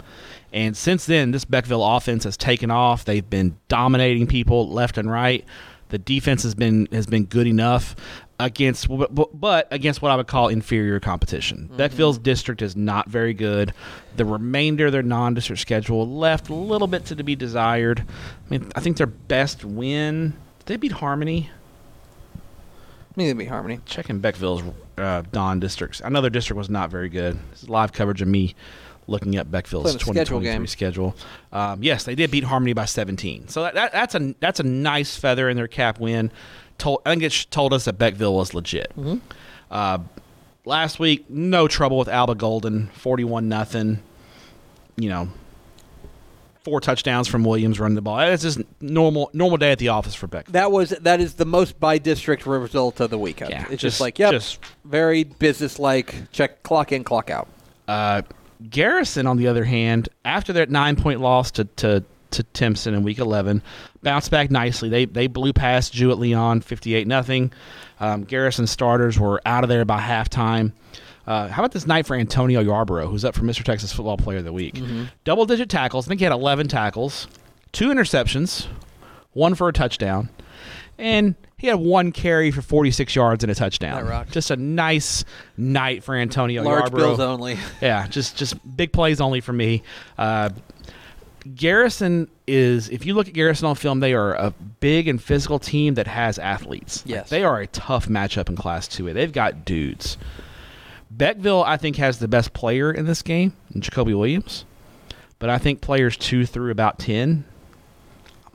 And 0.52 0.76
since 0.76 1.06
then, 1.06 1.32
this 1.32 1.44
Beckville 1.44 1.96
offense 1.96 2.24
has 2.24 2.36
taken 2.36 2.70
off. 2.70 3.04
They've 3.04 3.28
been 3.28 3.58
dominating 3.68 4.26
people 4.26 4.70
left 4.70 4.96
and 4.96 5.10
right. 5.10 5.44
The 5.88 5.98
defense 5.98 6.44
has 6.44 6.54
been 6.54 6.88
has 6.92 7.06
been 7.06 7.24
good 7.24 7.46
enough 7.46 7.96
against, 8.38 8.88
but, 8.88 9.14
but 9.38 9.68
against 9.70 10.02
what 10.02 10.10
I 10.10 10.16
would 10.16 10.26
call 10.26 10.48
inferior 10.48 11.00
competition. 11.00 11.68
Mm-hmm. 11.70 11.80
Beckville's 11.80 12.18
district 12.18 12.62
is 12.62 12.76
not 12.76 13.08
very 13.08 13.34
good. 13.34 13.72
The 14.16 14.24
remainder 14.24 14.86
of 14.86 14.92
their 14.92 15.02
non-district 15.02 15.60
schedule 15.60 16.06
left 16.08 16.48
a 16.48 16.54
little 16.54 16.88
bit 16.88 17.06
to 17.06 17.22
be 17.22 17.34
desired. 17.34 18.00
I 18.00 18.50
mean, 18.50 18.70
I 18.74 18.80
think 18.80 18.98
their 18.98 19.06
best 19.06 19.64
win. 19.64 20.34
They 20.66 20.76
beat 20.76 20.92
Harmony? 20.92 21.50
They'd 23.16 23.32
be 23.32 23.46
Harmony. 23.46 23.80
checking 23.86 24.20
Beckville's 24.20 24.62
uh, 24.98 25.22
non-districts. 25.32 26.02
I 26.04 26.10
know 26.10 26.20
their 26.20 26.30
district 26.30 26.58
was 26.58 26.68
not 26.68 26.90
very 26.90 27.08
good. 27.08 27.38
This 27.50 27.62
is 27.62 27.68
live 27.68 27.92
coverage 27.92 28.20
of 28.20 28.28
me 28.28 28.54
looking 29.06 29.36
at 29.36 29.50
Beckville's 29.50 29.96
Playing 29.96 30.18
a 30.18 30.24
schedule 30.26 30.66
schedule. 30.66 31.16
Um, 31.52 31.82
yes, 31.82 32.04
they 32.04 32.14
did 32.14 32.30
beat 32.30 32.44
Harmony 32.44 32.72
by 32.72 32.84
17. 32.84 33.48
So 33.48 33.62
that, 33.62 33.74
that, 33.74 33.92
that's 33.92 34.14
a 34.14 34.34
that's 34.40 34.60
a 34.60 34.64
nice 34.64 35.16
feather 35.16 35.48
in 35.48 35.56
their 35.56 35.68
cap 35.68 35.98
win. 35.98 36.30
Told, 36.78 37.00
I 37.06 37.10
think 37.10 37.22
it 37.22 37.46
told 37.50 37.72
us 37.72 37.86
that 37.86 37.98
Beckville 37.98 38.34
was 38.34 38.52
legit. 38.52 38.92
Mm-hmm. 38.96 39.16
Uh, 39.70 39.98
last 40.64 40.98
week, 40.98 41.30
no 41.30 41.68
trouble 41.68 41.98
with 41.98 42.08
Alba 42.08 42.34
Golden, 42.34 42.88
41 42.88 43.48
nothing. 43.48 44.02
You 44.96 45.08
know, 45.08 45.28
four 46.66 46.80
touchdowns 46.80 47.28
from 47.28 47.44
Williams 47.44 47.78
running 47.78 47.94
the 47.94 48.02
ball. 48.02 48.16
That's 48.16 48.42
just 48.42 48.60
normal 48.80 49.30
normal 49.32 49.56
day 49.56 49.70
at 49.70 49.78
the 49.78 49.90
office 49.90 50.16
for 50.16 50.26
Beck. 50.26 50.46
That 50.48 50.72
was 50.72 50.90
that 50.90 51.20
is 51.20 51.34
the 51.34 51.44
most 51.44 51.78
by 51.78 51.98
district 51.98 52.44
result 52.44 52.98
of 52.98 53.08
the 53.10 53.18
weekend. 53.18 53.50
Yeah, 53.50 53.60
it's 53.70 53.70
just, 53.70 53.82
just- 53.82 54.00
like 54.00 54.18
yep, 54.18 54.32
just- 54.32 54.58
very 54.84 55.22
business 55.22 55.78
like. 55.78 56.30
Check 56.32 56.64
clock 56.64 56.90
in, 56.90 57.04
clock 57.04 57.30
out. 57.30 57.46
Uh, 57.86 58.22
Garrison, 58.68 59.28
on 59.28 59.36
the 59.36 59.46
other 59.46 59.62
hand, 59.62 60.08
after 60.24 60.52
that 60.54 60.68
nine 60.70 60.96
point 60.96 61.20
loss 61.20 61.52
to, 61.52 61.66
to, 61.76 62.02
to 62.32 62.42
Timpson 62.42 62.94
in 62.94 63.04
week 63.04 63.18
11, 63.18 63.62
bounced 64.02 64.32
back 64.32 64.50
nicely. 64.50 64.88
They 64.88 65.04
they 65.04 65.28
blew 65.28 65.52
past 65.52 65.92
Jewett 65.92 66.18
Leon 66.18 66.62
58 66.62 67.06
nothing. 67.06 67.52
Um, 68.00 68.24
Garrison 68.24 68.66
starters 68.66 69.20
were 69.20 69.40
out 69.46 69.62
of 69.62 69.68
there 69.68 69.84
by 69.84 70.00
halftime. 70.00 70.72
Uh, 71.26 71.48
how 71.48 71.62
about 71.62 71.72
this 71.72 71.86
night 71.86 72.06
for 72.06 72.14
Antonio 72.14 72.60
Yarborough, 72.60 73.08
who's 73.08 73.24
up 73.24 73.34
for 73.34 73.42
Mr. 73.42 73.62
Texas 73.64 73.92
Football 73.92 74.16
Player 74.16 74.38
of 74.38 74.44
the 74.44 74.52
Week? 74.52 74.80
Double 75.24 75.44
digit 75.46 75.68
tackles. 75.68 76.06
I 76.06 76.08
think 76.08 76.20
he 76.20 76.24
had 76.24 76.32
11 76.32 76.68
tackles, 76.68 77.26
two 77.72 77.88
interceptions, 77.88 78.66
one 79.32 79.54
for 79.54 79.68
a 79.68 79.72
touchdown. 79.72 80.28
and 80.98 81.34
he 81.58 81.66
had 81.68 81.76
one 81.76 82.12
carry 82.12 82.50
for 82.50 82.60
46 82.62 83.16
yards 83.16 83.42
and 83.42 83.50
a 83.50 83.54
touchdown. 83.54 84.26
Just 84.30 84.50
a 84.50 84.56
nice 84.56 85.24
night 85.56 86.04
for 86.04 86.14
Antonio 86.14 86.62
Large 86.62 86.82
Yarborough. 86.90 87.00
bills 87.00 87.20
only. 87.20 87.56
Yeah, 87.80 88.06
just 88.08 88.36
just 88.36 88.54
big 88.76 88.92
plays 88.92 89.20
only 89.22 89.40
for 89.40 89.52
me. 89.54 89.82
Uh, 90.18 90.50
Garrison 91.54 92.28
is, 92.46 92.88
if 92.88 93.06
you 93.06 93.14
look 93.14 93.28
at 93.28 93.34
Garrison 93.34 93.66
on 93.68 93.76
film, 93.76 94.00
they 94.00 94.14
are 94.14 94.34
a 94.34 94.50
big 94.80 95.06
and 95.06 95.22
physical 95.22 95.58
team 95.58 95.94
that 95.94 96.06
has 96.06 96.38
athletes. 96.38 97.04
Like, 97.06 97.10
Yes. 97.14 97.30
they 97.30 97.44
are 97.44 97.60
a 97.60 97.66
tough 97.68 98.08
matchup 98.08 98.48
in 98.48 98.56
Class 98.56 98.88
2A. 98.88 99.14
They've 99.14 99.32
got 99.32 99.64
dudes. 99.64 100.18
Beckville, 101.16 101.64
I 101.64 101.76
think, 101.76 101.96
has 101.96 102.18
the 102.18 102.28
best 102.28 102.52
player 102.52 102.92
in 102.92 103.06
this 103.06 103.22
game, 103.22 103.54
Jacoby 103.78 104.14
Williams. 104.14 104.64
But 105.38 105.50
I 105.50 105.58
think 105.58 105.80
players 105.80 106.16
two 106.16 106.46
through 106.46 106.70
about 106.70 106.98
10 106.98 107.44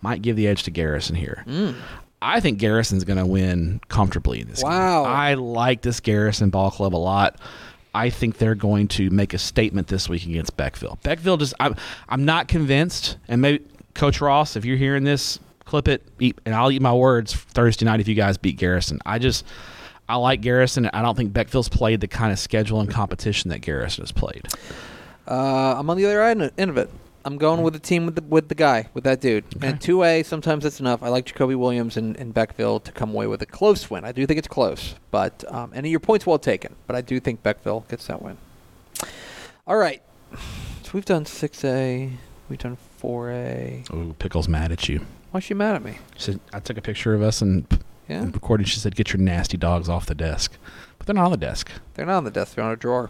might 0.01 0.21
give 0.21 0.35
the 0.35 0.47
edge 0.47 0.63
to 0.63 0.71
Garrison 0.71 1.15
here. 1.15 1.43
Mm. 1.47 1.75
I 2.21 2.39
think 2.39 2.59
Garrison's 2.59 3.03
going 3.03 3.17
to 3.17 3.25
win 3.25 3.81
comfortably 3.87 4.41
in 4.41 4.47
this 4.47 4.61
game. 4.61 4.71
Wow. 4.71 5.03
game. 5.03 5.13
I 5.13 5.33
like 5.35 5.81
this 5.81 5.99
Garrison 5.99 6.49
ball 6.49 6.71
club 6.71 6.95
a 6.95 6.97
lot. 6.97 7.39
I 7.93 8.09
think 8.09 8.37
they're 8.37 8.55
going 8.55 8.87
to 8.89 9.09
make 9.09 9.33
a 9.33 9.37
statement 9.37 9.87
this 9.87 10.07
week 10.07 10.25
against 10.25 10.55
Beckville. 10.55 11.01
Beckville 11.01 11.37
just 11.37 11.53
I'm 11.59 11.75
I'm 12.07 12.23
not 12.23 12.47
convinced 12.47 13.17
and 13.27 13.41
maybe 13.41 13.65
Coach 13.95 14.21
Ross, 14.21 14.55
if 14.55 14.63
you're 14.63 14.77
hearing 14.77 15.03
this, 15.03 15.39
clip 15.65 15.87
it 15.87 16.01
eat, 16.19 16.39
and 16.45 16.55
I'll 16.55 16.71
eat 16.71 16.81
my 16.81 16.93
words 16.93 17.33
Thursday 17.33 17.85
night 17.85 17.99
if 17.99 18.07
you 18.07 18.15
guys 18.15 18.37
beat 18.37 18.57
Garrison. 18.57 18.99
I 19.05 19.19
just 19.19 19.45
I 20.11 20.15
like 20.15 20.41
Garrison. 20.41 20.89
I 20.93 21.01
don't 21.01 21.15
think 21.15 21.31
Beckville's 21.31 21.69
played 21.69 22.01
the 22.01 22.07
kind 22.07 22.33
of 22.33 22.39
schedule 22.39 22.81
and 22.81 22.89
competition 22.89 23.49
that 23.49 23.59
Garrison 23.59 24.01
has 24.01 24.11
played. 24.11 24.45
Uh, 25.25 25.79
I'm 25.79 25.89
on 25.89 25.95
the 25.95 26.05
other 26.05 26.21
end 26.21 26.69
of 26.69 26.77
it. 26.77 26.89
I'm 27.23 27.37
going 27.37 27.61
with 27.61 27.73
the 27.73 27.79
team 27.79 28.05
with 28.05 28.15
the 28.15 28.21
with 28.23 28.49
the 28.49 28.55
guy 28.55 28.89
with 28.93 29.05
that 29.05 29.21
dude. 29.21 29.45
And 29.61 29.79
two 29.79 30.03
A, 30.03 30.23
sometimes 30.23 30.63
that's 30.63 30.81
enough. 30.81 31.01
I 31.01 31.07
like 31.07 31.25
Jacoby 31.25 31.55
Williams 31.55 31.95
and, 31.95 32.17
and 32.17 32.33
Beckville 32.33 32.83
to 32.83 32.91
come 32.91 33.11
away 33.11 33.25
with 33.27 33.41
a 33.41 33.45
close 33.45 33.89
win. 33.89 34.03
I 34.03 34.11
do 34.11 34.25
think 34.25 34.37
it's 34.37 34.49
close, 34.49 34.95
but 35.11 35.45
um, 35.47 35.71
and 35.73 35.87
your 35.87 36.01
point's 36.01 36.25
well 36.25 36.39
taken. 36.39 36.75
But 36.87 36.97
I 36.97 37.01
do 37.01 37.19
think 37.21 37.41
Beckville 37.41 37.87
gets 37.87 38.07
that 38.07 38.21
win. 38.21 38.37
All 39.65 39.77
right, 39.77 40.01
so 40.83 40.91
we've 40.93 41.05
done 41.05 41.25
six 41.25 41.63
A, 41.63 42.11
we've 42.49 42.59
done 42.59 42.75
four 42.97 43.31
A. 43.31 43.85
Ooh, 43.93 44.13
Pickle's 44.19 44.49
mad 44.49 44.73
at 44.73 44.89
you. 44.89 45.05
Why 45.29 45.37
is 45.37 45.45
she 45.45 45.53
mad 45.53 45.75
at 45.75 45.83
me? 45.83 45.99
She 46.17 46.23
said 46.23 46.39
I 46.51 46.59
took 46.59 46.77
a 46.77 46.81
picture 46.81 47.13
of 47.13 47.21
us 47.21 47.41
and, 47.41 47.65
Yeah, 48.11 48.21
and 48.23 48.33
recorded. 48.33 48.67
She 48.67 48.79
said, 48.79 48.95
"Get 48.95 49.13
your 49.13 49.21
nasty 49.21 49.57
dogs 49.57 49.87
off 49.89 50.05
the 50.05 50.15
desk," 50.15 50.57
but 50.97 51.07
they're 51.07 51.15
not 51.15 51.25
on 51.25 51.31
the 51.31 51.37
desk. 51.37 51.71
they're 51.93 52.05
not 52.05 52.17
on 52.17 52.23
the 52.25 52.31
desk; 52.31 52.55
they're 52.55 52.63
on 52.65 52.71
a 52.71 52.75
drawer. 52.75 53.09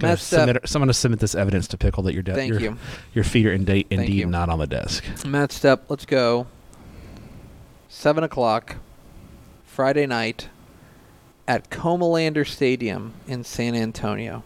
Matt 0.00 0.18
Stepp, 0.18 0.22
uh, 0.22 0.46
submit, 0.46 0.68
someone 0.68 0.86
to 0.88 0.94
submit 0.94 1.20
this 1.20 1.34
evidence 1.34 1.68
to 1.68 1.76
Pickle 1.76 2.02
that 2.04 2.14
your 2.14 2.22
de- 2.22 2.34
Thank 2.34 2.52
your, 2.52 2.60
you. 2.60 2.78
your 3.12 3.24
feet 3.24 3.46
are 3.46 3.52
indeed, 3.52 3.86
Thank 3.90 4.02
indeed 4.02 4.20
you. 4.20 4.26
not 4.26 4.48
on 4.48 4.58
the 4.58 4.66
desk. 4.66 5.04
Matt 5.26 5.50
Stepp, 5.50 5.80
let's 5.88 6.06
go. 6.06 6.46
Seven 7.88 8.24
o'clock, 8.24 8.76
Friday 9.66 10.06
night, 10.06 10.48
at 11.48 11.68
Comalander 11.68 12.46
Stadium 12.46 13.12
in 13.26 13.42
San 13.44 13.74
Antonio, 13.74 14.42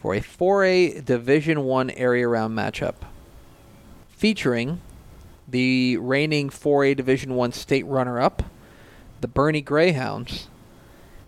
for 0.00 0.14
a 0.14 0.20
4A 0.20 1.02
Division 1.04 1.62
One 1.62 1.88
area 1.90 2.26
round 2.28 2.58
matchup, 2.58 2.96
featuring 4.10 4.80
the 5.52 5.98
reigning 5.98 6.50
4A 6.50 6.96
Division 6.96 7.34
One 7.34 7.52
state 7.52 7.86
runner-up, 7.86 8.42
the 9.20 9.28
Boerne 9.28 9.64
Greyhounds, 9.64 10.48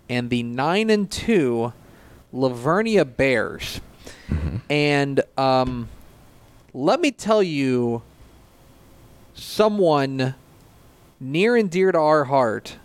and 0.09 0.31
the 0.31 0.43
nine 0.43 0.91
and 0.91 1.11
two 1.11 1.73
La 2.33 2.49
Vernia 2.49 3.05
Bears. 3.05 3.81
And 4.69 5.23
um, 5.39 5.89
let 6.73 7.01
me 7.01 7.13
tell 7.13 7.43
you 7.43 8.03
someone 9.35 10.35
near 11.21 11.57
and 11.57 11.71
dear 11.71 11.93
to 11.93 11.99
our 11.99 12.25
heart 12.25 12.77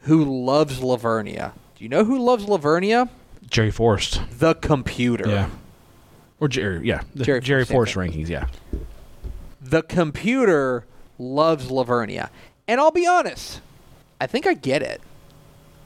who 0.00 0.44
loves 0.44 0.82
La 0.82 0.96
Vernia. 0.96 1.52
Do 1.76 1.84
you 1.84 1.88
know 1.88 2.04
who 2.04 2.18
loves 2.18 2.44
La 2.44 2.58
Vernia? 2.58 3.08
Jerry 3.48 3.70
Forrest. 3.70 4.20
The 4.32 4.54
computer. 4.54 5.28
Yeah. 5.28 5.50
Or 6.40 6.48
Jerry, 6.48 6.86
yeah. 6.86 7.02
The 7.14 7.24
Jerry 7.24 7.40
Jerry, 7.40 7.64
Forrest 7.64 7.94
rankings, 7.94 8.28
yeah. 8.28 8.46
The 9.72 9.82
computer 9.82 10.84
loves 11.18 11.70
La 11.70 11.82
Vernia. 11.84 12.28
And 12.68 12.78
I'll 12.78 12.90
be 12.90 13.06
honest, 13.06 13.62
I 14.20 14.26
think 14.26 14.46
I 14.46 14.52
get 14.52 14.82
it. 14.82 15.00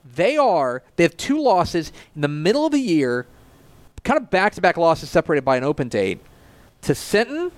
They 0.04 0.36
are, 0.36 0.82
they 0.96 1.04
have 1.04 1.16
two 1.16 1.40
losses 1.40 1.92
in 2.16 2.22
the 2.22 2.26
middle 2.26 2.66
of 2.66 2.72
the 2.72 2.80
year, 2.80 3.28
kind 4.02 4.20
of 4.20 4.28
back 4.28 4.54
to 4.54 4.60
back 4.60 4.76
losses 4.76 5.08
separated 5.08 5.44
by 5.44 5.56
an 5.56 5.62
open 5.62 5.88
date 5.88 6.18
to 6.82 6.96
Sinton 6.96 7.52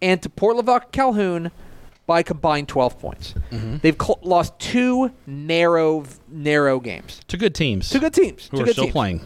and 0.00 0.20
to 0.22 0.28
Port 0.28 0.56
Lavaca 0.56 0.86
Calhoun 0.90 1.52
by 2.04 2.24
combined 2.24 2.66
12 2.66 2.98
points. 2.98 3.34
Mm-hmm. 3.52 3.76
They've 3.80 3.96
cl- 4.00 4.18
lost 4.22 4.58
two 4.58 5.12
narrow, 5.24 6.02
narrow 6.26 6.80
games. 6.80 7.20
To 7.28 7.36
good 7.36 7.54
teams. 7.54 7.88
Two 7.88 8.00
good 8.00 8.12
teams. 8.12 8.48
Who 8.48 8.56
two 8.56 8.62
are 8.64 8.66
good 8.66 8.72
still 8.72 8.84
teams. 8.86 8.92
playing. 8.92 9.20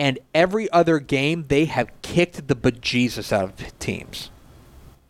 and 0.00 0.18
every 0.34 0.68
other 0.72 0.98
game 0.98 1.44
they 1.46 1.66
have 1.66 1.92
kicked 2.02 2.48
the 2.48 2.56
bejesus 2.56 3.32
out 3.32 3.44
of 3.44 3.78
teams. 3.78 4.30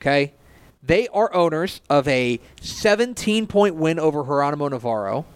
Okay? 0.00 0.34
They 0.82 1.08
are 1.08 1.32
owners 1.34 1.80
of 1.90 2.06
a 2.08 2.40
17 2.60 3.46
point 3.46 3.74
win 3.74 3.98
over 3.98 4.22
Geronimo 4.24 4.68
Navarro. 4.68 5.26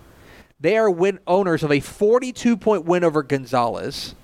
They 0.60 0.76
are 0.78 0.88
win- 0.90 1.18
owners 1.26 1.62
of 1.64 1.72
a 1.72 1.80
42 1.80 2.56
point 2.56 2.84
win 2.84 3.02
over 3.04 3.22
Gonzales. 3.22 4.14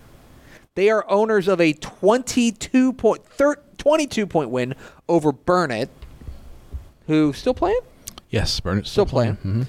They 0.77 0.91
are 0.91 1.05
owners 1.11 1.49
of 1.49 1.61
a 1.61 1.73
22 1.73 2.93
point, 2.93 3.25
thir- 3.27 3.61
22 3.79 4.27
point 4.29 4.51
win 4.51 4.75
over 5.09 5.33
Burnet, 5.33 5.91
who 7.09 7.33
still 7.33 7.55
playing? 7.55 7.81
Yes, 8.31 8.61
Burnet's 8.61 8.91
Still 8.91 9.07
playing. 9.07 9.39
Mhm. 9.45 9.67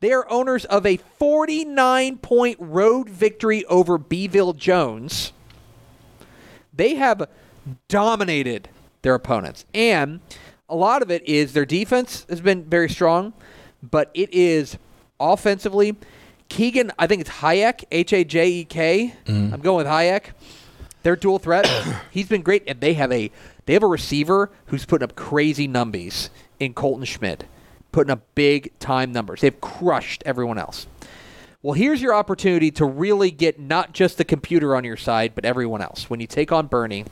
They 0.00 0.12
are 0.12 0.26
owners 0.30 0.64
of 0.64 0.86
a 0.86 0.96
49 1.18 2.16
point 2.16 2.56
road 2.58 3.10
victory 3.10 3.66
over 3.66 3.98
Beeville 3.98 4.54
Jones. 4.54 5.32
They 6.72 6.94
have 6.94 7.28
dominated 7.88 8.70
their 9.02 9.14
opponents. 9.14 9.64
And 9.74 10.20
a 10.68 10.76
lot 10.76 11.02
of 11.02 11.10
it 11.10 11.26
is 11.28 11.52
their 11.52 11.66
defense 11.66 12.26
has 12.28 12.40
been 12.40 12.64
very 12.64 12.88
strong, 12.88 13.32
but 13.82 14.10
it 14.14 14.32
is 14.32 14.78
offensively. 15.18 15.96
Keegan, 16.48 16.90
I 16.98 17.06
think 17.06 17.20
it's 17.20 17.30
Hajek, 17.30 17.84
H 17.90 18.12
A 18.12 18.24
J 18.24 18.48
E 18.48 18.64
K. 18.64 19.14
Mm-hmm. 19.26 19.54
I'm 19.54 19.60
going 19.60 19.84
with 19.84 19.86
Hajek. 19.86 20.30
They're 21.02 21.16
dual 21.16 21.38
threat. 21.38 21.66
He's 22.10 22.28
been 22.28 22.42
great, 22.42 22.64
and 22.66 22.80
they 22.80 22.94
have 22.94 23.12
a 23.12 23.30
they 23.66 23.72
have 23.74 23.82
a 23.82 23.88
receiver 23.88 24.50
who's 24.66 24.84
putting 24.84 25.04
up 25.04 25.16
crazy 25.16 25.68
numbies 25.68 26.28
in 26.58 26.74
Colton 26.74 27.04
Schmidt, 27.04 27.44
putting 27.92 28.10
up 28.10 28.22
big 28.34 28.76
time 28.78 29.12
numbers. 29.12 29.40
They've 29.40 29.60
crushed 29.60 30.22
everyone 30.26 30.58
else. 30.58 30.86
Well, 31.62 31.74
here's 31.74 32.00
your 32.00 32.14
opportunity 32.14 32.70
to 32.72 32.86
really 32.86 33.30
get 33.30 33.60
not 33.60 33.92
just 33.92 34.16
the 34.16 34.24
computer 34.24 34.74
on 34.74 34.84
your 34.84 34.96
side, 34.96 35.32
but 35.34 35.44
everyone 35.44 35.82
else. 35.82 36.08
When 36.08 36.18
you 36.18 36.26
take 36.26 36.52
on 36.52 36.68
Boerne, 36.68 37.06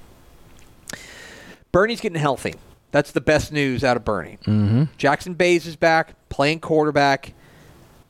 Boerne's 1.72 2.00
getting 2.00 2.18
healthy. 2.18 2.54
That's 2.90 3.12
the 3.12 3.20
best 3.20 3.52
news 3.52 3.84
out 3.84 3.96
of 3.96 4.04
Boerne. 4.04 4.40
Mm-hmm. 4.40 4.84
Jackson 4.96 5.34
Bays 5.34 5.66
is 5.66 5.76
back, 5.76 6.14
playing 6.28 6.60
quarterback. 6.60 7.34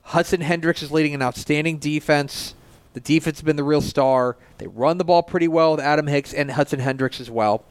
Hudson 0.02 0.40
Hendricks 0.40 0.82
is 0.82 0.92
leading 0.92 1.14
an 1.14 1.22
outstanding 1.22 1.78
defense. 1.78 2.54
The 2.94 3.00
defense 3.00 3.38
has 3.38 3.44
been 3.44 3.56
the 3.56 3.64
real 3.64 3.80
star. 3.80 4.36
They 4.58 4.66
run 4.66 4.98
the 4.98 5.04
ball 5.04 5.22
pretty 5.22 5.48
well 5.48 5.72
with 5.72 5.80
Adam 5.80 6.06
Hicks 6.06 6.32
and 6.32 6.50
Hudson 6.52 6.80
Hendricks 6.80 7.20
as 7.20 7.30
well. 7.30 7.64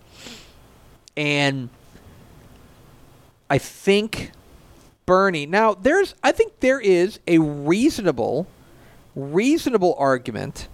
And 1.15 1.69
I 3.49 3.57
think 3.57 4.31
Boerne. 5.07 5.47
Now, 5.47 5.73
there's 5.73 6.13
I 6.21 6.31
think 6.31 6.59
there 6.59 6.79
is 6.79 7.19
a 7.27 7.39
reasonable 7.39 8.47
reasonable 9.15 9.95
argument 9.97 10.67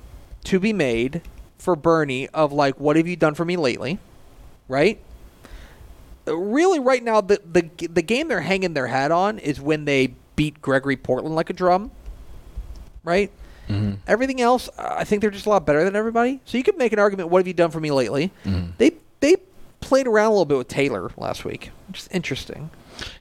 to 0.43 0.59
be 0.59 0.73
made 0.73 1.21
for 1.57 1.77
Boerne 1.77 2.27
of 2.33 2.51
like 2.51 2.79
what 2.79 2.97
have 2.97 3.07
you 3.07 3.15
done 3.15 3.35
for 3.35 3.45
me 3.45 3.55
lately? 3.55 3.99
Right? 4.73 4.99
Uh, 6.27 6.35
Really 6.35 6.79
right 6.79 7.03
now 7.03 7.21
the 7.21 7.39
the 7.49 7.69
the 7.87 8.01
game 8.01 8.27
they're 8.27 8.41
hanging 8.41 8.73
their 8.73 8.87
hat 8.87 9.11
on 9.11 9.37
is 9.39 9.61
when 9.61 9.85
they 9.85 10.15
beat 10.35 10.61
Gregory 10.61 10.97
Portland 10.97 11.35
like 11.35 11.49
a 11.49 11.53
drum. 11.53 11.91
Right? 13.03 13.31
Everything 14.07 14.39
else, 14.39 14.69
I 14.77 15.03
think 15.03 15.21
they're 15.21 15.31
just 15.31 15.47
a 15.47 15.49
lot 15.49 15.65
better 15.65 15.83
than 15.83 15.95
everybody. 15.95 16.41
So 16.45 16.57
you 16.59 16.63
could 16.63 16.77
make 16.77 16.93
an 16.93 16.99
argument. 16.99 17.29
What 17.29 17.39
have 17.39 17.47
you 17.47 17.53
done 17.55 17.71
for 17.71 17.79
me 17.79 17.91
lately? 17.91 18.31
They 18.77 18.91
they 19.19 19.37
played 19.79 20.05
around 20.07 20.27
a 20.27 20.29
little 20.31 20.45
bit 20.45 20.57
with 20.57 20.67
Taylor 20.67 21.09
last 21.17 21.43
week, 21.43 21.71
which 21.87 21.99
is 22.01 22.07
interesting. 22.11 22.69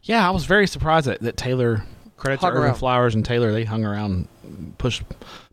Yeah, 0.03 0.27
I 0.27 0.31
was 0.31 0.45
very 0.45 0.67
surprised 0.67 1.07
that, 1.07 1.21
that 1.21 1.37
Taylor 1.37 1.85
credit 2.19 2.41
to 2.41 2.47
Urban 2.49 2.63
around. 2.65 2.75
Flowers 2.75 3.15
and 3.15 3.25
Taylor, 3.25 3.51
they 3.53 3.65
hung 3.65 3.85
around 3.85 4.29
pushed 4.79 5.03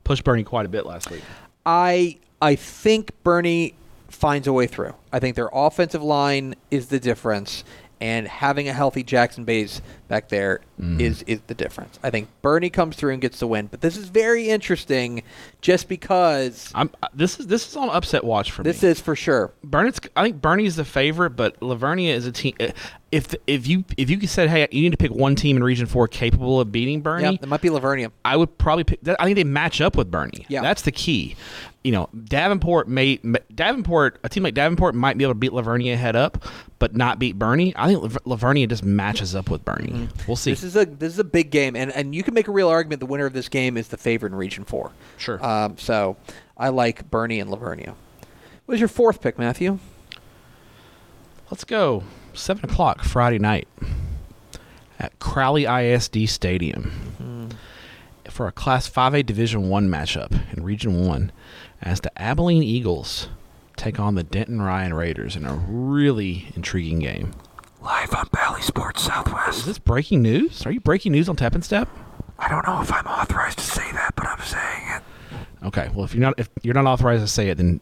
pushed 0.03 0.23
Boerne 0.25 0.43
quite 0.45 0.65
a 0.65 0.69
bit 0.69 0.85
last 0.85 1.09
week. 1.09 1.23
I 1.65 2.17
I 2.41 2.55
think 2.55 3.11
Boerne 3.23 3.73
finds 4.09 4.47
a 4.47 4.53
way 4.53 4.67
through. 4.67 4.95
I 5.11 5.19
think 5.19 5.35
their 5.35 5.49
offensive 5.53 6.03
line 6.03 6.55
is 6.71 6.87
the 6.87 6.99
difference, 6.99 7.63
and 8.01 8.27
having 8.27 8.67
a 8.69 8.73
healthy 8.73 9.03
Jackson 9.03 9.43
Bays 9.43 9.81
back 10.07 10.29
there 10.29 10.61
is 10.97 11.23
is 11.23 11.41
the 11.47 11.53
difference. 11.53 11.99
I 12.01 12.09
think 12.09 12.29
Boerne 12.41 12.71
comes 12.71 12.95
through 12.95 13.11
and 13.11 13.21
gets 13.21 13.39
the 13.39 13.47
win. 13.47 13.67
But 13.67 13.81
this 13.81 13.97
is 13.97 14.07
very 14.07 14.49
interesting, 14.49 15.23
just 15.61 15.89
because 15.89 16.71
I'm 16.73 16.89
uh, 17.03 17.07
this 17.13 17.39
is 17.39 17.47
this 17.47 17.67
is 17.67 17.75
on 17.75 17.89
upset 17.89 18.23
watch 18.23 18.51
for 18.51 18.63
this 18.63 18.81
me. 18.81 18.89
is 18.89 19.01
for 19.01 19.15
sure. 19.15 19.51
Burnett's 19.65 19.99
I 20.15 20.23
think 20.23 20.41
Boerne's 20.41 20.77
the 20.77 20.85
favorite, 20.85 21.31
but 21.31 21.61
La 21.61 21.75
Vernia 21.75 22.13
is 22.13 22.25
a 22.25 22.31
team. 22.31 22.55
If 23.11 23.33
if 23.47 23.65
you 23.67 23.83
if 23.97 24.09
you 24.09 24.25
said, 24.27 24.49
hey, 24.49 24.67
you 24.71 24.81
need 24.81 24.91
to 24.91 24.97
pick 24.97 25.11
one 25.11 25.35
team 25.35 25.57
in 25.57 25.63
Region 25.63 25.87
Four 25.87 26.07
capable 26.07 26.59
of 26.61 26.71
beating 26.71 27.01
Boerne, 27.01 27.21
Yeah, 27.21 27.31
it 27.31 27.47
might 27.47 27.61
be 27.61 27.69
La 27.69 27.79
Vernia. 27.79 28.11
I 28.23 28.37
would 28.37 28.57
probably 28.59 28.83
pick. 28.83 28.99
I 29.19 29.25
think 29.25 29.35
they 29.35 29.43
match 29.43 29.81
up 29.81 29.95
with 29.97 30.11
Boerne. 30.11 30.45
Yeah. 30.47 30.61
that's 30.61 30.83
the 30.83 30.91
key. 30.91 31.35
You 31.83 31.91
know, 31.91 32.09
Davenport 32.25 32.87
may 32.87 33.19
Davenport 33.55 34.19
a 34.23 34.29
team 34.29 34.43
like 34.43 34.53
Davenport 34.53 34.93
might 34.93 35.17
be 35.17 35.23
able 35.23 35.33
to 35.33 35.39
beat 35.39 35.53
La 35.53 35.63
Vernia 35.63 35.95
head 35.95 36.15
up, 36.15 36.43
but 36.77 36.95
not 36.95 37.17
beat 37.17 37.39
Boerne. 37.39 37.73
I 37.75 37.87
think 37.87 38.15
La 38.25 38.35
Vernia 38.35 38.67
just 38.69 38.83
matches 38.83 39.33
up 39.35 39.49
with 39.49 39.65
Boerne. 39.65 40.09
We'll 40.27 40.35
see. 40.35 40.51
Mm-hmm. 40.51 40.61
This 40.61 40.63
is 40.63 40.75
a 40.75 40.85
this 40.85 41.13
is 41.13 41.19
a 41.19 41.23
big 41.23 41.49
game, 41.49 41.75
and 41.75 41.91
and 41.93 42.13
you 42.13 42.21
can 42.21 42.33
make 42.33 42.47
a 42.47 42.51
real 42.51 42.69
argument 42.69 42.99
the 42.99 43.05
winner 43.07 43.25
of 43.25 43.33
this 43.33 43.49
game 43.49 43.75
is 43.75 43.87
the 43.87 43.97
favorite 43.97 44.33
in 44.33 44.37
Region 44.37 44.65
Four. 44.65 44.91
Sure. 45.17 45.43
Um, 45.43 45.77
so 45.79 46.15
I 46.57 46.69
like 46.69 47.09
Boerne 47.09 47.41
and 47.41 47.49
La 47.49 47.57
Vernia. 47.57 47.95
What 48.65 48.73
was 48.73 48.79
your 48.79 48.89
fourth 48.89 49.19
pick, 49.19 49.39
Matthew? 49.39 49.79
Let's 51.49 51.63
go. 51.63 52.03
Seven 52.33 52.69
o'clock 52.69 53.03
Friday 53.03 53.39
night 53.39 53.67
at 54.99 55.17
Crowley 55.19 55.65
ISD 55.65 56.27
Stadium 56.27 56.91
hmm. 57.17 57.47
for 58.29 58.47
a 58.47 58.51
Class 58.51 58.89
5A 58.89 59.25
Division 59.25 59.69
One 59.69 59.89
matchup 59.89 60.39
in 60.55 60.63
Region 60.63 61.05
One, 61.05 61.31
as 61.81 62.01
the 62.01 62.21
Abilene 62.21 62.63
Eagles 62.63 63.29
take 63.75 63.99
on 63.99 64.15
the 64.15 64.23
Denton 64.23 64.61
Ryan 64.61 64.93
Raiders 64.93 65.35
in 65.35 65.45
a 65.45 65.53
really 65.53 66.51
intriguing 66.55 66.99
game. 66.99 67.33
Live 67.81 68.13
on 68.13 68.27
Bally 68.31 68.61
Sports 68.61 69.03
Southwest. 69.03 69.59
Is 69.59 69.65
this 69.65 69.79
breaking 69.79 70.21
news? 70.21 70.65
Are 70.65 70.71
you 70.71 70.81
breaking 70.81 71.13
news 71.13 71.29
on 71.29 71.37
Tap 71.37 71.55
and 71.55 71.63
Step? 71.63 71.87
I 72.37 72.49
don't 72.49 72.65
know 72.67 72.81
if 72.81 72.91
I'm 72.91 73.07
authorized 73.07 73.59
to 73.59 73.63
say 73.63 73.89
that, 73.93 74.15
but 74.15 74.27
I'm 74.27 74.41
saying 74.41 74.83
it. 74.95 75.03
Okay. 75.65 75.89
Well, 75.93 76.05
if 76.05 76.13
you're 76.13 76.21
not 76.21 76.33
if 76.37 76.49
you're 76.61 76.73
not 76.73 76.85
authorized 76.85 77.23
to 77.23 77.27
say 77.27 77.49
it, 77.49 77.55
then 77.55 77.79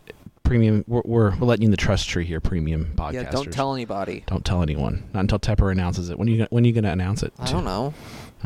premium 0.47 0.83
we're 0.87 1.01
we're, 1.05 1.35
we're 1.37 1.45
letting 1.47 1.63
you 1.63 1.67
in 1.67 1.71
the 1.71 1.77
trust 1.77 2.07
tree 2.09 2.25
here, 2.25 2.39
premium 2.39 2.93
podcasters. 2.95 3.13
Yeah, 3.13 3.29
don't 3.31 3.51
tell 3.53 3.73
anybody. 3.73 4.23
Don't 4.27 4.45
tell 4.45 4.61
anyone. 4.61 5.07
Not 5.13 5.21
until 5.21 5.39
Tepper 5.39 5.71
announces 5.71 6.09
it. 6.09 6.17
When 6.17 6.27
are 6.27 6.31
you 6.31 6.37
gonna- 6.37 6.47
when 6.51 6.63
are 6.63 6.67
you 6.67 6.73
going 6.73 6.83
to 6.85 6.91
announce 6.91 7.23
it? 7.23 7.33
I 7.39 7.51
don't 7.51 7.65
know. 7.65 7.93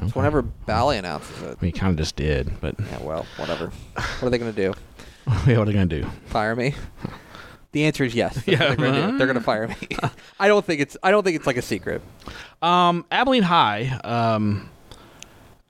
It's 0.01 0.15
whenever 0.15 0.41
Bally 0.41 0.97
announces 0.97 1.41
it. 1.43 1.57
You 1.61 1.71
kind 1.73 1.91
of 1.91 1.97
just 1.97 2.15
did, 2.15 2.59
but 2.61 2.75
Yeah, 2.79 3.03
well, 3.03 3.25
whatever. 3.37 3.71
What 3.95 4.23
are 4.23 4.29
they 4.29 4.37
going 4.37 4.53
to 4.53 4.61
do? 4.69 4.73
yeah, 5.27 5.33
what 5.57 5.63
are 5.63 5.65
they 5.65 5.73
going 5.73 5.89
to 5.89 6.01
do? 6.01 6.07
Fire 6.27 6.55
me? 6.55 6.73
The 7.73 7.83
answer 7.85 8.03
is 8.03 8.15
yes. 8.15 8.35
That's 8.45 8.47
Yeah. 8.47 8.75
they're 8.75 9.11
do. 9.11 9.17
They're 9.17 9.33
to 9.33 9.41
fire 9.41 9.67
me. 9.67 9.75
I 10.39 10.47
don't 10.47 10.65
think 10.65 10.81
it's. 10.81 10.97
I 11.03 11.11
don't 11.11 11.23
think 11.23 11.35
it's 11.35 11.47
like 11.47 11.57
a 11.57 11.61
secret. 11.61 12.01
Um, 12.61 13.05
Abilene 13.11 13.43
High. 13.43 13.99
Um, 14.03 14.69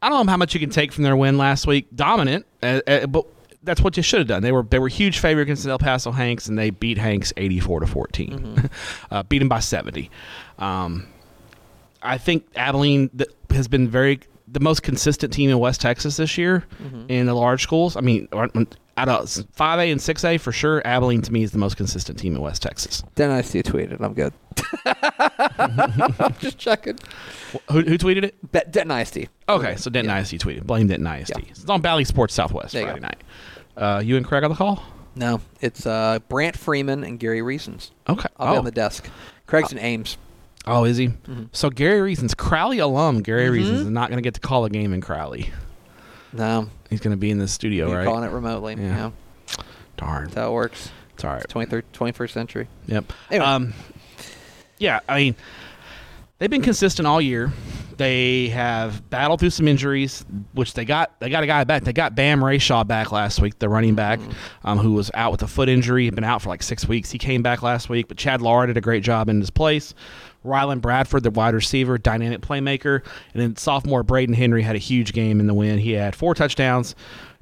I 0.01 0.09
don't 0.09 0.25
know 0.25 0.31
how 0.31 0.37
much 0.37 0.53
you 0.53 0.59
can 0.59 0.69
take 0.71 0.91
from 0.93 1.03
their 1.03 1.15
win 1.15 1.37
last 1.37 1.67
week. 1.67 1.87
Dominant, 1.95 2.45
uh, 2.63 2.81
uh, 2.87 3.05
but 3.07 3.25
that's 3.63 3.81
what 3.81 3.97
you 3.97 4.03
should 4.03 4.19
have 4.19 4.27
done. 4.27 4.41
They 4.43 4.51
were 4.51 4.63
they 4.63 4.79
were 4.79 4.87
huge 4.87 5.19
favorite 5.19 5.43
against 5.43 5.65
El 5.65 5.79
Paso 5.79 6.11
Hanks, 6.11 6.47
and 6.47 6.57
they 6.57 6.69
beat 6.69 6.97
Hanks 6.97 7.31
eighty 7.37 7.59
four 7.59 7.79
to 7.79 7.87
14 7.87 8.69
uh, 9.11 9.23
beat 9.23 9.41
him 9.41 9.49
by 9.49 9.59
seventy. 9.59 10.09
Um, 10.57 11.07
I 12.01 12.17
think 12.17 12.47
Abilene 12.55 13.09
has 13.51 13.67
been 13.67 13.87
very 13.87 14.19
the 14.47 14.59
most 14.59 14.83
consistent 14.83 15.31
team 15.31 15.49
in 15.49 15.59
West 15.59 15.79
Texas 15.81 16.17
this 16.17 16.37
year 16.37 16.65
in 17.07 17.25
the 17.25 17.33
large 17.33 17.63
schools. 17.63 17.95
I 17.95 18.01
mean, 18.01 18.27
out 18.33 19.09
of 19.09 19.45
five 19.53 19.79
A 19.79 19.91
and 19.91 20.01
six 20.01 20.25
A 20.25 20.37
for 20.37 20.51
sure, 20.51 20.85
Abilene 20.85 21.21
to 21.21 21.31
me 21.31 21.43
is 21.43 21.51
the 21.51 21.57
most 21.57 21.77
consistent 21.77 22.19
team 22.19 22.35
in 22.35 22.41
West 22.41 22.61
Texas. 22.61 23.03
Then 23.15 23.31
I 23.31 23.41
see 23.41 23.59
you 23.59 23.63
tweeted. 23.63 24.01
I'm 24.01 24.13
good. 24.13 24.33
I'm 24.85 26.33
just 26.39 26.57
checking. 26.57 26.99
Who, 27.71 27.81
who 27.81 27.97
tweeted 27.97 28.23
it? 28.23 28.51
Bet 28.51 28.71
Denton 28.71 28.97
ISD. 28.97 29.29
Okay, 29.47 29.75
so 29.77 29.89
Denton 29.89 30.15
ISD 30.15 30.35
tweeted. 30.35 30.65
Blame 30.65 30.87
Denton 30.87 31.07
ISD. 31.07 31.31
Yeah. 31.37 31.45
It's 31.49 31.69
on 31.69 31.81
Bally 31.81 32.03
Sports 32.03 32.33
Southwest 32.33 32.73
Friday 32.73 32.93
go. 32.93 32.99
night. 32.99 33.21
Uh, 33.75 34.01
you 34.03 34.17
and 34.17 34.25
Craig 34.25 34.43
on 34.43 34.49
the 34.49 34.55
call? 34.55 34.83
No, 35.15 35.41
it's 35.59 35.85
uh, 35.85 36.19
Brant 36.29 36.57
Freeman 36.57 37.03
and 37.03 37.19
Gary 37.19 37.41
Reasons. 37.41 37.91
Okay. 38.07 38.29
I'll 38.37 38.53
be 38.53 38.55
oh. 38.55 38.59
on 38.59 38.65
the 38.65 38.71
desk. 38.71 39.09
Craig's 39.45 39.71
in 39.71 39.79
Ames. 39.79 40.17
oh, 40.65 40.85
is 40.85 40.97
he? 40.97 41.07
Mm-hmm. 41.07 41.45
So 41.51 41.69
Gary 41.69 42.01
Reasons, 42.01 42.33
Crowley 42.33 42.79
alum, 42.79 43.21
Gary 43.21 43.49
Reasons 43.49 43.81
is 43.81 43.89
not 43.89 44.09
going 44.09 44.17
to 44.17 44.23
get 44.23 44.35
to 44.35 44.39
call 44.39 44.65
a 44.65 44.69
game 44.69 44.93
in 44.93 45.01
Crowley. 45.01 45.51
No, 46.33 46.69
He's 46.89 46.99
going 47.01 47.11
to 47.11 47.17
be 47.17 47.31
in 47.31 47.39
the 47.39 47.47
studio, 47.47 47.87
you're 47.87 47.97
right? 47.97 48.05
calling 48.05 48.23
it 48.23 48.31
remotely. 48.31 48.75
Yeah. 48.75 49.11
Yeah. 49.47 49.63
Darn. 49.97 50.25
That's 50.25 50.35
how 50.35 50.49
it 50.49 50.53
works. 50.53 50.91
It's 51.13 51.23
all 51.23 51.33
right. 51.33 51.47
23rd, 51.47 51.83
21st 51.93 52.29
century. 52.31 52.67
Yep. 52.87 53.13
Anyway. 53.29 53.45
Um, 53.45 53.73
yeah, 54.77 54.99
I 55.07 55.17
mean, 55.17 55.35
they've 56.41 56.49
been 56.49 56.63
consistent 56.63 57.07
all 57.07 57.21
year. 57.21 57.53
They 57.97 58.49
have 58.49 59.07
battled 59.11 59.39
through 59.39 59.51
some 59.51 59.67
injuries, 59.67 60.25
which 60.53 60.73
they 60.73 60.85
got. 60.85 61.19
They 61.19 61.29
got 61.29 61.43
a 61.43 61.47
guy 61.47 61.63
back. 61.65 61.83
They 61.83 61.93
got 61.93 62.15
Bam 62.15 62.39
Rayshaw 62.39 62.87
back 62.87 63.11
last 63.11 63.39
week, 63.39 63.59
the 63.59 63.69
running 63.69 63.93
back, 63.93 64.19
um, 64.63 64.79
who 64.79 64.93
was 64.93 65.11
out 65.13 65.31
with 65.31 65.43
a 65.43 65.47
foot 65.47 65.69
injury. 65.69 66.05
Had 66.05 66.15
been 66.15 66.23
out 66.23 66.41
for 66.41 66.49
like 66.49 66.63
six 66.63 66.87
weeks. 66.87 67.11
He 67.11 67.19
came 67.19 67.43
back 67.43 67.61
last 67.61 67.89
week, 67.89 68.07
but 68.07 68.17
Chad 68.17 68.41
Lara 68.41 68.65
did 68.65 68.75
a 68.75 68.81
great 68.81 69.03
job 69.03 69.29
in 69.29 69.39
his 69.39 69.51
place. 69.51 69.93
Rylan 70.43 70.81
Bradford, 70.81 71.21
the 71.21 71.29
wide 71.29 71.53
receiver, 71.53 71.99
dynamic 71.99 72.41
playmaker, 72.41 73.05
and 73.33 73.41
then 73.41 73.55
sophomore 73.55 74.01
Braden 74.01 74.33
Henry 74.33 74.63
had 74.63 74.75
a 74.75 74.79
huge 74.79 75.13
game 75.13 75.39
in 75.39 75.45
the 75.45 75.53
win. 75.53 75.77
He 75.77 75.91
had 75.91 76.15
four 76.15 76.33
touchdowns, 76.33 76.95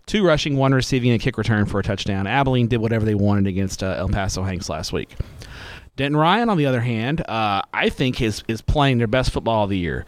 two 0.08 0.26
rushing, 0.26 0.58
one 0.58 0.74
receiving, 0.74 1.12
and 1.12 1.22
a 1.22 1.24
kick 1.24 1.38
return 1.38 1.66
for 1.68 1.80
a 1.80 1.84
touchdown. 1.84 2.28
Abilene 2.28 2.68
did 2.68 2.82
whatever 2.82 3.06
they 3.06 3.16
wanted 3.16 3.48
against 3.48 3.82
uh, 3.82 3.96
El 3.98 4.10
Paso 4.10 4.44
Hanks 4.44 4.68
last 4.68 4.92
week. 4.92 5.16
Denton 6.00 6.16
Ryan, 6.18 6.50
on 6.50 6.58
the 6.58 6.66
other 6.66 6.80
hand, 6.80 7.20
uh, 7.28 7.62
I 7.74 7.90
think 7.90 8.22
is 8.22 8.42
is 8.48 8.62
playing 8.62 9.00
their 9.00 9.08
best 9.08 9.32
football 9.32 9.66
of 9.66 9.70
the 9.70 9.78
year. 9.78 10.06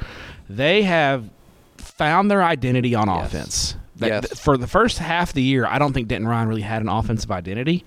They 0.49 0.83
have 0.83 1.29
found 1.77 2.31
their 2.31 2.41
identity 2.41 2.95
on 2.95 3.07
Yes. 3.09 3.27
offense. 3.27 3.75
Yes. 3.97 4.29
th- 4.29 4.39
For 4.39 4.57
the 4.57 4.67
first 4.67 4.97
half 4.99 5.29
of 5.29 5.35
the 5.35 5.41
year, 5.43 5.65
I 5.67 5.77
don't 5.79 5.91
think 5.93 6.07
Denton 6.07 6.27
Ryan 6.29 6.47
really 6.47 6.61
had 6.61 6.81
an 6.81 6.87
offensive 6.89 7.29
identity. 7.29 7.83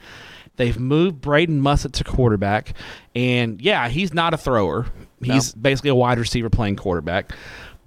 They've 0.56 0.78
moved 0.78 1.20
Braden 1.22 1.60
Mussett 1.60 1.94
to 1.94 2.04
quarterback, 2.04 2.74
and 3.16 3.60
yeah, 3.60 3.88
he's 3.88 4.12
not 4.14 4.34
a 4.34 4.36
thrower. 4.36 4.86
He's 5.22 5.52
basically 5.54 5.90
a 5.90 5.94
wide 5.94 6.18
receiver 6.18 6.50
playing 6.50 6.76
quarterback. 6.76 7.32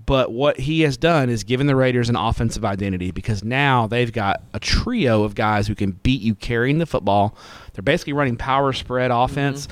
But 0.08 0.32
what 0.32 0.58
he 0.60 0.82
has 0.82 0.96
done 0.98 1.30
is 1.30 1.44
given 1.44 1.68
the 1.68 1.76
Raiders 1.76 2.08
an 2.10 2.16
offensive 2.16 2.64
identity 2.66 3.12
because 3.12 3.44
now 3.44 3.88
they've 3.88 4.12
got 4.12 4.42
a 4.54 4.60
trio 4.60 5.24
of 5.24 5.36
guys 5.36 5.68
who 5.68 5.76
can 5.76 5.92
beat 5.92 6.22
you 6.22 6.34
carrying 6.34 6.78
the 6.80 6.86
football. 6.86 7.36
They're 7.74 7.84
basically 7.84 8.14
running 8.14 8.38
power 8.38 8.72
spread 8.74 9.12
offense. 9.12 9.68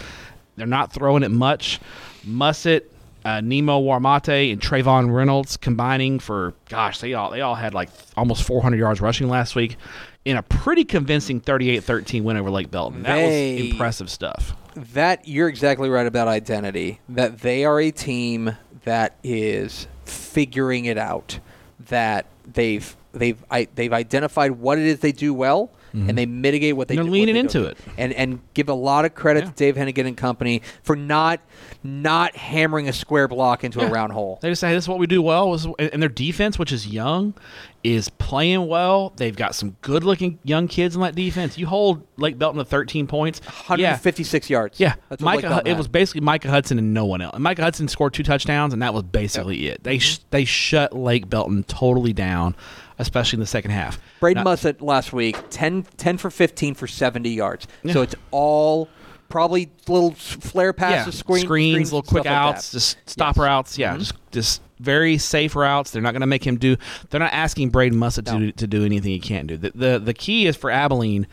They're 0.56 0.68
not 0.68 0.91
throwing 0.93 1.24
it 1.24 1.30
much. 1.32 1.80
Mussett, 2.26 2.91
uh, 3.24 3.41
Nemo 3.41 3.82
Warmate, 3.82 4.51
and 4.51 4.62
Trayvon 4.62 5.14
Reynolds 5.14 5.58
combining 5.58 6.20
for 6.20 6.53
gosh, 6.70 6.99
they 6.99 7.14
all 7.14 7.32
they 7.32 7.41
all 7.41 7.56
had 7.56 7.74
like 7.74 7.89
almost 8.16 8.43
400 8.43 8.78
yards 8.78 9.01
rushing 9.01 9.28
last 9.30 9.56
week 9.56 9.78
in 10.24 10.38
a 10.38 10.43
pretty 10.43 10.84
convincing 10.86 11.39
38-13 11.39 12.24
win 12.24 12.38
over 12.38 12.49
Lake 12.49 12.72
Belton. 12.72 13.03
That 13.03 13.16
They- 13.16 13.62
was 13.62 13.72
impressive 13.72 14.10
stuff. 14.10 14.56
That 14.93 15.28
you're 15.28 15.47
exactly 15.47 15.88
right 15.89 16.06
about 16.08 16.28
identity. 16.28 16.99
That 17.08 17.39
they 17.39 17.64
are 17.64 17.80
a 17.80 17.91
team 17.91 18.58
that 18.84 19.16
is 19.24 19.88
figuring 20.03 20.86
it 20.86 20.97
out. 20.97 21.39
That 21.88 22.26
they've 22.45 22.95
they've 23.14 23.41
I, 23.49 23.68
they've 23.76 23.93
identified 23.93 24.51
what 24.51 24.78
it 24.78 24.86
is 24.86 24.99
they 24.99 25.12
do 25.14 25.34
well, 25.34 25.72
and 25.95 26.07
mm-hmm. 26.07 26.15
they 26.15 26.25
mitigate 26.25 26.75
what 26.75 26.87
they. 26.87 26.95
They're 26.95 27.03
do, 27.03 27.09
leaning 27.09 27.35
they 27.35 27.39
into 27.39 27.59
don't 27.59 27.71
it. 27.71 27.77
do. 27.85 27.91
and 27.97 28.13
and 28.13 28.39
give 28.53 28.69
a 28.69 28.73
lot 28.73 29.05
of 29.05 29.15
credit 29.15 29.45
Yeah. 29.45 29.49
to 29.51 29.55
Dave 29.55 29.75
Henigan 29.75 30.07
and 30.07 30.17
company 30.17 30.61
for 30.83 30.95
not 30.95 31.39
not 31.83 32.35
hammering 32.35 32.89
a 32.89 32.93
square 32.93 33.27
block 33.27 33.63
into 33.63 33.79
a 33.79 33.87
round 33.87 34.11
hole. 34.11 34.39
They 34.41 34.49
just 34.49 34.59
say 34.59 34.73
this 34.73 34.85
is 34.85 34.89
what 34.89 34.99
we 34.99 35.07
do 35.07 35.21
well, 35.21 35.53
and 35.79 36.01
their 36.01 36.09
defense, 36.09 36.57
which 36.57 36.71
is 36.71 36.87
young, 36.87 37.35
is 37.83 38.09
playing 38.09 38.67
well. 38.67 39.13
They've 39.15 39.35
got 39.35 39.53
some 39.53 39.77
good-looking 39.81 40.39
young 40.43 40.67
kids 40.67 40.95
in 40.95 41.01
that 41.01 41.13
defense. 41.13 41.57
You 41.57 41.67
hold 41.67 42.05
Lake 42.17 42.39
Belton 42.39 42.57
to 42.57 42.65
13 42.65 43.05
points. 43.05 43.41
Yeah, 43.45 43.91
156 43.91 44.49
yards. 44.49 44.79
Yeah, 44.79 44.95
That's 45.09 45.21
Micah. 45.21 45.61
It 45.65 45.77
was 45.77 45.87
basically 45.87 46.21
Micah 46.21 46.49
Hudson 46.49 46.79
and 46.79 46.93
no 46.93 47.05
one 47.05 47.21
else. 47.21 47.35
And 47.35 47.43
Micah 47.43 47.61
Hudson 47.61 47.87
scored 47.87 48.13
two 48.13 48.23
touchdowns, 48.23 48.73
and 48.73 48.81
that 48.81 48.93
was 48.93 49.03
basically 49.03 49.67
it. 49.67 49.83
They 49.83 49.97
mm-hmm. 49.97 49.99
sh- 49.99 50.19
they 50.31 50.45
shut 50.45 50.95
Lake 50.95 51.29
Belton 51.29 51.63
totally 51.63 52.13
down, 52.13 52.55
especially 52.99 53.37
in 53.37 53.41
the 53.41 53.45
second 53.45 53.71
half. 53.71 53.99
Braden 54.19 54.43
Now- 54.43 54.51
Mussett 54.51 54.81
last 54.81 55.13
week, 55.13 55.37
10, 55.49 55.83
10 55.97 56.17
for 56.17 56.29
15 56.29 56.73
for 56.75 56.87
70 56.87 57.29
yards. 57.29 57.67
Yeah. 57.83 57.93
So 57.93 58.01
it's 58.01 58.15
all 58.31 58.89
probably 59.29 59.71
little 59.87 60.11
flare 60.11 60.71
passes, 60.73 61.15
yeah, 61.15 61.19
screen, 61.19 61.43
screens, 61.45 61.91
little 61.91 62.03
quick 62.03 62.23
stuff 62.23 62.33
like 62.33 62.55
outs, 62.55 62.71
just 62.71 62.97
stop 63.05 63.35
Yes. 63.35 63.43
routes. 63.43 63.77
Yeah, 63.77 63.95
Mhm. 63.95 63.99
just 63.99 64.13
just 64.31 64.61
very 64.79 65.17
safe 65.17 65.55
routes. 65.55 65.91
They're 65.91 66.01
not 66.01 66.11
going 66.11 66.21
to 66.21 66.27
make 66.27 66.45
him 66.45 66.57
do. 66.57 66.75
They're 67.09 67.19
not 67.21 67.31
asking 67.33 67.69
Braden 67.69 67.97
Mussett 67.97 68.25
No. 68.27 68.39
to 68.39 68.51
to 68.51 68.67
do 68.67 68.85
anything 68.85 69.11
he 69.11 69.19
can't 69.19 69.47
do. 69.47 69.57
The, 69.57 69.71
the 69.73 69.99
the 69.99 70.13
key 70.13 70.45
is 70.47 70.55
for 70.55 70.69
Abilene. 70.69 71.27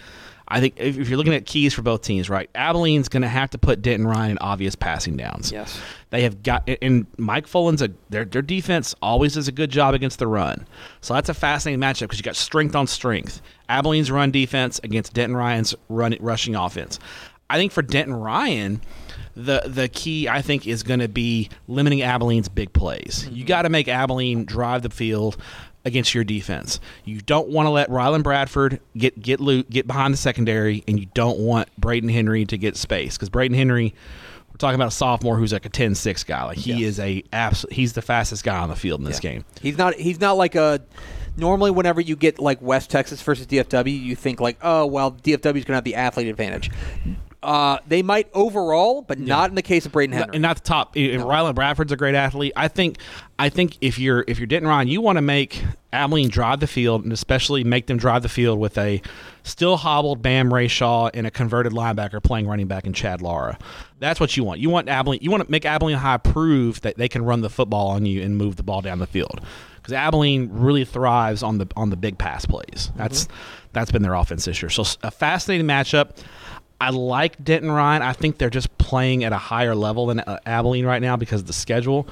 I 0.49 0.61
think 0.61 0.75
if, 0.77 0.99
if 0.99 1.09
you're 1.09 1.17
looking 1.17 1.35
at 1.35 1.47
keys 1.47 1.73
for 1.73 1.83
both 1.83 2.03
teams, 2.03 2.29
right? 2.29 2.51
Abilene's 2.55 3.09
going 3.09 3.23
to 3.23 3.29
have 3.29 3.51
to 3.51 3.59
put 3.59 3.83
Denton 3.83 4.07
Ryan 4.07 4.33
in 4.33 4.39
obvious 4.39 4.75
passing 4.75 5.17
downs. 5.17 5.53
Yes. 5.53 5.81
They 6.11 6.23
have 6.23 6.43
got 6.43 6.69
and 6.83 7.07
Mike 7.17 7.47
Fullen's 7.47 7.81
a 7.81 7.91
their 8.11 8.25
their 8.25 8.43
defense 8.43 8.95
always 9.01 9.35
does 9.35 9.49
a 9.49 9.53
good 9.53 9.71
job 9.71 9.95
against 9.95 10.19
the 10.19 10.27
run. 10.27 10.67
So 11.01 11.15
that's 11.15 11.29
a 11.29 11.35
fascinating 11.35 11.81
matchup 11.81 12.03
because 12.03 12.19
you 12.19 12.25
got 12.25 12.37
strength 12.37 12.77
on 12.77 12.87
strength. 12.87 13.41
Abilene's 13.69 14.11
run 14.11 14.31
defense 14.31 14.81
against 14.85 15.15
Denton 15.15 15.37
Ryan's 15.37 15.75
run 15.89 16.15
rushing 16.21 16.55
offense. 16.55 16.99
I 17.49 17.57
think 17.57 17.73
for 17.73 17.83
Denton 17.83 18.15
Ryan, 18.15 18.81
the 19.35 19.63
the 19.67 19.89
key 19.89 20.29
I 20.29 20.43
think 20.43 20.67
is 20.67 20.83
going 20.83 21.01
to 21.01 21.09
be 21.09 21.49
limiting 21.69 22.03
Abilene's 22.03 22.49
big 22.49 22.73
plays. 22.73 23.27
You 23.31 23.39
mm-hmm. 23.39 23.47
got 23.47 23.63
to 23.63 23.69
make 23.69 23.89
Abilene 23.89 24.45
drive 24.45 24.83
the 24.83 24.91
field 24.91 25.37
against 25.85 26.15
your 26.15 26.25
defense. 26.25 26.79
You 27.05 27.21
don't 27.21 27.49
want 27.49 27.67
to 27.67 27.71
let 27.71 27.89
Rylan 27.89 28.23
Bradford 28.23 28.81
get 28.97 29.21
get 29.21 29.41
loot, 29.41 29.69
get 29.71 29.87
behind 29.87 30.13
the 30.15 30.19
secondary, 30.19 30.85
and 30.87 30.99
you 31.01 31.07
don't 31.15 31.39
want 31.41 31.69
Braden 31.79 32.09
Henry 32.09 32.45
to 32.47 32.57
get 32.59 32.77
space 32.77 33.17
because 33.17 33.29
Braden 33.29 33.57
Henry 33.57 33.95
we're 34.51 34.57
talking 34.59 34.75
about 34.75 34.89
a 34.89 34.93
sophomore 34.93 35.39
who's 35.39 35.51
like 35.53 35.65
a 35.65 35.71
10-6 35.71 36.27
guy. 36.27 36.45
Like 36.45 36.59
he 36.59 36.73
Yes. 36.73 36.81
is 36.81 37.01
a 37.01 37.25
abs- 37.33 37.65
he's 37.71 37.95
the 37.95 38.03
fastest 38.03 38.45
guy 38.45 38.59
on 38.59 38.69
the 38.69 38.77
field 38.77 39.01
in 39.01 39.07
this 39.07 39.17
Yeah. 39.25 39.31
game. 39.33 39.45
He's 39.63 39.79
not. 39.79 39.95
He's 39.95 40.21
not 40.21 40.37
like 40.37 40.55
a. 40.55 40.81
Normally, 41.39 41.71
whenever 41.71 42.03
you 42.03 42.15
get 42.17 42.39
like 42.39 42.61
West 42.61 42.91
Texas 42.91 43.23
versus 43.23 43.47
DFW, 43.47 43.91
you 43.99 44.15
think 44.15 44.39
like, 44.41 44.59
oh 44.63 44.85
well, 44.85 45.13
DFW 45.13 45.57
is 45.57 45.65
going 45.65 45.73
to 45.73 45.75
have 45.77 45.85
the 45.85 45.95
athlete 45.95 46.27
advantage. 46.29 46.71
Uh, 47.43 47.79
they 47.89 48.03
might 48.03 48.29
overall, 48.35 49.03
but 49.03 49.19
not 49.19 49.51
in 49.51 49.57
the 49.57 49.63
case 49.63 49.85
of 49.85 49.91
Braden 49.93 50.15
Henry. 50.15 50.31
and 50.35 50.43
not 50.43 50.57
the 50.57 50.63
top. 50.63 50.97
eh, 50.97 51.17
Ryland 51.17 51.57
Bradford's 51.57 51.91
a 51.91 51.97
great 51.97 52.15
athlete. 52.15 52.53
I 52.57 52.69
think. 52.69 52.99
I 53.39 53.49
think 53.49 53.79
if 53.81 53.99
you're 53.99 54.25
if 54.29 54.39
you're 54.39 54.47
Denton 54.47 54.69
Ryan, 54.69 54.87
you 54.87 55.01
want 55.01 55.17
to 55.17 55.23
make 55.23 55.65
Abilene 55.93 56.29
drive 56.29 56.61
the 56.61 56.69
field, 56.69 57.03
and 57.03 57.13
especially 57.13 57.65
make 57.65 57.89
them 57.89 57.97
drive 57.97 58.23
the 58.23 58.29
field 58.29 58.61
with 58.61 58.79
a 58.79 59.03
still 59.43 59.77
hobbled 59.77 60.23
Bam 60.23 60.55
Ray 60.55 60.69
Shaw 60.69 61.11
and 61.13 61.27
a 61.27 61.31
converted 61.33 61.73
linebacker 61.73 62.23
playing 62.23 62.47
running 62.47 62.69
back 62.69 62.87
in 62.87 62.93
Chad 62.93 63.21
Lara. 63.21 63.59
That's 63.99 64.21
what 64.21 64.37
you 64.37 64.45
want. 64.45 64.61
You 64.61 64.71
want 64.71 64.89
Abilene. 64.89 65.19
You 65.23 65.33
want 65.33 65.45
to 65.45 65.51
make 65.51 65.65
Abilene 65.65 65.97
High 65.97 66.19
prove 66.19 66.81
that 66.83 66.97
they 66.97 67.09
can 67.09 67.25
run 67.25 67.41
the 67.41 67.51
football 67.51 67.89
on 67.89 68.07
you 68.07 68.23
and 68.23 68.37
move 68.37 68.55
the 68.55 68.63
ball 68.63 68.81
down 68.83 69.01
the 69.01 69.07
field. 69.09 69.41
Because 69.77 69.95
Abilene 69.95 70.49
really 70.53 70.85
thrives 70.85 71.43
on 71.43 71.59
the 71.59 71.67
on 71.75 71.91
the 71.91 71.97
big 71.97 72.19
pass 72.19 72.47
plays. 72.47 72.93
That's 72.95 73.27
that's 73.73 73.91
been 73.91 74.03
their 74.03 74.15
offense 74.15 74.45
this 74.45 74.63
year. 74.63 74.71
So 74.71 74.85
a 75.03 75.11
fascinating 75.11 75.67
matchup. 75.67 76.11
I 76.83 76.91
like 76.91 77.43
Denton 77.45 77.71
Ryan. 77.71 78.03
I 78.03 78.13
think 78.13 78.39
they're 78.39 78.51
just 78.51 78.77
playing 78.77 79.23
at 79.23 79.33
a 79.33 79.39
higher 79.39 79.75
level 79.77 80.07
than 80.07 80.19
uh, 80.19 80.39
Abilene 80.45 80.85
right 80.85 81.01
now 81.01 81.17
because 81.17 81.43
of 81.43 81.47
the 81.47 81.53
schedule. 81.53 82.09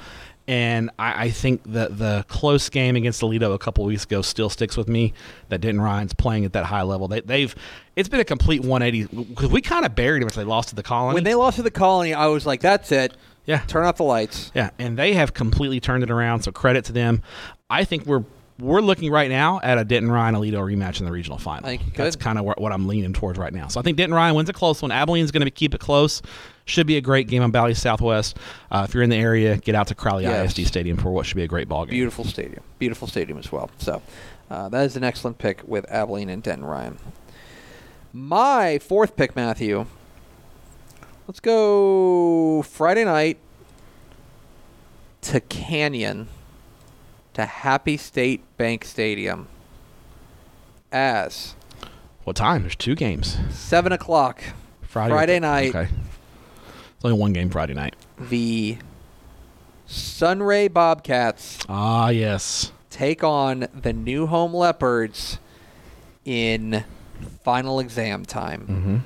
And 0.47 0.89
I, 0.97 1.25
I 1.25 1.29
think 1.29 1.61
that 1.73 1.97
the 1.97 2.25
close 2.29 2.69
game 2.69 2.95
against 2.95 3.21
Aledo 3.21 3.53
a 3.53 3.57
couple 3.59 3.83
weeks 3.83 4.05
ago 4.05 4.21
still 4.21 4.49
sticks 4.49 4.77
with 4.77 4.87
me. 4.87 5.13
That 5.49 5.59
Denton 5.59 5.81
Ryan's 5.81 6.13
playing 6.13 6.45
at 6.45 6.53
that 6.53 6.65
high 6.65 6.83
level. 6.83 7.09
They, 7.09 7.19
they've 7.19 7.53
it's 7.97 8.07
been 8.07 8.21
a 8.21 8.25
complete 8.25 8.61
180 8.61 9.23
because 9.25 9.49
we 9.49 9.61
kind 9.61 9.85
of 9.85 9.93
buried 9.93 10.21
them 10.21 10.29
if 10.29 10.35
they 10.35 10.45
lost 10.45 10.69
to 10.69 10.75
the 10.75 10.83
Colony. 10.83 11.15
when 11.15 11.25
they 11.25 11.35
lost 11.35 11.57
to 11.57 11.63
the 11.63 11.71
Colony, 11.71 12.13
I 12.13 12.27
was 12.27 12.45
like, 12.45 12.61
that's 12.61 12.93
it. 12.93 13.15
yeah, 13.45 13.59
Turn 13.67 13.85
off 13.85 13.97
the 13.97 14.03
lights. 14.03 14.51
yeah, 14.55 14.69
and 14.79 14.97
they 14.97 15.13
have 15.15 15.33
completely 15.33 15.81
turned 15.81 16.01
it 16.03 16.09
around. 16.09 16.43
So 16.43 16.51
credit 16.53 16.85
to 16.85 16.93
them. 16.93 17.21
I 17.69 17.83
think 17.83 18.05
we're 18.05 18.23
we're 18.61 18.81
looking 18.81 19.11
right 19.11 19.29
now 19.29 19.59
at 19.63 19.77
a 19.77 19.83
Denton 19.83 20.11
Ryan 20.11 20.35
Aledo 20.35 20.59
rematch 20.59 20.99
in 20.99 21.05
the 21.05 21.11
regional 21.11 21.37
final. 21.37 21.65
I 21.65 21.77
think 21.77 21.87
you 21.87 21.93
That's 21.95 22.15
kind 22.15 22.37
of 22.37 22.45
what, 22.45 22.61
what 22.61 22.71
I'm 22.71 22.87
leaning 22.87 23.11
towards 23.11 23.39
right 23.39 23.53
now. 23.53 23.67
So 23.67 23.79
I 23.79 23.83
think 23.83 23.97
Denton 23.97 24.13
Ryan 24.13 24.35
wins 24.35 24.49
a 24.49 24.53
close 24.53 24.81
one. 24.81 24.91
Abilene's 24.91 25.31
going 25.31 25.43
to 25.43 25.51
keep 25.51 25.73
it 25.73 25.79
close. 25.79 26.21
Should 26.65 26.85
be 26.85 26.95
a 26.97 27.01
great 27.01 27.27
game 27.27 27.41
on 27.41 27.49
Bally 27.51 27.73
Southwest. 27.73 28.37
Uh, 28.69 28.85
if 28.87 28.93
you're 28.93 29.03
in 29.03 29.09
the 29.09 29.17
area, 29.17 29.57
get 29.57 29.73
out 29.73 29.87
to 29.87 29.95
Crowley 29.95 30.23
Yes. 30.23 30.57
ISD 30.57 30.67
Stadium 30.67 30.95
for 30.95 31.09
what 31.11 31.25
should 31.25 31.35
be 31.37 31.43
a 31.43 31.47
great 31.47 31.67
ball 31.67 31.85
game. 31.85 31.91
Beautiful 31.91 32.23
stadium. 32.23 32.63
Beautiful 32.77 33.07
stadium 33.07 33.39
as 33.39 33.51
well. 33.51 33.71
So 33.79 34.01
uh, 34.49 34.69
that 34.69 34.85
is 34.85 34.95
an 34.95 35.03
excellent 35.03 35.39
pick 35.39 35.63
with 35.67 35.89
Abilene 35.89 36.29
and 36.29 36.43
Denton 36.43 36.65
Ryan. 36.65 36.97
My 38.13 38.77
fourth 38.79 39.15
pick, 39.15 39.35
Matthew. 39.35 39.87
Let's 41.27 41.39
go 41.39 42.61
Friday 42.61 43.05
night 43.05 43.37
to 45.21 45.39
Canyon 45.39 46.27
to 47.33 47.45
Happy 47.45 47.97
State 47.97 48.41
Bank 48.57 48.83
Stadium 48.85 49.47
as 50.91 51.55
What 52.23 52.35
time? 52.35 52.61
There's 52.63 52.75
two 52.75 52.95
games. 52.95 53.37
seven 53.51 53.91
o'clock 53.91 54.41
Friday. 54.81 55.13
Friday 55.13 55.39
night. 55.39 55.69
Okay. 55.75 55.89
It's 56.95 57.05
only 57.05 57.17
one 57.17 57.33
game 57.33 57.49
Friday 57.49 57.73
night. 57.73 57.95
the 58.19 58.77
Sunray 59.87 60.67
Bobcats 60.67 61.59
Ah, 61.67 62.09
yes. 62.09 62.71
take 62.89 63.23
on 63.23 63.67
the 63.73 63.91
New 63.93 64.27
Home 64.27 64.53
Leopards 64.53 65.39
in 66.25 66.83
final 67.43 67.79
exam 67.79 68.23
time. 68.25 69.03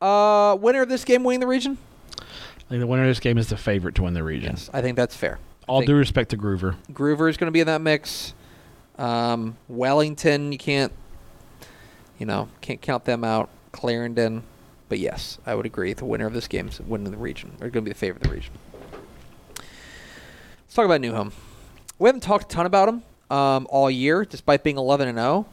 Mm-hmm. 0.00 0.04
Uh, 0.04 0.54
winner 0.56 0.82
of 0.82 0.88
this 0.88 1.04
game 1.04 1.22
winning 1.24 1.40
the 1.40 1.46
region? 1.46 1.78
I 2.18 2.68
think 2.70 2.80
the 2.80 2.86
winner 2.86 3.02
of 3.02 3.08
this 3.08 3.20
game 3.20 3.38
is 3.38 3.48
the 3.48 3.56
favorite 3.56 3.94
to 3.96 4.02
win 4.02 4.14
the 4.14 4.22
region. 4.24 4.52
Yes, 4.52 4.70
I 4.72 4.80
think 4.80 4.96
that's 4.96 5.14
fair. 5.16 5.38
All 5.70 5.82
due 5.82 5.94
respect 5.94 6.30
to 6.30 6.36
Gruver. 6.36 6.76
Gruver 6.92 7.30
is 7.30 7.36
going 7.36 7.46
to 7.46 7.52
be 7.52 7.60
in 7.60 7.66
that 7.68 7.80
mix. 7.80 8.34
Um, 8.98 9.56
Wellington, 9.68 10.52
you 10.52 10.58
can't, 10.58 10.92
you 12.18 12.26
know, 12.26 12.48
can't 12.60 12.80
count 12.80 13.04
them 13.04 13.24
out. 13.24 13.48
Clarendon, 13.72 14.42
but 14.88 14.98
yes, 14.98 15.38
I 15.46 15.54
would 15.54 15.66
agree. 15.66 15.92
The 15.92 16.04
winner 16.04 16.26
of 16.26 16.32
this 16.32 16.48
game 16.48 16.68
is 16.68 16.80
winning 16.80 17.06
of 17.06 17.12
the 17.12 17.18
region. 17.18 17.52
They're 17.58 17.70
going 17.70 17.84
to 17.84 17.88
be 17.88 17.92
the 17.92 17.98
favorite 17.98 18.24
of 18.24 18.30
the 18.30 18.34
region. 18.34 18.52
Let's 19.56 20.74
talk 20.74 20.84
about 20.84 21.00
New 21.00 21.12
Home. 21.14 21.32
We 21.98 22.08
haven't 22.08 22.22
talked 22.22 22.44
a 22.44 22.48
ton 22.48 22.66
about 22.66 22.86
them 22.86 23.02
um, 23.30 23.66
all 23.70 23.90
year, 23.90 24.24
despite 24.24 24.64
being 24.64 24.76
11 24.76 25.08
and 25.08 25.18
0. 25.18 25.46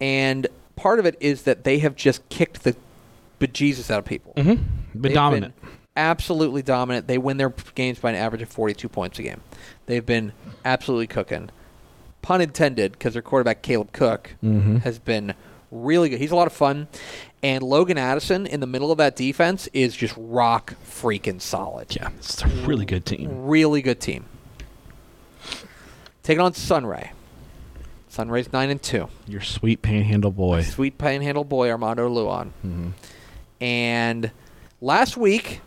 And 0.00 0.46
part 0.74 0.98
of 0.98 1.06
it 1.06 1.16
is 1.20 1.42
that 1.42 1.64
they 1.64 1.80
have 1.80 1.96
just 1.96 2.26
kicked 2.30 2.64
the 2.64 2.74
bejesus 3.38 3.90
out 3.90 3.98
of 3.98 4.04
people. 4.06 4.32
Mm-hmm. 4.36 5.00
Been 5.00 5.12
dominant. 5.12 5.60
been 5.60 5.70
absolutely 6.00 6.62
dominant. 6.62 7.06
They 7.06 7.18
win 7.18 7.36
their 7.36 7.50
games 7.74 7.98
by 7.98 8.10
an 8.10 8.16
average 8.16 8.42
of 8.42 8.48
42 8.48 8.88
points 8.88 9.18
a 9.18 9.22
game. 9.22 9.40
They've 9.86 10.04
been 10.04 10.32
absolutely 10.64 11.06
cooking. 11.06 11.50
Pun 12.22 12.40
intended, 12.40 12.92
because 12.92 13.12
their 13.14 13.22
quarterback 13.22 13.62
Caleb 13.62 13.92
Cook 13.92 14.34
Mm-hmm. 14.42 14.78
has 14.78 14.98
been 14.98 15.34
really 15.70 16.08
good. 16.08 16.18
He's 16.20 16.30
a 16.32 16.36
lot 16.36 16.46
of 16.46 16.52
fun, 16.52 16.88
and 17.42 17.62
Logan 17.62 17.96
Addison 17.98 18.46
in 18.46 18.60
the 18.60 18.66
middle 18.66 18.90
of 18.92 18.98
that 18.98 19.16
defense 19.16 19.68
is 19.72 19.94
just 19.96 20.14
rock 20.16 20.74
freaking 20.86 21.40
solid. 21.40 21.94
yeah, 21.94 22.08
it's 22.18 22.42
a 22.42 22.48
really 22.66 22.84
good 22.84 23.06
team. 23.06 23.46
Really 23.46 23.80
good 23.82 24.00
team. 24.00 24.24
Taking 26.22 26.40
on 26.40 26.52
Sunray. 26.54 27.12
Sunray's 28.08 28.52
nine 28.52 28.70
and 28.70 28.82
two. 28.82 29.08
Your 29.26 29.40
sweet 29.40 29.82
panhandle 29.82 30.32
boy. 30.32 30.62
Sweet 30.62 30.98
panhandle 30.98 31.44
boy 31.44 31.70
Armando 31.70 32.08
Lujan. 32.08 32.50
Mhm. 32.66 32.92
And 33.60 34.30
last 34.80 35.16
week, 35.16 35.60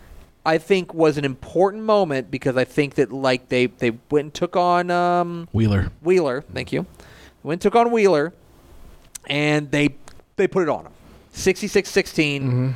I 0.45 0.57
think 0.57 0.93
was 0.93 1.17
an 1.17 1.25
important 1.25 1.83
moment 1.83 2.29
because 2.29 2.57
I 2.57 2.65
think 2.65 2.95
that 2.95 3.11
like 3.11 3.49
they 3.49 3.67
they 3.67 3.91
went 4.11 4.25
and 4.25 4.33
took 4.33 4.55
on 4.55 4.91
um, 4.91 5.47
Wheeler. 5.53 5.91
Wheeler. 6.01 6.41
Thank 6.53 6.73
you. 6.73 6.85
Went 7.43 7.57
and 7.57 7.61
took 7.61 7.75
on 7.75 7.91
Wheeler, 7.91 8.33
and 9.27 9.71
they 9.71 9.95
they 10.35 10.47
put 10.47 10.63
it 10.63 10.69
on 10.69 10.85
him. 10.85 10.91
66-16. 11.33 12.73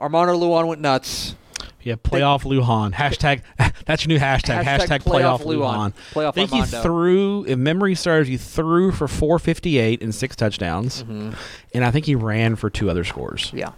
Armando 0.00 0.36
Lujan 0.36 0.66
went 0.66 0.80
nuts. 0.80 1.36
Yeah, 1.80 1.94
playoff 1.96 2.42
Lujan. 2.42 2.92
Hashtag. 2.92 3.42
That's 3.86 4.04
your 4.06 4.16
new 4.16 4.18
hashtag. 4.18 4.64
Hashtag 4.64 4.86
Hashtag, 4.86 5.02
playoff 5.02 5.40
playoff, 5.40 5.42
Lujan. 5.42 5.92
Lujan. 5.92 5.92
Playoff 6.12 6.28
I 6.28 6.30
think 6.32 6.52
Armando. 6.52 6.76
he 6.78 6.82
threw, 6.82 7.44
if 7.46 7.58
memory 7.58 7.94
serves, 7.94 8.28
he 8.28 8.36
threw 8.38 8.90
for 8.90 9.06
458 9.06 10.02
and 10.02 10.14
six 10.14 10.34
touchdowns, 10.34 11.02
and 11.02 11.84
I 11.84 11.90
think 11.90 12.06
he 12.06 12.14
ran 12.14 12.56
for 12.56 12.70
two 12.70 12.88
other 12.88 13.04
scores. 13.04 13.50
Yeah, 13.54 13.72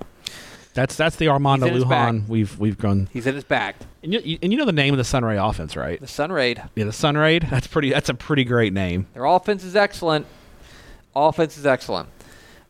That's 0.77 0.95
that's 0.95 1.17
the 1.17 1.29
Armando 1.29 1.65
He's 1.67 1.75
in 1.75 1.81
his 1.81 1.85
bag. 1.89 2.15
Lujan 2.15 2.29
we've 2.29 2.59
we've 2.59 2.77
gone. 2.77 3.09
he's 3.11 3.27
in 3.27 3.35
his 3.35 3.45
bag. 3.45 3.77
And 4.03 4.13
you, 4.13 4.39
and 4.43 4.53
you 4.53 4.59
know 4.59 4.67
the 4.67 4.73
name 4.73 4.93
of 4.93 4.99
the 4.99 5.05
Sunray 5.05 5.39
offense, 5.39 5.75
right? 5.75 5.99
The 5.99 6.07
Sun 6.07 6.31
Raid. 6.31 6.63
Yeah, 6.75 6.85
the 6.85 6.93
Sun 6.93 7.17
Raid. 7.17 7.45
That's 7.51 7.67
pretty. 7.67 7.91
That's 7.91 8.11
a 8.11 8.15
pretty 8.15 8.45
great 8.45 8.75
name. 8.75 9.07
Their 9.15 9.25
offense 9.25 9.65
is 9.65 9.75
excellent. 9.75 10.27
Offense 11.17 11.57
is 11.57 11.65
excellent. 11.65 12.11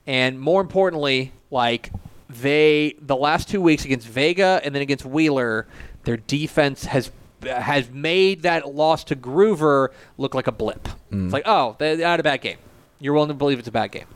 And 0.07 0.39
more 0.39 0.61
importantly, 0.61 1.33
like 1.51 1.91
they 2.31 2.95
the 3.03 3.17
last 3.17 3.49
two 3.49 3.61
weeks 3.61 3.85
against 3.85 4.07
Vega 4.07 4.61
and 4.63 4.73
then 4.73 4.83
against 4.83 5.05
Wheeler, 5.05 5.67
their 6.05 6.17
defense 6.17 6.85
has 6.85 7.11
has 7.43 7.91
made 7.91 8.43
that 8.43 8.73
loss 8.73 9.03
to 9.05 9.17
Gruver 9.17 9.89
look 10.17 10.33
like 10.33 10.47
a 10.47 10.53
blip. 10.53 10.89
Mm. 11.11 11.25
It's 11.25 11.33
like, 11.33 11.43
oh, 11.45 11.75
they 11.81 11.97
they 11.97 12.05
had 12.05 12.21
a 12.21 12.23
bad 12.23 12.41
game. 12.41 12.59
You're 13.01 13.15
willing 13.15 13.29
to 13.29 13.35
believe 13.35 13.59
it's 13.59 13.67
a 13.67 13.73
bad 13.73 13.91
game. 13.91 14.07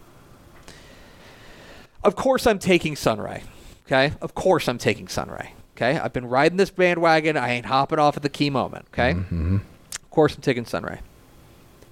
Of 2.04 2.14
course 2.14 2.46
I'm 2.46 2.60
taking 2.60 2.94
Sunray. 2.94 3.42
Okay? 3.90 4.14
Of 4.20 4.34
course 4.36 4.68
I'm 4.68 4.78
taking 4.78 5.08
Sunray. 5.08 5.54
Okay? 5.76 5.98
I've 5.98 6.12
been 6.12 6.26
riding 6.26 6.58
this 6.58 6.70
bandwagon. 6.70 7.36
I 7.36 7.50
ain't 7.50 7.66
hopping 7.66 7.98
off 7.98 8.16
at 8.16 8.22
the 8.22 8.28
key 8.28 8.48
moment. 8.48 8.86
Okay? 8.92 9.14
Mm-hmm. 9.14 9.56
Of 9.56 10.10
course 10.10 10.36
I'm 10.36 10.42
taking 10.42 10.64
Sunray. 10.64 11.00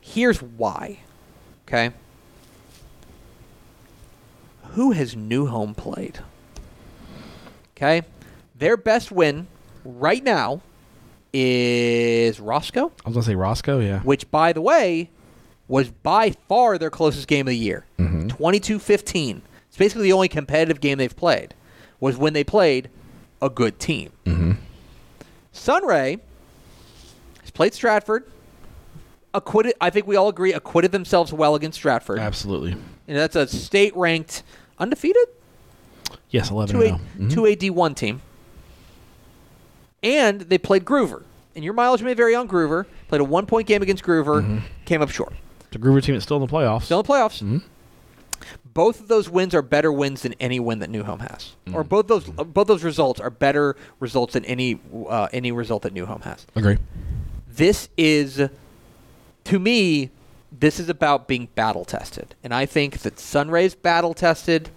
Here's 0.00 0.40
why. 0.40 1.00
Okay? 1.66 1.90
Who 4.72 4.92
has 4.92 5.16
New 5.16 5.46
Home 5.46 5.74
played? 5.74 6.20
Okay? 7.76 8.02
Their 8.56 8.76
best 8.76 9.10
win 9.10 9.48
right 9.84 10.22
now 10.22 10.62
is 11.32 12.40
Roscoe, 12.40 12.92
I 13.04 13.08
was 13.08 13.14
gonna 13.14 13.22
say 13.22 13.34
Roscoe. 13.34 13.80
Yeah. 13.80 14.00
which, 14.00 14.30
by 14.30 14.52
the 14.52 14.62
way, 14.62 15.10
was 15.66 15.90
by 15.90 16.30
far 16.48 16.78
their 16.78 16.90
closest 16.90 17.28
game 17.28 17.46
of 17.46 17.50
the 17.50 17.58
year 17.58 17.84
mm-hmm. 17.98 18.28
22 18.28 18.78
15. 18.78 19.42
It's 19.68 19.76
basically 19.76 20.04
the 20.04 20.12
only 20.12 20.28
competitive 20.28 20.80
game 20.80 20.98
they've 20.98 21.14
played, 21.14 21.54
was 22.00 22.16
when 22.16 22.32
they 22.32 22.44
played 22.44 22.88
a 23.42 23.48
good 23.50 23.78
team. 23.78 24.10
Sunray 25.52 26.18
has 27.40 27.50
played 27.50 27.74
Stratford, 27.74 28.24
acquitted, 29.34 29.74
I 29.80 29.90
think 29.90 30.06
we 30.06 30.16
all 30.16 30.28
agree, 30.28 30.52
acquitted 30.52 30.92
themselves 30.92 31.32
well 31.32 31.54
against 31.54 31.76
Stratford. 31.78 32.18
Absolutely. 32.18 32.72
And 33.08 33.16
that's 33.16 33.36
a 33.36 33.46
state 33.48 33.96
ranked 33.96 34.42
undefeated 34.78 35.26
Yes, 36.30 36.50
eleven. 36.50 36.76
2 36.76 36.82
A, 36.82 36.92
oh. 36.92 37.28
2 37.28 37.42
AD1 37.42 37.96
team. 37.96 38.20
And 40.02 40.42
they 40.42 40.58
played 40.58 40.84
Gruver. 40.84 41.22
And 41.54 41.64
your 41.64 41.74
mileage 41.74 42.02
may 42.02 42.14
vary 42.14 42.34
on 42.34 42.46
Gruver. 42.48 42.86
Played 43.08 43.20
a 43.20 43.24
one 43.24 43.46
point 43.46 43.66
game 43.66 43.82
against 43.82 44.04
Gruver, 44.04 44.42
Mm-hmm. 44.42 44.58
came 44.84 45.02
up 45.02 45.10
short. 45.10 45.32
The 45.70 45.78
Gruver 45.78 46.02
team 46.02 46.14
is 46.14 46.22
still 46.22 46.36
in 46.36 46.46
the 46.46 46.52
playoffs. 46.52 46.84
Still 46.84 47.00
in 47.00 47.06
the 47.06 47.12
playoffs. 47.12 47.42
Mm-hmm. 47.42 47.58
Both 48.74 49.00
of 49.00 49.08
those 49.08 49.28
wins 49.30 49.54
are 49.54 49.62
better 49.62 49.92
wins 49.92 50.22
than 50.22 50.34
any 50.40 50.60
win 50.60 50.78
that 50.80 50.90
New 50.90 51.04
Home 51.04 51.20
has, 51.20 51.54
or 51.72 51.84
Mm. 51.84 51.88
both 51.88 52.06
those 52.08 52.28
uh, 52.38 52.44
both 52.44 52.66
those 52.66 52.84
results 52.84 53.20
are 53.20 53.30
better 53.30 53.76
results 54.00 54.34
than 54.34 54.44
any 54.44 54.78
uh, 55.08 55.28
any 55.32 55.52
result 55.52 55.82
that 55.82 55.92
New 55.92 56.06
Home 56.06 56.22
has. 56.22 56.46
Agree. 56.54 56.78
This 57.48 57.88
is, 57.96 58.48
to 59.44 59.58
me, 59.58 60.10
this 60.56 60.78
is 60.78 60.88
about 60.88 61.26
being 61.28 61.48
battle 61.54 61.84
tested, 61.84 62.34
and 62.44 62.54
I 62.54 62.66
think 62.66 62.98
that 63.00 63.16
Sunray's 63.16 63.74
battle 63.74 64.14
tested. 64.14 64.70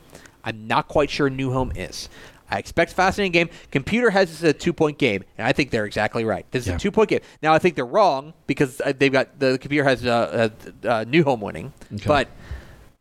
I'm 0.43 0.67
not 0.67 0.87
quite 0.87 1.09
sure 1.11 1.29
New 1.29 1.51
Home 1.51 1.71
is. 1.75 2.09
I 2.49 2.57
expect 2.57 2.91
a 2.91 2.95
fascinating 2.95 3.31
game. 3.31 3.49
Computer 3.71 4.09
has 4.09 4.29
this 4.29 4.43
as 4.43 4.49
a 4.49 4.53
two 4.53 4.73
point 4.73 4.97
game, 4.97 5.23
and 5.37 5.47
I 5.47 5.53
think 5.53 5.69
they're 5.69 5.85
exactly 5.85 6.25
right. 6.25 6.45
This 6.51 6.63
is 6.63 6.69
Yeah. 6.69 6.75
a 6.75 6.79
two 6.79 6.91
point 6.91 7.09
game. 7.09 7.21
Now 7.43 7.53
I 7.53 7.59
think 7.59 7.75
they're 7.75 7.85
wrong 7.85 8.33
because 8.47 8.81
uh, 8.81 8.91
they've 8.97 9.11
got 9.11 9.39
the 9.39 9.57
computer 9.59 9.87
has 9.87 10.05
uh, 10.05 10.49
uh, 10.83 10.87
uh, 10.87 11.05
New 11.07 11.23
Home 11.23 11.39
winning, 11.41 11.71
Okay. 11.93 12.03
but 12.07 12.27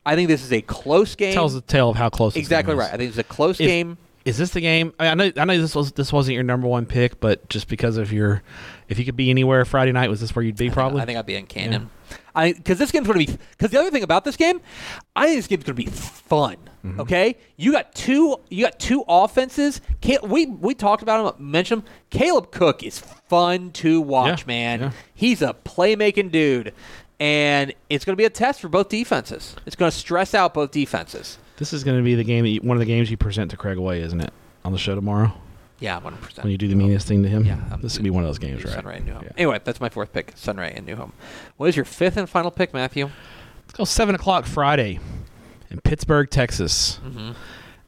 I 0.07 0.14
think 0.16 0.28
this 0.28 0.42
is 0.42 0.53
a 0.53 0.62
close 0.62 1.14
game. 1.14 1.34
Tells 1.34 1.55
the 1.55 1.61
tale 1.61 1.90
of 1.90 1.96
how 1.96 2.09
close. 2.11 2.34
this 2.34 2.40
exactly 2.42 2.74
right. 2.74 2.92
I 2.92 2.96
think 2.96 3.09
it's 3.11 3.18
a 3.18 3.24
close 3.24 3.61
If- 3.61 3.66
game. 3.66 3.98
Is 4.22 4.36
this 4.36 4.51
the 4.51 4.61
game? 4.61 4.92
I, 4.98 5.05
mean, 5.05 5.11
I 5.11 5.14
know. 5.14 5.32
I 5.38 5.44
know 5.46 5.59
this 5.62 5.74
was 5.74 5.92
this 5.92 6.12
wasn't 6.12 6.34
your 6.34 6.42
number 6.42 6.68
one 6.68 6.84
pick, 6.84 7.20
but 7.20 7.48
just 7.48 7.68
because 7.68 7.96
of 7.96 8.12
your, 8.12 8.42
if 8.90 8.98
you 8.98 9.07
could 9.07 9.16
be 9.16 9.30
anywhere 9.30 9.64
Friday 9.64 9.92
night, 9.92 10.11
was 10.11 10.20
this 10.20 10.36
where 10.36 10.44
you'd 10.44 10.59
be? 10.59 10.68
Probably. 10.68 11.01
I 11.01 11.07
think 11.07 11.18
I'd 11.18 11.24
be 11.24 11.36
in 11.36 11.46
Canyon. 11.46 11.88
I 12.34 12.53
because 12.53 12.78
this 12.78 12.92
game's 12.92 13.07
going 13.07 13.18
to 13.26 13.32
be 13.32 13.38
because 13.53 13.70
the 13.70 13.80
other 13.80 13.90
thing 13.90 14.03
about 14.03 14.24
this 14.24 14.36
game, 14.36 14.61
I 15.16 15.24
think 15.26 15.38
this 15.38 15.46
game's 15.46 15.64
going 15.64 15.74
to 15.76 15.82
be 15.84 15.86
fun. 15.90 16.57
Mm-hmm. 16.84 17.01
Okay, 17.01 17.36
you 17.57 17.72
got 17.72 17.94
two 17.94 18.36
you 18.51 18.64
got 18.66 18.78
two 18.78 19.05
offenses. 19.09 19.80
Cal- 20.03 20.26
we 20.26 20.44
we 20.46 20.74
talked 20.74 21.03
about 21.03 21.38
him, 21.40 21.51
mentioned 21.51 21.82
him. 21.82 21.88
Caleb 22.11 22.51
Cook 22.53 22.82
is 22.82 22.98
fun 22.98 23.70
to 23.72 24.03
watch, 24.03 24.40
Yeah, 24.42 24.46
man. 24.46 24.80
yeah. 24.80 24.90
He's 25.14 25.40
a 25.40 25.55
playmaking 25.64 26.30
dude, 26.30 26.74
and 27.20 27.72
it's 27.88 28.04
going 28.04 28.14
to 28.14 28.16
be 28.16 28.24
a 28.24 28.30
test 28.30 28.60
for 28.60 28.68
both 28.68 28.88
defenses. 28.88 29.54
It's 29.66 29.76
going 29.76 29.90
to 29.90 29.96
stress 29.96 30.34
out 30.34 30.54
both 30.54 30.70
defenses. 30.72 31.38
This 31.58 31.72
is 31.72 31.84
going 31.84 31.98
to 31.98 32.02
be 32.02 32.14
the 32.14 32.24
game. 32.24 32.44
You, 32.46 32.60
one 32.62 32.76
of 32.76 32.80
the 32.80 32.86
games 32.86 33.10
you 33.10 33.16
present 33.16 33.50
to 33.52 33.56
Craig 33.56 33.76
Away, 33.78 34.00
isn't 34.00 34.20
it? 34.20 34.32
On 34.64 34.72
the 34.72 34.78
show 34.78 34.94
tomorrow 34.94 35.32
Yeah, 35.78 35.94
one 35.98 36.12
hundred 36.14 36.24
percent. 36.24 36.44
when 36.44 36.52
you 36.52 36.58
do 36.58 36.68
the 36.68 36.74
meanest 36.74 37.06
thing 37.08 37.22
to 37.22 37.28
him. 37.28 37.44
Yeah, 37.44 37.58
I'm 37.70 37.80
this 37.80 37.96
would 37.96 38.04
be 38.04 38.10
one 38.10 38.22
of 38.24 38.28
those 38.28 38.38
games, 38.38 38.64
right? 38.64 38.74
Sunray 38.74 38.96
and 38.96 39.06
New 39.06 39.12
Home. 39.14 39.22
Yeah. 39.24 39.32
Anyway, 39.38 39.60
that's 39.64 39.80
my 39.80 39.88
fourth 39.88 40.12
pick. 40.12 40.32
Sunray 40.36 40.72
and 40.74 40.84
New 40.86 40.96
Home. 40.96 41.12
What 41.56 41.68
is 41.68 41.76
your 41.76 41.84
fifth 41.86 42.16
and 42.16 42.28
final 42.28 42.50
pick, 42.50 42.74
Matthew? 42.74 43.06
Let's 43.62 43.72
go 43.72 43.84
seven 43.84 44.14
o'clock 44.14 44.44
Friday 44.46 44.98
in 45.70 45.80
Pittsburg, 45.80 46.30
Texas, 46.30 46.98
Mm-hmm. 47.04 47.32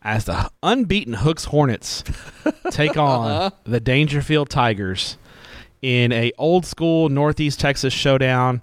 as 0.03 0.25
the 0.27 0.51
unbeaten 0.63 1.13
Hooks 1.15 1.45
Hornets 1.47 2.05
take 2.71 2.97
on 2.97 3.53
the 3.65 3.81
Daingerfield 3.81 4.49
Tigers 4.49 5.17
in 5.83 6.13
a 6.13 6.33
old 6.39 6.65
school 6.65 7.09
Northeast 7.09 7.61
Texas 7.61 7.93
showdown. 7.93 8.63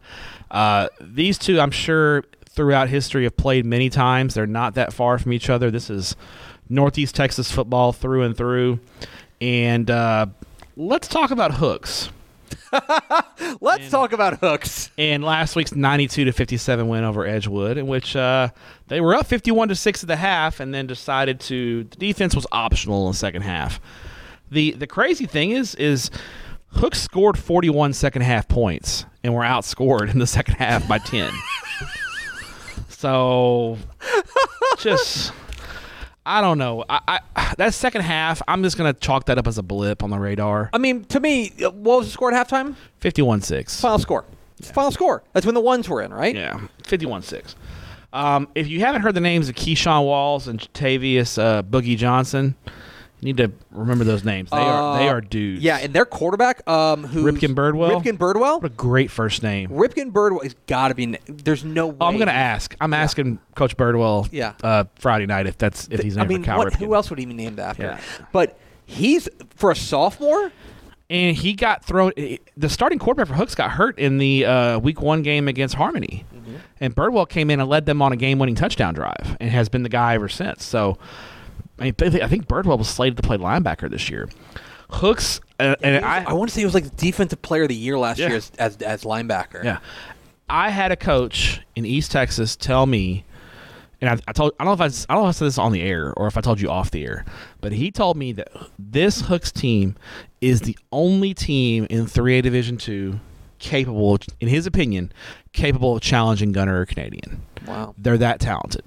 Uh, 0.51 0.87
these 0.99 1.37
two, 1.37 1.59
I'm 1.59 1.71
sure, 1.71 2.23
throughout 2.49 2.89
history 2.89 3.23
have 3.23 3.37
played 3.37 3.65
many 3.65 3.89
times. 3.89 4.33
They're 4.33 4.47
not 4.47 4.75
that 4.75 4.93
far 4.93 5.17
from 5.17 5.33
each 5.33 5.49
other. 5.49 5.71
This 5.71 5.89
is 5.89 6.15
Northeast 6.69 7.15
Texas 7.15 7.51
football 7.51 7.93
through 7.93 8.23
and 8.23 8.35
through. 8.35 8.79
And 9.41 9.89
uh, 9.89 10.27
let's 10.75 11.07
talk 11.07 11.31
about 11.31 11.55
hooks. 11.55 12.09
Let's 13.61 13.89
talk 13.89 14.11
about 14.13 14.39
hooks. 14.39 14.91
and 14.97 15.23
last 15.23 15.55
week's 15.55 15.73
92 15.73 16.25
to 16.25 16.31
57 16.31 16.87
win 16.87 17.03
over 17.03 17.25
Edgewood, 17.25 17.77
in 17.77 17.87
which 17.87 18.15
uh, 18.15 18.49
they 18.87 19.01
were 19.01 19.15
up 19.15 19.25
51 19.25 19.69
to 19.69 19.75
six 19.75 20.03
at 20.03 20.07
the 20.07 20.15
half, 20.15 20.59
and 20.59 20.73
then 20.73 20.85
decided 20.87 21.39
to 21.41 21.83
the 21.85 21.95
defense 21.95 22.35
was 22.35 22.45
optional 22.51 23.07
in 23.07 23.11
the 23.13 23.17
second 23.17 23.41
half. 23.43 23.79
the 24.51 24.71
The 24.71 24.87
crazy 24.87 25.25
thing 25.25 25.51
is, 25.51 25.75
is 25.75 26.11
Hooks 26.71 27.01
scored 27.01 27.37
41 27.37 27.93
second 27.93 28.21
half 28.21 28.47
points, 28.47 29.05
and 29.23 29.33
were 29.33 29.43
outscored 29.43 30.11
in 30.11 30.19
the 30.19 30.27
second 30.27 30.55
half 30.55 30.87
by 30.87 30.97
10. 30.97 31.31
so, 32.89 33.77
just. 34.77 35.33
I 36.25 36.41
don't 36.41 36.59
know. 36.59 36.85
I, 36.87 37.19
I 37.35 37.55
that 37.57 37.73
second 37.73 38.01
half, 38.01 38.41
I'm 38.47 38.61
just 38.61 38.77
gonna 38.77 38.93
chalk 38.93 39.25
that 39.25 39.37
up 39.37 39.47
as 39.47 39.57
a 39.57 39.63
blip 39.63 40.03
on 40.03 40.11
the 40.11 40.19
radar. 40.19 40.69
I 40.71 40.77
mean, 40.77 41.05
to 41.05 41.19
me, 41.19 41.51
what 41.59 41.73
was 41.73 42.05
the 42.05 42.11
score 42.11 42.31
at 42.31 42.47
halftime? 42.47 42.75
51-6. 43.01 43.81
Final 43.81 43.97
score. 43.99 44.25
It's 44.59 44.69
Final 44.69 44.91
score. 44.91 45.23
That's 45.33 45.45
when 45.45 45.55
the 45.55 45.61
ones 45.61 45.89
were 45.89 46.01
in, 46.01 46.13
right? 46.13 46.35
Yeah, 46.35 46.59
51 46.83 47.23
6. 47.23 47.55
Um, 48.11 48.47
if 48.55 48.67
you 48.67 48.81
haven't 48.81 49.01
heard 49.01 49.15
the 49.15 49.21
names 49.21 49.49
of 49.49 49.55
Keyshawn 49.55 50.05
Walls 50.05 50.47
and 50.47 50.59
Tavius 50.73 51.41
uh, 51.41 51.63
Boogie 51.63 51.97
Johnson, 51.97 52.55
need 53.21 53.37
to 53.37 53.51
remember 53.71 54.03
those 54.03 54.23
names. 54.23 54.49
They 54.49 54.57
are 54.57 54.97
they 54.99 55.07
Uh, 55.09 55.13
are 55.13 55.21
dudes. 55.21 55.61
Yeah, 55.63 55.77
and 55.77 55.93
their 55.93 56.05
quarterback, 56.05 56.67
um, 56.69 57.03
who 57.05 57.23
Ripken 57.23 57.53
Birdwell? 57.55 58.01
Ripken 58.01 58.17
Birdwell. 58.17 58.61
what 58.61 58.65
a 58.65 58.69
great 58.69 59.11
first 59.11 59.43
name. 59.43 59.69
Ripken 59.69 60.11
Birdwell 60.11 60.43
has 60.43 60.55
got 60.67 60.89
to 60.89 60.95
be. 60.95 61.17
There's 61.27 61.63
no 61.65 61.87
way. 61.87 61.95
Oh, 62.01 62.05
I'm 62.07 62.17
gonna 62.17 62.31
ask. 62.31 62.75
I'm 62.81 62.93
asking 62.93 63.39
Coach 63.55 63.75
Birdwell. 63.77 64.27
Yeah. 64.31 64.53
Uh, 64.63 64.85
Friday 64.95 65.25
night 65.25 65.47
if 65.47 65.57
that's 65.57 65.87
if 65.91 66.01
he's 66.01 66.17
I 66.17 66.21
named 66.21 66.29
mean, 66.29 66.39
for 66.41 66.45
Cal 66.45 66.57
what, 66.59 66.73
Ripken. 66.73 66.77
who 66.77 66.95
else 66.95 67.09
would 67.09 67.19
he 67.19 67.25
be 67.25 67.33
named 67.33 67.59
after? 67.59 67.83
Yeah. 67.83 67.99
But 68.31 68.57
he's 68.85 69.27
for 69.55 69.71
a 69.71 69.75
sophomore. 69.75 70.51
And 71.11 71.35
he 71.35 71.53
got 71.53 71.83
thrown. 71.83 72.11
The 72.55 72.69
starting 72.69 72.99
quarterback 72.99 73.27
for 73.29 73.33
Hooks 73.33 73.55
got 73.55 73.71
hurt 73.71 73.97
in 73.97 74.19
the 74.19 74.45
uh, 74.45 74.77
week 74.79 75.01
one 75.01 75.23
game 75.23 75.47
against 75.47 75.73
Harmony, 75.73 76.23
Mm-hmm. 76.35 76.55
and 76.79 76.95
Birdwell 76.95 77.27
came 77.27 77.49
in 77.49 77.59
and 77.59 77.67
led 77.67 77.87
them 77.87 77.99
on 78.03 78.11
a 78.11 78.15
game-winning 78.15 78.53
touchdown 78.53 78.93
drive, 78.93 79.35
and 79.39 79.49
has 79.49 79.69
been 79.69 79.81
the 79.81 79.89
guy 79.89 80.13
ever 80.13 80.29
since. 80.29 80.63
So, 80.63 80.99
I 81.79 81.83
mean, 81.83 81.95
I 81.99 82.27
think 82.27 82.47
Birdwell 82.47 82.77
was 82.77 82.89
slated 82.89 83.17
to 83.17 83.23
play 83.23 83.37
linebacker 83.37 83.89
this 83.89 84.09
year. 84.09 84.27
Hooks, 84.91 85.39
uh, 85.59 85.75
and 85.83 86.03
I, 86.03 86.23
I 86.23 86.33
want 86.33 86.49
to 86.49 86.55
say 86.55 86.61
he 86.61 86.65
was 86.65 86.73
like 86.73 86.83
the 86.85 86.89
defensive 86.95 87.41
player 87.41 87.63
of 87.63 87.69
the 87.69 87.75
year 87.75 87.97
last 87.97 88.17
Yeah. 88.17 88.27
year 88.29 88.37
as, 88.37 88.51
as 88.57 88.77
as 88.77 89.03
linebacker. 89.03 89.63
Yeah. 89.63 89.79
I 90.49 90.69
had 90.71 90.91
a 90.91 90.95
coach 90.95 91.61
in 91.75 91.85
East 91.85 92.11
Texas 92.11 92.55
tell 92.55 92.87
me, 92.87 93.23
and 94.01 94.09
I, 94.09 94.17
I 94.27 94.31
told 94.33 94.53
I 94.59 94.63
don't 94.65 94.77
know 94.79 94.83
if 94.85 94.91
I, 95.07 95.11
I 95.11 95.15
don't 95.15 95.23
know 95.23 95.29
if 95.29 95.35
I 95.35 95.37
said 95.37 95.45
this 95.45 95.57
on 95.59 95.71
the 95.73 95.81
air 95.83 96.11
or 96.17 96.25
if 96.25 96.37
I 96.37 96.41
told 96.41 96.59
you 96.59 96.69
off 96.71 96.89
the 96.89 97.05
air, 97.05 97.23
but 97.61 97.71
he 97.71 97.91
told 97.91 98.17
me 98.17 98.31
that 98.31 98.47
this 98.79 99.21
Hooks 99.21 99.51
team 99.51 99.95
is 100.41 100.61
the 100.61 100.75
only 100.91 101.35
team 101.35 101.85
in 101.91 102.05
3A 102.07 102.41
Division 102.41 102.77
Two 102.77 103.19
capable, 103.59 104.17
in 104.39 104.47
his 104.47 104.65
opinion, 104.65 105.11
capable 105.53 105.97
of 105.97 106.01
challenging 106.01 106.51
Gunter 106.51 106.81
or 106.81 106.85
Canadian. 106.87 107.43
Wow. 107.67 107.93
They're 107.97 108.17
that 108.17 108.39
talented. 108.39 108.85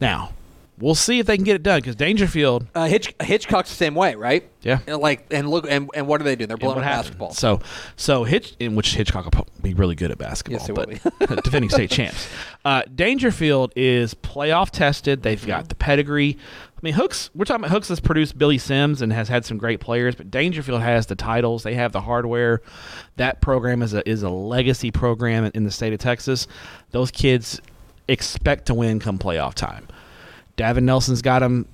Now, 0.00 0.32
we'll 0.78 0.94
see 0.94 1.18
if 1.18 1.26
they 1.26 1.36
can 1.36 1.44
get 1.44 1.54
it 1.56 1.62
done 1.62 1.80
because 1.80 1.96
Daingerfield, 1.96 2.66
Uh, 2.74 2.86
Hitch, 2.86 3.14
Hitchcock's 3.22 3.70
the 3.70 3.76
same 3.76 3.94
way, 3.94 4.14
right? 4.14 4.48
yeah, 4.62 4.78
And 4.86 4.98
like, 4.98 5.26
and 5.30 5.48
look, 5.48 5.66
and, 5.68 5.88
and 5.94 6.06
what 6.06 6.20
are 6.20 6.24
they 6.24 6.36
doing? 6.36 6.48
They're 6.48 6.56
blowing 6.56 6.80
basketball. 6.80 7.32
So, 7.32 7.60
so 7.96 8.24
Hitch, 8.24 8.56
in 8.58 8.74
which 8.74 8.94
Hitchcock 8.94 9.24
will 9.34 9.46
be 9.62 9.74
really 9.74 9.94
good 9.94 10.10
at 10.10 10.18
basketball. 10.18 10.66
Yes, 10.88 11.10
but 11.18 11.44
defending 11.44 11.70
state 11.70 11.90
champs. 11.90 12.28
Uh, 12.64 12.82
Daingerfield 12.82 13.72
is 13.76 14.14
playoff 14.14 14.70
tested. 14.70 15.22
They've 15.22 15.38
Mm-hmm. 15.38 15.46
got 15.48 15.68
the 15.68 15.74
pedigree. 15.74 16.38
I 16.76 16.80
mean, 16.82 16.94
Hooks. 16.94 17.30
We're 17.34 17.44
talking 17.46 17.64
about 17.64 17.72
Hooks 17.72 17.88
has 17.88 17.98
produced 18.00 18.36
Billy 18.36 18.58
Sims 18.58 19.00
and 19.00 19.12
has 19.12 19.28
had 19.28 19.44
some 19.46 19.56
great 19.58 19.80
players, 19.80 20.14
but 20.14 20.30
Daingerfield 20.30 20.80
has 20.82 21.06
the 21.06 21.14
titles. 21.14 21.62
They 21.62 21.74
have 21.74 21.92
the 21.92 22.00
hardware. 22.02 22.60
That 23.16 23.40
program 23.40 23.80
is 23.82 23.94
a 23.94 24.06
is 24.08 24.22
a 24.22 24.28
legacy 24.30 24.90
program 24.90 25.50
in 25.54 25.64
the 25.64 25.70
state 25.70 25.92
of 25.94 25.98
Texas. 25.98 26.46
Those 26.90 27.10
kids 27.10 27.60
expect 28.08 28.66
to 28.66 28.74
win 28.74 29.00
come 29.00 29.18
playoff 29.18 29.54
time. 29.54 29.88
Davin 30.56 30.82
Nelson's 30.84 31.22
got 31.22 31.40
them 31.40 31.66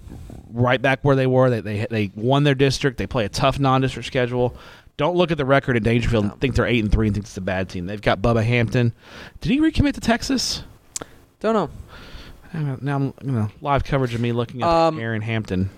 right 0.53 0.81
back 0.81 1.01
where 1.03 1.17
they 1.17 1.27
were. 1.27 1.51
They, 1.51 1.61
they 1.61 1.87
they 1.91 2.11
won 2.15 2.45
their 2.45 2.55
district. 2.55 2.99
They 2.99 3.07
play 3.07 3.25
a 3.25 3.29
tough 3.29 3.59
non-district 3.59 4.07
schedule. 4.07 4.57
Don't 4.97 5.17
look 5.17 5.31
at 5.31 5.39
the 5.39 5.45
record 5.47 5.77
in 5.77 5.83
Daingerfield 5.85 6.23
and 6.25 6.41
think 6.41 6.55
they're 6.55 6.67
eight 6.67 6.81
and 6.85 6.93
three 6.93 7.07
and 7.07 7.15
think 7.15 7.25
it's 7.25 7.37
a 7.37 7.41
bad 7.41 7.69
team. 7.71 7.87
They've 7.87 8.03
got 8.03 8.21
Bubba 8.21 8.45
Hampton. 8.45 8.93
Did 9.41 9.51
he 9.53 9.59
recommit 9.61 9.95
to 9.95 10.01
Texas? 10.01 10.63
Don't 11.41 11.55
know. 11.55 11.71
Now 12.81 12.97
I'm 12.97 13.15
you 13.25 13.33
know 13.33 13.49
live 13.61 13.85
coverage 13.85 14.15
of 14.15 14.21
me 14.21 14.33
looking 14.33 14.63
at 14.63 14.69
Um, 14.69 14.99
Aaron 14.99 15.23
Hampton. 15.23 15.71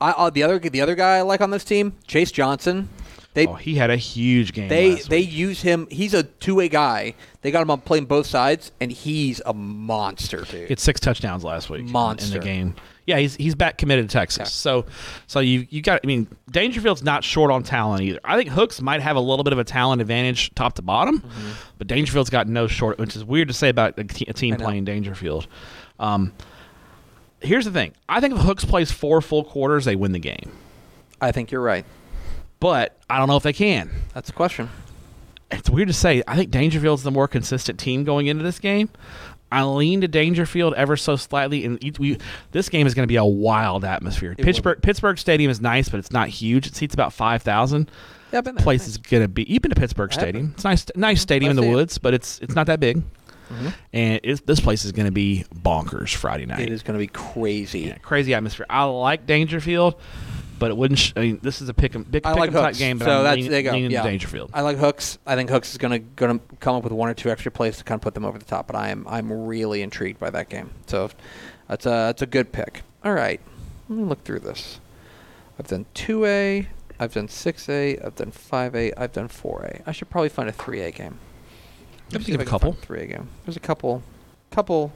I 0.00 0.12
uh, 0.12 0.30
the 0.30 0.42
other 0.42 0.58
the 0.58 0.80
other 0.80 0.94
guy 0.94 1.16
I 1.18 1.20
like 1.22 1.40
on 1.40 1.50
this 1.50 1.64
team, 1.64 1.94
Chase 2.06 2.30
Johnson. 2.30 2.88
They 3.32 3.46
oh, 3.46 3.54
he 3.54 3.76
had 3.76 3.90
a 3.90 3.96
huge 3.96 4.52
game. 4.52 4.68
they 4.68 4.94
they 4.96 5.20
use 5.20 5.62
him. 5.62 5.86
He's 5.90 6.14
a 6.14 6.24
two 6.24 6.56
way 6.56 6.68
guy. 6.68 7.14
They 7.42 7.50
got 7.52 7.62
him 7.62 7.70
on 7.70 7.80
playing 7.80 8.06
both 8.06 8.26
sides, 8.26 8.72
and 8.80 8.90
he's 8.90 9.40
a 9.46 9.54
monster, 9.54 10.38
dude. 10.42 10.62
He 10.62 10.66
had 10.70 10.80
six 10.80 10.98
touchdowns 10.98 11.44
last 11.44 11.70
week 11.70 11.80
in- 11.82 11.86
in 11.86 11.92
Monster. 11.92 12.38
the 12.40 12.44
game. 12.44 12.74
Yeah, 13.06 13.18
he's 13.18 13.36
he's 13.36 13.54
back 13.54 13.78
committed 13.78 14.08
to 14.08 14.12
Texas. 14.12 14.38
Yeah. 14.38 14.44
So 14.46 14.84
so 15.28 15.38
you 15.40 15.66
you 15.70 15.80
got 15.80 16.00
I 16.02 16.06
mean 16.08 16.26
Daingerfield's 16.50 17.02
not 17.04 17.22
short 17.22 17.50
on 17.52 17.62
talent 17.62 18.02
either. 18.02 18.18
I 18.24 18.36
think 18.36 18.50
Hooks 18.50 18.80
might 18.80 19.00
have 19.00 19.14
a 19.16 19.20
little 19.20 19.44
bit 19.44 19.52
of 19.52 19.58
a 19.60 19.64
talent 19.64 20.00
advantage 20.02 20.52
top 20.56 20.74
to 20.74 20.82
bottom, 20.82 21.20
Mm-hmm. 21.20 21.50
but 21.78 21.86
Daingerfield's 21.86 22.30
got 22.30 22.48
no 22.48 22.66
short, 22.66 22.98
which 22.98 23.14
is 23.14 23.24
weird 23.24 23.46
to 23.48 23.54
say 23.54 23.68
about 23.68 23.96
a, 23.98 24.04
team 24.04 24.56
playing 24.56 24.84
Daingerfield. 24.86 25.46
Um, 26.00 26.32
here's 27.40 27.64
the 27.64 27.70
thing: 27.72 27.92
I 28.08 28.20
think 28.20 28.34
if 28.34 28.40
Hooks 28.40 28.64
plays 28.64 28.90
four 28.92 29.20
full 29.20 29.44
quarters, 29.44 29.84
they 29.84 29.96
win 29.96 30.12
the 30.12 30.18
game. 30.18 30.50
I 31.20 31.32
think 31.32 31.50
you're 31.50 31.62
right. 31.62 31.84
But 32.60 32.96
I 33.08 33.18
don't 33.18 33.28
know 33.28 33.36
if 33.36 33.42
they 33.42 33.52
can. 33.52 33.90
That's 34.14 34.28
a 34.28 34.32
question. 34.32 34.68
it's 35.50 35.70
weird 35.70 35.88
to 35.88 35.94
say. 35.94 36.22
I 36.28 36.36
think 36.36 36.50
Daingerfield's 36.50 37.02
the 37.02 37.10
more 37.10 37.26
consistent 37.26 37.80
team 37.80 38.04
going 38.04 38.26
into 38.26 38.44
this 38.44 38.58
game. 38.58 38.90
I 39.52 39.64
lean 39.64 40.02
to 40.02 40.08
Daingerfield 40.08 40.74
ever 40.74 40.96
so 40.96 41.16
slightly, 41.16 41.64
and 41.64 41.82
we, 41.98 42.18
this 42.52 42.68
game 42.68 42.86
is 42.86 42.94
going 42.94 43.02
to 43.02 43.08
be 43.08 43.16
a 43.16 43.24
wild 43.24 43.84
atmosphere. 43.84 44.34
will 44.38 44.44
Pittsburg 44.44 44.80
Pittsburg 44.80 45.18
Stadium 45.18 45.50
is 45.50 45.60
nice, 45.60 45.88
but 45.88 45.98
it's 45.98 46.12
not 46.12 46.28
huge. 46.28 46.68
It 46.68 46.76
seats 46.76 46.94
about 46.94 47.12
five 47.12 47.42
thousand. 47.42 47.90
Yeah, 48.30 48.38
I've 48.38 48.44
been 48.44 48.54
there. 48.54 48.62
Place 48.62 48.86
is 48.86 48.96
going 48.96 49.24
to 49.24 49.28
be. 49.28 49.42
You've 49.48 49.60
been 49.62 49.72
to 49.72 49.80
Pittsburg 49.80 50.12
Stadium. 50.12 50.52
It's 50.54 50.62
nice, 50.62 50.86
nice 50.94 51.20
stadium 51.20 51.50
in 51.50 51.56
the 51.56 51.62
see 51.62 51.68
it. 51.68 51.74
woods, 51.74 51.98
but 51.98 52.14
it's 52.14 52.38
it's 52.40 52.54
not 52.54 52.66
that 52.68 52.78
big. 52.78 53.02
Mm-hmm. 53.50 53.68
and 53.92 54.20
it's, 54.22 54.40
this 54.42 54.60
place 54.60 54.84
is 54.84 54.92
going 54.92 55.06
to 55.06 55.12
be 55.12 55.44
bonkers 55.52 56.14
Friday 56.14 56.46
night. 56.46 56.60
It 56.60 56.70
is 56.70 56.84
going 56.84 56.94
to 56.96 57.02
be 57.02 57.08
crazy. 57.08 57.80
Yeah, 57.80 57.98
crazy 57.98 58.32
atmosphere. 58.32 58.66
I 58.70 58.84
like 58.84 59.26
Daingerfield, 59.26 59.98
but 60.60 60.70
it 60.70 60.76
wouldn't. 60.76 60.98
Sh- 61.00 61.12
I 61.16 61.20
mean, 61.20 61.40
this 61.42 61.60
is 61.60 61.68
a 61.68 61.74
pick 61.74 61.94
'em, 61.96 62.04
pick, 62.04 62.24
I 62.24 62.30
pick 62.34 62.38
like 62.40 62.48
'em 62.50 62.54
type 62.54 62.64
hooks. 62.66 62.78
game, 62.78 62.98
but 62.98 63.06
so 63.06 63.18
I'm 63.18 63.24
that's 63.24 63.36
leaning, 63.36 63.50
there 63.50 63.60
you 63.60 63.64
go. 63.64 63.72
leaning 63.72 63.90
yeah. 63.90 64.02
to 64.02 64.08
Daingerfield. 64.08 64.50
I 64.54 64.60
like 64.60 64.76
hooks. 64.78 65.18
I 65.26 65.34
think 65.34 65.50
hooks 65.50 65.72
is 65.72 65.78
going 65.78 65.92
to 65.92 65.98
going 65.98 66.38
to 66.38 66.44
come 66.60 66.76
up 66.76 66.84
with 66.84 66.92
one 66.92 67.08
or 67.08 67.14
two 67.14 67.30
extra 67.30 67.50
plays 67.50 67.78
to 67.78 67.84
kind 67.84 67.98
of 67.98 68.02
put 68.02 68.14
them 68.14 68.24
over 68.24 68.38
the 68.38 68.44
top. 68.44 68.68
But 68.68 68.76
I 68.76 68.90
am 68.90 69.04
I'm 69.08 69.32
really 69.32 69.82
intrigued 69.82 70.20
by 70.20 70.30
that 70.30 70.48
game. 70.48 70.70
So 70.86 71.10
that's 71.68 71.86
a 71.86 71.88
that's 71.88 72.22
a 72.22 72.26
good 72.26 72.52
pick. 72.52 72.82
All 73.04 73.12
right, 73.12 73.40
let 73.88 73.98
me 73.98 74.04
look 74.04 74.22
through 74.22 74.40
this. 74.40 74.78
I've 75.58 75.66
done 75.66 75.86
two 75.94 76.24
A. 76.26 76.68
I've 76.98 77.14
done 77.14 77.28
six 77.28 77.68
A. 77.68 77.98
I've 77.98 78.14
done 78.14 78.30
five 78.30 78.74
A. 78.76 78.92
I've 79.00 79.12
done 79.12 79.28
four 79.28 79.62
A. 79.62 79.82
I 79.88 79.92
should 79.92 80.10
probably 80.10 80.28
find 80.28 80.48
a 80.48 80.52
three 80.52 80.82
A 80.82 80.90
game. 80.90 81.18
Let 82.12 82.20
me 82.20 82.24
See 82.24 82.32
think 82.32 82.34
if 82.34 82.40
I 82.40 82.42
a 82.42 82.46
find 82.46 82.48
couple. 82.48 82.72
Three 82.74 83.02
A 83.02 83.06
game. 83.06 83.28
There's 83.46 83.56
a 83.56 83.60
couple, 83.60 84.02
couple, 84.50 84.92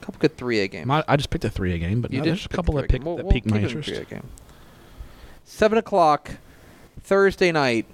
couple 0.00 0.18
good 0.18 0.36
three 0.36 0.60
A 0.60 0.66
games. 0.68 0.86
My, 0.86 1.04
I 1.06 1.16
just 1.16 1.30
picked 1.30 1.44
a 1.44 1.50
three 1.50 1.74
A 1.74 1.78
game, 1.78 2.00
but 2.00 2.10
no, 2.10 2.22
there's 2.22 2.46
a 2.46 2.48
pick 2.48 2.56
couple 2.56 2.74
that 2.74 2.82
three 2.82 2.88
pick 2.88 3.04
game. 3.04 3.16
that 3.16 3.24
We'll- 3.24 3.24
we'll 3.24 3.26
my 3.26 3.32
keep 3.34 3.46
it 3.46 3.54
in 3.56 3.62
interest. 3.64 3.88
three 3.88 3.98
A 3.98 4.04
game. 4.04 4.24
Seven 5.48 5.78
o'clock, 5.78 6.32
Thursday 7.02 7.50
night. 7.50 7.86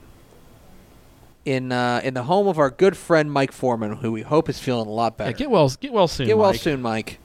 In 1.44 1.70
uh, 1.70 2.00
in 2.02 2.14
the 2.14 2.24
home 2.24 2.48
of 2.48 2.58
our 2.58 2.70
good 2.70 2.96
friend 2.96 3.30
Mike 3.30 3.52
Foreman, 3.52 3.96
who 3.96 4.10
we 4.10 4.22
hope 4.22 4.48
is 4.48 4.58
feeling 4.58 4.88
a 4.88 4.90
lot 4.90 5.16
better. 5.16 5.30
Yeah, 5.30 5.36
get 5.36 5.50
well, 5.50 5.68
get 5.68 5.92
well 5.92 6.08
soon. 6.08 6.26
Get 6.26 6.36
well 6.36 6.50
Mike. 6.50 6.60
soon, 6.60 6.82
Mike. 6.82 7.18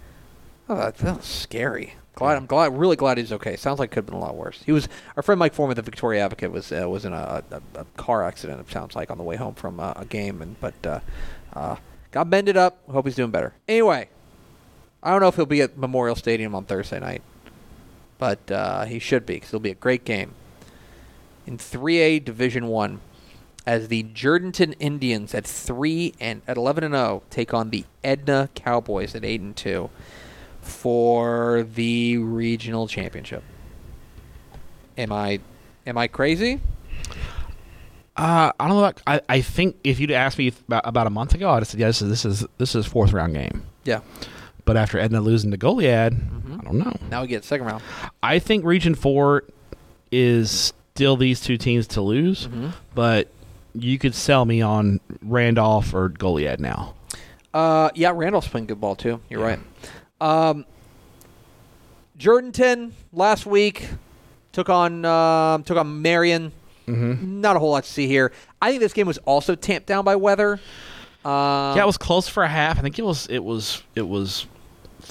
Oh, 0.67 0.75
that, 0.75 1.01
was 1.01 1.25
scary. 1.25 1.95
Glad 2.13 2.37
I'm 2.37 2.45
glad, 2.45 2.77
really 2.77 2.95
glad 2.95 3.17
he's 3.17 3.31
okay. 3.31 3.55
Sounds 3.55 3.79
like 3.79 3.87
it 3.87 3.91
could 3.91 3.99
have 3.99 4.05
been 4.05 4.15
a 4.15 4.19
lot 4.19 4.35
worse. 4.35 4.61
He 4.63 4.71
was 4.71 4.87
our 5.15 5.23
friend 5.23 5.39
Mike 5.39 5.53
Foreman, 5.53 5.75
the 5.75 5.81
Victoria 5.81 6.25
Advocate, 6.25 6.51
was 6.51 6.71
uh, 6.71 6.87
was 6.87 7.05
in 7.05 7.13
a, 7.13 7.43
a, 7.49 7.61
a 7.79 7.85
car 7.97 8.23
accident. 8.23 8.59
It 8.59 8.69
sounds 8.69 8.95
like 8.95 9.09
on 9.09 9.17
the 9.17 9.23
way 9.23 9.35
home 9.35 9.55
from 9.55 9.79
uh, 9.79 9.93
a 9.95 10.05
game, 10.05 10.43
and 10.43 10.59
but 10.59 10.85
uh, 10.85 10.99
uh, 11.53 11.77
got 12.11 12.29
bended 12.29 12.55
up. 12.55 12.83
Hope 12.91 13.05
he's 13.05 13.15
doing 13.15 13.31
better. 13.31 13.55
Anyway, 13.67 14.09
I 15.01 15.11
don't 15.11 15.21
know 15.21 15.29
if 15.29 15.37
he'll 15.37 15.47
be 15.47 15.61
at 15.61 15.75
Memorial 15.75 16.15
Stadium 16.15 16.53
on 16.53 16.65
Thursday 16.65 16.99
night, 16.99 17.23
but 18.19 18.51
uh, 18.51 18.85
he 18.85 18.99
should 18.99 19.25
be 19.25 19.35
because 19.35 19.49
it'll 19.49 19.59
be 19.59 19.71
a 19.71 19.75
great 19.75 20.05
game 20.05 20.33
in 21.47 21.57
3A 21.57 22.23
Division 22.23 22.67
One 22.67 23.01
as 23.65 23.87
the 23.87 24.03
Jourdanton 24.03 24.75
Indians 24.79 25.33
at 25.33 25.45
three 25.45 26.13
and 26.19 26.43
at 26.47 26.57
11 26.57 26.83
and 26.83 26.93
0 26.93 27.23
take 27.31 27.53
on 27.53 27.71
the 27.71 27.85
Edna 28.03 28.49
Cowboys 28.53 29.15
at 29.15 29.25
eight 29.25 29.41
and 29.41 29.55
two 29.55 29.89
for 30.61 31.63
the 31.63 32.17
regional 32.17 32.87
championship. 32.87 33.43
Am 34.97 35.11
I 35.11 35.39
am 35.87 35.97
I 35.97 36.07
crazy? 36.07 36.61
Uh, 38.15 38.51
I 38.59 38.67
don't 38.67 38.69
know. 38.69 38.79
About, 38.79 39.01
I 39.07 39.21
I 39.29 39.41
think 39.41 39.77
if 39.83 39.99
you'd 39.99 40.11
asked 40.11 40.37
me 40.37 40.51
about, 40.67 40.85
about 40.85 41.07
a 41.07 41.09
month 41.09 41.33
ago, 41.33 41.49
I'd 41.51 41.59
have 41.59 41.67
said, 41.67 41.79
yeah, 41.79 41.87
this 41.87 42.01
is 42.01 42.09
this 42.09 42.25
is 42.25 42.45
this 42.57 42.75
is 42.75 42.85
fourth 42.85 43.13
round 43.13 43.33
game. 43.33 43.63
Yeah. 43.85 44.01
But 44.69 44.77
after 44.77 44.99
Edna 44.99 45.19
losing 45.19 45.49
to 45.49 45.57
Goliad, 45.57 46.11
Mm-hmm. 46.11 46.59
I 46.59 46.63
don't 46.63 46.77
know. 46.77 46.93
Now 47.09 47.23
we 47.23 47.27
get 47.27 47.43
second 47.43 47.65
round. 47.65 47.81
I 48.21 48.37
think 48.37 48.63
Region 48.63 48.93
Four 48.93 49.45
is 50.11 50.73
still 50.93 51.17
these 51.17 51.41
two 51.41 51.57
teams 51.57 51.87
to 51.87 52.01
lose, 52.01 52.45
Mm-hmm. 52.45 52.67
but 52.93 53.29
you 53.73 53.97
could 53.97 54.13
sell 54.13 54.45
me 54.45 54.61
on 54.61 54.99
Randolph 55.23 55.91
or 55.95 56.09
Goliad 56.09 56.59
now. 56.59 56.93
Uh, 57.51 57.89
yeah, 57.95 58.11
Randolph's 58.13 58.47
playing 58.47 58.67
good 58.67 58.79
ball 58.79 58.95
too. 58.95 59.19
You're 59.27 59.41
right. 59.41 59.57
Um, 60.21 60.65
Jourdanton 62.19 62.91
last 63.11 63.47
week 63.47 63.87
took 64.51 64.69
on 64.69 65.03
um 65.03 65.63
took 65.63 65.77
on 65.79 66.03
Marion. 66.03 66.51
Mm-hmm. 66.87 67.41
Not 67.41 67.55
a 67.55 67.59
whole 67.59 67.71
lot 67.71 67.85
to 67.85 67.89
see 67.89 68.05
here. 68.05 68.31
I 68.61 68.69
think 68.69 68.81
this 68.81 68.93
game 68.93 69.07
was 69.07 69.17
also 69.19 69.55
tamped 69.55 69.87
down 69.87 70.03
by 70.05 70.15
weather. 70.15 70.59
Um, 71.25 71.75
yeah, 71.75 71.81
it 71.81 71.87
was 71.87 71.97
close 71.97 72.27
for 72.27 72.43
a 72.43 72.47
half. 72.47 72.77
I 72.77 72.81
think 72.81 72.99
it 72.99 73.05
was 73.05 73.25
it 73.27 73.43
was 73.43 73.81
it 73.95 74.07
was 74.07 74.45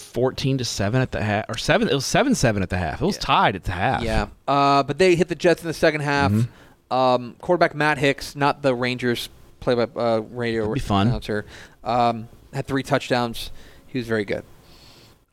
fourteen 0.00 0.58
to 0.58 0.64
seven 0.64 1.00
at 1.02 1.12
the 1.12 1.22
half, 1.22 1.46
or 1.48 1.56
seven. 1.56 1.88
It 1.88 1.94
was 1.94 2.06
seven 2.06 2.34
seven 2.34 2.62
at 2.62 2.70
the 2.70 2.78
half. 2.78 3.00
It 3.02 3.06
was 3.06 3.18
tied 3.18 3.56
at 3.56 3.64
the 3.64 3.72
half. 3.72 4.02
Yeah, 4.02 4.28
uh, 4.46 4.82
but 4.82 4.98
they 4.98 5.14
hit 5.16 5.28
the 5.28 5.34
Jets 5.34 5.62
in 5.62 5.68
the 5.68 5.74
second 5.74 6.00
half. 6.02 6.32
Mm-hmm. 6.32 6.94
Um, 6.94 7.36
quarterback 7.40 7.74
Matt 7.74 7.98
Hicks, 7.98 8.34
not 8.34 8.62
the 8.62 8.74
Rangers 8.74 9.28
play 9.60 9.74
by 9.74 9.82
uh, 10.00 10.20
radio 10.30 10.62
That'd 10.62 10.74
be 10.74 10.80
fun. 10.80 11.08
announcer, 11.08 11.44
um, 11.84 12.28
had 12.54 12.66
three 12.66 12.82
touchdowns. 12.82 13.50
He 13.86 13.98
was 13.98 14.06
very 14.06 14.24
good. 14.24 14.44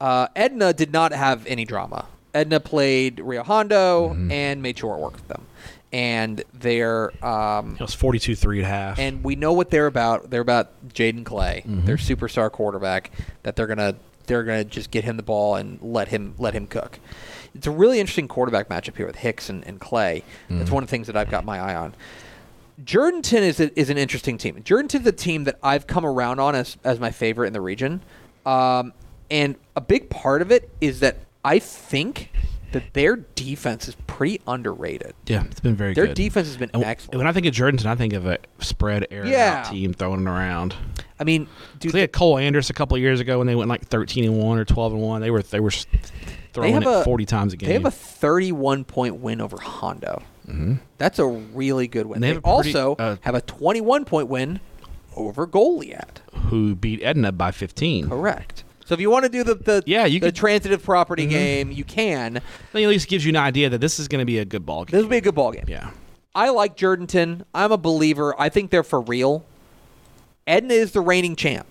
Uh, 0.02 0.28
Edna 0.36 0.74
did 0.74 0.92
not 0.92 1.14
have 1.14 1.46
any 1.48 1.64
drama. 1.64 2.06
Edna 2.34 2.60
played 2.60 3.20
Rio 3.22 3.44
Hondo 3.44 4.10
Mm-hmm. 4.10 4.32
and 4.32 4.62
made 4.62 4.78
short 4.78 5.00
work 5.00 5.14
with 5.14 5.28
them, 5.30 5.46
and 5.94 6.44
they're 6.54 7.14
um, 7.26 7.76
it 7.76 7.80
was 7.82 7.94
forty 7.94 8.20
two 8.20 8.36
three 8.36 8.60
at 8.60 8.66
half. 8.66 9.00
and 9.00 9.24
we 9.24 9.38
know 9.38 9.54
what 9.54 9.70
they're 9.70 9.88
about. 9.88 10.30
They're 10.30 10.42
about 10.42 10.90
Jaden 10.90 11.24
Clay, 11.24 11.64
Mm-hmm. 11.66 11.86
their 11.86 11.96
superstar 11.96 12.52
quarterback. 12.52 13.12
That 13.44 13.56
they're 13.56 13.68
gonna 13.68 13.96
they're 14.26 14.44
gonna 14.44 14.64
just 14.64 14.92
get 14.92 15.04
him 15.04 15.18
the 15.18 15.24
ball 15.24 15.56
and 15.56 15.80
let 15.82 16.10
him 16.10 16.36
let 16.38 16.54
him 16.54 16.68
cook. 16.68 17.00
It's 17.54 17.68
a 17.68 17.72
really 17.72 18.00
interesting 18.00 18.28
quarterback 18.28 18.68
matchup 18.68 18.98
here 18.98 19.06
with 19.08 19.16
Hicks 19.18 19.50
and, 19.50 19.66
and 19.66 19.80
Clay. 19.80 20.24
Mm-hmm. 20.46 20.60
That's 20.60 20.72
one 20.72 20.84
of 20.84 20.90
the 20.90 20.92
things 20.92 21.08
that 21.08 21.16
I've 21.16 21.30
got 21.32 21.46
my 21.46 21.60
eye 21.60 21.76
on. 21.76 21.94
Jourdanton 22.84 23.40
is 23.42 23.60
a, 23.62 23.78
is 23.80 23.90
an 23.90 23.98
interesting 23.98 24.38
team. 24.38 24.62
Jourdanton's 24.64 25.08
a 25.08 25.12
team 25.14 25.46
that 25.46 25.58
I've 25.64 25.88
come 25.88 26.06
around 26.06 26.40
on 26.40 26.56
as 26.56 26.78
as 26.84 27.00
my 27.00 27.12
favorite 27.12 27.48
in 27.48 27.54
the 27.54 27.62
region, 27.62 28.02
um, 28.46 28.92
and 29.32 29.56
a 29.76 29.82
big 29.82 30.10
part 30.10 30.42
of 30.42 30.52
it 30.52 30.70
is 30.82 31.00
that 31.00 31.18
I 31.46 31.60
think 31.60 32.32
that 32.74 32.94
their 32.94 33.16
defense 33.16 33.88
is 33.88 33.96
pretty 34.06 34.42
underrated. 34.46 35.14
yeah, 35.28 35.46
it's 35.46 35.62
been 35.62 35.76
very 35.76 35.94
good. 35.94 36.02
Their 36.02 36.08
good. 36.08 36.16
defense 36.16 36.48
has 36.48 36.58
been 36.58 36.72
And 36.74 36.84
excellent. 36.84 37.20
When 37.20 37.28
I 37.28 37.32
think 37.32 37.46
of 37.46 37.54
Jourdanton, 37.54 37.86
I 37.86 37.96
think 37.96 38.12
of 38.12 38.26
a 38.26 38.38
spread 38.60 39.08
air 39.12 39.26
Yeah. 39.26 39.64
team 39.64 39.94
throwing 39.94 40.24
it 40.24 40.30
around. 40.30 40.76
I 41.20 41.24
mean, 41.24 41.48
dude, 41.80 41.94
they 41.94 42.02
had 42.02 42.12
Cole 42.12 42.38
Anders 42.38 42.70
a 42.70 42.74
couple 42.74 42.98
years 42.98 43.20
ago 43.20 43.38
when 43.38 43.48
they 43.48 43.56
went 43.56 43.70
like 43.70 43.86
thirteen 43.86 44.26
and 44.26 44.38
one 44.38 44.58
or 44.58 44.66
twelve 44.66 44.94
and 44.94 45.02
one. 45.02 45.22
They 45.22 45.32
were 45.32 45.42
they 45.42 45.60
were 45.60 45.72
throwing 46.54 46.76
it 46.76 46.84
a- 46.86 47.04
forty 47.04 47.26
times 47.26 47.54
a 47.54 47.58
game. 47.58 47.68
They 47.68 47.74
have 47.74 47.86
a 47.86 47.92
31 47.92 48.84
point 48.84 49.16
win 49.18 49.42
over 49.42 49.58
Hondo. 49.60 50.22
Mm-hmm. 50.48 50.76
That's 50.98 51.20
a 51.20 51.26
really 51.26 51.88
good 51.88 52.06
win. 52.06 52.16
And 52.18 52.24
they 52.24 52.28
They, 52.28 52.34
have 52.36 52.44
a 52.46 52.56
pretty, 52.62 52.78
also 52.78 52.96
uh, 53.02 53.16
have 53.22 53.34
a 53.36 53.42
21 53.42 54.06
point 54.06 54.28
win 54.28 54.60
over 55.16 55.48
Goliad. 55.48 56.20
who 56.50 56.76
beat 56.76 57.02
Edna 57.02 57.32
by 57.32 57.52
fifteen. 57.52 58.10
Correct. 58.10 58.64
So 58.86 58.94
if 58.94 59.00
you 59.00 59.10
want 59.10 59.24
to 59.24 59.30
do 59.30 59.44
the 59.44 59.56
the, 59.56 59.84
Yeah, 59.86 60.06
you 60.06 60.20
the 60.20 60.28
could- 60.28 60.36
Mm-hmm. 60.36 60.40
transitive 60.42 60.84
property 60.84 61.26
game, 61.26 61.72
you 61.72 61.84
can. 61.84 62.34
That 62.34 62.44
at 62.84 62.88
least 62.90 63.08
gives 63.08 63.26
you 63.26 63.30
an 63.30 63.38
idea 63.38 63.70
that 63.70 63.80
this 63.82 64.00
is 64.00 64.08
going 64.08 64.20
to 64.22 64.26
be 64.26 64.38
a 64.40 64.46
good 64.46 64.66
ball 64.66 64.86
game. 64.86 64.92
This 64.92 65.02
would 65.04 65.10
be 65.10 65.18
a 65.18 65.22
good 65.22 65.34
ball 65.36 65.52
game. 65.54 65.66
Yeah, 65.68 65.90
I 66.36 66.50
like 66.50 66.78
Jourdanton. 66.78 67.44
I'm 67.56 67.72
a 67.72 67.78
believer. 67.78 68.36
I 68.40 68.50
think 68.50 68.70
they're 68.70 68.84
for 68.84 69.02
real. 69.02 69.46
Edna 70.48 70.74
is 70.74 70.92
the 70.92 71.02
reigning 71.02 71.36
champ. 71.36 71.66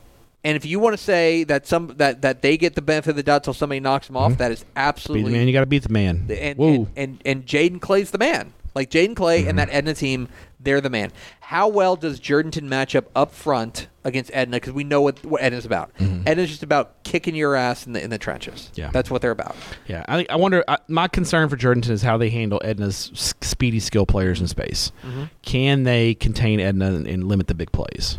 And 0.47 0.57
if 0.57 0.67
you 0.67 0.79
want 0.79 0.93
to 0.95 1.03
say 1.03 1.45
that 1.45 1.67
some 1.67 1.95
that, 1.97 2.21
that 2.23 2.43
they 2.43 2.59
get 2.59 2.75
the 2.75 2.83
benefit 2.83 3.11
of 3.11 3.17
the 3.17 3.23
doubt 3.23 3.45
till 3.45 3.55
somebody 3.55 3.81
knocks 3.81 4.09
them 4.09 4.17
off, 4.17 4.37
that 4.39 4.53
is 4.53 4.63
beat 4.63 4.71
absolutely 4.77 5.33
the 5.33 5.39
man. 5.39 5.47
You 5.47 5.53
got 5.55 5.61
to 5.61 5.67
beat 5.67 5.85
the 5.85 5.89
man. 5.89 6.27
and 6.31 6.59
Whoa. 6.59 6.69
and 6.75 6.89
and, 6.97 7.23
and 7.25 7.47
Jaden 7.47 7.81
Clay's 7.81 8.11
the 8.11 8.19
man. 8.19 8.53
Like 8.75 8.91
Jaden 8.91 9.15
Clay 9.17 9.39
and 9.47 9.47
Mm-hmm. 9.51 9.57
that 9.57 9.69
Edna 9.71 9.95
team, 9.95 10.29
they're 10.61 10.81
the 10.83 10.91
man. 10.91 11.13
How 11.41 11.69
well 11.69 11.95
does 11.97 12.21
Jourdanton 12.21 12.65
match 12.65 12.95
up 12.97 13.07
up 13.17 13.33
front 13.33 13.87
against 14.03 14.31
Edna? 14.35 14.57
Because 14.57 14.73
we 14.75 14.83
know 14.85 15.01
what, 15.01 15.25
what 15.25 15.41
Edna's 15.41 15.65
about. 15.65 15.93
Edna's 16.27 16.51
just 16.51 16.63
about 16.65 17.03
kicking 17.05 17.35
your 17.37 17.55
ass 17.55 17.87
in 17.87 17.93
the 17.95 18.03
in 18.05 18.11
the 18.11 18.19
trenches. 18.19 18.69
Mm-hmm. 18.73 18.81
Yeah. 18.81 18.91
that's 18.91 19.11
what 19.11 19.23
they're 19.23 19.31
about. 19.31 19.55
Yeah, 19.87 20.05
I, 20.09 20.27
I 20.29 20.37
wonder. 20.37 20.63
I, 20.69 20.77
my 20.89 21.09
concern 21.09 21.49
for 21.49 21.57
Jourdanton 21.57 21.89
is 21.91 22.03
how 22.03 22.19
they 22.19 22.29
handle 22.29 22.61
Edna's 22.65 23.35
speedy 23.41 23.81
skill 23.81 24.05
players 24.05 24.41
in 24.43 24.49
space. 24.49 24.93
Mm-hmm. 25.07 25.25
Can 25.41 25.85
they 25.85 26.15
contain 26.15 26.61
Edna 26.61 26.87
and, 26.93 27.07
and 27.07 27.29
limit 27.29 27.47
the 27.47 27.55
big 27.55 27.73
plays? 27.73 28.19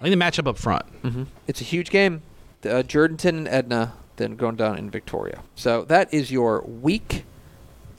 I 0.00 0.04
think 0.08 0.18
the 0.18 0.24
matchup 0.24 0.46
up 0.48 0.58
front. 0.58 0.84
It's 1.46 1.60
a 1.60 1.64
huge 1.64 1.90
game. 1.90 2.22
Uh, 2.64 2.82
Jourdanton 2.82 3.28
and 3.28 3.48
Edna 3.48 3.92
then 4.16 4.36
going 4.36 4.56
down 4.56 4.78
in 4.78 4.90
Victoria. 4.90 5.40
So 5.54 5.84
that 5.84 6.12
is 6.14 6.30
your 6.30 6.62
week. 6.62 7.24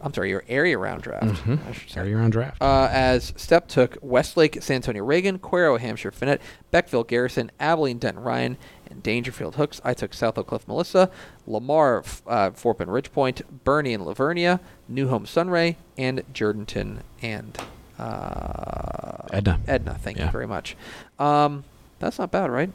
I'm 0.01 0.13
sorry, 0.13 0.29
your 0.29 0.43
area 0.47 0.77
round 0.77 1.01
draft. 1.01 1.41
Say. 1.89 1.99
Area 2.01 2.15
round 2.17 2.31
draft. 2.31 2.61
Uh, 2.61 2.87
as 2.91 3.31
Stepp 3.33 3.67
took 3.67 3.97
Westlake, 4.01 4.61
San 4.61 4.75
Antonio 4.77 5.03
Reagan, 5.03 5.39
Cuero, 5.39 5.79
Hamshire, 5.79 6.11
Fannett, 6.11 6.41
Beckville, 6.71 7.07
Garrison, 7.07 7.49
Abilene, 7.59 7.97
Denton, 7.97 8.21
Ryan, 8.23 8.57
and 8.89 9.01
Daingerfield 9.01 9.55
Hooks. 9.55 9.81
I 9.83 9.93
took 9.95 10.13
South 10.13 10.37
Oak 10.37 10.47
Cliff, 10.47 10.67
Melissa, 10.67 11.09
Lamar, 11.47 12.03
uh, 12.27 12.51
Forp 12.51 12.79
and 12.81 12.91
Ridgepoint, 12.91 13.41
Boerne 13.65 13.93
and 13.95 14.05
La 14.05 14.13
Vernia, 14.13 14.59
New 14.87 15.07
Home, 15.07 15.25
Sunray, 15.25 15.75
and 15.97 16.21
Jourdanton 16.33 16.99
and 17.23 17.57
uh, 17.97 19.27
Edna. 19.33 19.59
Edna, 19.67 19.97
thank 20.01 20.17
Yeah. 20.17 20.25
you 20.25 20.31
very 20.31 20.47
much. 20.47 20.75
Um, 21.17 21.63
that's 21.99 22.19
not 22.19 22.31
bad, 22.31 22.51
right? 22.51 22.71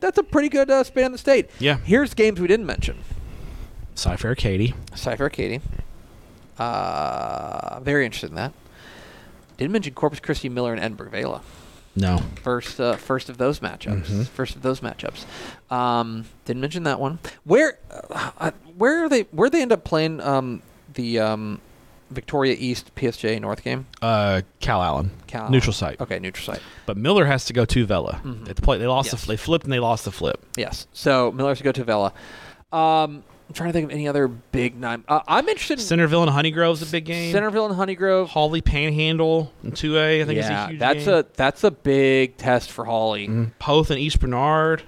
That's 0.00 0.18
a 0.18 0.22
pretty 0.22 0.48
good 0.48 0.70
uh, 0.70 0.84
span 0.84 1.06
of 1.06 1.12
the 1.12 1.18
state. 1.18 1.50
Yeah. 1.58 1.78
Here's 1.78 2.14
games 2.14 2.40
we 2.40 2.46
didn't 2.46 2.66
mention. 2.66 2.98
Cy-Fair 3.94 4.34
Katy. 4.34 4.74
Cy-Fair 4.94 5.30
Katy. 5.30 5.60
Uh, 6.58 7.80
very 7.82 8.04
interested 8.04 8.30
in 8.30 8.36
that. 8.36 8.52
Didn't 9.56 9.72
mention 9.72 9.94
Corpus 9.94 10.20
Christi 10.20 10.48
Miller 10.48 10.72
and 10.72 10.80
Edinburg 10.80 11.10
Vela. 11.10 11.42
No. 11.96 12.20
First, 12.42 12.78
uh, 12.80 12.94
first 12.96 13.28
of 13.28 13.38
those 13.38 13.58
matchups. 13.58 14.04
Mm-hmm. 14.04 14.22
First 14.22 14.54
of 14.54 14.62
those 14.62 14.80
matchups. 14.80 15.24
Um, 15.72 16.26
didn't 16.44 16.60
mention 16.60 16.84
that 16.84 17.00
one. 17.00 17.18
Where, 17.44 17.78
uh, 17.90 18.30
uh, 18.38 18.50
where 18.76 19.04
are 19.04 19.08
they? 19.08 19.22
Where 19.32 19.50
they 19.50 19.62
end 19.62 19.72
up 19.72 19.82
playing 19.82 20.20
um, 20.20 20.62
the 20.94 21.18
um, 21.18 21.60
Victoria 22.10 22.56
East 22.58 22.94
PSJ 22.94 23.40
North 23.40 23.62
game? 23.62 23.86
Uh, 24.00 24.42
Calallen, 24.60 25.10
Cal 25.26 25.50
neutral 25.50 25.72
site. 25.72 26.00
Okay, 26.00 26.18
neutral 26.18 26.54
site. 26.54 26.62
But 26.86 26.96
Miller 26.96 27.26
has 27.26 27.44
to 27.46 27.52
go 27.52 27.64
to 27.64 27.86
Vela. 27.86 28.20
They 28.44 28.54
play. 28.54 28.78
They 28.78 28.86
lost. 28.86 29.12
Yes. 29.12 29.22
The, 29.22 29.28
they 29.28 29.36
flipped 29.36 29.64
and 29.64 29.72
they 29.72 29.78
lost 29.80 30.04
the 30.04 30.12
flip. 30.12 30.44
Yes. 30.56 30.86
So 30.92 31.30
Miller 31.32 31.50
has 31.50 31.58
to 31.58 31.64
go 31.64 31.72
to 31.72 31.84
Vela. 31.84 32.12
Um, 32.72 33.24
I'm 33.48 33.54
trying 33.54 33.70
to 33.70 33.72
think 33.72 33.84
of 33.86 33.90
any 33.92 34.06
other 34.06 34.28
big 34.28 34.78
nine. 34.78 35.04
Uh, 35.08 35.20
I'm 35.26 35.48
interested 35.48 35.78
in 35.78 35.84
Centerville 35.84 36.22
and 36.22 36.30
Honey 36.30 36.50
Grove's 36.50 36.82
a 36.82 36.86
big 36.86 37.06
game. 37.06 37.32
Centerville 37.32 37.64
and 37.66 37.74
Honey 37.74 37.94
Grove. 37.94 38.28
Hawley 38.28 38.60
Panhandle 38.60 39.52
and 39.62 39.72
2A. 39.72 40.22
I 40.22 40.24
think 40.26 40.36
yeah, 40.36 40.44
is 40.44 40.50
a 40.50 40.68
huge 40.68 40.78
that's 40.80 41.04
game. 41.06 41.14
a 41.14 41.24
that's 41.34 41.64
a 41.64 41.70
big 41.70 42.36
test 42.36 42.70
for 42.70 42.84
Hawley. 42.84 43.26
Mhm. 43.28 43.52
Poth 43.58 43.90
and 43.90 43.98
East 43.98 44.20
Bernard. 44.20 44.82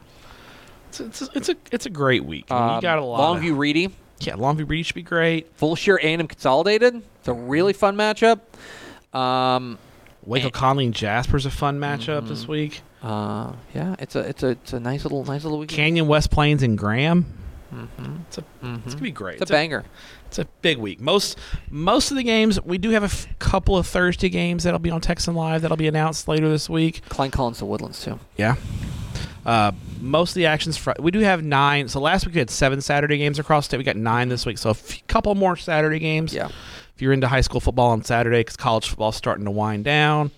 It's 0.90 1.00
a, 1.00 1.04
it's 1.06 1.22
a, 1.22 1.28
it's 1.34 1.48
a, 1.48 1.56
it's 1.72 1.86
a 1.86 1.90
great 1.90 2.24
week. 2.24 2.50
Um, 2.50 2.76
you 2.76 2.82
got 2.82 2.98
a 2.98 3.04
lot. 3.04 3.40
Longview 3.40 3.56
Reedy, 3.56 3.90
yeah, 4.20 4.34
Longview 4.34 4.66
Breach 4.66 4.86
should 4.86 4.94
be 4.94 5.02
great. 5.02 5.56
Fulshear 5.58 5.98
A&M 6.02 6.26
Consolidated. 6.28 7.02
It's 7.18 7.28
a 7.28 7.32
really 7.32 7.72
fun 7.72 7.96
matchup. 7.96 8.40
Um, 9.12 9.78
Waco 10.24 10.46
And- 10.46 10.54
Connally 10.54 10.84
and 10.86 10.94
Jasper's 10.94 11.46
a 11.46 11.50
fun 11.50 11.78
matchup 11.80 12.28
this 12.28 12.42
Mm-hmm. 12.42 12.52
week. 12.52 12.82
uh, 13.02 13.52
yeah, 13.74 13.96
it's 13.98 14.14
a 14.14 14.20
it's 14.20 14.42
a 14.42 14.48
it's 14.48 14.72
a 14.74 14.80
nice 14.80 15.04
little 15.04 15.24
nice 15.24 15.42
little 15.44 15.58
weekend. 15.58 15.76
Canyon 15.76 16.06
West 16.06 16.30
Plains 16.30 16.62
and 16.62 16.76
Graham. 16.76 17.24
Mhm. 17.74 18.20
It's 18.28 18.38
a 18.38 18.44
Mhm. 18.62 18.84
it's 18.84 18.94
gonna 18.94 19.02
be 19.02 19.10
great. 19.10 19.40
It's 19.40 19.50
a 19.50 19.54
banger. 19.54 19.84
It's 20.26 20.38
a 20.38 20.44
big 20.60 20.76
week. 20.78 21.00
Most 21.00 21.38
most 21.70 22.10
of 22.10 22.16
the 22.16 22.22
games 22.22 22.60
we 22.62 22.76
do 22.78 22.90
have 22.90 23.02
a 23.02 23.06
f- 23.06 23.26
couple 23.38 23.76
of 23.76 23.86
Thursday 23.86 24.28
games 24.28 24.64
that'll 24.64 24.78
be 24.80 24.90
on 24.90 25.00
Texan 25.00 25.34
Live 25.34 25.62
that'll 25.62 25.76
be 25.76 25.88
announced 25.88 26.28
later 26.28 26.48
this 26.48 26.68
week. 26.68 27.00
Klein 27.08 27.30
Collins 27.30 27.58
to 27.58 27.64
Woodlands 27.64 28.04
too. 28.04 28.18
Yeah. 28.36 28.56
Uh, 29.44 29.72
most 30.00 30.30
of 30.30 30.34
the 30.34 30.46
actions 30.46 30.76
fr- 30.76 30.92
we 30.98 31.10
do 31.10 31.20
have 31.20 31.42
nine. 31.42 31.88
So 31.88 32.00
last 32.00 32.26
week 32.26 32.34
we 32.34 32.38
had 32.40 32.50
seven 32.50 32.80
Saturday 32.80 33.18
games 33.18 33.38
across 33.38 33.66
state. 33.66 33.78
We 33.78 33.84
got 33.84 33.96
nine 33.96 34.28
this 34.28 34.44
week. 34.44 34.58
So 34.58 34.70
a 34.70 34.72
f- 34.72 35.06
couple 35.06 35.34
more 35.34 35.56
Saturday 35.56 35.98
games. 35.98 36.34
Yeah. 36.34 36.48
If 36.94 37.02
you're 37.02 37.12
into 37.14 37.28
high 37.28 37.40
school 37.40 37.60
football 37.60 37.90
on 37.90 38.04
Saturday, 38.04 38.40
because 38.40 38.56
college 38.56 38.88
football's 38.88 39.16
starting 39.16 39.46
to 39.46 39.50
wind 39.50 39.84
down. 39.84 40.30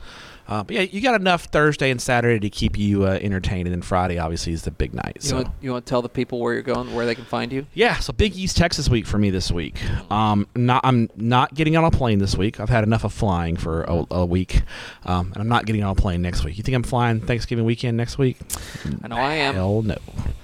Uh, 0.49 0.63
but 0.65 0.75
yeah, 0.75 0.83
you 0.83 1.01
got 1.01 1.19
enough 1.21 1.45
Thursday 1.45 1.91
and 1.91 2.01
Saturday 2.01 2.39
to 2.41 2.51
keep 2.51 2.77
you 2.77 3.05
uh, 3.07 3.19
entertained, 3.23 3.67
and 3.69 3.75
then 3.75 3.83
Friday 3.83 4.19
obviously 4.19 4.53
is 4.53 4.63
the 4.63 4.71
big 4.71 4.93
night. 4.93 5.19
You 5.21 5.29
So 5.29 5.37
want 5.37 5.49
you 5.61 5.71
want 5.73 5.87
to 5.87 5.91
tell 5.91 6.03
the 6.03 6.09
people 6.09 6.41
where 6.41 6.53
you're 6.53 6.63
going, 6.63 6.95
where 6.95 7.07
they 7.07 7.15
can 7.15 7.25
find 7.25 7.53
you? 7.53 7.67
yeah, 7.75 7.97
so 7.99 8.13
Big 8.13 8.37
East 8.37 8.57
Texas 8.57 8.89
week 8.89 9.07
for 9.07 9.19
me 9.19 9.31
this 9.31 9.51
week. 9.53 9.77
Um, 10.11 10.47
not 10.57 10.81
I'm 10.85 11.09
not 11.17 11.55
getting 11.55 11.77
on 11.77 11.85
a 11.85 11.91
plane 11.91 12.19
this 12.19 12.37
week. 12.37 12.61
I've 12.61 12.69
had 12.69 12.85
enough 12.85 13.05
of 13.05 13.13
flying 13.13 13.57
for 13.57 13.85
a, 13.85 14.05
a 14.11 14.27
week, 14.27 14.63
um, 15.05 15.29
and 15.33 15.37
I'm 15.41 15.49
not 15.49 15.65
getting 15.67 15.83
on 15.85 15.93
a 15.93 15.95
plane 15.95 16.23
next 16.23 16.45
week. 16.45 16.59
You 16.59 16.63
think 16.65 16.75
I'm 16.75 16.83
flying 16.83 17.21
Thanksgiving 17.21 17.65
weekend 17.65 17.97
next 17.97 18.19
week? 18.19 18.39
I 19.03 19.09
know 19.09 19.17
I 19.17 19.35
am. 19.35 19.55
Hell 19.55 19.83
no. 19.83 19.97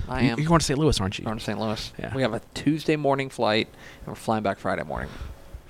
I 0.09 0.23
am. 0.23 0.39
You're 0.39 0.49
going 0.49 0.61
to 0.61 0.65
St. 0.65 0.79
Louis, 0.79 0.99
aren't 1.01 1.19
you? 1.19 1.25
Going 1.27 1.37
to 1.39 1.45
St. 1.45 1.59
Louis. 1.61 1.93
Yeah. 1.99 2.15
We 2.15 2.23
have 2.23 2.33
a 2.33 2.41
Tuesday 2.55 2.97
morning 2.97 3.29
flight, 3.29 3.69
and 4.01 4.07
we're 4.09 4.15
flying 4.15 4.43
back 4.43 4.59
Friday 4.59 4.85
morning. 4.85 5.11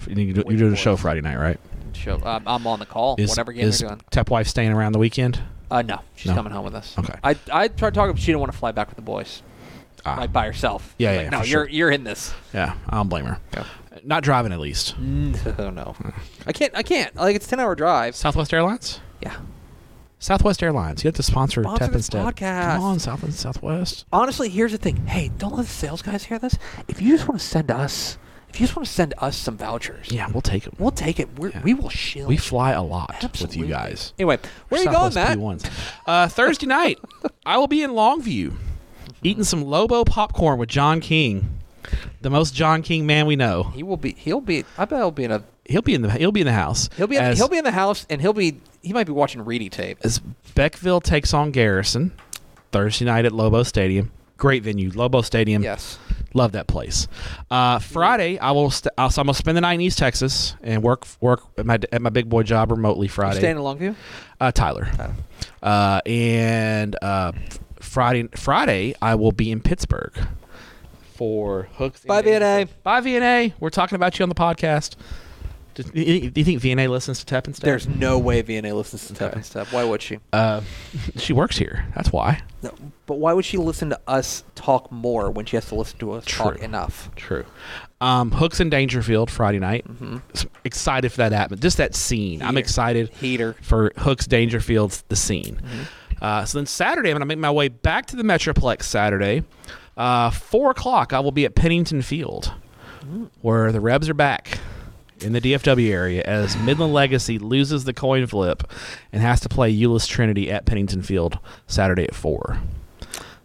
You 0.07 0.15
do- 0.33 0.45
You're 0.49 0.59
doing 0.59 0.73
a 0.73 0.77
show. 0.77 0.97
Friday 0.97 1.21
night, 1.21 1.37
right? 1.39 1.59
Show. 1.95 2.21
Um, 2.25 2.43
I'm 2.47 2.67
on 2.67 2.79
the 2.79 2.87
call. 2.87 3.17
Is, 3.19 3.31
whatever 3.31 3.53
game 3.53 3.67
is 3.69 3.79
they're 3.81 3.89
doing. 3.89 4.01
Tep 4.11 4.31
wife 4.31 4.47
staying 4.47 4.71
around 4.73 4.93
the 4.93 4.99
weekend? 4.99 5.41
Uh, 5.71 5.83
no, 5.83 6.01
she's 6.15 6.27
No. 6.31 6.35
coming 6.37 6.53
home 6.53 6.65
with 6.65 6.75
us. 6.75 6.97
Okay. 6.99 7.15
I 7.25 7.37
I 7.53 7.69
tried 7.69 7.95
talking, 7.95 8.13
but 8.13 8.21
she 8.21 8.27
didn't 8.27 8.41
want 8.41 8.53
to 8.53 8.59
fly 8.59 8.73
back 8.73 8.87
with 8.89 8.97
the 8.97 9.03
boys, 9.03 9.43
Ah, 10.07 10.17
like 10.19 10.33
by 10.33 10.47
herself. 10.47 10.95
Yeah, 10.99 11.11
She's 11.11 11.17
yeah, 11.17 11.23
like, 11.23 11.31
no, 11.33 11.41
for 11.41 11.47
you're 11.47 11.65
sure. 11.67 11.69
you're 11.69 11.91
in 11.91 12.05
this. 12.05 12.33
yeah, 12.55 12.75
I 12.89 12.97
don't 12.97 13.09
blame 13.09 13.25
her. 13.27 13.39
Yeah. 13.55 13.65
Not 14.05 14.23
driving 14.23 14.53
at 14.53 14.61
least. 14.61 14.95
No, 14.99 15.71
no. 15.71 15.97
I 16.47 16.53
can't. 16.53 16.75
I 16.77 16.83
can't. 16.83 17.15
Like 17.17 17.35
it's 17.37 17.47
ten 17.49 17.59
hour 17.61 17.75
drive. 17.75 18.15
Southwest 18.15 18.55
Airlines? 18.55 19.01
Yeah. 19.21 19.35
Southwest 20.21 20.63
Airlines. 20.63 21.05
You 21.05 21.09
have 21.09 21.15
to 21.17 21.23
sponsor, 21.23 21.63
Sponsor 21.63 21.79
Tep 21.85 21.93
this 21.93 22.09
instead. 22.09 22.25
podcast. 22.25 22.75
Come 22.77 22.83
on, 22.85 22.99
South 22.99 23.23
and 23.23 23.35
Southwest. 23.35 24.05
Honestly, 24.13 24.49
here's 24.49 24.73
the 24.73 24.79
thing. 24.79 25.07
Hey, 25.07 25.31
don't 25.39 25.55
let 25.55 25.67
the 25.67 25.73
sales 25.73 26.03
guys 26.03 26.25
hear 26.25 26.39
this. 26.39 26.57
If 26.89 27.01
you 27.03 27.17
just 27.17 27.29
want 27.29 27.41
to 27.41 27.47
send 27.47 27.71
us, 27.71 28.19
if 28.51 28.61
you 28.61 28.67
just 28.67 28.77
want 28.77 28.87
to 28.87 28.93
send 28.93 29.15
us 29.19 29.37
some 29.37 29.57
vouchers, 29.57 30.11
Yeah, 30.11 30.29
we'll 30.33 30.41
take 30.43 30.65
them. 30.65 30.75
we'll 30.79 30.91
take 30.91 31.21
it. 31.21 31.29
We're, 31.39 31.51
Yeah. 31.51 31.63
We 31.63 31.75
will 31.75 31.89
shill. 31.91 32.27
We 32.27 32.37
fly 32.37 32.73
a 32.73 32.83
lot 32.83 33.23
with 33.41 33.57
you 33.57 33.67
guys. 33.67 34.13
Anyway, 34.19 34.39
where 34.69 34.81
are 34.81 34.85
you 34.85 34.91
going, 34.91 35.13
Southwest 35.13 35.15
Matt? 35.15 35.39
P1s. 35.39 35.71
Uh, 36.07 36.29
Thursday 36.29 36.67
night, 36.67 36.99
I 37.47 37.59
will 37.59 37.67
be 37.69 37.83
in 37.83 37.91
Longview, 37.93 38.55
eating 39.23 39.45
some 39.45 39.63
Lobo 39.63 40.05
popcorn 40.05 40.59
with 40.59 40.69
John 40.69 41.01
King, 41.01 41.59
the 42.21 42.31
most 42.31 42.55
John 42.55 42.83
King 42.83 43.07
man 43.07 43.27
we 43.27 43.37
know. 43.37 43.65
He 43.75 43.83
will 43.83 43.97
be. 43.97 44.13
He'll 44.13 44.41
be. 44.41 44.65
I 44.77 44.85
bet 44.85 44.99
he'll 44.99 45.11
be 45.11 45.25
in 45.25 45.31
a. 45.33 45.43
He'll 45.65 45.83
be 45.83 45.95
in 45.95 46.01
the 46.03 46.11
he'll 46.11 46.33
be 46.33 46.41
in 46.41 46.47
the 46.47 46.53
house. 46.53 46.89
He'll 46.97 47.07
be. 47.07 47.17
In, 47.17 47.23
as, 47.23 47.37
he'll 47.39 47.49
be 47.49 47.59
in 47.59 47.65
the 47.65 47.71
house, 47.71 48.07
and 48.11 48.21
he'll 48.21 48.33
be. 48.33 48.61
He 48.83 48.93
might 48.93 49.07
be 49.07 49.13
watching 49.13 49.45
Reedy 49.45 49.69
tape. 49.69 49.99
as 50.03 50.21
Beckville 50.55 51.03
takes 51.03 51.35
on 51.35 51.51
Garrison 51.51 52.13
Thursday 52.73 53.05
night 53.05 53.25
at 53.27 53.33
Lobo 53.33 53.63
Stadium. 53.65 54.11
Great 54.39 54.63
venue, 54.63 54.91
Lobo 54.95 55.21
Stadium. 55.21 55.63
Yes. 55.63 55.99
Love 56.33 56.53
that 56.53 56.67
place. 56.67 57.09
Uh, 57.51 57.79
Friday, 57.79 58.39
I 58.39 58.53
will. 58.53 58.71
St- 58.71 58.93
uh, 58.97 59.09
so 59.09 59.21
I'm 59.21 59.27
gonna 59.27 59.35
spend 59.35 59.57
the 59.57 59.61
night 59.61 59.75
in 59.75 59.81
East 59.83 59.99
Texas 59.99 60.55
and 60.63 60.83
work 60.83 61.07
work 61.21 61.41
at 61.59 61.67
my 61.67 61.79
at 61.93 62.01
my 62.01 62.11
big 62.11 62.29
boy 62.29 62.43
job 62.45 62.71
remotely 62.71 63.07
You 63.07 63.11
Friday. 63.11 63.39
staying 63.39 63.57
in 63.57 63.63
Longview? 63.63 63.95
Uh, 64.41 64.53
Tyler. 64.53 64.89
Tyler. 64.97 65.15
Uh, 65.63 66.01
and 66.07 66.97
uh, 67.03 67.33
Friday, 67.81 68.29
Friday, 68.37 68.95
I 69.03 69.15
will 69.17 69.33
be 69.33 69.51
in 69.51 69.61
Pittsburg 69.61 70.13
for 71.15 71.69
Hooks. 71.75 72.05
Bye, 72.05 72.23
VNA. 72.23 72.69
Bye, 72.85 73.01
VNA. 73.01 73.55
We're 73.59 73.71
talking 73.71 73.97
about 73.97 74.19
you 74.19 74.23
on 74.23 74.29
the 74.29 74.35
podcast. 74.35 74.95
Do 75.85 76.01
you, 76.01 76.31
do 76.31 76.41
you 76.41 76.45
think 76.45 76.61
VNA 76.63 76.89
listens 76.89 77.21
to 77.21 77.27
Tep 77.27 77.47
and 77.47 77.55
stuff? 77.57 77.65
There's 77.65 77.87
no 77.89 78.19
way 78.19 78.43
VNA 78.43 78.75
listens 78.75 79.07
to 79.09 79.15
Stepp 79.15 79.23
Okay. 79.29 79.35
and 79.37 79.45
Stepp. 79.45 79.73
Why 79.73 79.85
would 79.85 80.03
she? 80.03 80.19
Uh, 80.33 80.61
she 81.17 81.33
works 81.33 81.57
here. 81.59 81.87
That's 81.95 82.13
why. 82.13 82.43
No, 82.63 82.73
but 83.07 83.19
why 83.19 83.33
would 83.33 83.45
she 83.45 83.57
listen 83.57 83.91
to 83.91 84.01
us 84.09 84.43
talk 84.55 84.91
more 84.91 85.31
when 85.31 85.47
she 85.47 85.57
has 85.57 85.67
to 85.67 85.75
listen 85.77 85.99
to 86.01 86.13
us 86.13 86.25
talk 86.27 86.57
True. 86.57 86.65
enough? 86.65 87.11
True. 87.17 87.45
Um, 88.01 88.31
Hooks 88.33 88.61
in 88.61 88.71
Daingerfield 88.71 89.31
Friday 89.31 89.59
night. 89.59 89.85
S- 90.35 90.47
Excited 90.65 91.11
for 91.11 91.19
that 91.19 91.33
atmosphere. 91.33 91.63
Just 91.63 91.77
that 91.79 91.95
scene. 91.95 92.43
I'm 92.43 92.49
Heater. 92.51 92.59
excited 92.59 93.09
Heater. 93.15 93.53
for 93.63 93.93
Hooks 93.99 94.27
Daingerfield's 94.27 95.03
the 95.09 95.17
scene. 95.17 95.61
Uh, 96.21 96.45
so 96.45 96.59
then 96.59 96.67
Saturday, 96.67 97.11
I'm 97.11 97.15
going 97.15 97.21
to 97.21 97.27
make 97.27 97.39
my 97.39 97.51
way 97.51 97.69
back 97.69 98.07
to 98.07 98.17
the 98.17 98.23
Metroplex 98.25 98.83
Saturday. 98.85 99.45
Uh, 99.97 100.31
Four 100.31 100.71
o'clock, 100.73 101.13
I 101.13 101.21
will 101.21 101.33
be 101.33 101.45
at 101.45 101.55
Pennington 101.55 102.03
Field, 102.03 102.53
where 103.41 103.71
the 103.73 103.81
Rebs 103.81 104.09
are 104.09 104.15
back 104.15 104.59
in 105.23 105.33
the 105.33 105.41
DFW 105.41 105.91
area 105.91 106.23
as 106.23 106.57
Midland 106.59 106.93
Legacy 106.93 107.39
loses 107.39 107.85
the 107.85 107.93
coin 107.93 108.27
flip 108.27 108.63
and 109.13 109.23
has 109.23 109.41
to 109.41 109.49
play 109.49 109.75
Euless 109.75 110.07
Trinity 110.07 110.51
at 110.51 110.67
Pennington 110.67 111.03
Field 111.03 111.39
Saturday 111.67 112.05
at 112.05 112.15
four. 112.15 112.61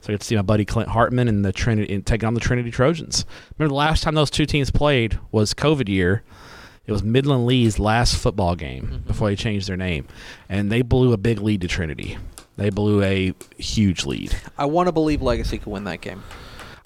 So 0.03 0.09
I 0.09 0.13
get 0.13 0.21
to 0.21 0.27
see 0.27 0.35
my 0.35 0.41
buddy 0.41 0.65
Clint 0.65 0.89
Hartman 0.89 1.29
and 1.29 1.45
the 1.45 1.53
Trinity 1.53 1.93
and 1.93 2.05
taking 2.05 2.27
on 2.27 2.33
the 2.33 2.41
Trinity 2.41 2.71
Trojans. 2.71 3.25
Remember 3.57 3.69
the 3.69 3.77
last 3.77 4.03
time 4.03 4.15
those 4.15 4.29
two 4.29 4.45
teams 4.45 4.69
played 4.69 5.17
was 5.31 5.53
COVID 5.53 5.87
year. 5.87 6.23
It 6.85 6.91
was 6.91 7.03
Midland 7.03 7.45
Lee's 7.45 7.79
last 7.79 8.17
football 8.17 8.55
game 8.55 8.83
mm-hmm. 8.83 9.07
before 9.07 9.29
they 9.29 9.37
changed 9.37 9.69
their 9.69 9.77
name, 9.77 10.05
and 10.49 10.69
they 10.69 10.81
blew 10.81 11.13
a 11.13 11.17
big 11.17 11.39
lead 11.39 11.61
to 11.61 11.69
Trinity. 11.69 12.17
They 12.57 12.69
blew 12.69 13.01
a 13.01 13.33
huge 13.57 14.05
lead. 14.05 14.35
I 14.57 14.65
want 14.65 14.87
to 14.87 14.91
believe 14.91 15.21
Legacy 15.21 15.57
could 15.57 15.71
win 15.71 15.85
that 15.85 16.01
game. 16.01 16.21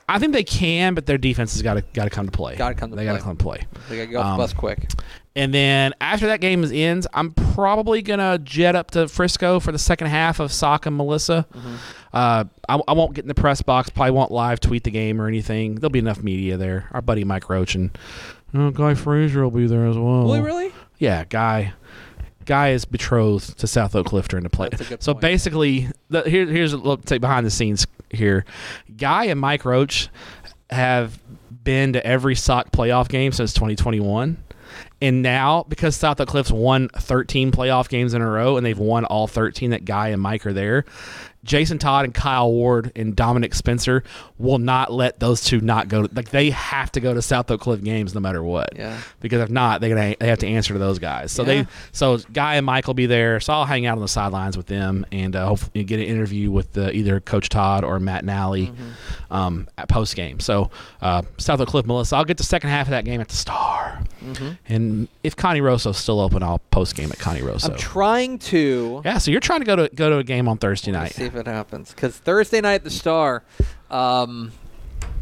I 0.09 0.19
think 0.19 0.33
they 0.33 0.43
can, 0.43 0.93
but 0.93 1.05
their 1.05 1.17
defense 1.17 1.53
has 1.53 1.61
got 1.61 1.73
to 1.73 1.81
got 1.93 2.05
to 2.05 2.09
come 2.09 2.25
to 2.27 2.31
play. 2.31 2.55
Gotta 2.55 2.75
come 2.75 2.91
to 2.91 2.95
they 2.95 3.03
got 3.03 3.17
to 3.17 3.21
come 3.21 3.35
to 3.35 3.43
play. 3.43 3.61
They 3.89 3.97
gotta 3.97 4.07
get 4.07 4.15
off 4.17 4.25
Um, 4.25 4.37
bus 4.37 4.53
quick. 4.53 4.89
And 5.35 5.53
then 5.53 5.93
after 6.01 6.27
that 6.27 6.41
game 6.41 6.63
is 6.63 6.71
ends, 6.71 7.05
I'm 7.13 7.31
probably 7.31 8.01
gonna 8.01 8.39
jet 8.39 8.75
up 8.75 8.91
to 8.91 9.07
Frisco 9.07 9.59
for 9.59 9.71
the 9.71 9.77
second 9.77 10.07
half 10.07 10.39
of 10.39 10.51
Sock 10.51 10.85
and 10.85 10.97
Melissa. 10.97 11.45
Uh, 12.13 12.45
I, 12.67 12.81
I 12.87 12.93
won't 12.93 13.13
get 13.13 13.25
in 13.25 13.27
the 13.27 13.35
press 13.35 13.61
box. 13.61 13.89
Probably 13.89 14.11
won't 14.11 14.31
live 14.31 14.59
tweet 14.59 14.83
the 14.83 14.91
game 14.91 15.21
or 15.21 15.27
anything. 15.27 15.75
There'll 15.75 15.91
be 15.91 15.99
enough 15.99 16.23
media 16.23 16.57
there. 16.57 16.87
Our 16.91 17.01
buddy 17.01 17.23
Mike 17.23 17.49
Roach 17.49 17.75
and 17.75 17.95
uh, 18.55 18.71
Guy 18.71 18.95
Frazier 18.95 19.43
will 19.43 19.51
be 19.51 19.67
there 19.67 19.85
as 19.87 19.97
well. 19.97 20.23
Really, 20.23 20.41
really? 20.41 20.71
Yeah, 20.97 21.25
Guy. 21.25 21.73
Guy 22.45 22.69
is 22.69 22.85
betrothed 22.85 23.59
to 23.59 23.67
South 23.67 23.93
Oak 23.93 24.09
during 24.29 24.43
the 24.43 24.49
play. 24.49 24.69
That's 24.69 24.81
a 24.81 24.85
good 24.85 25.03
so 25.03 25.13
point. 25.13 25.21
basically, 25.21 25.89
the, 26.09 26.21
here, 26.21 26.45
here's 26.45 26.71
a 26.71 26.77
little 26.77 26.95
take 26.95 27.19
behind 27.19 27.45
the 27.45 27.51
scenes 27.51 27.85
here. 28.09 28.45
Guy 28.95 29.25
and 29.25 29.39
Mike 29.39 29.65
Roach 29.65 30.09
have 30.69 31.19
been 31.63 31.93
to 31.93 32.05
every 32.05 32.35
sock 32.35 32.71
playoff 32.71 33.09
game 33.09 33.31
since 33.31 33.53
2021. 33.53 34.43
And 35.01 35.21
now, 35.21 35.65
because 35.69 35.95
South 35.95 36.23
Cliffs 36.25 36.51
won 36.51 36.89
13 36.89 37.51
playoff 37.51 37.87
games 37.87 38.13
in 38.13 38.21
a 38.21 38.29
row 38.29 38.57
and 38.57 38.65
they've 38.65 38.77
won 38.77 39.05
all 39.05 39.27
13 39.27 39.71
that 39.71 39.85
Guy 39.85 40.09
and 40.09 40.21
Mike 40.21 40.45
are 40.45 40.53
there, 40.53 40.85
Jason 41.43 41.77
Todd 41.77 42.03
and 42.03 42.13
Kyle 42.13 42.51
Ward 42.51 42.91
and 42.95 43.15
Dominic 43.15 43.53
Spencer 43.53 44.03
will 44.37 44.57
not 44.59 44.91
let 44.91 45.19
those 45.21 45.41
two 45.41 45.61
not 45.61 45.87
go. 45.87 46.05
To, 46.05 46.13
like, 46.13 46.29
they 46.31 46.49
have 46.49 46.91
to 46.93 46.99
go 46.99 47.13
to 47.13 47.21
South 47.21 47.49
Oak 47.49 47.61
Cliff 47.61 47.81
games 47.83 48.13
no 48.13 48.19
matter 48.19 48.43
what 48.43 48.73
Yeah. 48.75 48.97
because 49.21 49.41
if 49.41 49.49
not, 49.49 49.79
they're 49.79 49.95
gonna 49.95 50.15
they 50.19 50.27
have 50.27 50.39
to 50.39 50.47
answer 50.47 50.73
to 50.73 50.79
those 50.79 50.99
guys. 50.99 51.31
So 51.31 51.43
Yeah. 51.43 51.63
they 51.63 51.67
so 51.93 52.17
Guy 52.33 52.55
and 52.55 52.65
Mike 52.65 52.87
will 52.87 52.93
be 52.95 53.05
there. 53.05 53.39
So 53.39 53.53
I'll 53.53 53.65
hang 53.65 53.85
out 53.85 53.95
on 53.97 54.01
the 54.01 54.07
sidelines 54.09 54.57
with 54.57 54.65
them 54.65 55.05
and 55.11 55.35
uh, 55.35 55.47
hopefully 55.47 55.83
get 55.85 55.99
an 55.99 56.05
interview 56.05 56.51
with 56.51 56.77
uh, 56.77 56.89
either 56.91 57.19
Coach 57.21 57.47
Todd 57.49 57.83
or 57.85 57.99
Matt 57.99 58.25
Nally 58.25 58.67
Mm-hmm. 58.67 59.33
um, 59.33 59.67
at 59.77 59.87
post 59.87 60.15
game. 60.15 60.39
So 60.41 60.69
uh, 61.01 61.21
South 61.37 61.61
Oak 61.61 61.69
Cliff, 61.69 61.85
Melissa, 61.85 62.17
I'll 62.17 62.25
get 62.25 62.37
the 62.37 62.43
second 62.43 62.71
half 62.71 62.87
of 62.87 62.91
that 62.91 63.05
game 63.05 63.21
at 63.21 63.29
the 63.29 63.35
Star. 63.35 64.01
Mm-hmm. 64.23 64.49
And 64.67 65.07
if 65.23 65.35
Cane 65.35 65.61
Rosso's 65.61 65.97
still 65.97 66.19
open, 66.19 66.43
I'll 66.43 66.59
post 66.71 66.95
game 66.95 67.11
at 67.11 67.19
Cane 67.19 67.43
Rosso. 67.45 67.71
I'm 67.71 67.77
trying 67.77 68.39
to 68.39 69.01
yeah, 69.05 69.17
so 69.19 69.31
you're 69.31 69.39
trying 69.39 69.59
to 69.59 69.65
go 69.65 69.75
to 69.75 69.89
go 69.95 70.09
to 70.09 70.17
a 70.17 70.23
game 70.23 70.47
on 70.47 70.57
Thursday 70.57 70.91
night. 70.91 71.17
If 71.27 71.35
it 71.35 71.47
happens 71.47 71.91
because 71.93 72.17
Thursday 72.17 72.61
night 72.61 72.75
at 72.75 72.83
the 72.83 72.89
Star, 72.89 73.43
um, 73.91 74.51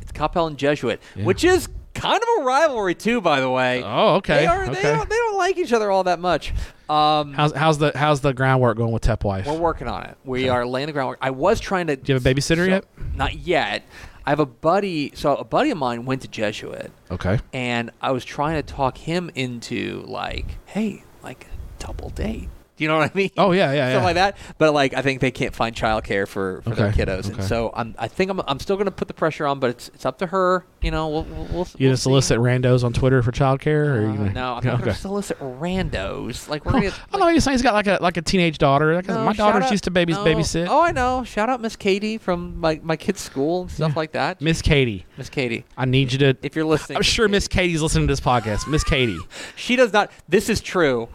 it's 0.01 0.11
Coppell 0.11 0.47
and 0.47 0.57
Jesuit, 0.57 1.01
Yeah. 1.15 1.25
which 1.25 1.43
is 1.43 1.67
kind 1.93 2.21
of 2.21 2.41
a 2.41 2.43
rivalry 2.43 2.95
too, 2.95 3.21
by 3.21 3.39
the 3.39 3.49
way. 3.49 3.81
Oh, 3.83 4.15
okay. 4.15 4.39
They, 4.41 4.45
are, 4.47 4.63
okay. 4.65 4.73
they, 4.73 4.81
don't, 4.83 5.09
they 5.09 5.15
don't 5.15 5.37
like 5.37 5.57
each 5.57 5.73
other 5.73 5.89
all 5.91 6.03
that 6.05 6.19
much. 6.19 6.53
Um, 6.89 7.33
how's 7.33 7.51
how's 7.53 7.77
the 7.79 7.91
how's 7.95 8.21
the 8.21 8.33
groundwork 8.33 8.77
going 8.77 8.91
with 8.91 9.01
Tep 9.01 9.23
Wife? 9.23 9.47
we're 9.47 9.57
working 9.57 9.87
on 9.87 10.03
it. 10.03 10.17
We 10.23 10.49
are 10.49 10.65
laying 10.67 10.87
the 10.87 10.93
groundwork. 10.93 11.17
I 11.21 11.31
was 11.31 11.59
trying 11.59 11.87
to. 11.87 11.95
Do 11.95 12.11
you 12.11 12.15
have 12.15 12.25
a 12.25 12.33
babysitter 12.33 12.57
so- 12.57 12.63
yet? 12.65 12.85
Not 13.15 13.35
yet. 13.35 13.83
I 14.27 14.31
have 14.31 14.39
a 14.39 14.45
buddy. 14.45 15.11
So 15.15 15.35
a 15.35 15.43
buddy 15.43 15.69
of 15.71 15.77
mine 15.77 16.05
went 16.05 16.21
to 16.23 16.27
Jesuit, 16.27 16.91
Okay. 17.11 17.39
and 17.53 17.91
I 18.01 18.11
was 18.11 18.25
trying 18.25 18.55
to 18.55 18.63
talk 18.63 18.97
him 18.97 19.29
into 19.35 20.03
like, 20.07 20.45
hey, 20.65 21.03
like 21.23 21.45
a 21.45 21.83
double 21.83 22.09
date. 22.09 22.49
Do 22.77 22.83
you 22.83 22.89
know 22.89 22.97
what 22.97 23.09
I 23.09 23.17
mean? 23.17 23.31
Oh, 23.37 23.51
yeah, 23.53 23.71
yeah, 23.71 23.85
Something 23.93 23.99
yeah. 23.99 24.03
like 24.05 24.15
that. 24.15 24.37
But 24.57 24.73
like, 24.73 24.93
I 24.93 25.01
think 25.01 25.21
they 25.21 25.31
can't 25.31 25.55
find 25.55 25.73
childcare 25.75 26.27
for 26.27 26.61
for 26.63 26.71
their 26.71 26.87
Okay, 26.87 27.03
kiddos, 27.05 27.25
and 27.25 27.35
okay. 27.35 27.43
so 27.43 27.71
I'm. 27.73 27.95
I 27.97 28.07
think 28.09 28.29
I'm. 28.31 28.41
I'm 28.47 28.59
still 28.59 28.75
going 28.75 28.85
to 28.85 28.91
put 28.91 29.07
the 29.07 29.13
pressure 29.13 29.45
on, 29.47 29.59
but 29.59 29.69
it's 29.69 29.87
it's 29.89 30.05
up 30.05 30.17
to 30.19 30.27
her. 30.27 30.65
You 30.81 30.91
know, 30.91 31.07
we'll 31.07 31.23
we'll. 31.23 31.35
we'll 31.45 31.67
You 31.77 31.87
we'll 31.87 31.93
just 31.93 32.03
see. 32.03 32.09
solicit 32.09 32.37
randos 32.39 32.83
on 32.83 32.91
Twitter 32.93 33.21
for 33.23 33.31
childcare, 33.31 33.87
or 33.87 34.07
Uh, 34.07 34.11
you 34.11 34.17
gonna, 34.17 34.33
no, 34.33 34.53
I'm 34.55 34.55
not 34.55 34.63
going 34.63 34.81
okay. 34.81 34.91
to 34.91 34.95
solicit 34.97 35.39
randos. 35.39 36.47
Like 36.49 36.65
we're 36.65 36.73
going 36.73 36.83
to. 36.83 36.89
I 36.89 37.11
don't 37.11 37.21
know. 37.21 37.27
You're 37.29 37.39
saying 37.39 37.53
he's 37.55 37.61
got 37.61 37.73
like 37.73 37.87
a 37.87 37.97
like 38.01 38.17
a 38.17 38.21
teenage 38.21 38.57
daughter. 38.57 38.93
Like 38.95 39.07
No, 39.07 39.23
my 39.23 39.33
shout 39.33 39.53
daughter's 39.53 39.65
out- 39.67 39.71
used 39.71 39.83
to 39.85 39.91
babies 39.91 40.17
no. 40.17 40.25
babysit. 40.25 40.67
Oh, 40.69 40.81
I 40.81 40.91
know. 40.91 41.23
Shout 41.23 41.49
out 41.49 41.61
Miss 41.61 41.75
Katie 41.75 42.17
from 42.17 42.59
my, 42.59 42.79
my 42.83 42.95
kid's 42.95 43.21
school 43.21 43.61
and 43.63 43.71
stuff 43.71 43.91
Yeah. 43.91 43.99
like 43.99 44.11
that. 44.13 44.41
Miss 44.41 44.61
Katie, 44.61 45.05
Miss 45.17 45.29
Katie, 45.29 45.65
I 45.77 45.85
need 45.85 46.11
you 46.11 46.19
to. 46.19 46.37
if 46.41 46.55
you're 46.55 46.65
listening, 46.65 46.97
I'm 46.97 47.03
sure 47.03 47.27
Miss 47.27 47.47
Katie. 47.47 47.55
Katie's 47.55 47.81
listening 47.81 48.07
to 48.07 48.11
this 48.11 48.19
podcast. 48.19 48.67
Miss 48.67 48.83
Katie. 48.83 49.17
She 49.55 49.75
does 49.77 49.93
not. 49.93 50.11
This 50.27 50.49
is 50.49 50.59
true. 50.61 51.07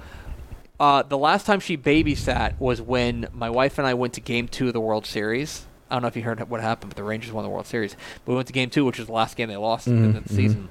Uh, 0.80 1.02
the 1.02 1.18
last 1.18 1.44
time 1.44 1.60
she 1.60 1.76
babysat 1.76 2.58
was 2.58 2.80
when 2.80 3.28
my 3.34 3.50
wife 3.50 3.76
and 3.78 3.86
I 3.86 3.92
went 3.94 4.14
to 4.14 4.20
Game 4.22 4.48
Two 4.48 4.68
of 4.68 4.72
the 4.72 4.80
World 4.80 5.04
Series. 5.06 5.66
I 5.90 5.94
don't 5.94 6.02
know 6.02 6.08
if 6.08 6.16
you 6.16 6.22
heard 6.22 6.40
what 6.48 6.60
happened, 6.62 6.90
but 6.90 6.96
the 6.96 7.04
Rangers 7.04 7.32
won 7.32 7.44
the 7.44 7.50
World 7.50 7.66
Series. 7.66 7.94
But 8.24 8.32
We 8.32 8.36
went 8.36 8.46
to 8.46 8.54
Game 8.54 8.70
Two, 8.70 8.84
which 8.86 8.96
was 8.98 9.06
the 9.06 9.12
last 9.12 9.36
game 9.36 9.48
they 9.50 9.56
lost 9.58 9.86
in 9.88 9.98
Mhm, 10.12 10.14
the 10.14 10.20
mhm. 10.20 10.28
season, 10.34 10.68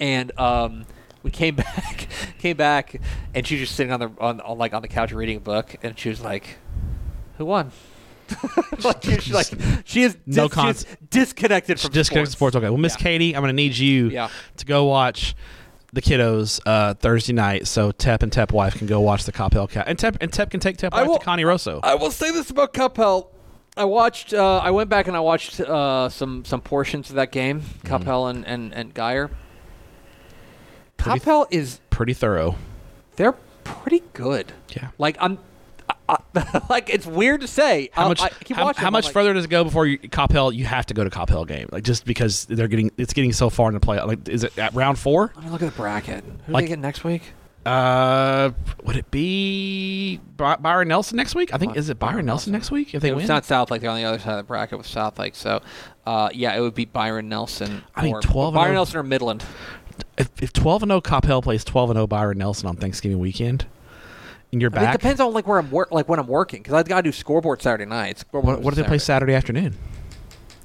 and 0.00 0.32
um, 0.40 0.86
we 1.22 1.30
came 1.30 1.54
back, 1.56 2.08
came 2.38 2.56
back, 2.56 2.98
and 3.34 3.46
she 3.46 3.56
was 3.56 3.60
just 3.68 3.74
sitting 3.76 3.92
on 3.92 4.00
the 4.00 4.10
on, 4.18 4.40
on 4.40 4.56
like 4.56 4.72
on 4.72 4.80
the 4.80 4.88
couch 4.88 5.12
reading 5.12 5.36
a 5.36 5.40
book, 5.40 5.76
and 5.82 5.98
she 5.98 6.08
was 6.08 6.22
like, 6.22 6.56
"Who 7.36 7.44
won?" 7.44 7.72
like 8.84 9.02
she- 9.02 9.18
she's 9.20 9.34
like 9.34 9.48
she 9.84 10.02
is 10.02 10.16
No 10.24 10.44
dis- 10.48 10.52
she's 10.52 10.54
cons- 10.54 10.86
disconnected 11.10 11.78
from 11.78 11.90
Disconnected 11.90 12.32
sports. 12.32 12.56
Okay. 12.56 12.68
Well, 12.70 12.78
Miss 12.78 12.94
Yeah. 12.96 13.02
Katie, 13.02 13.36
I'm 13.36 13.42
gonna 13.42 13.52
need 13.52 13.76
you 13.76 14.08
Yeah. 14.08 14.28
to 14.56 14.64
go 14.64 14.84
watch 14.84 15.34
the 15.92 16.02
kiddos 16.02 16.60
uh, 16.66 16.94
Thursday 16.94 17.32
night, 17.32 17.66
so 17.66 17.90
Tep 17.92 18.22
and 18.22 18.32
Tep 18.32 18.52
wife 18.52 18.74
can 18.78 18.86
go 18.86 19.00
watch 19.00 19.24
the 19.24 19.32
Coppell 19.32 19.68
Cat, 19.68 19.84
and 19.88 19.98
Tep 19.98 20.16
and 20.20 20.32
Tep 20.32 20.50
can 20.50 20.60
take 20.60 20.76
Tep 20.76 20.92
wife 20.92 21.06
will- 21.06 21.18
to 21.18 21.24
Cane 21.24 21.44
Rosso. 21.44 21.80
I 21.82 21.94
will 21.96 22.10
say 22.10 22.30
this 22.30 22.50
about 22.50 22.72
Coppell. 22.74 23.28
I 23.76 23.84
watched. 23.84 24.34
Uh, 24.34 24.58
I 24.58 24.70
went 24.72 24.90
back 24.90 25.06
and 25.06 25.16
I 25.16 25.20
watched 25.20 25.60
uh, 25.60 26.08
some 26.08 26.44
some 26.44 26.60
portions 26.60 27.08
of 27.10 27.16
that 27.16 27.32
game. 27.32 27.62
Coppell 27.84 28.28
and 28.30 28.46
and 28.46 28.74
and 28.74 28.94
Guyer. 28.94 29.30
Pretty- 30.96 31.20
Coppell 31.20 31.46
is 31.50 31.80
Pretty 31.88 32.12
thorough. 32.14 32.56
they're 33.16 33.32
pretty 33.64 34.02
good. 34.12 34.52
Yeah. 34.76 34.88
Like 34.98 35.16
I'm. 35.20 35.38
I, 36.08 36.16
I, 36.34 36.62
like 36.70 36.88
it's 36.90 37.06
weird 37.06 37.40
to 37.42 37.46
say. 37.48 37.90
How 37.92 38.02
I'll- 38.02 38.08
much? 38.10 38.20
I 38.22 38.28
keep 38.30 38.56
how, 38.56 38.64
watching 38.64 38.82
how 38.84 38.90
much 38.90 39.04
like, 39.06 39.12
further 39.12 39.32
does 39.34 39.44
it 39.44 39.50
go 39.50 39.64
before 39.64 39.86
you 39.86 39.98
Coppell? 39.98 40.54
You 40.54 40.64
have 40.64 40.86
to 40.86 40.94
go 40.94 41.04
to 41.04 41.10
Coppell 41.10 41.46
game, 41.46 41.68
like 41.72 41.84
just 41.84 42.04
because 42.04 42.44
they're 42.46 42.68
getting 42.68 42.90
it's 42.96 43.12
getting 43.12 43.32
so 43.32 43.50
far 43.50 43.68
in 43.68 43.74
the 43.74 43.80
play. 43.80 44.00
Like, 44.00 44.28
is 44.28 44.44
it 44.44 44.56
at 44.58 44.74
round 44.74 44.98
four? 44.98 45.32
Let 45.36 45.44
me 45.44 45.50
look 45.50 45.62
at 45.62 45.70
the 45.72 45.76
bracket. 45.76 46.24
Who 46.24 46.30
do 46.30 46.52
Like- 46.52 46.64
they 46.64 46.68
get 46.68 46.78
next 46.78 47.04
week? 47.04 47.22
Uh, 47.66 48.52
would 48.84 48.96
it 48.96 49.10
be 49.10 50.18
By- 50.36 50.56
Byron 50.56 50.88
Nelson 50.88 51.16
next 51.18 51.34
week? 51.34 51.52
I 51.52 51.58
think 51.58 51.74
By- 51.74 51.78
is 51.78 51.90
it 51.90 51.98
Byron, 51.98 52.14
Byron 52.14 52.26
Nelson 52.26 52.52
Nelson. 52.52 52.52
next 52.52 52.70
week 52.70 52.94
if 52.94 53.02
they 53.02 53.08
It 53.08 53.12
win? 53.12 53.22
was 53.24 53.28
not 53.28 53.42
Southlake. 53.44 53.80
They're 53.82 53.90
on 53.90 53.96
the 53.98 54.04
other 54.04 54.18
side 54.18 54.30
of 54.32 54.36
the 54.38 54.42
bracket 54.44 54.78
with 54.78 54.86
Southlake. 54.86 55.34
So, 55.36 55.60
uh, 56.06 56.30
yeah, 56.32 56.56
it 56.56 56.60
would 56.60 56.74
be 56.74 56.86
Byron 56.86 57.28
Nelson. 57.28 57.82
I 57.94 58.02
mean, 58.04 58.14
or 58.14 58.22
12 58.22 58.54
Byron 58.54 58.68
0 58.68 58.74
Nelson 58.76 58.96
or 58.98 59.02
Midland. 59.02 59.44
if, 60.16 60.30
if 60.42 60.52
twelve 60.54 60.82
and 60.82 60.90
zero 60.90 61.02
Coppell 61.02 61.42
plays 61.42 61.62
twelve 61.62 61.90
and 61.90 61.98
zero 61.98 62.06
Byron 62.06 62.38
Nelson 62.38 62.66
on 62.66 62.76
Thanksgiving 62.76 63.18
weekend, 63.18 63.66
and 64.52 64.60
you're 64.60 64.70
I 64.74 64.80
mean, 64.80 64.88
it 64.90 64.92
depends 64.92 65.20
on 65.20 65.32
like 65.32 65.46
where 65.46 65.58
I'm 65.58 65.70
work, 65.70 65.90
like 65.92 66.08
when 66.08 66.18
I'm 66.18 66.26
working, 66.26 66.60
because 66.62 66.74
I 66.74 66.82
got 66.82 66.96
to 66.96 67.02
do 67.02 67.12
scoreboard 67.12 67.62
Saturday 67.62 67.86
nights. 67.86 68.24
What, 68.30 68.60
what 68.60 68.74
they 68.74 68.82
play 68.82 68.98
Saturday. 68.98 69.34
Afternoon? 69.34 69.76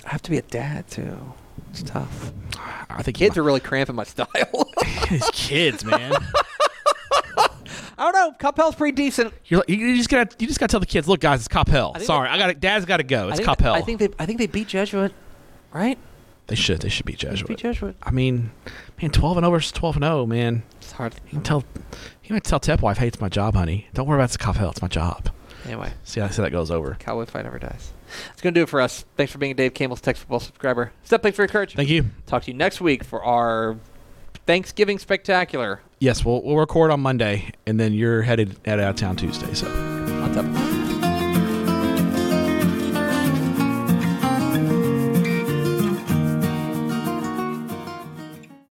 I 0.05 0.09
have 0.09 0.21
to 0.23 0.31
be 0.31 0.37
a 0.37 0.41
dad 0.43 0.87
too. 0.87 1.17
It's 1.71 1.83
tough. 1.83 2.31
I 2.89 3.03
think 3.03 3.17
Kids 3.17 3.35
you 3.35 3.41
are 3.41 3.45
really 3.45 3.59
cramping 3.59 3.95
my 3.95 4.03
style. 4.03 4.27
might- 4.33 5.09
these 5.09 5.29
kids, 5.33 5.83
man. 5.83 6.13
I 7.97 8.11
don't 8.11 8.13
know. 8.13 8.33
Coppell's 8.39 8.75
pretty 8.75 8.95
decent. 8.95 9.33
You're 9.45 9.59
like, 9.59 9.69
you 9.69 9.95
just 9.95 10.09
gotta 10.09 10.35
you 10.39 10.47
just 10.47 10.59
gotta 10.59 10.71
tell 10.71 10.79
the 10.79 10.85
kids, 10.85 11.07
look, 11.07 11.21
guys, 11.21 11.39
it's 11.39 11.47
Coppell. 11.47 11.99
Sorry, 12.01 12.27
they- 12.27 12.33
I 12.33 12.37
got 12.37 12.59
Dad's 12.59 12.85
got 12.85 12.97
to 12.97 13.03
go. 13.03 13.29
It's 13.29 13.39
I 13.39 13.43
Coppell. 13.43 13.71
I 13.73 13.81
think 13.81 13.99
they. 13.99 14.09
I 14.19 14.25
think 14.25 14.39
they 14.39 14.47
beat 14.47 14.67
Jesuit, 14.67 15.13
right? 15.73 15.97
they 16.47 16.55
should 16.55 16.81
they 16.81 16.89
should 16.89 17.05
beat 17.05 17.17
Jesuit. 17.17 17.47
Beat 17.47 17.57
Jesuit. 17.57 17.95
I 18.03 18.11
mean, 18.11 18.51
man, 19.01 19.11
twelve 19.11 19.37
and 19.37 19.43
zero 19.43 19.51
versus 19.51 19.71
twelve 19.71 19.95
and 19.95 20.03
zero, 20.03 20.25
man. 20.25 20.63
Hard. 20.95 21.15
You 21.25 21.31
can 21.31 21.43
tell. 21.43 21.63
You 22.23 22.33
might 22.33 22.43
tell 22.43 22.59
Tep 22.59 22.81
wife, 22.81 22.97
hey, 22.97 23.07
it's 23.07 23.21
my 23.21 23.29
job, 23.29 23.55
honey. 23.55 23.87
Don't 23.93 24.07
worry 24.07 24.19
about 24.19 24.31
the 24.31 24.37
Coppell. 24.37 24.71
It's 24.71 24.81
my 24.81 24.87
job. 24.87 25.29
Anyway, 25.65 25.91
See 26.03 26.19
how, 26.19 26.27
see 26.29 26.37
how 26.37 26.43
that 26.43 26.51
goes 26.51 26.69
over. 26.69 26.95
Cowboy 26.99 27.25
fight 27.25 27.43
never 27.43 27.57
dies. 27.59 27.91
It's 28.31 28.41
gonna 28.41 28.53
do 28.53 28.63
it 28.63 28.69
for 28.69 28.81
us. 28.81 29.05
Thanks 29.17 29.31
for 29.31 29.39
being 29.39 29.51
a 29.51 29.55
Dave 29.55 29.73
Campbell's 29.73 30.01
Texas 30.01 30.23
Football 30.23 30.39
subscriber. 30.39 30.91
Step 31.03 31.21
back 31.21 31.33
for 31.33 31.41
your 31.41 31.47
courage. 31.49 31.73
Thank 31.73 31.89
you. 31.89 32.05
Talk 32.27 32.43
to 32.43 32.51
you 32.51 32.57
next 32.57 32.81
week 32.81 33.03
for 33.03 33.23
our 33.23 33.77
Thanksgiving 34.45 34.99
spectacular 34.99 35.81
Yes, 35.99 36.25
we'll 36.25 36.41
we'll 36.43 36.57
record 36.57 36.91
on 36.91 36.99
Monday, 36.99 37.51
and 37.65 37.79
then 37.79 37.93
you're 37.93 38.21
headed 38.21 38.57
headed 38.65 38.83
out 38.83 38.91
of 38.91 38.95
town 38.97 39.15
Tuesday. 39.15 39.53
So. 39.53 39.67
on 39.67 40.33
top 40.33 40.84